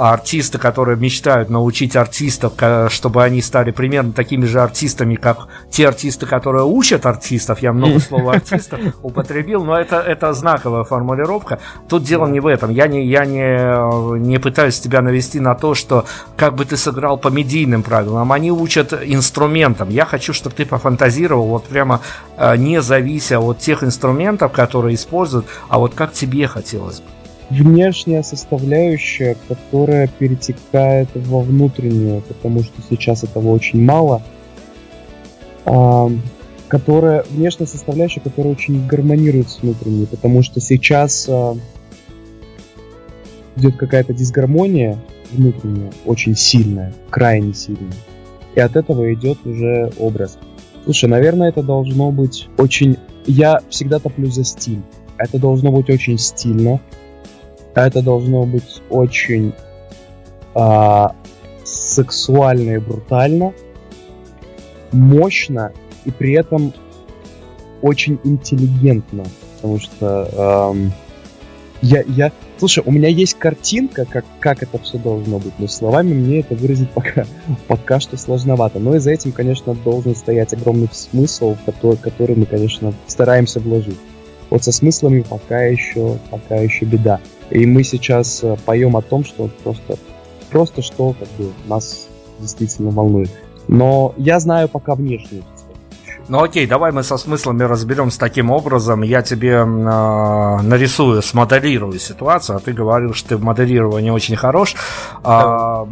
артисты, 0.00 0.58
которые 0.58 0.96
мечтают 0.96 1.50
научить 1.50 1.94
артистов, 1.94 2.54
чтобы 2.88 3.22
они 3.22 3.42
стали 3.42 3.70
примерно 3.70 4.12
такими 4.12 4.46
же 4.46 4.60
артистами, 4.60 5.14
как 5.14 5.48
те 5.70 5.86
артисты, 5.86 6.26
которые 6.26 6.64
учат 6.64 7.04
артистов. 7.04 7.60
Я 7.60 7.72
много 7.72 8.00
слова 8.00 8.32
артистов 8.32 8.80
употребил, 9.02 9.64
но 9.64 9.78
это, 9.78 9.96
это 9.96 10.32
знаковая 10.32 10.84
формулировка. 10.84 11.58
Тут 11.88 12.04
дело 12.04 12.26
не 12.26 12.40
в 12.40 12.46
этом. 12.46 12.70
Я 12.70 12.86
не, 12.86 13.04
я 13.04 13.26
не, 13.26 14.18
не 14.18 14.38
пытаюсь 14.38 14.80
тебя 14.80 15.02
навести 15.02 15.38
на 15.38 15.54
то, 15.54 15.74
что 15.74 16.06
как 16.36 16.54
бы 16.54 16.64
ты 16.64 16.76
сыграл 16.76 17.18
по 17.18 17.28
медийным 17.28 17.82
правилам. 17.82 18.32
Они 18.32 18.50
учат 18.50 18.92
инструментам. 18.92 19.90
Я 19.90 20.06
хочу, 20.06 20.32
чтобы 20.32 20.56
ты 20.56 20.64
пофантазировал, 20.64 21.46
вот 21.46 21.64
прямо 21.64 22.00
э, 22.38 22.56
не 22.56 22.80
завися 22.80 23.38
от 23.38 23.58
тех 23.58 23.84
инструментов, 23.84 24.52
которые 24.52 24.94
используют, 24.94 25.46
а 25.68 25.78
вот 25.78 25.94
как 25.94 26.12
тебе 26.12 26.46
хотелось 26.46 27.00
бы 27.00 27.19
внешняя 27.50 28.22
составляющая, 28.22 29.36
которая 29.48 30.06
перетекает 30.06 31.08
во 31.14 31.40
внутреннюю, 31.40 32.22
потому 32.22 32.62
что 32.62 32.80
сейчас 32.88 33.24
этого 33.24 33.48
очень 33.48 33.82
мало, 33.82 34.22
а, 35.64 36.10
которая 36.68 37.24
внешняя 37.30 37.66
составляющая, 37.66 38.20
которая 38.20 38.52
очень 38.52 38.86
гармонирует 38.86 39.50
с 39.50 39.60
внутренней, 39.62 40.06
потому 40.06 40.42
что 40.42 40.60
сейчас 40.60 41.28
а, 41.28 41.56
идет 43.56 43.76
какая-то 43.76 44.14
дисгармония 44.14 44.98
внутренняя, 45.32 45.92
очень 46.06 46.36
сильная, 46.36 46.94
крайне 47.10 47.52
сильная, 47.52 47.92
и 48.54 48.60
от 48.60 48.76
этого 48.76 49.12
идет 49.12 49.44
уже 49.44 49.92
образ. 49.98 50.38
Слушай, 50.84 51.08
наверное, 51.08 51.50
это 51.50 51.62
должно 51.62 52.10
быть 52.10 52.48
очень... 52.56 52.96
Я 53.26 53.60
всегда 53.68 53.98
топлю 53.98 54.30
за 54.30 54.44
стиль. 54.44 54.80
Это 55.18 55.38
должно 55.38 55.70
быть 55.70 55.90
очень 55.90 56.18
стильно, 56.18 56.80
это 57.74 58.02
должно 58.02 58.44
быть 58.44 58.82
очень 58.90 59.52
а, 60.54 61.14
сексуально 61.64 62.72
и 62.72 62.78
брутально, 62.78 63.52
мощно 64.92 65.72
и 66.04 66.10
при 66.10 66.32
этом 66.32 66.72
очень 67.82 68.18
интеллигентно, 68.24 69.24
потому 69.56 69.78
что 69.78 70.72
эм, 70.72 70.92
я, 71.82 72.02
я, 72.06 72.32
слушай, 72.58 72.82
у 72.84 72.92
меня 72.92 73.08
есть 73.08 73.34
картинка, 73.34 74.04
как, 74.04 74.24
как 74.38 74.62
это 74.62 74.78
все 74.78 74.98
должно 74.98 75.38
быть, 75.38 75.54
но 75.58 75.66
словами 75.66 76.12
мне 76.12 76.40
это 76.40 76.54
выразить 76.54 76.90
пока, 76.90 77.24
пока 77.68 78.00
что 78.00 78.16
сложновато. 78.16 78.78
Но 78.78 78.96
и 78.96 78.98
за 78.98 79.12
этим, 79.12 79.32
конечно, 79.32 79.74
должен 79.74 80.14
стоять 80.14 80.52
огромный 80.52 80.88
смысл, 80.92 81.56
который, 81.64 81.96
который 81.96 82.36
мы, 82.36 82.44
конечно, 82.46 82.92
стараемся 83.06 83.60
вложить. 83.60 83.98
Вот 84.50 84.64
со 84.64 84.72
смыслами 84.72 85.24
пока 85.26 85.62
еще, 85.62 86.18
пока 86.30 86.56
еще 86.56 86.84
беда. 86.84 87.20
И 87.50 87.66
мы 87.66 87.84
сейчас 87.84 88.42
э, 88.42 88.56
поем 88.64 88.96
о 88.96 89.02
том, 89.02 89.24
что 89.24 89.50
просто, 89.62 89.96
просто 90.50 90.82
что 90.82 91.14
как 91.18 91.28
бы 91.38 91.52
нас 91.66 92.08
действительно 92.38 92.90
волнует. 92.90 93.30
Но 93.68 94.14
я 94.16 94.40
знаю 94.40 94.68
пока 94.68 94.94
внешнюю 94.94 95.44
ну 96.30 96.44
окей, 96.44 96.64
давай 96.64 96.92
мы 96.92 97.02
со 97.02 97.16
смыслами 97.16 97.64
разберемся 97.64 98.20
таким 98.20 98.52
образом. 98.52 99.02
Я 99.02 99.20
тебе 99.20 99.54
э, 99.54 99.64
нарисую, 99.64 101.22
смоделирую 101.22 101.98
ситуацию, 101.98 102.56
а 102.56 102.60
ты 102.60 102.72
говорил, 102.72 103.14
что 103.14 103.30
ты 103.30 103.36
в 103.36 103.42
моделировании 103.42 104.10
очень 104.10 104.36
хорош. 104.36 104.76
Да. 105.14 105.18
А, 105.24 105.88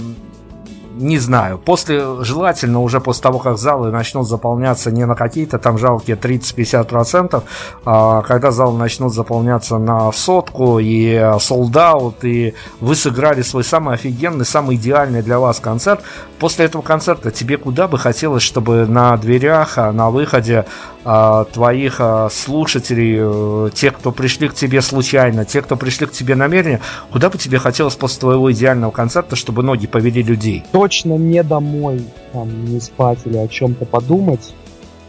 не 0.99 1.19
знаю. 1.19 1.59
После, 1.59 2.25
желательно 2.25 2.81
уже 2.81 3.01
после 3.01 3.23
того, 3.23 3.39
как 3.39 3.59
залы 3.59 3.91
начнут 3.91 4.29
заполняться 4.29 4.91
не 4.91 5.07
на 5.07 5.15
какие-то 5.15 5.59
там 5.59 5.79
жалкие 5.79 6.17
30-50%, 6.17 7.43
а 7.85 8.23
когда 8.23 8.51
залы 8.51 8.79
начнут 8.79 9.15
заполняться 9.15 9.79
на 9.79 10.13
сотку 10.13 10.79
и 10.79 11.33
солдат, 11.41 12.25
и 12.25 12.55
вы 12.81 12.95
сыграли 12.95 13.43
свой 13.43 13.65
самый 13.65 13.95
офигенный, 13.95 14.45
самый 14.45 14.77
идеальный 14.77 15.23
для 15.23 15.39
вас 15.39 15.61
концерт, 15.61 16.03
после 16.39 16.67
этого 16.67 16.83
концерта 16.83 17.31
тебе 17.31 17.57
куда 17.57 17.89
бы 17.89 17.99
хотелось, 17.99 18.43
чтобы 18.43 18.87
на 18.87 19.17
дверях, 19.17 19.79
а 19.79 19.93
на 19.93 20.11
выходе 20.11 20.67
твоих 21.05 21.97
а, 22.01 22.29
слушателей, 22.29 23.17
э, 23.19 23.71
тех, 23.73 23.97
кто 23.97 24.13
пришли 24.13 24.49
к 24.49 24.55
тебе 24.55 24.83
случайно, 24.83 25.45
тех, 25.45 25.65
кто 25.65 25.77
пришли 25.77 26.07
к 26.07 26.13
тебе 26.13 26.35
намеренно, 26.35 26.81
куда 27.11 27.31
бы 27.31 27.39
тебе 27.39 27.59
хотелось 27.59 27.95
после 27.95 28.21
твоего 28.21 28.53
идеального 28.53 28.91
концерта, 28.91 29.37
чтобы 29.37 29.63
ноги 29.63 29.87
повели 29.87 30.23
людей? 30.23 30.65
Точно 30.73 31.15
не 31.15 31.43
домой, 31.43 32.05
там, 32.33 32.65
не 32.65 32.81
спать 32.81 33.21
или 33.25 33.37
о 33.37 33.49
чем-то 33.49 33.85
подумать. 33.85 34.53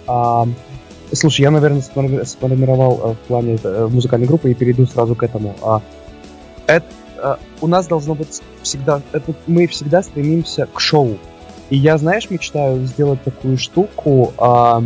А, 0.07 0.48
слушай, 1.11 1.41
я, 1.41 1.52
наверное, 1.52 1.82
сформировал 1.82 3.02
э, 3.03 3.14
в 3.14 3.28
плане 3.28 3.57
э, 3.61 3.88
музыкальной 3.91 4.28
группы 4.28 4.52
и 4.52 4.53
перейду 4.53 4.86
сразу 4.86 5.16
к 5.16 5.24
этому. 5.24 5.56
А, 5.61 5.82
это, 6.68 7.40
у 7.61 7.68
нас 7.68 7.88
должно 7.88 8.14
быть 8.16 8.41
всегда, 8.61 9.02
это, 9.11 9.34
мы 9.48 9.68
всегда 9.68 10.03
стремимся 10.03 10.68
к 10.72 10.80
шоу. 10.80 11.18
И 11.70 11.78
я, 11.78 11.98
знаешь, 11.98 12.30
мечтаю 12.30 12.86
сделать 12.86 13.24
такую 13.24 13.57
штуку, 13.57 14.34
а, 14.38 14.84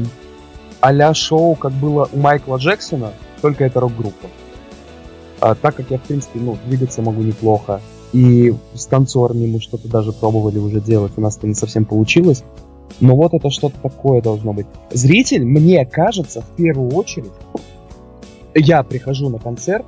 а 0.84 1.14
шоу, 1.14 1.56
как 1.56 1.72
было 1.72 2.10
у 2.12 2.18
Майкла 2.18 2.58
Джексона, 2.58 3.14
только 3.42 3.64
это 3.64 3.80
рок-группа. 3.80 4.28
А, 5.40 5.56
так 5.56 5.76
как 5.76 5.90
я, 5.90 5.98
в 5.98 6.02
принципе, 6.02 6.40
ну, 6.40 6.58
двигаться 6.66 7.02
могу 7.02 7.22
неплохо, 7.22 7.80
и 8.12 8.54
с 8.74 8.86
танцорами 8.88 9.48
мы 9.48 9.62
что-то 9.62 9.88
даже 9.88 10.12
пробовали 10.12 10.60
уже 10.60 10.82
делать, 10.82 11.14
у 11.16 11.22
нас 11.22 11.38
это 11.38 11.48
не 11.48 11.54
совсем 11.54 11.86
получилось, 11.86 12.44
но 13.00 13.16
вот 13.16 13.34
это 13.34 13.50
что-то 13.50 13.80
такое 13.82 14.22
должно 14.22 14.52
быть. 14.52 14.68
Зритель, 14.92 15.46
мне 15.46 15.86
кажется, 15.86 16.42
в 16.42 16.50
первую 16.58 16.92
очередь, 16.92 17.32
я 18.54 18.84
прихожу 18.84 19.30
на 19.30 19.40
концерт, 19.40 19.86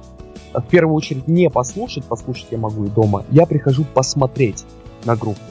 в 0.54 0.64
первую 0.64 0.96
очередь 0.96 1.28
не 1.28 1.50
послушать, 1.50 2.06
послушать 2.06 2.48
я 2.52 2.58
могу 2.58 2.86
и 2.86 2.88
дома, 2.88 3.26
я 3.32 3.46
прихожу 3.46 3.84
посмотреть 3.84 4.64
на 5.04 5.18
группу. 5.18 5.42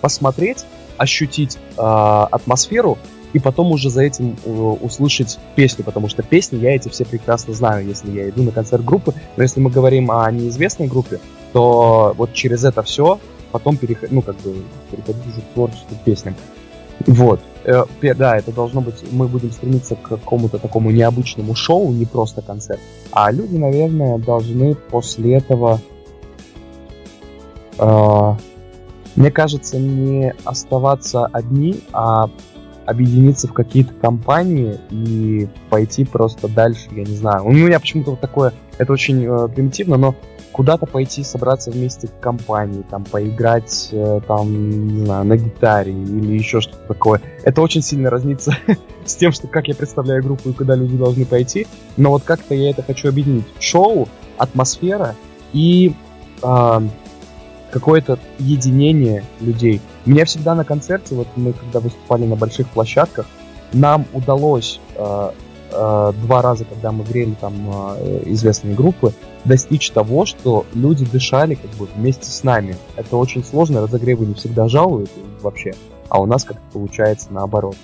Посмотреть, 0.00 0.66
ощутить 0.96 1.56
э, 1.76 1.80
атмосферу, 1.80 2.98
и 3.32 3.38
потом 3.38 3.72
уже 3.72 3.90
за 3.90 4.02
этим 4.02 4.36
э, 4.44 4.50
услышать 4.50 5.38
песню, 5.54 5.84
потому 5.84 6.08
что 6.08 6.22
песни 6.22 6.58
я 6.58 6.74
эти 6.74 6.88
все 6.88 7.04
прекрасно 7.04 7.54
знаю, 7.54 7.86
если 7.86 8.10
я 8.10 8.28
иду 8.28 8.42
на 8.42 8.52
концерт 8.52 8.84
группы, 8.84 9.14
но 9.36 9.42
если 9.42 9.60
мы 9.60 9.70
говорим 9.70 10.10
о 10.10 10.30
неизвестной 10.30 10.86
группе, 10.86 11.20
то 11.52 12.14
вот 12.16 12.32
через 12.32 12.64
это 12.64 12.82
все 12.82 13.18
потом 13.52 13.76
переход, 13.76 14.10
ну, 14.10 14.22
как 14.22 14.36
бы, 14.36 14.56
переходить 14.90 15.26
уже 15.26 15.40
к 15.40 15.54
творчеству 15.54 15.96
песням. 16.04 16.34
Вот. 17.06 17.40
Э, 17.64 17.84
да, 18.14 18.36
это 18.36 18.52
должно 18.52 18.80
быть, 18.80 18.96
мы 19.10 19.28
будем 19.28 19.52
стремиться 19.52 19.94
к 19.94 20.02
какому-то 20.08 20.58
такому 20.58 20.90
необычному 20.90 21.54
шоу, 21.54 21.92
не 21.92 22.06
просто 22.06 22.42
концерт. 22.42 22.80
А 23.12 23.30
люди, 23.30 23.56
наверное, 23.56 24.18
должны 24.18 24.74
после 24.74 25.34
этого, 25.36 25.80
э, 27.78 28.34
мне 29.16 29.30
кажется, 29.30 29.78
не 29.78 30.34
оставаться 30.44 31.26
одни, 31.26 31.80
а 31.92 32.30
объединиться 32.88 33.46
в 33.48 33.52
какие-то 33.52 33.92
компании 33.92 34.80
и 34.90 35.46
пойти 35.68 36.06
просто 36.06 36.48
дальше, 36.48 36.88
я 36.92 37.04
не 37.04 37.14
знаю. 37.14 37.44
У 37.44 37.52
меня 37.52 37.78
почему-то 37.78 38.12
вот 38.12 38.20
такое, 38.20 38.54
это 38.78 38.92
очень 38.94 39.26
э, 39.26 39.48
примитивно, 39.48 39.98
но 39.98 40.14
куда-то 40.52 40.86
пойти, 40.86 41.22
собраться 41.22 41.70
вместе 41.70 42.08
в 42.08 42.18
компании, 42.18 42.82
там, 42.88 43.04
поиграть, 43.04 43.90
э, 43.92 44.20
там, 44.26 44.88
не 44.88 45.04
знаю, 45.04 45.26
на 45.26 45.36
гитаре 45.36 45.92
или 45.92 46.32
еще 46.38 46.62
что-то 46.62 46.88
такое. 46.88 47.20
Это 47.44 47.60
очень 47.60 47.82
сильно 47.82 48.08
разнится 48.08 48.56
с 49.04 49.14
тем, 49.16 49.32
что 49.32 49.48
как 49.48 49.68
я 49.68 49.74
представляю 49.74 50.22
группу 50.22 50.48
и 50.48 50.54
куда 50.54 50.74
люди 50.74 50.96
должны 50.96 51.26
пойти. 51.26 51.66
Но 51.98 52.10
вот 52.10 52.22
как-то 52.22 52.54
я 52.54 52.70
это 52.70 52.82
хочу 52.82 53.08
объединить. 53.08 53.44
Шоу, 53.60 54.08
атмосфера 54.38 55.14
и 55.52 55.92
э, 56.42 56.80
какое-то 57.70 58.18
единение 58.38 59.24
людей. 59.40 59.80
Мне 60.04 60.24
всегда 60.24 60.54
на 60.54 60.64
концерте, 60.64 61.14
вот 61.14 61.28
мы 61.36 61.52
когда 61.52 61.80
выступали 61.80 62.24
на 62.24 62.36
больших 62.36 62.68
площадках, 62.68 63.26
нам 63.72 64.06
удалось 64.12 64.80
э, 64.94 65.30
э, 65.72 66.12
два 66.22 66.42
раза, 66.42 66.64
когда 66.64 66.92
мы 66.92 67.04
грели 67.04 67.34
там 67.40 67.54
э, 67.70 68.22
известные 68.26 68.74
группы, 68.74 69.12
достичь 69.44 69.90
того, 69.90 70.24
что 70.24 70.64
люди 70.74 71.04
дышали 71.04 71.54
как 71.54 71.70
бы 71.72 71.86
вместе 71.94 72.30
с 72.30 72.42
нами. 72.42 72.76
Это 72.96 73.16
очень 73.16 73.44
сложно, 73.44 73.82
разогревы 73.82 74.26
не 74.26 74.34
всегда 74.34 74.68
жалуют 74.68 75.10
вообще, 75.42 75.74
а 76.08 76.20
у 76.20 76.26
нас 76.26 76.44
как-то 76.44 76.62
получается 76.72 77.28
наоборот. 77.30 77.76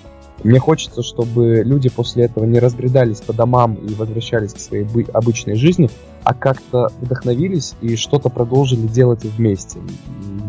Мне 0.43 0.59
хочется, 0.59 1.03
чтобы 1.03 1.63
люди 1.65 1.89
после 1.89 2.25
этого 2.25 2.45
не 2.45 2.59
разбредались 2.59 3.21
по 3.21 3.33
домам 3.33 3.75
и 3.75 3.95
возвращались 3.95 4.53
к 4.53 4.59
своей 4.59 4.87
обычной 5.13 5.55
жизни, 5.55 5.89
а 6.25 6.35
как-то 6.35 6.91
вдохновились 7.01 7.75
и 7.81 7.97
что-то 7.97 8.31
продолжили 8.31 8.87
делать 8.87 9.25
вместе. 9.25 9.79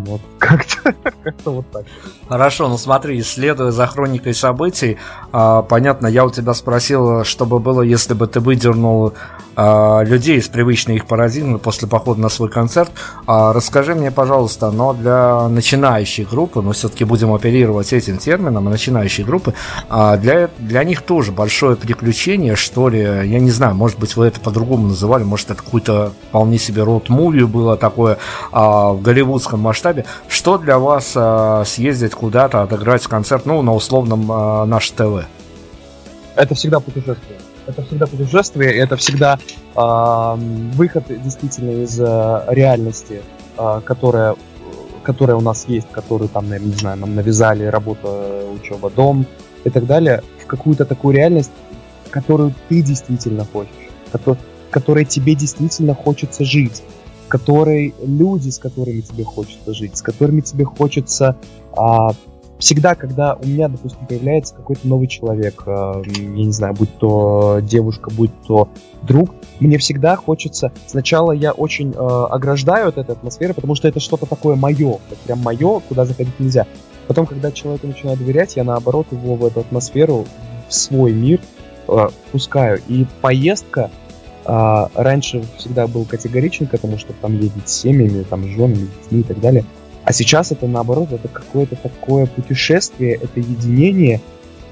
Вот 0.06 0.22
как-то, 0.39 0.93
как-то 1.23 1.52
вот 1.52 1.65
так. 1.72 1.85
Хорошо, 2.30 2.68
ну 2.69 2.77
смотри, 2.77 3.22
следуя 3.22 3.72
за 3.72 3.85
хроникой 3.88 4.34
событий, 4.34 4.97
а, 5.31 5.61
понятно, 5.64 6.07
я 6.07 6.26
у 6.26 6.30
тебя 6.30 6.53
спросил, 6.53 7.23
что 7.23 7.45
бы 7.45 7.60
было, 7.60 7.81
если 7.81 8.14
бы 8.14 8.27
ты 8.27 8.39
выдернул 8.39 9.14
а, 9.56 10.02
людей 10.03 10.38
из 10.38 10.47
привычной 10.47 10.95
их 10.95 11.06
парадигмы 11.07 11.60
после 11.60 11.88
похода 11.88 12.22
на 12.22 12.30
свой 12.30 12.49
концерт. 12.49 12.91
А, 13.27 13.53
расскажи 13.53 13.95
мне, 13.95 14.11
пожалуйста, 14.11 14.72
но 14.72 14.93
для 14.93 15.47
начинающей 15.47 16.23
группы, 16.23 16.61
мы 16.61 16.73
все-таки 16.73 17.03
будем 17.03 17.34
оперировать 17.34 17.91
этим 17.93 18.18
термином, 18.18 18.65
начинающей 18.65 19.23
группы, 19.23 19.53
для, 19.89 20.49
для 20.57 20.84
них 20.84 21.02
тоже 21.02 21.31
большое 21.31 21.76
приключение, 21.76 22.56
что 22.56 22.89
ли, 22.89 22.99
я 23.02 23.39
не 23.39 23.52
знаю, 23.52 23.76
может 23.76 23.99
быть, 23.99 24.15
вы 24.15 24.27
это 24.27 24.39
по-другому 24.39 24.88
называли, 24.88 25.23
может, 25.23 25.52
это 25.52 25.64
какой-то 25.65 26.13
вполне 26.29 26.57
себе 26.57 26.83
род-муви 26.83 27.43
было 27.43 27.75
такое 27.75 28.17
а, 28.51 28.93
в 28.93 29.01
голливудском 29.01 29.59
масштабе. 29.59 30.05
Что 30.27 30.57
для 30.57 30.77
вас 30.77 31.13
а, 31.15 31.63
съездить 31.65 32.13
куда-то, 32.13 32.61
отыграть 32.61 33.03
концерт, 33.03 33.45
ну, 33.45 33.61
на 33.61 33.73
условном 33.73 34.31
а, 34.31 34.65
наш 34.65 34.89
ТВ? 34.91 35.25
Это 36.35 36.55
всегда 36.55 36.79
путешествие. 36.79 37.39
Это 37.67 37.81
всегда 37.81 38.05
путешествие, 38.05 38.75
это 38.77 38.95
всегда 38.95 39.39
э, 39.75 40.35
выход 40.75 41.05
действительно 41.07 41.83
из 41.83 41.99
э, 41.99 42.43
реальности, 42.49 43.23
э, 43.57 43.81
которая, 43.83 44.35
которая 45.01 45.35
у 45.35 45.41
нас 45.41 45.65
есть, 45.67 45.87
которую 45.91 46.29
там, 46.29 46.47
не 46.51 46.73
знаю, 46.73 46.97
нам 46.97 47.15
навязали, 47.15 47.63
работа, 47.65 48.43
учеба, 48.53 48.91
дом 48.91 49.25
и 49.63 49.71
так 49.71 49.87
далее, 49.87 50.21
в 50.43 50.45
какую-то 50.45 50.85
такую 50.85 51.15
реальность, 51.15 51.51
которую 52.11 52.53
ты 52.69 52.83
действительно 52.83 53.45
хочешь, 53.51 53.89
которой 54.76 55.06
тебе 55.06 55.35
действительно 55.35 55.95
хочется 55.95 56.43
жить, 56.43 56.84
которой 57.30 57.95
люди, 58.03 58.49
с 58.49 58.60
которыми 58.60 58.99
тебе 58.99 59.23
хочется 59.23 59.73
жить, 59.73 59.95
с 59.95 60.02
которыми 60.02 60.41
тебе 60.41 60.65
хочется 60.65 61.38
а, 61.77 62.10
всегда, 62.60 62.93
когда 62.93 63.35
у 63.35 63.47
меня, 63.47 63.69
допустим, 63.69 64.06
появляется 64.06 64.53
какой-то 64.53 64.85
новый 64.85 65.07
человек, 65.07 65.64
а, 65.65 66.02
я 66.06 66.45
не 66.45 66.52
знаю, 66.52 66.73
будь 66.73 66.93
то 66.97 67.60
девушка, 67.61 68.11
будь 68.11 68.31
то 68.45 68.68
друг, 69.02 69.34
мне 69.61 69.77
всегда 69.77 70.18
хочется. 70.18 70.73
Сначала 70.88 71.31
я 71.31 71.53
очень 71.53 71.93
э, 71.93 71.95
ограждаю 71.97 72.89
от 72.89 72.97
этой 72.97 73.11
атмосферы, 73.14 73.53
потому 73.53 73.76
что 73.76 73.88
это 73.88 74.02
что-то 74.02 74.26
такое 74.26 74.57
мое, 74.57 74.97
прям 75.26 75.39
мое, 75.39 75.80
куда 75.88 76.03
заходить 76.03 76.38
нельзя. 76.38 76.68
Потом, 77.07 77.27
когда 77.27 77.49
человеку 77.49 77.88
начинаю 77.88 78.18
доверять, 78.18 78.57
я 78.57 78.65
наоборот 78.65 79.07
его 79.11 79.35
в 79.35 79.45
эту 79.45 79.61
атмосферу, 79.61 80.26
в 80.68 80.73
свой 80.73 81.14
мир 81.14 81.39
э, 81.88 82.10
пускаю. 82.34 82.81
И 82.89 83.06
поездка 83.22 83.89
а, 84.45 84.89
раньше 84.93 85.43
всегда 85.57 85.88
был 85.88 86.05
категоричен 86.05 86.67
к 86.67 86.73
этому, 86.73 86.97
что 86.97 87.13
там 87.13 87.34
едет 87.34 87.67
с 87.67 87.81
семьями, 87.81 88.23
там 88.23 88.43
с 88.43 88.47
женами, 88.47 88.88
детьми 89.01 89.22
и 89.22 89.23
так 89.23 89.39
далее. 89.39 89.65
А 90.03 90.13
сейчас 90.13 90.51
это 90.51 90.67
наоборот, 90.67 91.11
это 91.11 91.27
какое-то 91.27 91.76
такое 91.76 92.27
путешествие, 92.27 93.15
это 93.15 93.39
единение, 93.39 94.22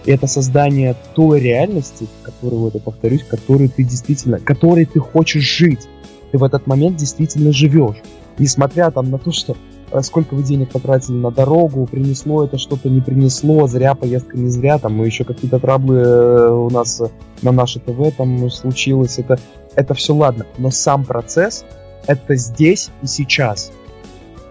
это 0.05 0.27
создание 0.27 0.95
той 1.15 1.39
реальности, 1.39 2.07
которую, 2.21 2.61
вот 2.61 2.75
я 2.75 2.81
повторюсь, 2.81 3.23
которую 3.23 3.69
ты 3.69 3.83
действительно, 3.83 4.39
которой 4.39 4.85
ты 4.85 4.99
хочешь 4.99 5.43
жить. 5.43 5.87
Ты 6.31 6.37
в 6.37 6.43
этот 6.43 6.67
момент 6.67 6.97
действительно 6.97 7.51
живешь. 7.51 7.97
Несмотря 8.37 8.91
там 8.91 9.09
на 9.09 9.17
то, 9.17 9.31
что 9.31 9.55
сколько 10.01 10.33
вы 10.33 10.43
денег 10.43 10.71
потратили 10.71 11.15
на 11.15 11.31
дорогу, 11.31 11.85
принесло 11.85 12.45
это 12.45 12.57
что-то, 12.57 12.89
не 12.89 13.01
принесло, 13.01 13.67
зря 13.67 13.93
поездка, 13.93 14.37
не 14.37 14.49
зря, 14.49 14.79
там 14.79 15.03
еще 15.03 15.23
какие-то 15.23 15.59
траблы 15.59 15.97
э, 15.97 16.49
у 16.49 16.69
нас 16.69 17.01
на 17.41 17.51
наше 17.51 17.79
ТВ 17.79 18.15
там 18.17 18.49
случилось, 18.49 19.19
это, 19.19 19.39
это 19.75 19.93
все 19.93 20.13
ладно, 20.13 20.45
но 20.57 20.71
сам 20.71 21.05
процесс 21.05 21.65
это 22.07 22.35
здесь 22.35 22.89
и 23.01 23.07
сейчас. 23.07 23.71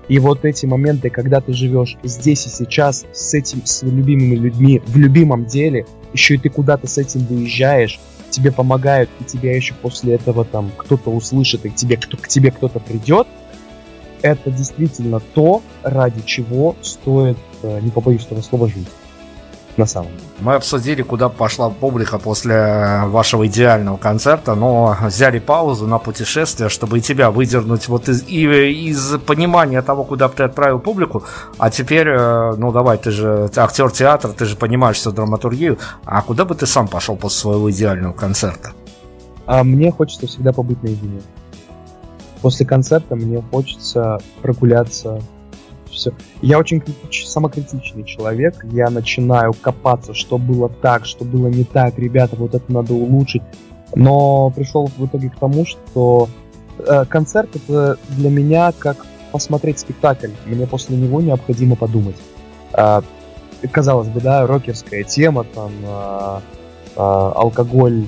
И 0.08 0.18
вот 0.18 0.44
эти 0.44 0.66
моменты, 0.66 1.10
когда 1.10 1.40
ты 1.40 1.52
живешь 1.52 1.96
здесь 2.02 2.46
и 2.46 2.50
сейчас 2.50 3.06
с 3.12 3.34
этим, 3.34 3.64
с 3.64 3.82
любимыми 3.82 4.34
людьми, 4.34 4.82
в 4.84 4.96
любимом 4.96 5.46
деле, 5.46 5.86
еще 6.12 6.34
и 6.34 6.38
ты 6.38 6.50
куда-то 6.50 6.86
с 6.86 6.98
этим 6.98 7.24
выезжаешь, 7.24 8.00
тебе 8.30 8.50
помогают, 8.50 9.10
и 9.20 9.24
тебя 9.24 9.54
еще 9.54 9.74
после 9.74 10.14
этого 10.14 10.44
там 10.44 10.70
кто-то 10.76 11.10
услышит, 11.10 11.64
и 11.66 11.70
к 11.70 11.74
тебе, 11.74 11.96
кто, 11.96 12.16
к 12.16 12.28
тебе 12.28 12.50
кто-то 12.50 12.80
придет, 12.80 13.26
это 14.22 14.50
действительно 14.50 15.20
то, 15.20 15.62
ради 15.82 16.22
чего 16.24 16.76
стоит, 16.82 17.38
э, 17.62 17.80
не 17.80 17.90
побоюсь 17.90 18.24
этого 18.26 18.40
слова, 18.40 18.68
жить. 18.68 18.88
На 19.78 19.86
самом 19.86 20.08
деле. 20.08 20.22
Мы 20.40 20.54
обсудили, 20.54 21.00
куда 21.00 21.30
пошла 21.30 21.70
публика 21.70 22.18
после 22.18 23.04
вашего 23.06 23.46
идеального 23.46 23.96
концерта, 23.96 24.54
но 24.54 24.94
взяли 25.02 25.38
паузу 25.38 25.86
на 25.86 25.98
путешествие, 25.98 26.68
чтобы 26.68 26.98
и 26.98 27.00
тебя 27.00 27.30
выдернуть 27.30 27.88
вот 27.88 28.06
из, 28.10 28.22
и, 28.28 28.44
из 28.90 29.18
понимания 29.24 29.80
того, 29.80 30.04
куда 30.04 30.28
бы 30.28 30.34
ты 30.34 30.42
отправил 30.42 30.78
публику. 30.78 31.24
А 31.56 31.70
теперь, 31.70 32.06
э, 32.06 32.54
ну 32.58 32.70
давай, 32.70 32.98
ты 32.98 33.10
же 33.10 33.50
актер 33.56 33.90
театра, 33.90 34.32
ты 34.32 34.44
же 34.44 34.56
понимаешь 34.56 34.96
всю 34.96 35.10
драматургию. 35.10 35.78
А 36.04 36.20
куда 36.20 36.44
бы 36.44 36.54
ты 36.54 36.66
сам 36.66 36.86
пошел 36.86 37.16
после 37.16 37.40
своего 37.40 37.70
идеального 37.70 38.12
концерта? 38.12 38.72
А 39.46 39.64
мне 39.64 39.90
хочется 39.90 40.26
всегда 40.26 40.52
побыть 40.52 40.82
наедине. 40.82 41.22
После 42.42 42.66
концерта 42.66 43.14
мне 43.14 43.40
хочется 43.40 44.18
прогуляться. 44.42 45.22
Все. 45.90 46.12
Я 46.40 46.58
очень 46.58 46.80
критич, 46.80 47.26
самокритичный 47.26 48.04
человек. 48.04 48.64
Я 48.64 48.90
начинаю 48.90 49.52
копаться, 49.52 50.12
что 50.12 50.38
было 50.38 50.68
так, 50.68 51.06
что 51.06 51.24
было 51.24 51.46
не 51.46 51.64
так. 51.64 51.98
Ребята, 51.98 52.34
вот 52.36 52.54
это 52.54 52.72
надо 52.72 52.94
улучшить. 52.94 53.42
Но 53.94 54.50
пришел 54.50 54.86
в 54.86 55.06
итоге 55.06 55.30
к 55.30 55.36
тому, 55.38 55.64
что 55.64 56.28
э, 56.78 57.04
концерт 57.04 57.54
это 57.54 57.98
для 58.08 58.30
меня 58.30 58.72
как 58.72 59.06
посмотреть 59.30 59.78
спектакль. 59.78 60.30
Мне 60.46 60.66
после 60.66 60.96
него 60.96 61.20
необходимо 61.20 61.76
подумать. 61.76 62.16
Э, 62.72 63.02
казалось 63.70 64.08
бы, 64.08 64.20
да, 64.20 64.46
рокерская 64.46 65.04
тема, 65.04 65.44
там 65.44 65.72
э, 65.84 66.40
э, 66.96 67.00
алкоголь, 67.00 68.06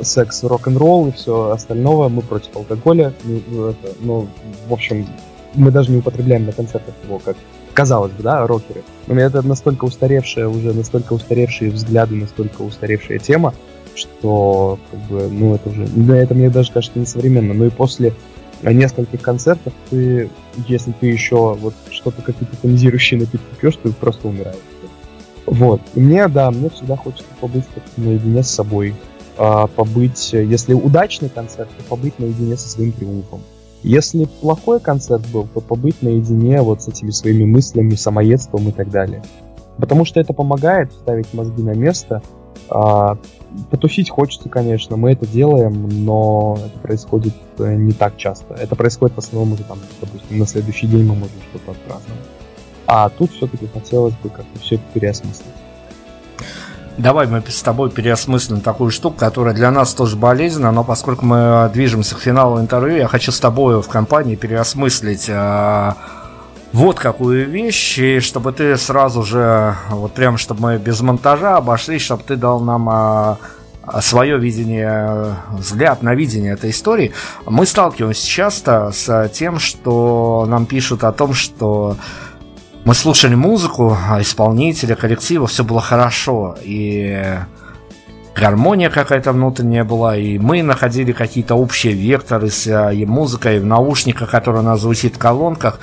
секс, 0.00 0.42
рок-н-ролл 0.42 1.08
и 1.08 1.12
все 1.12 1.50
остальное. 1.50 2.08
Мы 2.08 2.22
против 2.22 2.56
алкоголя. 2.56 3.12
Ну, 3.24 3.66
это, 3.68 3.88
ну, 4.00 4.28
в 4.68 4.72
общем, 4.72 5.06
мы 5.54 5.70
даже 5.70 5.90
не 5.90 5.98
употребляем 5.98 6.46
на 6.46 6.52
концертах 6.52 6.94
его, 7.04 7.18
как 7.18 7.36
казалось 7.74 8.12
бы, 8.12 8.22
да, 8.22 8.46
рокеры. 8.46 8.82
Но 9.06 9.18
это 9.18 9.46
настолько 9.46 9.84
устаревшая 9.84 10.48
уже, 10.48 10.72
настолько 10.72 11.12
устаревшие 11.14 11.70
взгляды, 11.70 12.14
настолько 12.14 12.62
устаревшая 12.62 13.18
тема, 13.18 13.54
что, 13.94 14.78
как 14.90 15.00
бы, 15.00 15.28
ну, 15.28 15.54
это 15.54 15.68
уже, 15.68 15.86
да, 15.86 16.16
это 16.16 16.34
мне 16.34 16.50
даже 16.50 16.72
кажется 16.72 16.98
не 16.98 17.06
современно. 17.06 17.54
Но 17.54 17.66
и 17.66 17.70
после 17.70 18.14
нескольких 18.62 19.20
концертов 19.20 19.72
ты, 19.90 20.30
если 20.68 20.92
ты 20.92 21.06
еще 21.06 21.54
вот 21.54 21.74
что-то 21.90 22.22
какие-то 22.22 22.56
тонизирующие 22.56 23.20
напитки 23.20 23.54
пьешь, 23.60 23.78
ты 23.82 23.90
просто 23.92 24.28
умираешь. 24.28 24.56
Вот. 25.46 25.80
И 25.94 26.00
мне, 26.00 26.28
да, 26.28 26.50
мне 26.50 26.70
всегда 26.70 26.96
хочется 26.96 27.24
побыть 27.40 27.64
наедине 27.96 28.42
с 28.42 28.50
собой, 28.50 28.94
а, 29.36 29.66
побыть, 29.66 30.32
если 30.32 30.74
удачный 30.74 31.28
концерт, 31.28 31.70
то 31.76 31.84
побыть 31.84 32.18
наедине 32.18 32.56
со 32.56 32.68
своим 32.68 32.92
триумфом. 32.92 33.40
Если 33.82 34.26
плохой 34.26 34.78
концерт 34.78 35.26
был, 35.32 35.48
то 35.52 35.60
побыть 35.60 36.02
наедине 36.02 36.62
вот 36.62 36.82
с 36.82 36.88
этими 36.88 37.10
своими 37.10 37.44
мыслями, 37.44 37.94
самоедством 37.94 38.68
и 38.68 38.72
так 38.72 38.90
далее. 38.90 39.22
Потому 39.78 40.04
что 40.04 40.20
это 40.20 40.32
помогает 40.32 40.92
ставить 40.92 41.32
мозги 41.34 41.62
на 41.62 41.74
место. 41.74 42.22
А, 42.68 43.16
потусить 43.70 44.10
хочется, 44.10 44.48
конечно, 44.48 44.96
мы 44.96 45.12
это 45.12 45.26
делаем, 45.26 45.88
но 46.04 46.58
это 46.64 46.78
происходит 46.78 47.34
э, 47.58 47.74
не 47.74 47.92
так 47.92 48.16
часто. 48.16 48.54
Это 48.54 48.76
происходит 48.76 49.16
в 49.16 49.18
основном 49.18 49.54
уже 49.54 49.64
там, 49.64 49.78
допустим, 50.00 50.38
на 50.38 50.46
следующий 50.46 50.86
день 50.86 51.04
мы 51.04 51.14
можем 51.14 51.36
что-то 51.50 51.72
отпраздновать. 51.72 52.22
А 52.86 53.08
тут 53.08 53.32
все-таки 53.32 53.66
хотелось 53.66 54.14
бы 54.14 54.28
как-то 54.28 54.58
все 54.60 54.76
это 54.76 54.84
переосмыслить. 54.94 55.46
Давай 56.98 57.26
мы 57.26 57.42
с 57.46 57.62
тобой 57.62 57.90
переосмыслим 57.90 58.60
такую 58.60 58.90
штуку, 58.90 59.16
которая 59.16 59.54
для 59.54 59.70
нас 59.70 59.94
тоже 59.94 60.16
болезненна, 60.16 60.72
но 60.72 60.84
поскольку 60.84 61.24
мы 61.24 61.70
движемся 61.72 62.14
к 62.14 62.18
финалу 62.18 62.60
интервью, 62.60 62.98
я 62.98 63.08
хочу 63.08 63.32
с 63.32 63.40
тобой 63.40 63.80
в 63.80 63.88
компании 63.88 64.36
переосмыслить 64.36 65.24
э, 65.28 65.92
вот 66.72 66.98
какую 66.98 67.48
вещь, 67.48 67.98
и 67.98 68.20
чтобы 68.20 68.52
ты 68.52 68.76
сразу 68.76 69.22
же, 69.22 69.74
вот 69.88 70.12
прям, 70.12 70.36
чтобы 70.36 70.60
мы 70.60 70.76
без 70.76 71.00
монтажа 71.00 71.56
обошлись, 71.56 72.02
чтобы 72.02 72.24
ты 72.24 72.36
дал 72.36 72.60
нам 72.60 72.88
э, 72.90 73.36
свое 74.02 74.38
видение, 74.38 75.36
взгляд 75.50 76.02
на 76.02 76.14
видение 76.14 76.52
этой 76.52 76.70
истории. 76.70 77.12
Мы 77.46 77.64
сталкиваемся 77.64 78.26
часто 78.26 78.92
с 78.92 79.30
тем, 79.32 79.58
что 79.58 80.44
нам 80.46 80.66
пишут 80.66 81.04
о 81.04 81.12
том, 81.12 81.32
что 81.32 81.96
мы 82.84 82.94
слушали 82.94 83.34
музыку, 83.34 83.96
а 84.08 84.20
исполнителя, 84.20 84.96
коллектива, 84.96 85.46
все 85.46 85.62
было 85.62 85.80
хорошо, 85.80 86.56
и 86.62 87.38
гармония 88.34 88.90
какая-то 88.90 89.32
внутренняя 89.32 89.84
была, 89.84 90.16
и 90.16 90.38
мы 90.38 90.62
находили 90.62 91.12
какие-то 91.12 91.54
общие 91.54 91.92
векторы 91.92 92.50
с 92.50 92.90
и 92.90 93.06
музыкой 93.06 93.60
в 93.60 93.66
наушниках, 93.66 94.30
которая 94.30 94.62
у 94.62 94.64
нас 94.64 94.80
звучит 94.80 95.14
в 95.14 95.18
колонках, 95.18 95.78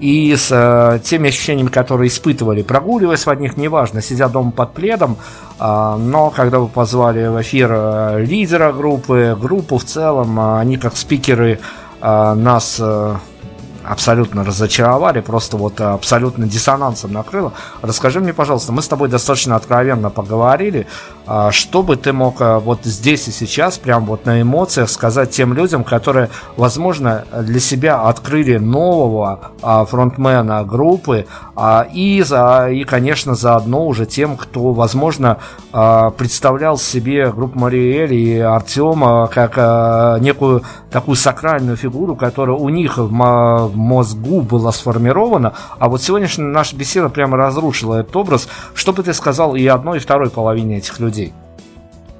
и 0.00 0.34
с 0.34 0.48
э, 0.50 0.98
теми 1.04 1.28
ощущениями, 1.28 1.68
которые 1.68 2.08
испытывали, 2.08 2.62
прогуливаясь 2.62 3.26
в 3.26 3.30
одних, 3.30 3.58
неважно, 3.58 4.00
сидя 4.00 4.28
дома 4.28 4.50
под 4.50 4.72
пледом, 4.72 5.18
э, 5.58 5.96
но 5.98 6.30
когда 6.30 6.58
вы 6.58 6.68
позвали 6.68 7.26
в 7.28 7.40
эфир 7.42 7.70
э, 7.70 8.24
лидера 8.24 8.72
группы, 8.72 9.36
группу 9.38 9.76
в 9.76 9.84
целом, 9.84 10.40
э, 10.40 10.58
они 10.58 10.78
как 10.78 10.96
спикеры 10.96 11.60
э, 12.00 12.34
нас 12.34 12.78
э, 12.80 13.16
абсолютно 13.84 14.44
разочаровали, 14.44 15.20
просто 15.20 15.56
вот 15.56 15.80
абсолютно 15.80 16.46
диссонансом 16.46 17.12
накрыло. 17.12 17.52
Расскажи 17.82 18.20
мне, 18.20 18.32
пожалуйста, 18.32 18.72
мы 18.72 18.82
с 18.82 18.88
тобой 18.88 19.08
достаточно 19.08 19.56
откровенно 19.56 20.10
поговорили, 20.10 20.86
что 21.52 21.82
бы 21.82 21.96
ты 21.96 22.12
мог 22.12 22.40
а, 22.40 22.58
вот 22.58 22.80
здесь 22.84 23.28
и 23.28 23.30
сейчас, 23.30 23.78
прям 23.78 24.06
вот 24.06 24.26
на 24.26 24.42
эмоциях 24.42 24.90
сказать 24.90 25.30
тем 25.30 25.54
людям, 25.54 25.84
которые, 25.84 26.28
возможно, 26.56 27.24
для 27.42 27.60
себя 27.60 28.02
открыли 28.02 28.58
нового 28.58 29.52
а, 29.62 29.84
фронтмена 29.84 30.64
группы, 30.64 31.26
и, 31.92 32.22
за, 32.26 32.68
и, 32.70 32.84
конечно, 32.84 33.34
заодно 33.34 33.86
уже 33.86 34.06
тем, 34.06 34.38
кто, 34.38 34.72
возможно, 34.72 35.38
представлял 35.72 36.78
себе 36.78 37.30
группу 37.30 37.58
Мариэль 37.58 38.14
и 38.14 38.38
Артема 38.38 39.28
как 39.32 40.20
некую 40.22 40.62
такую 40.90 41.16
сакральную 41.16 41.76
фигуру, 41.76 42.16
которая 42.16 42.56
у 42.56 42.70
них 42.70 42.96
в 42.96 43.10
мозгу 43.10 44.40
была 44.40 44.72
сформирована, 44.72 45.52
а 45.78 45.90
вот 45.90 46.02
сегодняшняя 46.02 46.46
наша 46.46 46.76
беседа 46.76 47.10
прямо 47.10 47.36
разрушила 47.36 47.96
этот 47.96 48.16
образ. 48.16 48.48
Что 48.74 48.94
бы 48.94 49.02
ты 49.02 49.12
сказал 49.12 49.54
и 49.54 49.66
одной, 49.66 49.98
и 49.98 50.00
второй 50.00 50.30
половине 50.30 50.78
этих 50.78 50.98
людей? 50.98 51.19
Людей? 51.20 51.32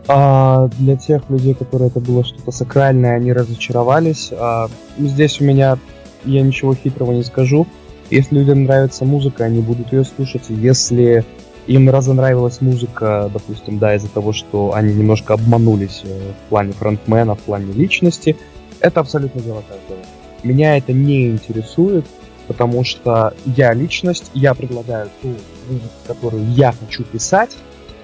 А, 0.09 0.68
для 0.78 0.97
тех 0.97 1.28
людей, 1.31 1.55
которые 1.55 1.89
это 1.89 2.01
было 2.01 2.24
что-то 2.24 2.51
сакральное, 2.51 3.16
они 3.16 3.32
разочаровались. 3.32 4.31
А, 4.32 4.68
здесь 4.98 5.40
у 5.40 5.44
меня 5.44 5.78
я 6.24 6.43
ничего 6.43 6.74
хитрого 6.74 7.12
не 7.12 7.22
скажу. 7.22 7.66
Если 8.10 8.36
людям 8.36 8.64
нравится 8.64 9.05
музыка, 9.05 9.44
они 9.44 9.60
будут 9.60 9.93
ее 9.93 10.05
слушать. 10.05 10.47
Если 10.48 11.24
им 11.66 11.89
разонравилась 11.89 12.60
музыка, 12.60 13.31
допустим, 13.32 13.78
да, 13.78 13.94
из-за 13.94 14.09
того, 14.09 14.32
что 14.32 14.74
они 14.74 14.93
немножко 14.93 15.35
обманулись 15.35 16.02
э, 16.05 16.32
в 16.32 16.48
плане 16.48 16.72
фронтмена, 16.72 17.36
в 17.36 17.40
плане 17.40 17.72
личности, 17.72 18.36
это 18.81 19.01
абсолютно 19.01 19.40
дело 19.40 19.62
каждого. 19.68 20.05
Меня 20.43 20.77
это 20.77 20.93
не 20.93 21.28
интересует, 21.28 22.06
потому 22.48 22.82
что 22.82 23.35
я 23.44 23.72
личность, 23.74 24.31
я 24.35 24.55
предлагаю 24.55 25.09
ту 25.22 25.28
музыку, 25.68 25.94
которую 26.09 26.51
я 26.51 26.72
хочу 26.72 27.05
писать, 27.05 27.56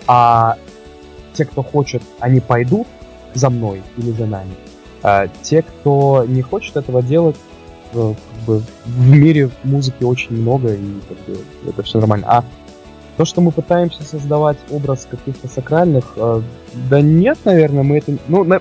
а 0.07 0.57
те, 1.37 1.45
кто 1.45 1.63
хочет, 1.63 2.03
они 2.21 2.41
пойдут 2.41 2.87
за 3.35 3.51
мной 3.51 3.83
или 3.97 4.11
за 4.13 4.27
нами. 4.27 4.55
А 5.03 5.29
те, 5.43 5.63
кто 5.63 6.25
не 6.27 6.43
хочет 6.43 6.77
этого 6.77 7.03
делать, 7.03 7.37
э, 7.93 8.15
как 8.15 8.47
бы, 8.47 8.63
в 8.85 9.11
мире 9.11 9.51
музыки 9.63 10.05
очень 10.05 10.37
много, 10.37 10.73
и 10.75 11.01
как 11.09 11.19
бы, 11.27 11.41
это 11.69 11.83
все 11.83 11.99
нормально. 11.99 12.27
А 12.29 12.45
то, 13.17 13.25
что 13.25 13.41
мы 13.41 13.51
пытаемся 13.51 14.03
создавать 14.03 14.59
образ 14.71 15.07
каких-то 15.11 15.49
сакральных, 15.49 16.13
э, 16.17 16.43
да 16.91 17.01
нет, 17.01 17.39
наверное, 17.45 17.83
мы 17.83 17.99
это... 17.99 18.17
Ну, 18.29 18.45
мы, 18.45 18.61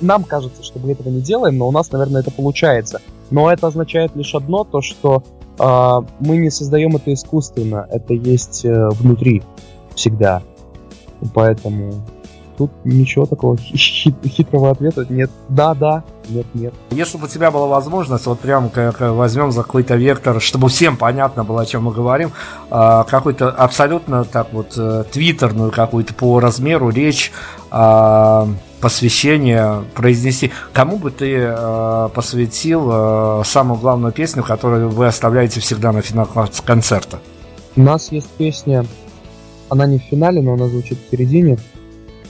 нам 0.00 0.24
кажется, 0.24 0.62
что 0.62 0.78
мы 0.78 0.92
этого 0.92 1.08
не 1.08 1.20
делаем, 1.20 1.58
но 1.58 1.68
у 1.68 1.72
нас, 1.72 1.90
наверное, 1.92 2.22
это 2.22 2.30
получается. 2.30 3.00
Но 3.30 3.50
это 3.50 3.66
означает 3.66 4.14
лишь 4.14 4.34
одно, 4.34 4.64
то, 4.64 4.80
что 4.82 5.22
э, 5.58 6.00
мы 6.20 6.36
не 6.36 6.50
создаем 6.50 6.96
это 6.96 7.12
искусственно, 7.12 7.86
это 7.90 8.14
есть 8.14 8.64
э, 8.64 8.88
внутри 8.90 9.42
всегда. 9.94 10.42
Поэтому 11.34 12.02
тут 12.58 12.70
ничего 12.84 13.26
такого 13.26 13.56
хитрого 13.56 14.70
ответа 14.70 15.06
нет. 15.08 15.30
Да, 15.48 15.74
да, 15.74 16.04
нет, 16.28 16.46
нет. 16.54 16.74
Если 16.90 17.18
бы 17.18 17.24
у 17.24 17.28
тебя 17.28 17.50
была 17.50 17.66
возможность, 17.66 18.26
вот 18.26 18.40
прям 18.40 18.68
как 18.68 19.00
возьмем 19.00 19.52
за 19.52 19.62
какой-то 19.62 19.96
вектор, 19.96 20.40
чтобы 20.40 20.68
всем 20.68 20.96
понятно 20.96 21.44
было, 21.44 21.62
о 21.62 21.66
чем 21.66 21.84
мы 21.84 21.92
говорим, 21.92 22.32
а, 22.70 23.04
какой-то 23.04 23.50
абсолютно 23.50 24.24
так 24.24 24.52
вот 24.52 24.74
э, 24.76 25.04
твиттерную 25.10 25.70
какую-то 25.70 26.14
по 26.14 26.40
размеру 26.40 26.90
речь 26.90 27.32
а, 27.70 28.48
посвящение 28.80 29.84
произнести. 29.94 30.50
Кому 30.72 30.98
бы 30.98 31.10
ты 31.10 31.34
э, 31.36 32.08
посвятил 32.14 32.90
э, 32.92 33.42
самую 33.44 33.78
главную 33.78 34.12
песню, 34.12 34.42
которую 34.42 34.90
вы 34.90 35.06
оставляете 35.06 35.60
всегда 35.60 35.92
на 35.92 36.02
финал 36.02 36.28
концерта? 36.64 37.20
У 37.76 37.80
нас 37.80 38.10
есть 38.10 38.28
песня 38.30 38.84
она 39.72 39.86
не 39.86 39.96
в 39.98 40.02
финале, 40.02 40.42
но 40.42 40.52
она 40.52 40.68
звучит 40.68 40.98
в 40.98 41.10
середине. 41.10 41.56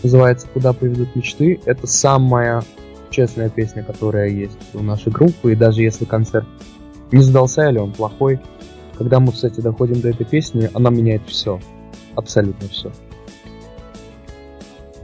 Называется 0.04 0.46
«Куда 0.54 0.72
приведут 0.72 1.16
мечты». 1.16 1.58
Это 1.64 1.88
самая 1.88 2.62
честная 3.10 3.48
песня, 3.48 3.82
которая 3.82 4.28
есть 4.28 4.56
у 4.74 4.80
нашей 4.80 5.10
группы. 5.10 5.50
И 5.50 5.56
даже 5.56 5.82
если 5.82 6.04
концерт 6.04 6.46
не 7.10 7.20
сдался 7.20 7.68
или 7.68 7.78
он 7.78 7.90
плохой, 7.90 8.38
когда 8.96 9.18
мы, 9.18 9.32
кстати, 9.32 9.60
доходим 9.60 10.00
до 10.00 10.10
этой 10.10 10.24
песни, 10.24 10.70
она 10.72 10.90
меняет 10.90 11.22
все. 11.26 11.58
Абсолютно 12.14 12.68
все. 12.68 12.92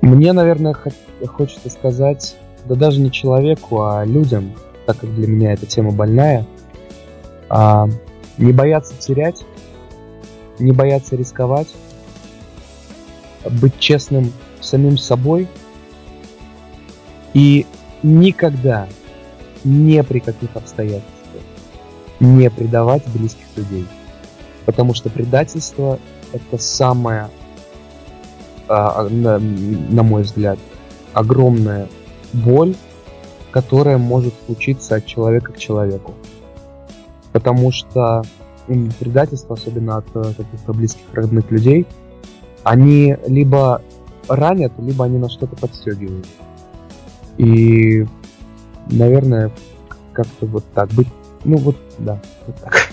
Мне, 0.01 0.33
наверное, 0.33 0.77
хочется 1.27 1.69
сказать, 1.71 2.37
да 2.67 2.77
даже 2.77 3.01
не 3.01 3.11
человеку, 3.11 3.83
а 3.83 4.05
людям, 4.05 4.53
так 4.87 4.99
как 4.99 5.13
для 5.13 5.27
меня 5.27 5.55
эта 5.55 5.67
тема 5.67 5.91
больная, 5.91 6.47
а, 7.49 7.89
не 8.37 8.53
бояться 8.53 8.95
терять, 8.97 9.45
не 10.61 10.71
бояться 10.71 11.17
рисковать, 11.17 11.67
быть 13.51 13.79
честным 13.79 14.33
самим 14.61 14.99
собой 14.99 15.49
и 17.35 17.67
никогда, 18.03 18.89
не 19.65 20.03
при 20.03 20.21
каких 20.21 20.55
обстоятельствах, 20.55 21.43
не 22.21 22.51
предавать 22.51 23.07
близких 23.09 23.47
людей. 23.57 23.87
Потому 24.67 24.95
что 24.95 25.11
предательство 25.11 25.99
это 26.33 26.59
самое, 26.59 27.29
а, 28.69 29.09
на, 29.09 29.39
на 29.39 30.03
мой 30.03 30.23
взгляд, 30.23 30.59
огромная 31.13 31.89
боль, 32.33 32.75
которая 33.51 33.99
может 33.99 34.35
случиться 34.47 34.97
от 34.97 35.07
человека 35.07 35.53
к 35.53 35.59
человеку. 35.59 36.15
Потому 37.33 37.73
что 37.73 38.23
предательство, 38.99 39.57
особенно 39.57 39.97
от 39.97 40.07
э, 40.15 40.35
каких-то 40.37 40.73
близких 40.73 41.05
родных 41.13 41.51
людей, 41.51 41.87
они 42.65 43.17
либо 43.27 43.83
ранят, 44.29 44.73
либо 44.79 45.05
они 45.05 45.19
на 45.19 45.29
что-то 45.29 45.57
подстегивают. 45.57 46.27
И, 47.39 48.07
наверное, 48.87 49.51
как-то 50.13 50.47
вот 50.47 50.65
так 50.75 50.91
быть. 50.91 51.09
Ну 51.45 51.57
вот, 51.59 51.77
да, 51.99 52.21
вот 52.47 52.57
так. 52.57 52.88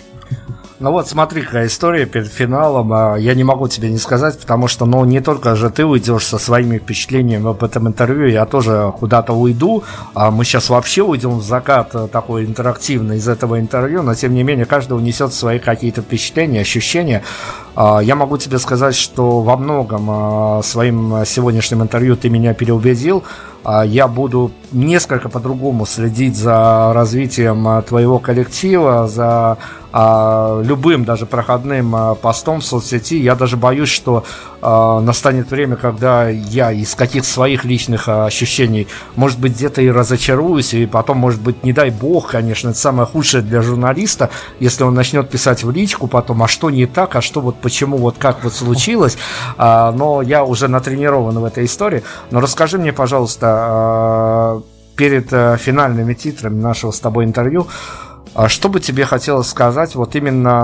Ну 0.77 0.91
вот 0.91 1.07
смотри, 1.07 1.41
какая 1.41 1.67
история 1.67 2.05
перед 2.05 2.27
финалом. 2.27 2.91
А, 2.91 3.15
я 3.15 3.33
не 3.33 3.45
могу 3.45 3.69
тебе 3.69 3.89
не 3.89 3.97
сказать, 3.97 4.37
потому 4.37 4.67
что, 4.67 4.85
ну, 4.85 5.05
не 5.05 5.21
только 5.21 5.55
же 5.55 5.69
ты 5.69 5.85
уйдешь 5.85 6.25
со 6.25 6.37
своими 6.37 6.79
впечатлениями 6.79 7.49
об 7.49 7.63
этом 7.63 7.87
интервью, 7.87 8.27
я 8.27 8.45
тоже 8.45 8.93
куда-то 8.99 9.31
уйду. 9.31 9.83
А 10.13 10.31
мы 10.31 10.43
сейчас 10.43 10.69
вообще 10.69 11.01
уйдем 11.01 11.39
в 11.39 11.43
закат 11.43 11.91
э, 11.93 12.09
такой 12.11 12.43
интерактивный 12.43 13.17
из 13.17 13.27
этого 13.29 13.57
интервью, 13.57 14.01
но 14.03 14.15
тем 14.15 14.33
не 14.33 14.43
менее 14.43 14.65
каждый 14.65 14.97
унесет 14.97 15.33
свои 15.33 15.59
какие-то 15.59 16.01
впечатления, 16.01 16.59
ощущения. 16.59 17.23
А, 17.77 17.99
я 17.99 18.15
могу 18.15 18.37
тебе 18.37 18.59
сказать, 18.59 18.95
что 18.95 19.39
во 19.39 19.55
многом 19.55 20.07
а, 20.09 20.61
своим 20.61 21.23
сегодняшним 21.25 21.83
интервью 21.83 22.17
ты 22.17 22.29
меня 22.29 22.53
переубедил. 22.53 23.23
Я 23.85 24.07
буду 24.07 24.51
несколько 24.75 25.29
по-другому 25.29 25.85
следить 25.85 26.35
за 26.35 26.91
развитием 26.93 27.83
твоего 27.83 28.19
коллектива, 28.19 29.07
за 29.07 29.57
а, 29.97 30.61
любым 30.61 31.05
даже 31.05 31.25
проходным 31.25 31.95
а, 31.95 32.15
постом 32.15 32.59
в 32.59 32.65
соцсети. 32.65 33.15
Я 33.15 33.33
даже 33.35 33.55
боюсь, 33.55 33.87
что 33.87 34.25
а, 34.61 34.99
настанет 34.99 35.49
время, 35.49 35.77
когда 35.77 36.27
я 36.27 36.73
из 36.73 36.95
каких-то 36.95 37.29
своих 37.29 37.63
личных 37.63 38.09
а, 38.09 38.25
ощущений, 38.25 38.89
может 39.15 39.39
быть, 39.39 39.53
где-то 39.53 39.81
и 39.81 39.89
разочаруюсь, 39.89 40.73
и 40.73 40.85
потом, 40.85 41.19
может 41.19 41.39
быть, 41.39 41.63
не 41.63 41.71
дай 41.71 41.91
бог, 41.91 42.31
конечно, 42.31 42.71
это 42.71 42.77
самое 42.77 43.07
худшее 43.07 43.41
для 43.41 43.61
журналиста, 43.61 44.31
если 44.59 44.83
он 44.83 44.95
начнет 44.95 45.29
писать 45.29 45.63
в 45.63 45.71
личку 45.71 46.07
потом, 46.07 46.43
а 46.43 46.49
что 46.49 46.69
не 46.69 46.87
так, 46.87 47.15
а 47.15 47.21
что 47.21 47.39
вот 47.39 47.61
почему, 47.61 47.95
вот 47.95 48.17
как 48.17 48.43
вот 48.43 48.53
случилось. 48.53 49.17
А, 49.57 49.93
но 49.93 50.21
я 50.21 50.43
уже 50.43 50.67
натренирован 50.67 51.39
в 51.39 51.45
этой 51.45 51.63
истории. 51.63 52.03
Но 52.31 52.41
расскажи 52.41 52.77
мне, 52.77 52.91
пожалуйста, 52.91 53.47
а, 53.47 54.61
перед 54.95 55.31
а, 55.31 55.57
финальными 55.57 56.13
титрами 56.13 56.59
нашего 56.59 56.91
с 56.91 56.99
тобой 56.99 57.25
интервью, 57.25 57.67
а 58.33 58.49
что 58.49 58.67
бы 58.67 58.79
тебе 58.81 59.05
хотелось 59.05 59.47
сказать 59.47 59.95
вот 59.95 60.15
именно 60.15 60.63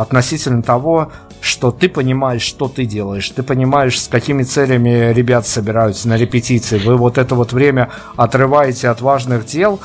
относительно 0.00 0.62
того, 0.62 1.12
что 1.42 1.72
ты 1.72 1.88
понимаешь, 1.88 2.42
что 2.42 2.68
ты 2.68 2.86
делаешь, 2.86 3.28
ты 3.28 3.42
понимаешь, 3.42 4.00
с 4.00 4.08
какими 4.08 4.44
целями 4.44 5.12
ребят 5.12 5.46
собираются 5.46 6.08
на 6.08 6.16
репетиции, 6.16 6.78
вы 6.78 6.96
вот 6.96 7.18
это 7.18 7.34
вот 7.34 7.52
время 7.52 7.90
отрываете 8.16 8.88
от 8.88 9.00
важных 9.00 9.44
дел, 9.44 9.80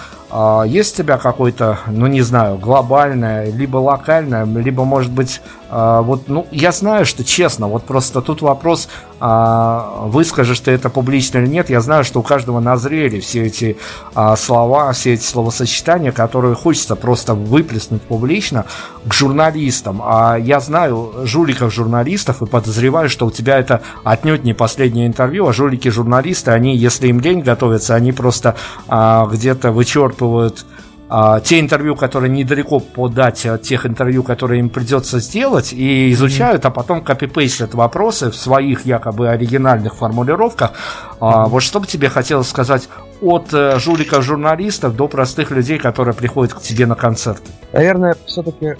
есть 0.67 0.93
у 0.95 1.03
тебя 1.03 1.17
какой-то, 1.17 1.79
ну 1.87 2.07
не 2.07 2.21
знаю, 2.21 2.57
глобальное, 2.57 3.49
либо 3.51 3.77
локальное, 3.77 4.45
либо, 4.45 4.83
может 4.83 5.11
быть, 5.11 5.41
а, 5.69 6.01
вот, 6.01 6.27
ну, 6.27 6.47
я 6.51 6.71
знаю, 6.71 7.05
что 7.05 7.23
честно, 7.23 7.67
вот 7.67 7.83
просто 7.83 8.21
тут 8.21 8.41
вопрос, 8.41 8.87
а, 9.19 10.03
выскажешь 10.05 10.59
ты 10.59 10.71
это 10.71 10.89
публично 10.89 11.39
или 11.39 11.47
нет, 11.47 11.69
я 11.69 11.81
знаю, 11.81 12.03
что 12.03 12.19
у 12.19 12.23
каждого 12.23 12.59
назрели 12.59 13.19
все 13.19 13.45
эти 13.45 13.77
а, 14.13 14.35
слова, 14.35 14.91
все 14.93 15.13
эти 15.13 15.23
словосочетания, 15.23 16.11
которые 16.11 16.55
хочется 16.55 16.95
просто 16.95 17.33
выплеснуть 17.33 18.01
публично 18.01 18.65
к 19.05 19.13
журналистам. 19.13 20.01
А 20.03 20.37
я 20.37 20.59
знаю 20.59 21.13
жуликов 21.23 21.73
журналистов 21.73 22.41
и 22.41 22.45
подозреваю, 22.45 23.09
что 23.09 23.25
у 23.25 23.31
тебя 23.31 23.57
это 23.57 23.81
отнюдь 24.03 24.43
не 24.43 24.53
последнее 24.53 25.07
интервью, 25.07 25.47
а 25.47 25.53
жулики-журналисты, 25.53 26.51
они, 26.51 26.77
если 26.77 27.07
им 27.07 27.19
лень 27.19 27.41
готовятся, 27.41 27.95
они 27.95 28.11
просто 28.11 28.55
а, 28.87 29.25
где-то 29.25 29.71
вычерпывают 30.17 30.65
а, 31.09 31.39
те 31.39 31.61
интервью, 31.61 31.95
которые 31.95 32.29
недалеко 32.29 32.79
подать 32.79 33.45
от 33.45 33.61
тех 33.61 33.85
интервью, 33.85 34.23
которые 34.23 34.59
им 34.59 34.69
придется 34.69 35.19
сделать, 35.19 35.71
и 35.71 36.11
изучают, 36.11 36.65
mm-hmm. 36.65 36.67
а 36.67 36.71
потом 36.71 37.01
копипейстят 37.01 37.73
вопросы 37.73 38.29
в 38.29 38.35
своих 38.35 38.85
якобы 38.85 39.29
оригинальных 39.29 39.95
формулировках. 39.95 40.73
Mm-hmm. 41.19 41.47
Вот 41.47 41.63
что 41.63 41.79
бы 41.79 41.87
тебе 41.87 42.09
хотелось 42.09 42.49
сказать 42.49 42.89
от 43.21 43.53
э, 43.53 43.79
жуликов-журналистов 43.79 44.97
до 44.97 45.07
простых 45.07 45.51
людей, 45.51 45.79
которые 45.79 46.13
приходят 46.13 46.53
к 46.53 46.61
тебе 46.61 46.85
на 46.85 46.95
концерты? 46.95 47.51
Наверное, 47.71 48.17
все-таки 48.25 48.75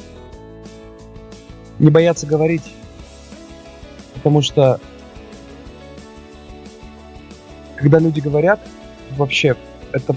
не 1.79 1.89
бояться 1.89 2.27
говорить, 2.27 2.63
потому 4.15 4.41
что 4.41 4.81
когда 7.77 7.99
люди 7.99 8.19
говорят, 8.19 8.59
вообще, 9.15 9.55
это 9.93 10.13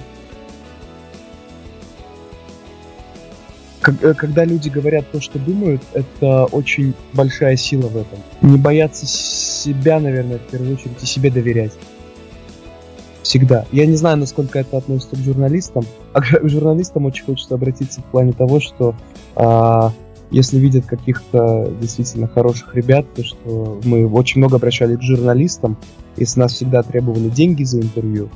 когда 3.92 4.44
люди 4.44 4.68
говорят 4.68 5.10
то, 5.10 5.20
что 5.20 5.38
думают, 5.38 5.82
это 5.92 6.46
очень 6.46 6.94
большая 7.12 7.56
сила 7.56 7.88
в 7.88 7.96
этом. 7.96 8.18
Не 8.42 8.58
бояться 8.58 9.06
себя, 9.06 10.00
наверное, 10.00 10.38
в 10.38 10.50
первую 10.50 10.74
очередь, 10.74 11.02
и 11.02 11.06
себе 11.06 11.30
доверять. 11.30 11.72
Всегда. 13.22 13.66
Я 13.70 13.86
не 13.86 13.96
знаю, 13.96 14.16
насколько 14.16 14.58
это 14.58 14.78
относится 14.78 15.16
к 15.16 15.20
журналистам. 15.20 15.84
А 16.12 16.20
к 16.20 16.48
журналистам 16.48 17.06
очень 17.06 17.24
хочется 17.24 17.54
обратиться 17.54 18.00
в 18.00 18.04
плане 18.06 18.32
того, 18.32 18.60
что 18.60 18.96
а, 19.36 19.92
если 20.30 20.58
видят 20.58 20.86
каких-то 20.86 21.72
действительно 21.80 22.28
хороших 22.28 22.74
ребят, 22.74 23.06
то 23.14 23.24
что 23.24 23.80
мы 23.84 24.08
очень 24.08 24.40
много 24.40 24.56
обращались 24.56 24.98
к 24.98 25.02
журналистам, 25.02 25.76
и 26.16 26.24
с 26.24 26.36
нас 26.36 26.54
всегда 26.54 26.82
требовали 26.82 27.28
деньги 27.28 27.64
за 27.64 27.80
интервью. 27.80 28.30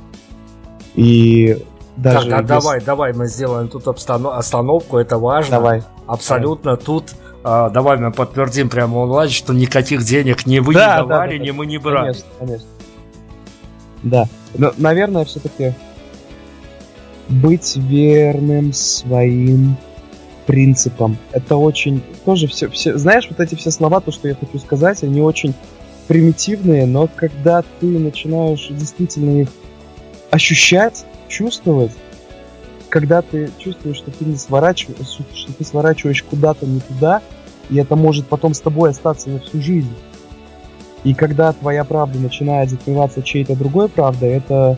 И 0.95 1.57
даже 1.97 2.29
так, 2.29 2.39
а 2.39 2.41
без... 2.41 2.49
давай, 2.49 2.81
давай 2.81 3.13
мы 3.13 3.27
сделаем 3.27 3.67
тут 3.67 3.87
остановку, 3.87 4.97
это 4.97 5.17
важно. 5.17 5.51
Давай. 5.51 5.83
Абсолютно 6.07 6.71
давай. 6.71 6.85
тут 6.85 7.15
а, 7.43 7.69
давай 7.69 7.97
мы 7.97 8.11
подтвердим 8.11 8.69
прямо 8.69 8.97
онлайн, 8.97 9.29
что 9.29 9.53
никаких 9.53 10.03
денег 10.03 10.45
ни 10.47 10.59
вы 10.59 10.73
да, 10.73 10.95
не 10.95 11.07
давали, 11.07 11.37
да, 11.37 11.37
да, 11.37 11.45
ни 11.45 11.51
мы 11.51 11.65
не 11.67 11.77
брали. 11.77 12.07
Конечно, 12.07 12.27
конечно. 12.39 12.67
Да. 14.01 14.25
Но, 14.55 14.73
наверное, 14.77 15.25
все-таки 15.25 15.73
быть 17.29 17.75
верным 17.75 18.73
своим 18.73 19.77
принципам. 20.45 21.17
Это 21.31 21.55
очень 21.55 22.03
тоже 22.23 22.47
все, 22.47 22.67
все, 22.69 22.97
знаешь, 22.97 23.27
вот 23.29 23.39
эти 23.39 23.55
все 23.55 23.71
слова, 23.71 23.99
то, 23.99 24.11
что 24.11 24.27
я 24.27 24.35
хочу 24.35 24.59
сказать, 24.59 25.03
они 25.03 25.21
очень 25.21 25.53
примитивные, 26.07 26.85
но 26.85 27.07
когда 27.15 27.63
ты 27.79 27.85
начинаешь 27.85 28.67
действительно 28.69 29.41
их 29.41 29.49
ощущать, 30.31 31.05
чувствовать, 31.27 31.91
когда 32.89 33.21
ты 33.21 33.49
чувствуешь, 33.57 33.97
что 33.97 34.11
ты 34.11 34.25
не 34.25 34.37
сворачиваешь, 34.37 35.19
что 35.33 35.53
ты 35.53 35.63
сворачиваешь 35.63 36.23
куда-то 36.23 36.65
не 36.65 36.79
туда, 36.79 37.21
и 37.69 37.77
это 37.77 37.95
может 37.95 38.27
потом 38.27 38.53
с 38.53 38.59
тобой 38.59 38.91
остаться 38.91 39.29
на 39.29 39.39
всю 39.39 39.61
жизнь. 39.61 39.93
И 41.03 41.13
когда 41.13 41.53
твоя 41.53 41.83
правда 41.83 42.19
начинает 42.19 42.69
затмеваться 42.69 43.21
чьей-то 43.21 43.55
другой 43.55 43.89
правдой, 43.89 44.29
это, 44.29 44.77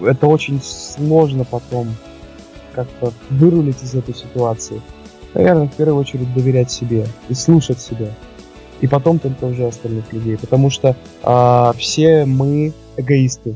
это 0.00 0.26
очень 0.26 0.60
сложно 0.62 1.44
потом 1.44 1.94
как-то 2.74 3.12
вырулить 3.30 3.82
из 3.82 3.94
этой 3.94 4.14
ситуации. 4.14 4.80
Наверное, 5.34 5.68
в 5.68 5.74
первую 5.74 6.00
очередь 6.00 6.32
доверять 6.34 6.70
себе 6.70 7.06
и 7.28 7.34
слушать 7.34 7.80
себя. 7.80 8.08
И 8.80 8.86
потом 8.86 9.18
только 9.18 9.44
уже 9.44 9.66
остальных 9.66 10.12
людей. 10.12 10.36
Потому 10.36 10.70
что 10.70 10.96
а, 11.22 11.74
все 11.76 12.24
мы 12.24 12.72
эгоисты 12.96 13.54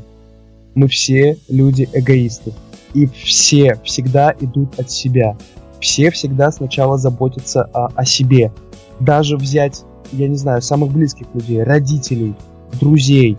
мы 0.75 0.87
все 0.87 1.37
люди 1.49 1.89
эгоисты. 1.93 2.53
И 2.93 3.07
все 3.07 3.79
всегда 3.83 4.33
идут 4.39 4.79
от 4.79 4.91
себя. 4.91 5.35
Все 5.81 6.11
всегда 6.11 6.51
сначала 6.51 6.97
заботятся 6.97 7.63
о, 7.73 7.87
о 7.95 8.05
себе. 8.05 8.53
Даже 8.99 9.37
взять, 9.37 9.83
я 10.11 10.27
не 10.27 10.37
знаю, 10.37 10.61
самых 10.61 10.91
близких 10.91 11.27
людей, 11.33 11.63
родителей, 11.63 12.35
друзей, 12.79 13.37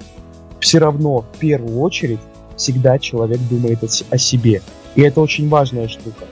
все 0.61 0.79
равно 0.79 1.21
в 1.21 1.39
первую 1.39 1.81
очередь 1.81 2.21
всегда 2.57 2.99
человек 2.99 3.41
думает 3.49 3.83
о, 3.83 3.87
о 4.11 4.19
себе. 4.19 4.63
И 4.95 5.03
это 5.03 5.21
очень 5.21 5.49
важная 5.49 5.89
штука. 5.89 6.25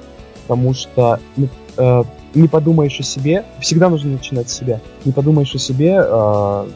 Потому 0.47 0.74
что 0.74 1.20
ну, 1.36 1.48
э, 1.76 2.02
не 2.35 2.48
подумаешь 2.48 2.98
о 3.01 3.02
себе, 3.02 3.44
всегда 3.60 3.89
нужно 3.89 4.12
начинать 4.12 4.51
с 4.51 4.55
себя. 4.55 4.81
Не 5.05 5.12
подумаешь 5.12 5.55
о 5.55 5.59
себе, 5.59 5.97
э, 5.98 6.68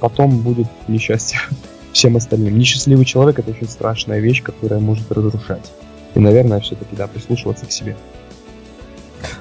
потом 0.00 0.40
будет 0.40 0.66
несчастье 0.88 1.38
всем 1.96 2.16
остальным. 2.16 2.58
Несчастливый 2.58 3.04
человек— 3.04 3.38
это 3.40 3.50
очень 3.50 3.68
страшная 3.68 4.20
вещь, 4.20 4.42
которая 4.42 4.80
может 4.80 5.10
разрушать. 5.10 5.72
И, 6.14 6.20
наверное, 6.20 6.60
все-таки, 6.60 6.94
да, 6.94 7.06
прислушиваться 7.06 7.66
к 7.66 7.72
себе. 7.72 7.96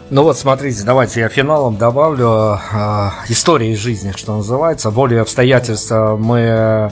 Ну 0.10 0.24
вот, 0.24 0.38
смотрите, 0.38 0.84
давайте 0.84 1.20
я 1.20 1.30
финалом 1.30 1.78
добавлю 1.78 2.56
э, 2.56 3.10
истории 3.28 3.74
из 3.74 3.80
жизни, 3.80 4.14
что 4.16 4.38
называется. 4.38 4.90
Более 4.90 5.22
обстоятельства 5.22 6.16
мы 6.16 6.92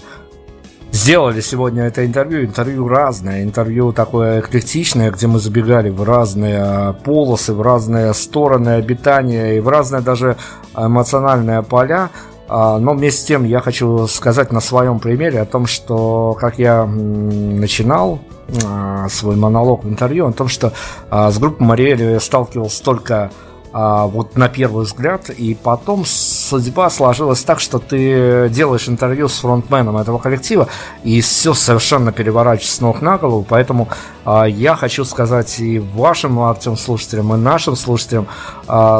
сделали 0.91 1.41
сегодня 1.41 1.83
это 1.83 2.05
интервью. 2.05 2.43
Интервью 2.43 2.87
разное, 2.87 3.43
интервью 3.43 3.93
такое 3.93 4.41
эклектичное, 4.41 5.11
где 5.11 5.27
мы 5.27 5.39
забегали 5.39 5.89
в 5.89 6.03
разные 6.03 6.93
полосы, 7.03 7.53
в 7.53 7.61
разные 7.61 8.13
стороны 8.13 8.69
обитания 8.69 9.57
и 9.57 9.59
в 9.59 9.67
разные 9.67 10.01
даже 10.01 10.35
эмоциональные 10.75 11.63
поля. 11.63 12.09
А, 12.47 12.77
но 12.77 12.93
вместе 12.93 13.21
с 13.21 13.25
тем 13.25 13.43
я 13.45 13.59
хочу 13.59 14.07
сказать 14.07 14.51
на 14.51 14.59
своем 14.59 14.99
примере 14.99 15.41
о 15.41 15.45
том, 15.45 15.65
что 15.65 16.37
как 16.39 16.59
я 16.59 16.85
начинал 16.85 18.19
а, 18.65 19.07
свой 19.09 19.35
монолог 19.35 19.83
в 19.83 19.89
интервью, 19.89 20.27
о 20.27 20.33
том, 20.33 20.47
что 20.47 20.73
а, 21.09 21.31
с 21.31 21.37
группой 21.39 21.63
Мариэли 21.63 22.17
сталкивался 22.19 22.83
только 22.83 23.31
вот 23.75 24.37
на 24.37 24.49
первый 24.49 24.85
взгляд, 24.85 25.31
и 25.31 25.55
потом 25.55 26.05
судьба 26.05 26.91
сложилась 26.91 27.43
так, 27.43 27.59
что 27.59 27.79
ты 27.79 28.47
делаешь 28.49 28.87
интервью 28.87 29.27
с 29.27 29.39
фронтменом 29.39 29.97
этого 29.97 30.19
коллектива, 30.19 30.67
и 31.03 31.21
все 31.21 31.55
совершенно 31.55 32.11
переворачивается 32.11 32.75
с 32.75 32.81
ног 32.81 33.01
на 33.01 33.17
голову, 33.17 33.43
поэтому 33.49 33.89
я 34.27 34.75
хочу 34.75 35.05
сказать 35.05 35.59
и 35.59 35.79
вашим, 35.79 36.39
Артем, 36.39 36.77
слушателям, 36.77 37.33
и 37.33 37.37
нашим 37.37 37.75
слушателям, 37.75 38.27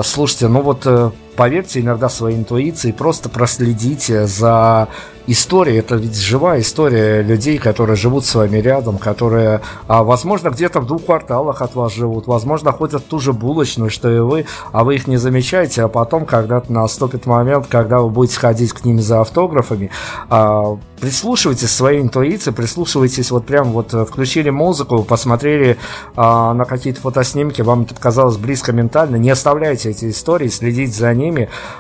слушайте, 0.04 0.48
ну 0.48 0.62
вот 0.64 0.88
э, 0.88 1.12
поверьте 1.36 1.80
иногда 1.80 2.10
своей 2.10 2.38
интуиции, 2.38 2.92
просто 2.92 3.30
проследите 3.30 4.26
за 4.26 4.88
историей. 5.28 5.78
Это 5.78 5.96
ведь 5.96 6.18
живая 6.18 6.62
история 6.62 7.22
людей, 7.22 7.58
которые 7.58 7.96
живут 7.96 8.26
с 8.26 8.36
вами 8.36 8.58
рядом, 8.58 8.98
которые, 8.98 9.62
а, 9.88 10.04
возможно, 10.04 10.50
где-то 10.50 10.82
в 10.82 10.88
двух 10.88 11.06
кварталах 11.06 11.62
от 11.62 11.76
вас 11.76 11.94
живут, 11.94 12.28
возможно, 12.28 12.72
ходят 12.72 13.02
в 13.04 13.06
ту 13.06 13.20
же 13.20 13.34
булочную, 13.34 13.90
что 13.90 14.14
и 14.14 14.20
вы, 14.20 14.46
а 14.72 14.84
вы 14.84 14.96
их 14.96 15.08
не 15.08 15.18
замечаете, 15.18 15.84
а 15.84 15.88
потом, 15.88 16.26
когда 16.26 16.62
наступит 16.68 17.26
момент, 17.26 17.68
когда 17.68 18.00
вы 18.00 18.10
будете 18.10 18.40
ходить 18.40 18.74
к 18.74 18.84
ним 18.86 19.00
за 19.00 19.22
автографами, 19.22 19.90
а, 20.30 20.78
прислушивайтесь 21.00 21.72
своей 21.72 22.02
интуиции, 22.02 22.52
прислушивайтесь, 22.52 23.32
вот 23.32 23.46
прям 23.46 23.72
вот 23.72 23.94
включили 24.08 24.50
музыку, 24.50 25.04
посмотрели 25.04 25.78
а, 26.16 26.54
на 26.54 26.66
какие-то 26.66 27.02
фотоснимки, 27.02 27.62
вам 27.62 27.84
это 27.84 27.96
показалось 27.96 28.38
близко 28.38 28.72
ментально, 28.72 29.16
не 29.18 29.30
оставляйте 29.30 29.90
эти 29.90 30.10
истории, 30.10 30.48
следите 30.48 30.94
за 30.94 31.14
ними, 31.14 31.23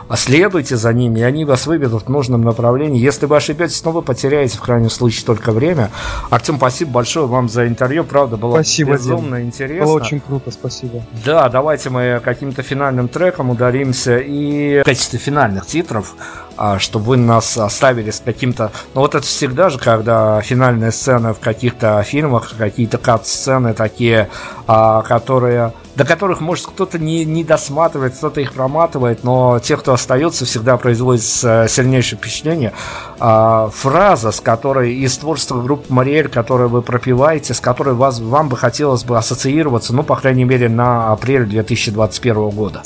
а 0.07 0.15
следуйте 0.15 0.77
за 0.77 0.93
ними, 0.93 1.19
и 1.19 1.23
они 1.23 1.45
вас 1.45 1.65
выведут 1.67 2.03
в 2.03 2.09
нужном 2.09 2.41
направлении. 2.41 2.99
Если 2.99 3.25
вы 3.25 3.37
ошибетесь, 3.37 3.83
но 3.83 3.91
вы 3.91 4.01
потеряете 4.01 4.57
в 4.57 4.61
крайнем 4.61 4.89
случае 4.89 5.25
только 5.25 5.51
время. 5.51 5.89
Артем, 6.29 6.57
спасибо 6.57 6.91
большое 6.91 7.27
вам 7.27 7.49
за 7.49 7.67
интервью, 7.67 8.03
правда, 8.03 8.37
было 8.37 8.55
спасибо, 8.55 8.93
безумно 8.93 9.37
Дим. 9.37 9.47
интересно. 9.47 9.85
Было 9.85 9.95
очень 9.95 10.19
круто, 10.19 10.51
спасибо. 10.51 11.03
Да, 11.25 11.49
давайте 11.49 11.89
мы 11.89 12.21
каким-то 12.23 12.61
финальным 12.63 13.07
треком 13.07 13.49
ударимся 13.49 14.17
и 14.17 14.81
в 14.81 14.83
качестве 14.83 15.19
финальных 15.19 15.65
титров 15.65 16.15
а, 16.55 16.79
чтобы 16.79 17.05
вы 17.05 17.17
нас 17.17 17.57
оставили 17.57 18.11
с 18.11 18.19
каким-то... 18.19 18.71
Ну 18.93 19.01
вот 19.01 19.15
это 19.15 19.25
всегда 19.25 19.69
же, 19.69 19.79
когда 19.79 20.39
финальные 20.41 20.91
сцены 20.91 21.33
в 21.33 21.39
каких-то 21.39 22.01
фильмах, 22.03 22.53
какие-то 22.55 22.97
кат-сцены 22.97 23.73
такие, 23.73 24.29
а, 24.67 25.01
которые 25.01 25.73
до 25.95 26.05
которых, 26.05 26.41
может, 26.41 26.65
кто-то 26.65 26.97
не, 26.97 27.23
не 27.23 27.43
досматривает, 27.43 28.15
кто-то 28.15 28.41
их 28.41 28.53
проматывает, 28.53 29.23
но 29.23 29.59
те, 29.59 29.77
кто 29.77 29.93
остается, 29.93 30.45
всегда 30.45 30.77
производит 30.77 31.23
э, 31.43 31.67
сильнейшее 31.67 32.17
впечатление. 32.17 32.73
А, 33.19 33.69
фраза, 33.69 34.31
с 34.31 34.41
которой 34.41 34.95
из 34.95 35.15
творчества 35.17 35.61
группы 35.61 35.85
Мариэль, 35.93 36.29
которую 36.29 36.69
вы 36.69 36.81
пропиваете, 36.81 37.53
с 37.53 37.59
которой 37.59 37.93
вас, 37.93 38.19
вам 38.19 38.49
бы 38.49 38.57
хотелось 38.57 39.03
бы 39.03 39.17
ассоциироваться, 39.17 39.93
ну, 39.93 40.03
по 40.03 40.15
крайней 40.15 40.45
мере, 40.45 40.67
на 40.67 41.11
апрель 41.11 41.45
2021 41.45 42.49
года. 42.49 42.83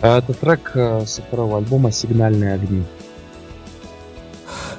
Это 0.00 0.34
трек 0.34 0.72
э, 0.74 1.06
со 1.06 1.22
второго 1.22 1.58
альбома 1.58 1.92
«Сигнальные 1.92 2.54
огни». 2.54 2.84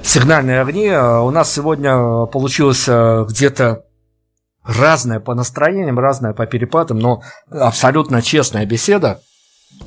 «Сигнальные 0.02 0.60
огни». 0.60 0.88
Э, 0.88 1.20
у 1.20 1.30
нас 1.30 1.50
сегодня 1.50 2.26
получилось 2.26 2.86
где-то 2.86 3.84
разная 4.64 5.20
по 5.20 5.34
настроениям, 5.34 5.98
разная 5.98 6.32
по 6.32 6.46
перепадам, 6.46 6.98
но 6.98 7.22
абсолютно 7.50 8.22
честная 8.22 8.66
беседа. 8.66 9.20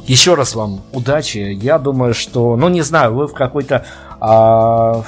Еще 0.06 0.36
раз 0.36 0.56
вам 0.56 0.82
удачи. 0.94 1.38
Я 1.38 1.80
думаю, 1.80 2.14
что, 2.14 2.56
ну 2.58 2.70
не 2.70 2.82
знаю, 2.82 3.14
вы 3.14 3.28
в 3.28 3.34
какой-то 3.34 3.86
а, 4.20 5.04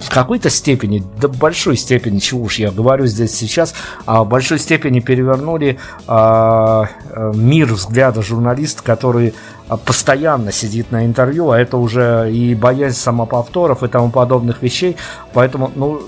в 0.00 0.08
какой-то 0.08 0.48
степени, 0.48 1.04
да 1.20 1.28
большой 1.28 1.76
степени, 1.76 2.18
чего 2.18 2.42
уж 2.42 2.58
я 2.58 2.70
говорю 2.70 3.06
здесь 3.06 3.34
сейчас, 3.34 3.74
а 4.06 4.24
в 4.24 4.28
большой 4.28 4.58
степени 4.58 5.00
перевернули 5.00 5.78
а, 6.06 6.88
э, 7.10 7.32
мир 7.34 7.72
взгляда 7.74 8.22
журналиста, 8.22 8.82
который 8.82 9.34
постоянно 9.76 10.52
сидит 10.52 10.90
на 10.90 11.06
интервью, 11.06 11.50
а 11.50 11.60
это 11.60 11.76
уже 11.76 12.30
и 12.32 12.54
боязнь 12.54 12.96
самоповторов 12.96 13.82
и 13.82 13.88
тому 13.88 14.10
подобных 14.10 14.62
вещей. 14.62 14.96
Поэтому, 15.32 15.70
ну, 15.74 16.02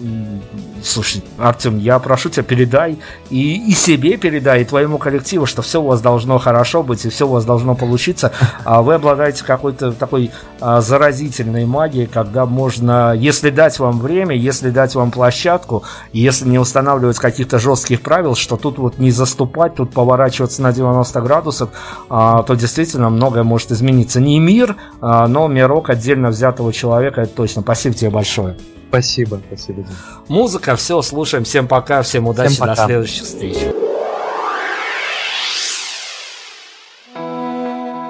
слушай, 0.82 1.22
Артем, 1.38 1.78
я 1.78 1.98
прошу 1.98 2.28
тебя, 2.28 2.42
передай 2.42 2.98
и, 3.30 3.70
и 3.70 3.72
себе 3.72 4.16
передай, 4.16 4.62
и 4.62 4.64
твоему 4.64 4.98
коллективу, 4.98 5.46
что 5.46 5.62
все 5.62 5.80
у 5.80 5.86
вас 5.86 6.00
должно 6.00 6.38
хорошо 6.38 6.82
быть, 6.82 7.04
и 7.04 7.08
все 7.08 7.26
у 7.26 7.30
вас 7.30 7.44
должно 7.44 7.74
получиться. 7.74 8.32
А 8.64 8.80
вы 8.82 8.94
обладаете 8.94 9.44
какой-то 9.44 9.92
такой 9.92 10.30
а, 10.60 10.80
заразительной 10.80 11.64
магией, 11.66 12.06
когда 12.06 12.46
можно, 12.46 13.12
если 13.12 13.50
дать 13.50 13.78
вам 13.78 13.98
время, 13.98 14.36
если 14.36 14.70
дать 14.70 14.94
вам 14.94 15.10
площадку, 15.10 15.82
если 16.12 16.48
не 16.48 16.58
устанавливать 16.58 17.18
каких-то 17.18 17.58
жестких 17.58 18.02
правил, 18.02 18.34
что 18.34 18.56
тут 18.56 18.78
вот 18.78 18.98
не 18.98 19.10
заступать, 19.10 19.74
тут 19.74 19.92
поворачиваться 19.92 20.62
на 20.62 20.72
90 20.72 21.20
градусов, 21.22 21.70
а, 22.08 22.42
то 22.42 22.54
действительно 22.54 23.10
многое 23.10 23.42
может 23.52 23.70
измениться. 23.70 24.18
Не 24.18 24.40
мир, 24.40 24.76
а, 25.02 25.28
но 25.28 25.46
мирок 25.46 25.90
отдельно 25.90 26.30
взятого 26.30 26.72
человека, 26.72 27.20
это 27.20 27.34
точно. 27.34 27.60
Спасибо 27.60 27.94
тебе 27.94 28.10
большое. 28.10 28.56
Спасибо, 28.88 29.40
спасибо. 29.46 29.82
Дим. 29.82 29.94
Музыка, 30.28 30.74
все, 30.76 31.02
слушаем. 31.02 31.44
Всем 31.44 31.68
пока, 31.68 32.00
всем 32.00 32.26
удачи, 32.28 32.54
всем 32.54 32.66
пока. 32.66 32.74
до 32.74 32.86
следующих 32.86 33.24
встреч. 33.24 33.58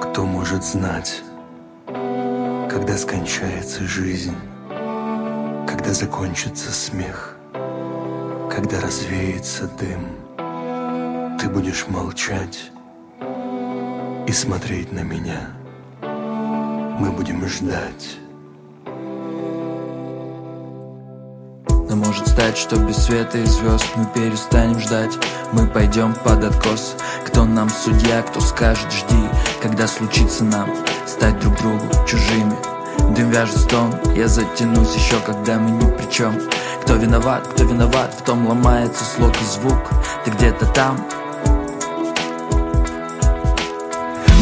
Кто 0.01 0.25
может 0.25 0.63
знать, 0.63 1.21
когда 1.85 2.97
скончается 2.97 3.83
жизнь, 3.83 4.35
когда 5.67 5.93
закончится 5.93 6.71
смех, 6.71 7.35
когда 8.49 8.79
развеется 8.79 9.69
дым, 9.77 11.37
ты 11.37 11.49
будешь 11.49 11.85
молчать 11.89 12.71
и 14.27 14.31
смотреть 14.31 14.91
на 14.91 15.01
меня. 15.01 15.49
Мы 16.99 17.11
будем 17.11 17.45
ждать. 17.47 18.17
Но 21.89 21.95
может 21.97 22.27
стать, 22.27 22.57
что 22.57 22.77
без 22.77 22.97
света 22.97 23.37
и 23.37 23.45
звезд 23.45 23.85
мы 23.95 24.05
перестанем 24.13 24.79
ждать. 24.79 25.17
Мы 25.51 25.67
пойдем 25.67 26.13
под 26.13 26.43
откос. 26.43 26.95
Кто 27.25 27.45
нам 27.45 27.69
судья, 27.69 28.21
кто 28.21 28.39
скажет 28.39 28.91
жди 28.91 29.29
Когда 29.61 29.87
случится 29.87 30.43
нам 30.43 30.69
стать 31.05 31.39
друг 31.39 31.57
другу 31.57 31.85
чужими. 32.07 32.55
Дым 33.15 33.29
вяжет 33.29 33.57
стон, 33.57 33.93
я 34.15 34.27
затянусь 34.27 34.95
еще, 34.95 35.19
когда 35.19 35.59
мы 35.59 35.71
ни 35.71 35.91
при 35.91 36.09
чем. 36.09 36.39
Кто 36.83 36.95
виноват, 36.95 37.47
кто 37.47 37.65
виноват, 37.65 38.13
в 38.13 38.23
том 38.23 38.47
ломается 38.47 39.03
слог 39.03 39.33
и 39.39 39.45
звук. 39.45 39.89
Ты 40.25 40.31
где-то 40.31 40.65
там, 40.67 40.97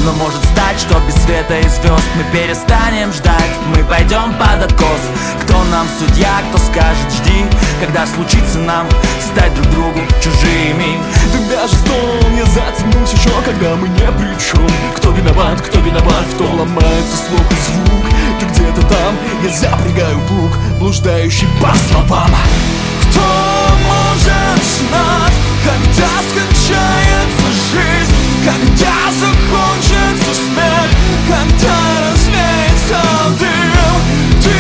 Но 0.03 0.13
может 0.13 0.43
стать, 0.45 0.79
что 0.79 0.99
без 1.07 1.15
света 1.23 1.59
и 1.59 1.67
звезд 1.69 2.07
мы 2.15 2.23
перестанем 2.31 3.13
ждать. 3.13 3.51
Мы 3.75 3.83
пойдем 3.83 4.33
под 4.33 4.63
откос. 4.63 5.01
Кто 5.41 5.63
нам 5.65 5.87
судья, 5.99 6.41
кто 6.49 6.57
скажет 6.57 7.11
жди. 7.11 7.45
Когда 7.79 8.07
случится 8.07 8.57
нам 8.59 8.87
стать 9.31 9.53
друг 9.55 9.69
другу 9.69 9.99
чужими. 10.21 10.99
Ты 11.31 11.55
даже 11.55 11.75
стон, 11.75 12.35
я 12.35 12.45
затянулся 12.45 13.15
еще, 13.15 13.29
когда 13.45 13.75
мы 13.75 13.87
не 13.89 14.11
при 14.17 14.33
чем 14.39 14.67
Кто 14.95 15.11
виноват, 15.11 15.61
кто 15.61 15.79
виноват, 15.79 16.25
в 16.33 16.37
том 16.37 16.59
ломается 16.59 17.17
слух 17.27 17.45
и 17.51 17.55
звук. 17.71 18.05
Ты 18.39 18.45
где-то 18.47 18.81
там, 18.87 19.15
я 19.43 19.49
запрягаю 19.49 20.19
плуг 20.27 20.51
Блуждающий 20.79 21.47
по 21.61 21.73
словам 21.89 22.29
Кто 23.01 23.21
может 23.85 24.63
знать, 24.63 25.33
когда 25.63 26.09
скончается 26.29 27.47
жизнь? 27.71 28.15
Когда 28.43 28.93
закончится 29.19 29.90
смерть 31.31 31.41
Когда 31.51 32.11
развеется 32.11 33.01
дым 33.39 34.41
Ты 34.43 34.51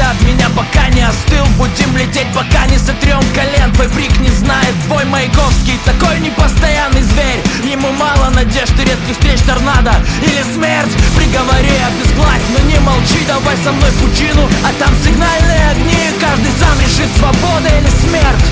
от 0.00 0.20
меня, 0.22 0.48
пока 0.50 0.88
не 0.88 1.02
остыл. 1.02 1.44
Будем 1.56 1.96
лететь, 1.96 2.28
пока 2.34 2.66
не 2.66 2.78
сотрем 2.78 3.22
колен. 3.34 3.72
Твой 3.72 3.88
брик 3.88 4.18
не 4.20 4.30
знает, 4.30 4.74
твой 4.86 5.04
Маяковский 5.04 5.78
Такой 5.84 6.20
непостоянный 6.20 7.02
зверь. 7.02 7.42
Ему 7.64 7.90
мало 7.92 8.30
надежды 8.30 8.82
и 8.82 8.86
редких 8.86 9.14
встреч 9.14 9.40
торнадо 9.40 9.94
Или 10.22 10.42
смерть, 10.54 10.92
приговори, 11.16 11.76
обезглавь 11.88 12.42
Но 12.52 12.58
не 12.70 12.78
молчи, 12.80 13.20
давай 13.26 13.56
со 13.64 13.72
мной 13.72 13.90
в 13.90 13.98
пучину 14.00 14.48
А 14.64 14.72
там 14.78 14.92
сигнальные 15.04 15.70
огни. 15.70 16.10
Каждый 16.20 16.52
сам 16.58 16.78
решит, 16.80 17.10
свобода 17.18 17.68
или 17.68 17.90
смерть. 18.06 18.46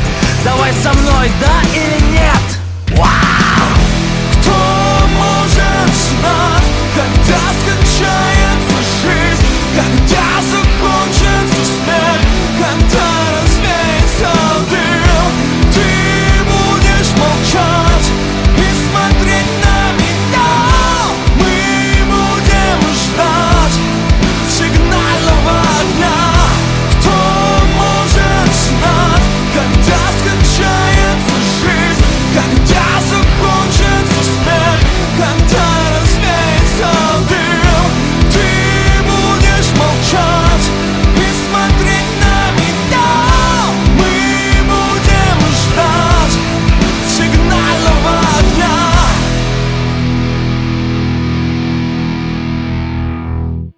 Давай 0.45 0.73
со 0.83 0.93
мной, 0.93 1.31
да 1.41 1.63
или 1.73 2.13
нет? 2.13 2.99
Вау! 2.99 3.85
Кто 4.33 5.07
может 5.17 5.91
знать, 5.95 6.69
когда 6.95 7.41
скончается 7.61 8.77
жизнь, 9.03 9.47
когда 9.75 10.34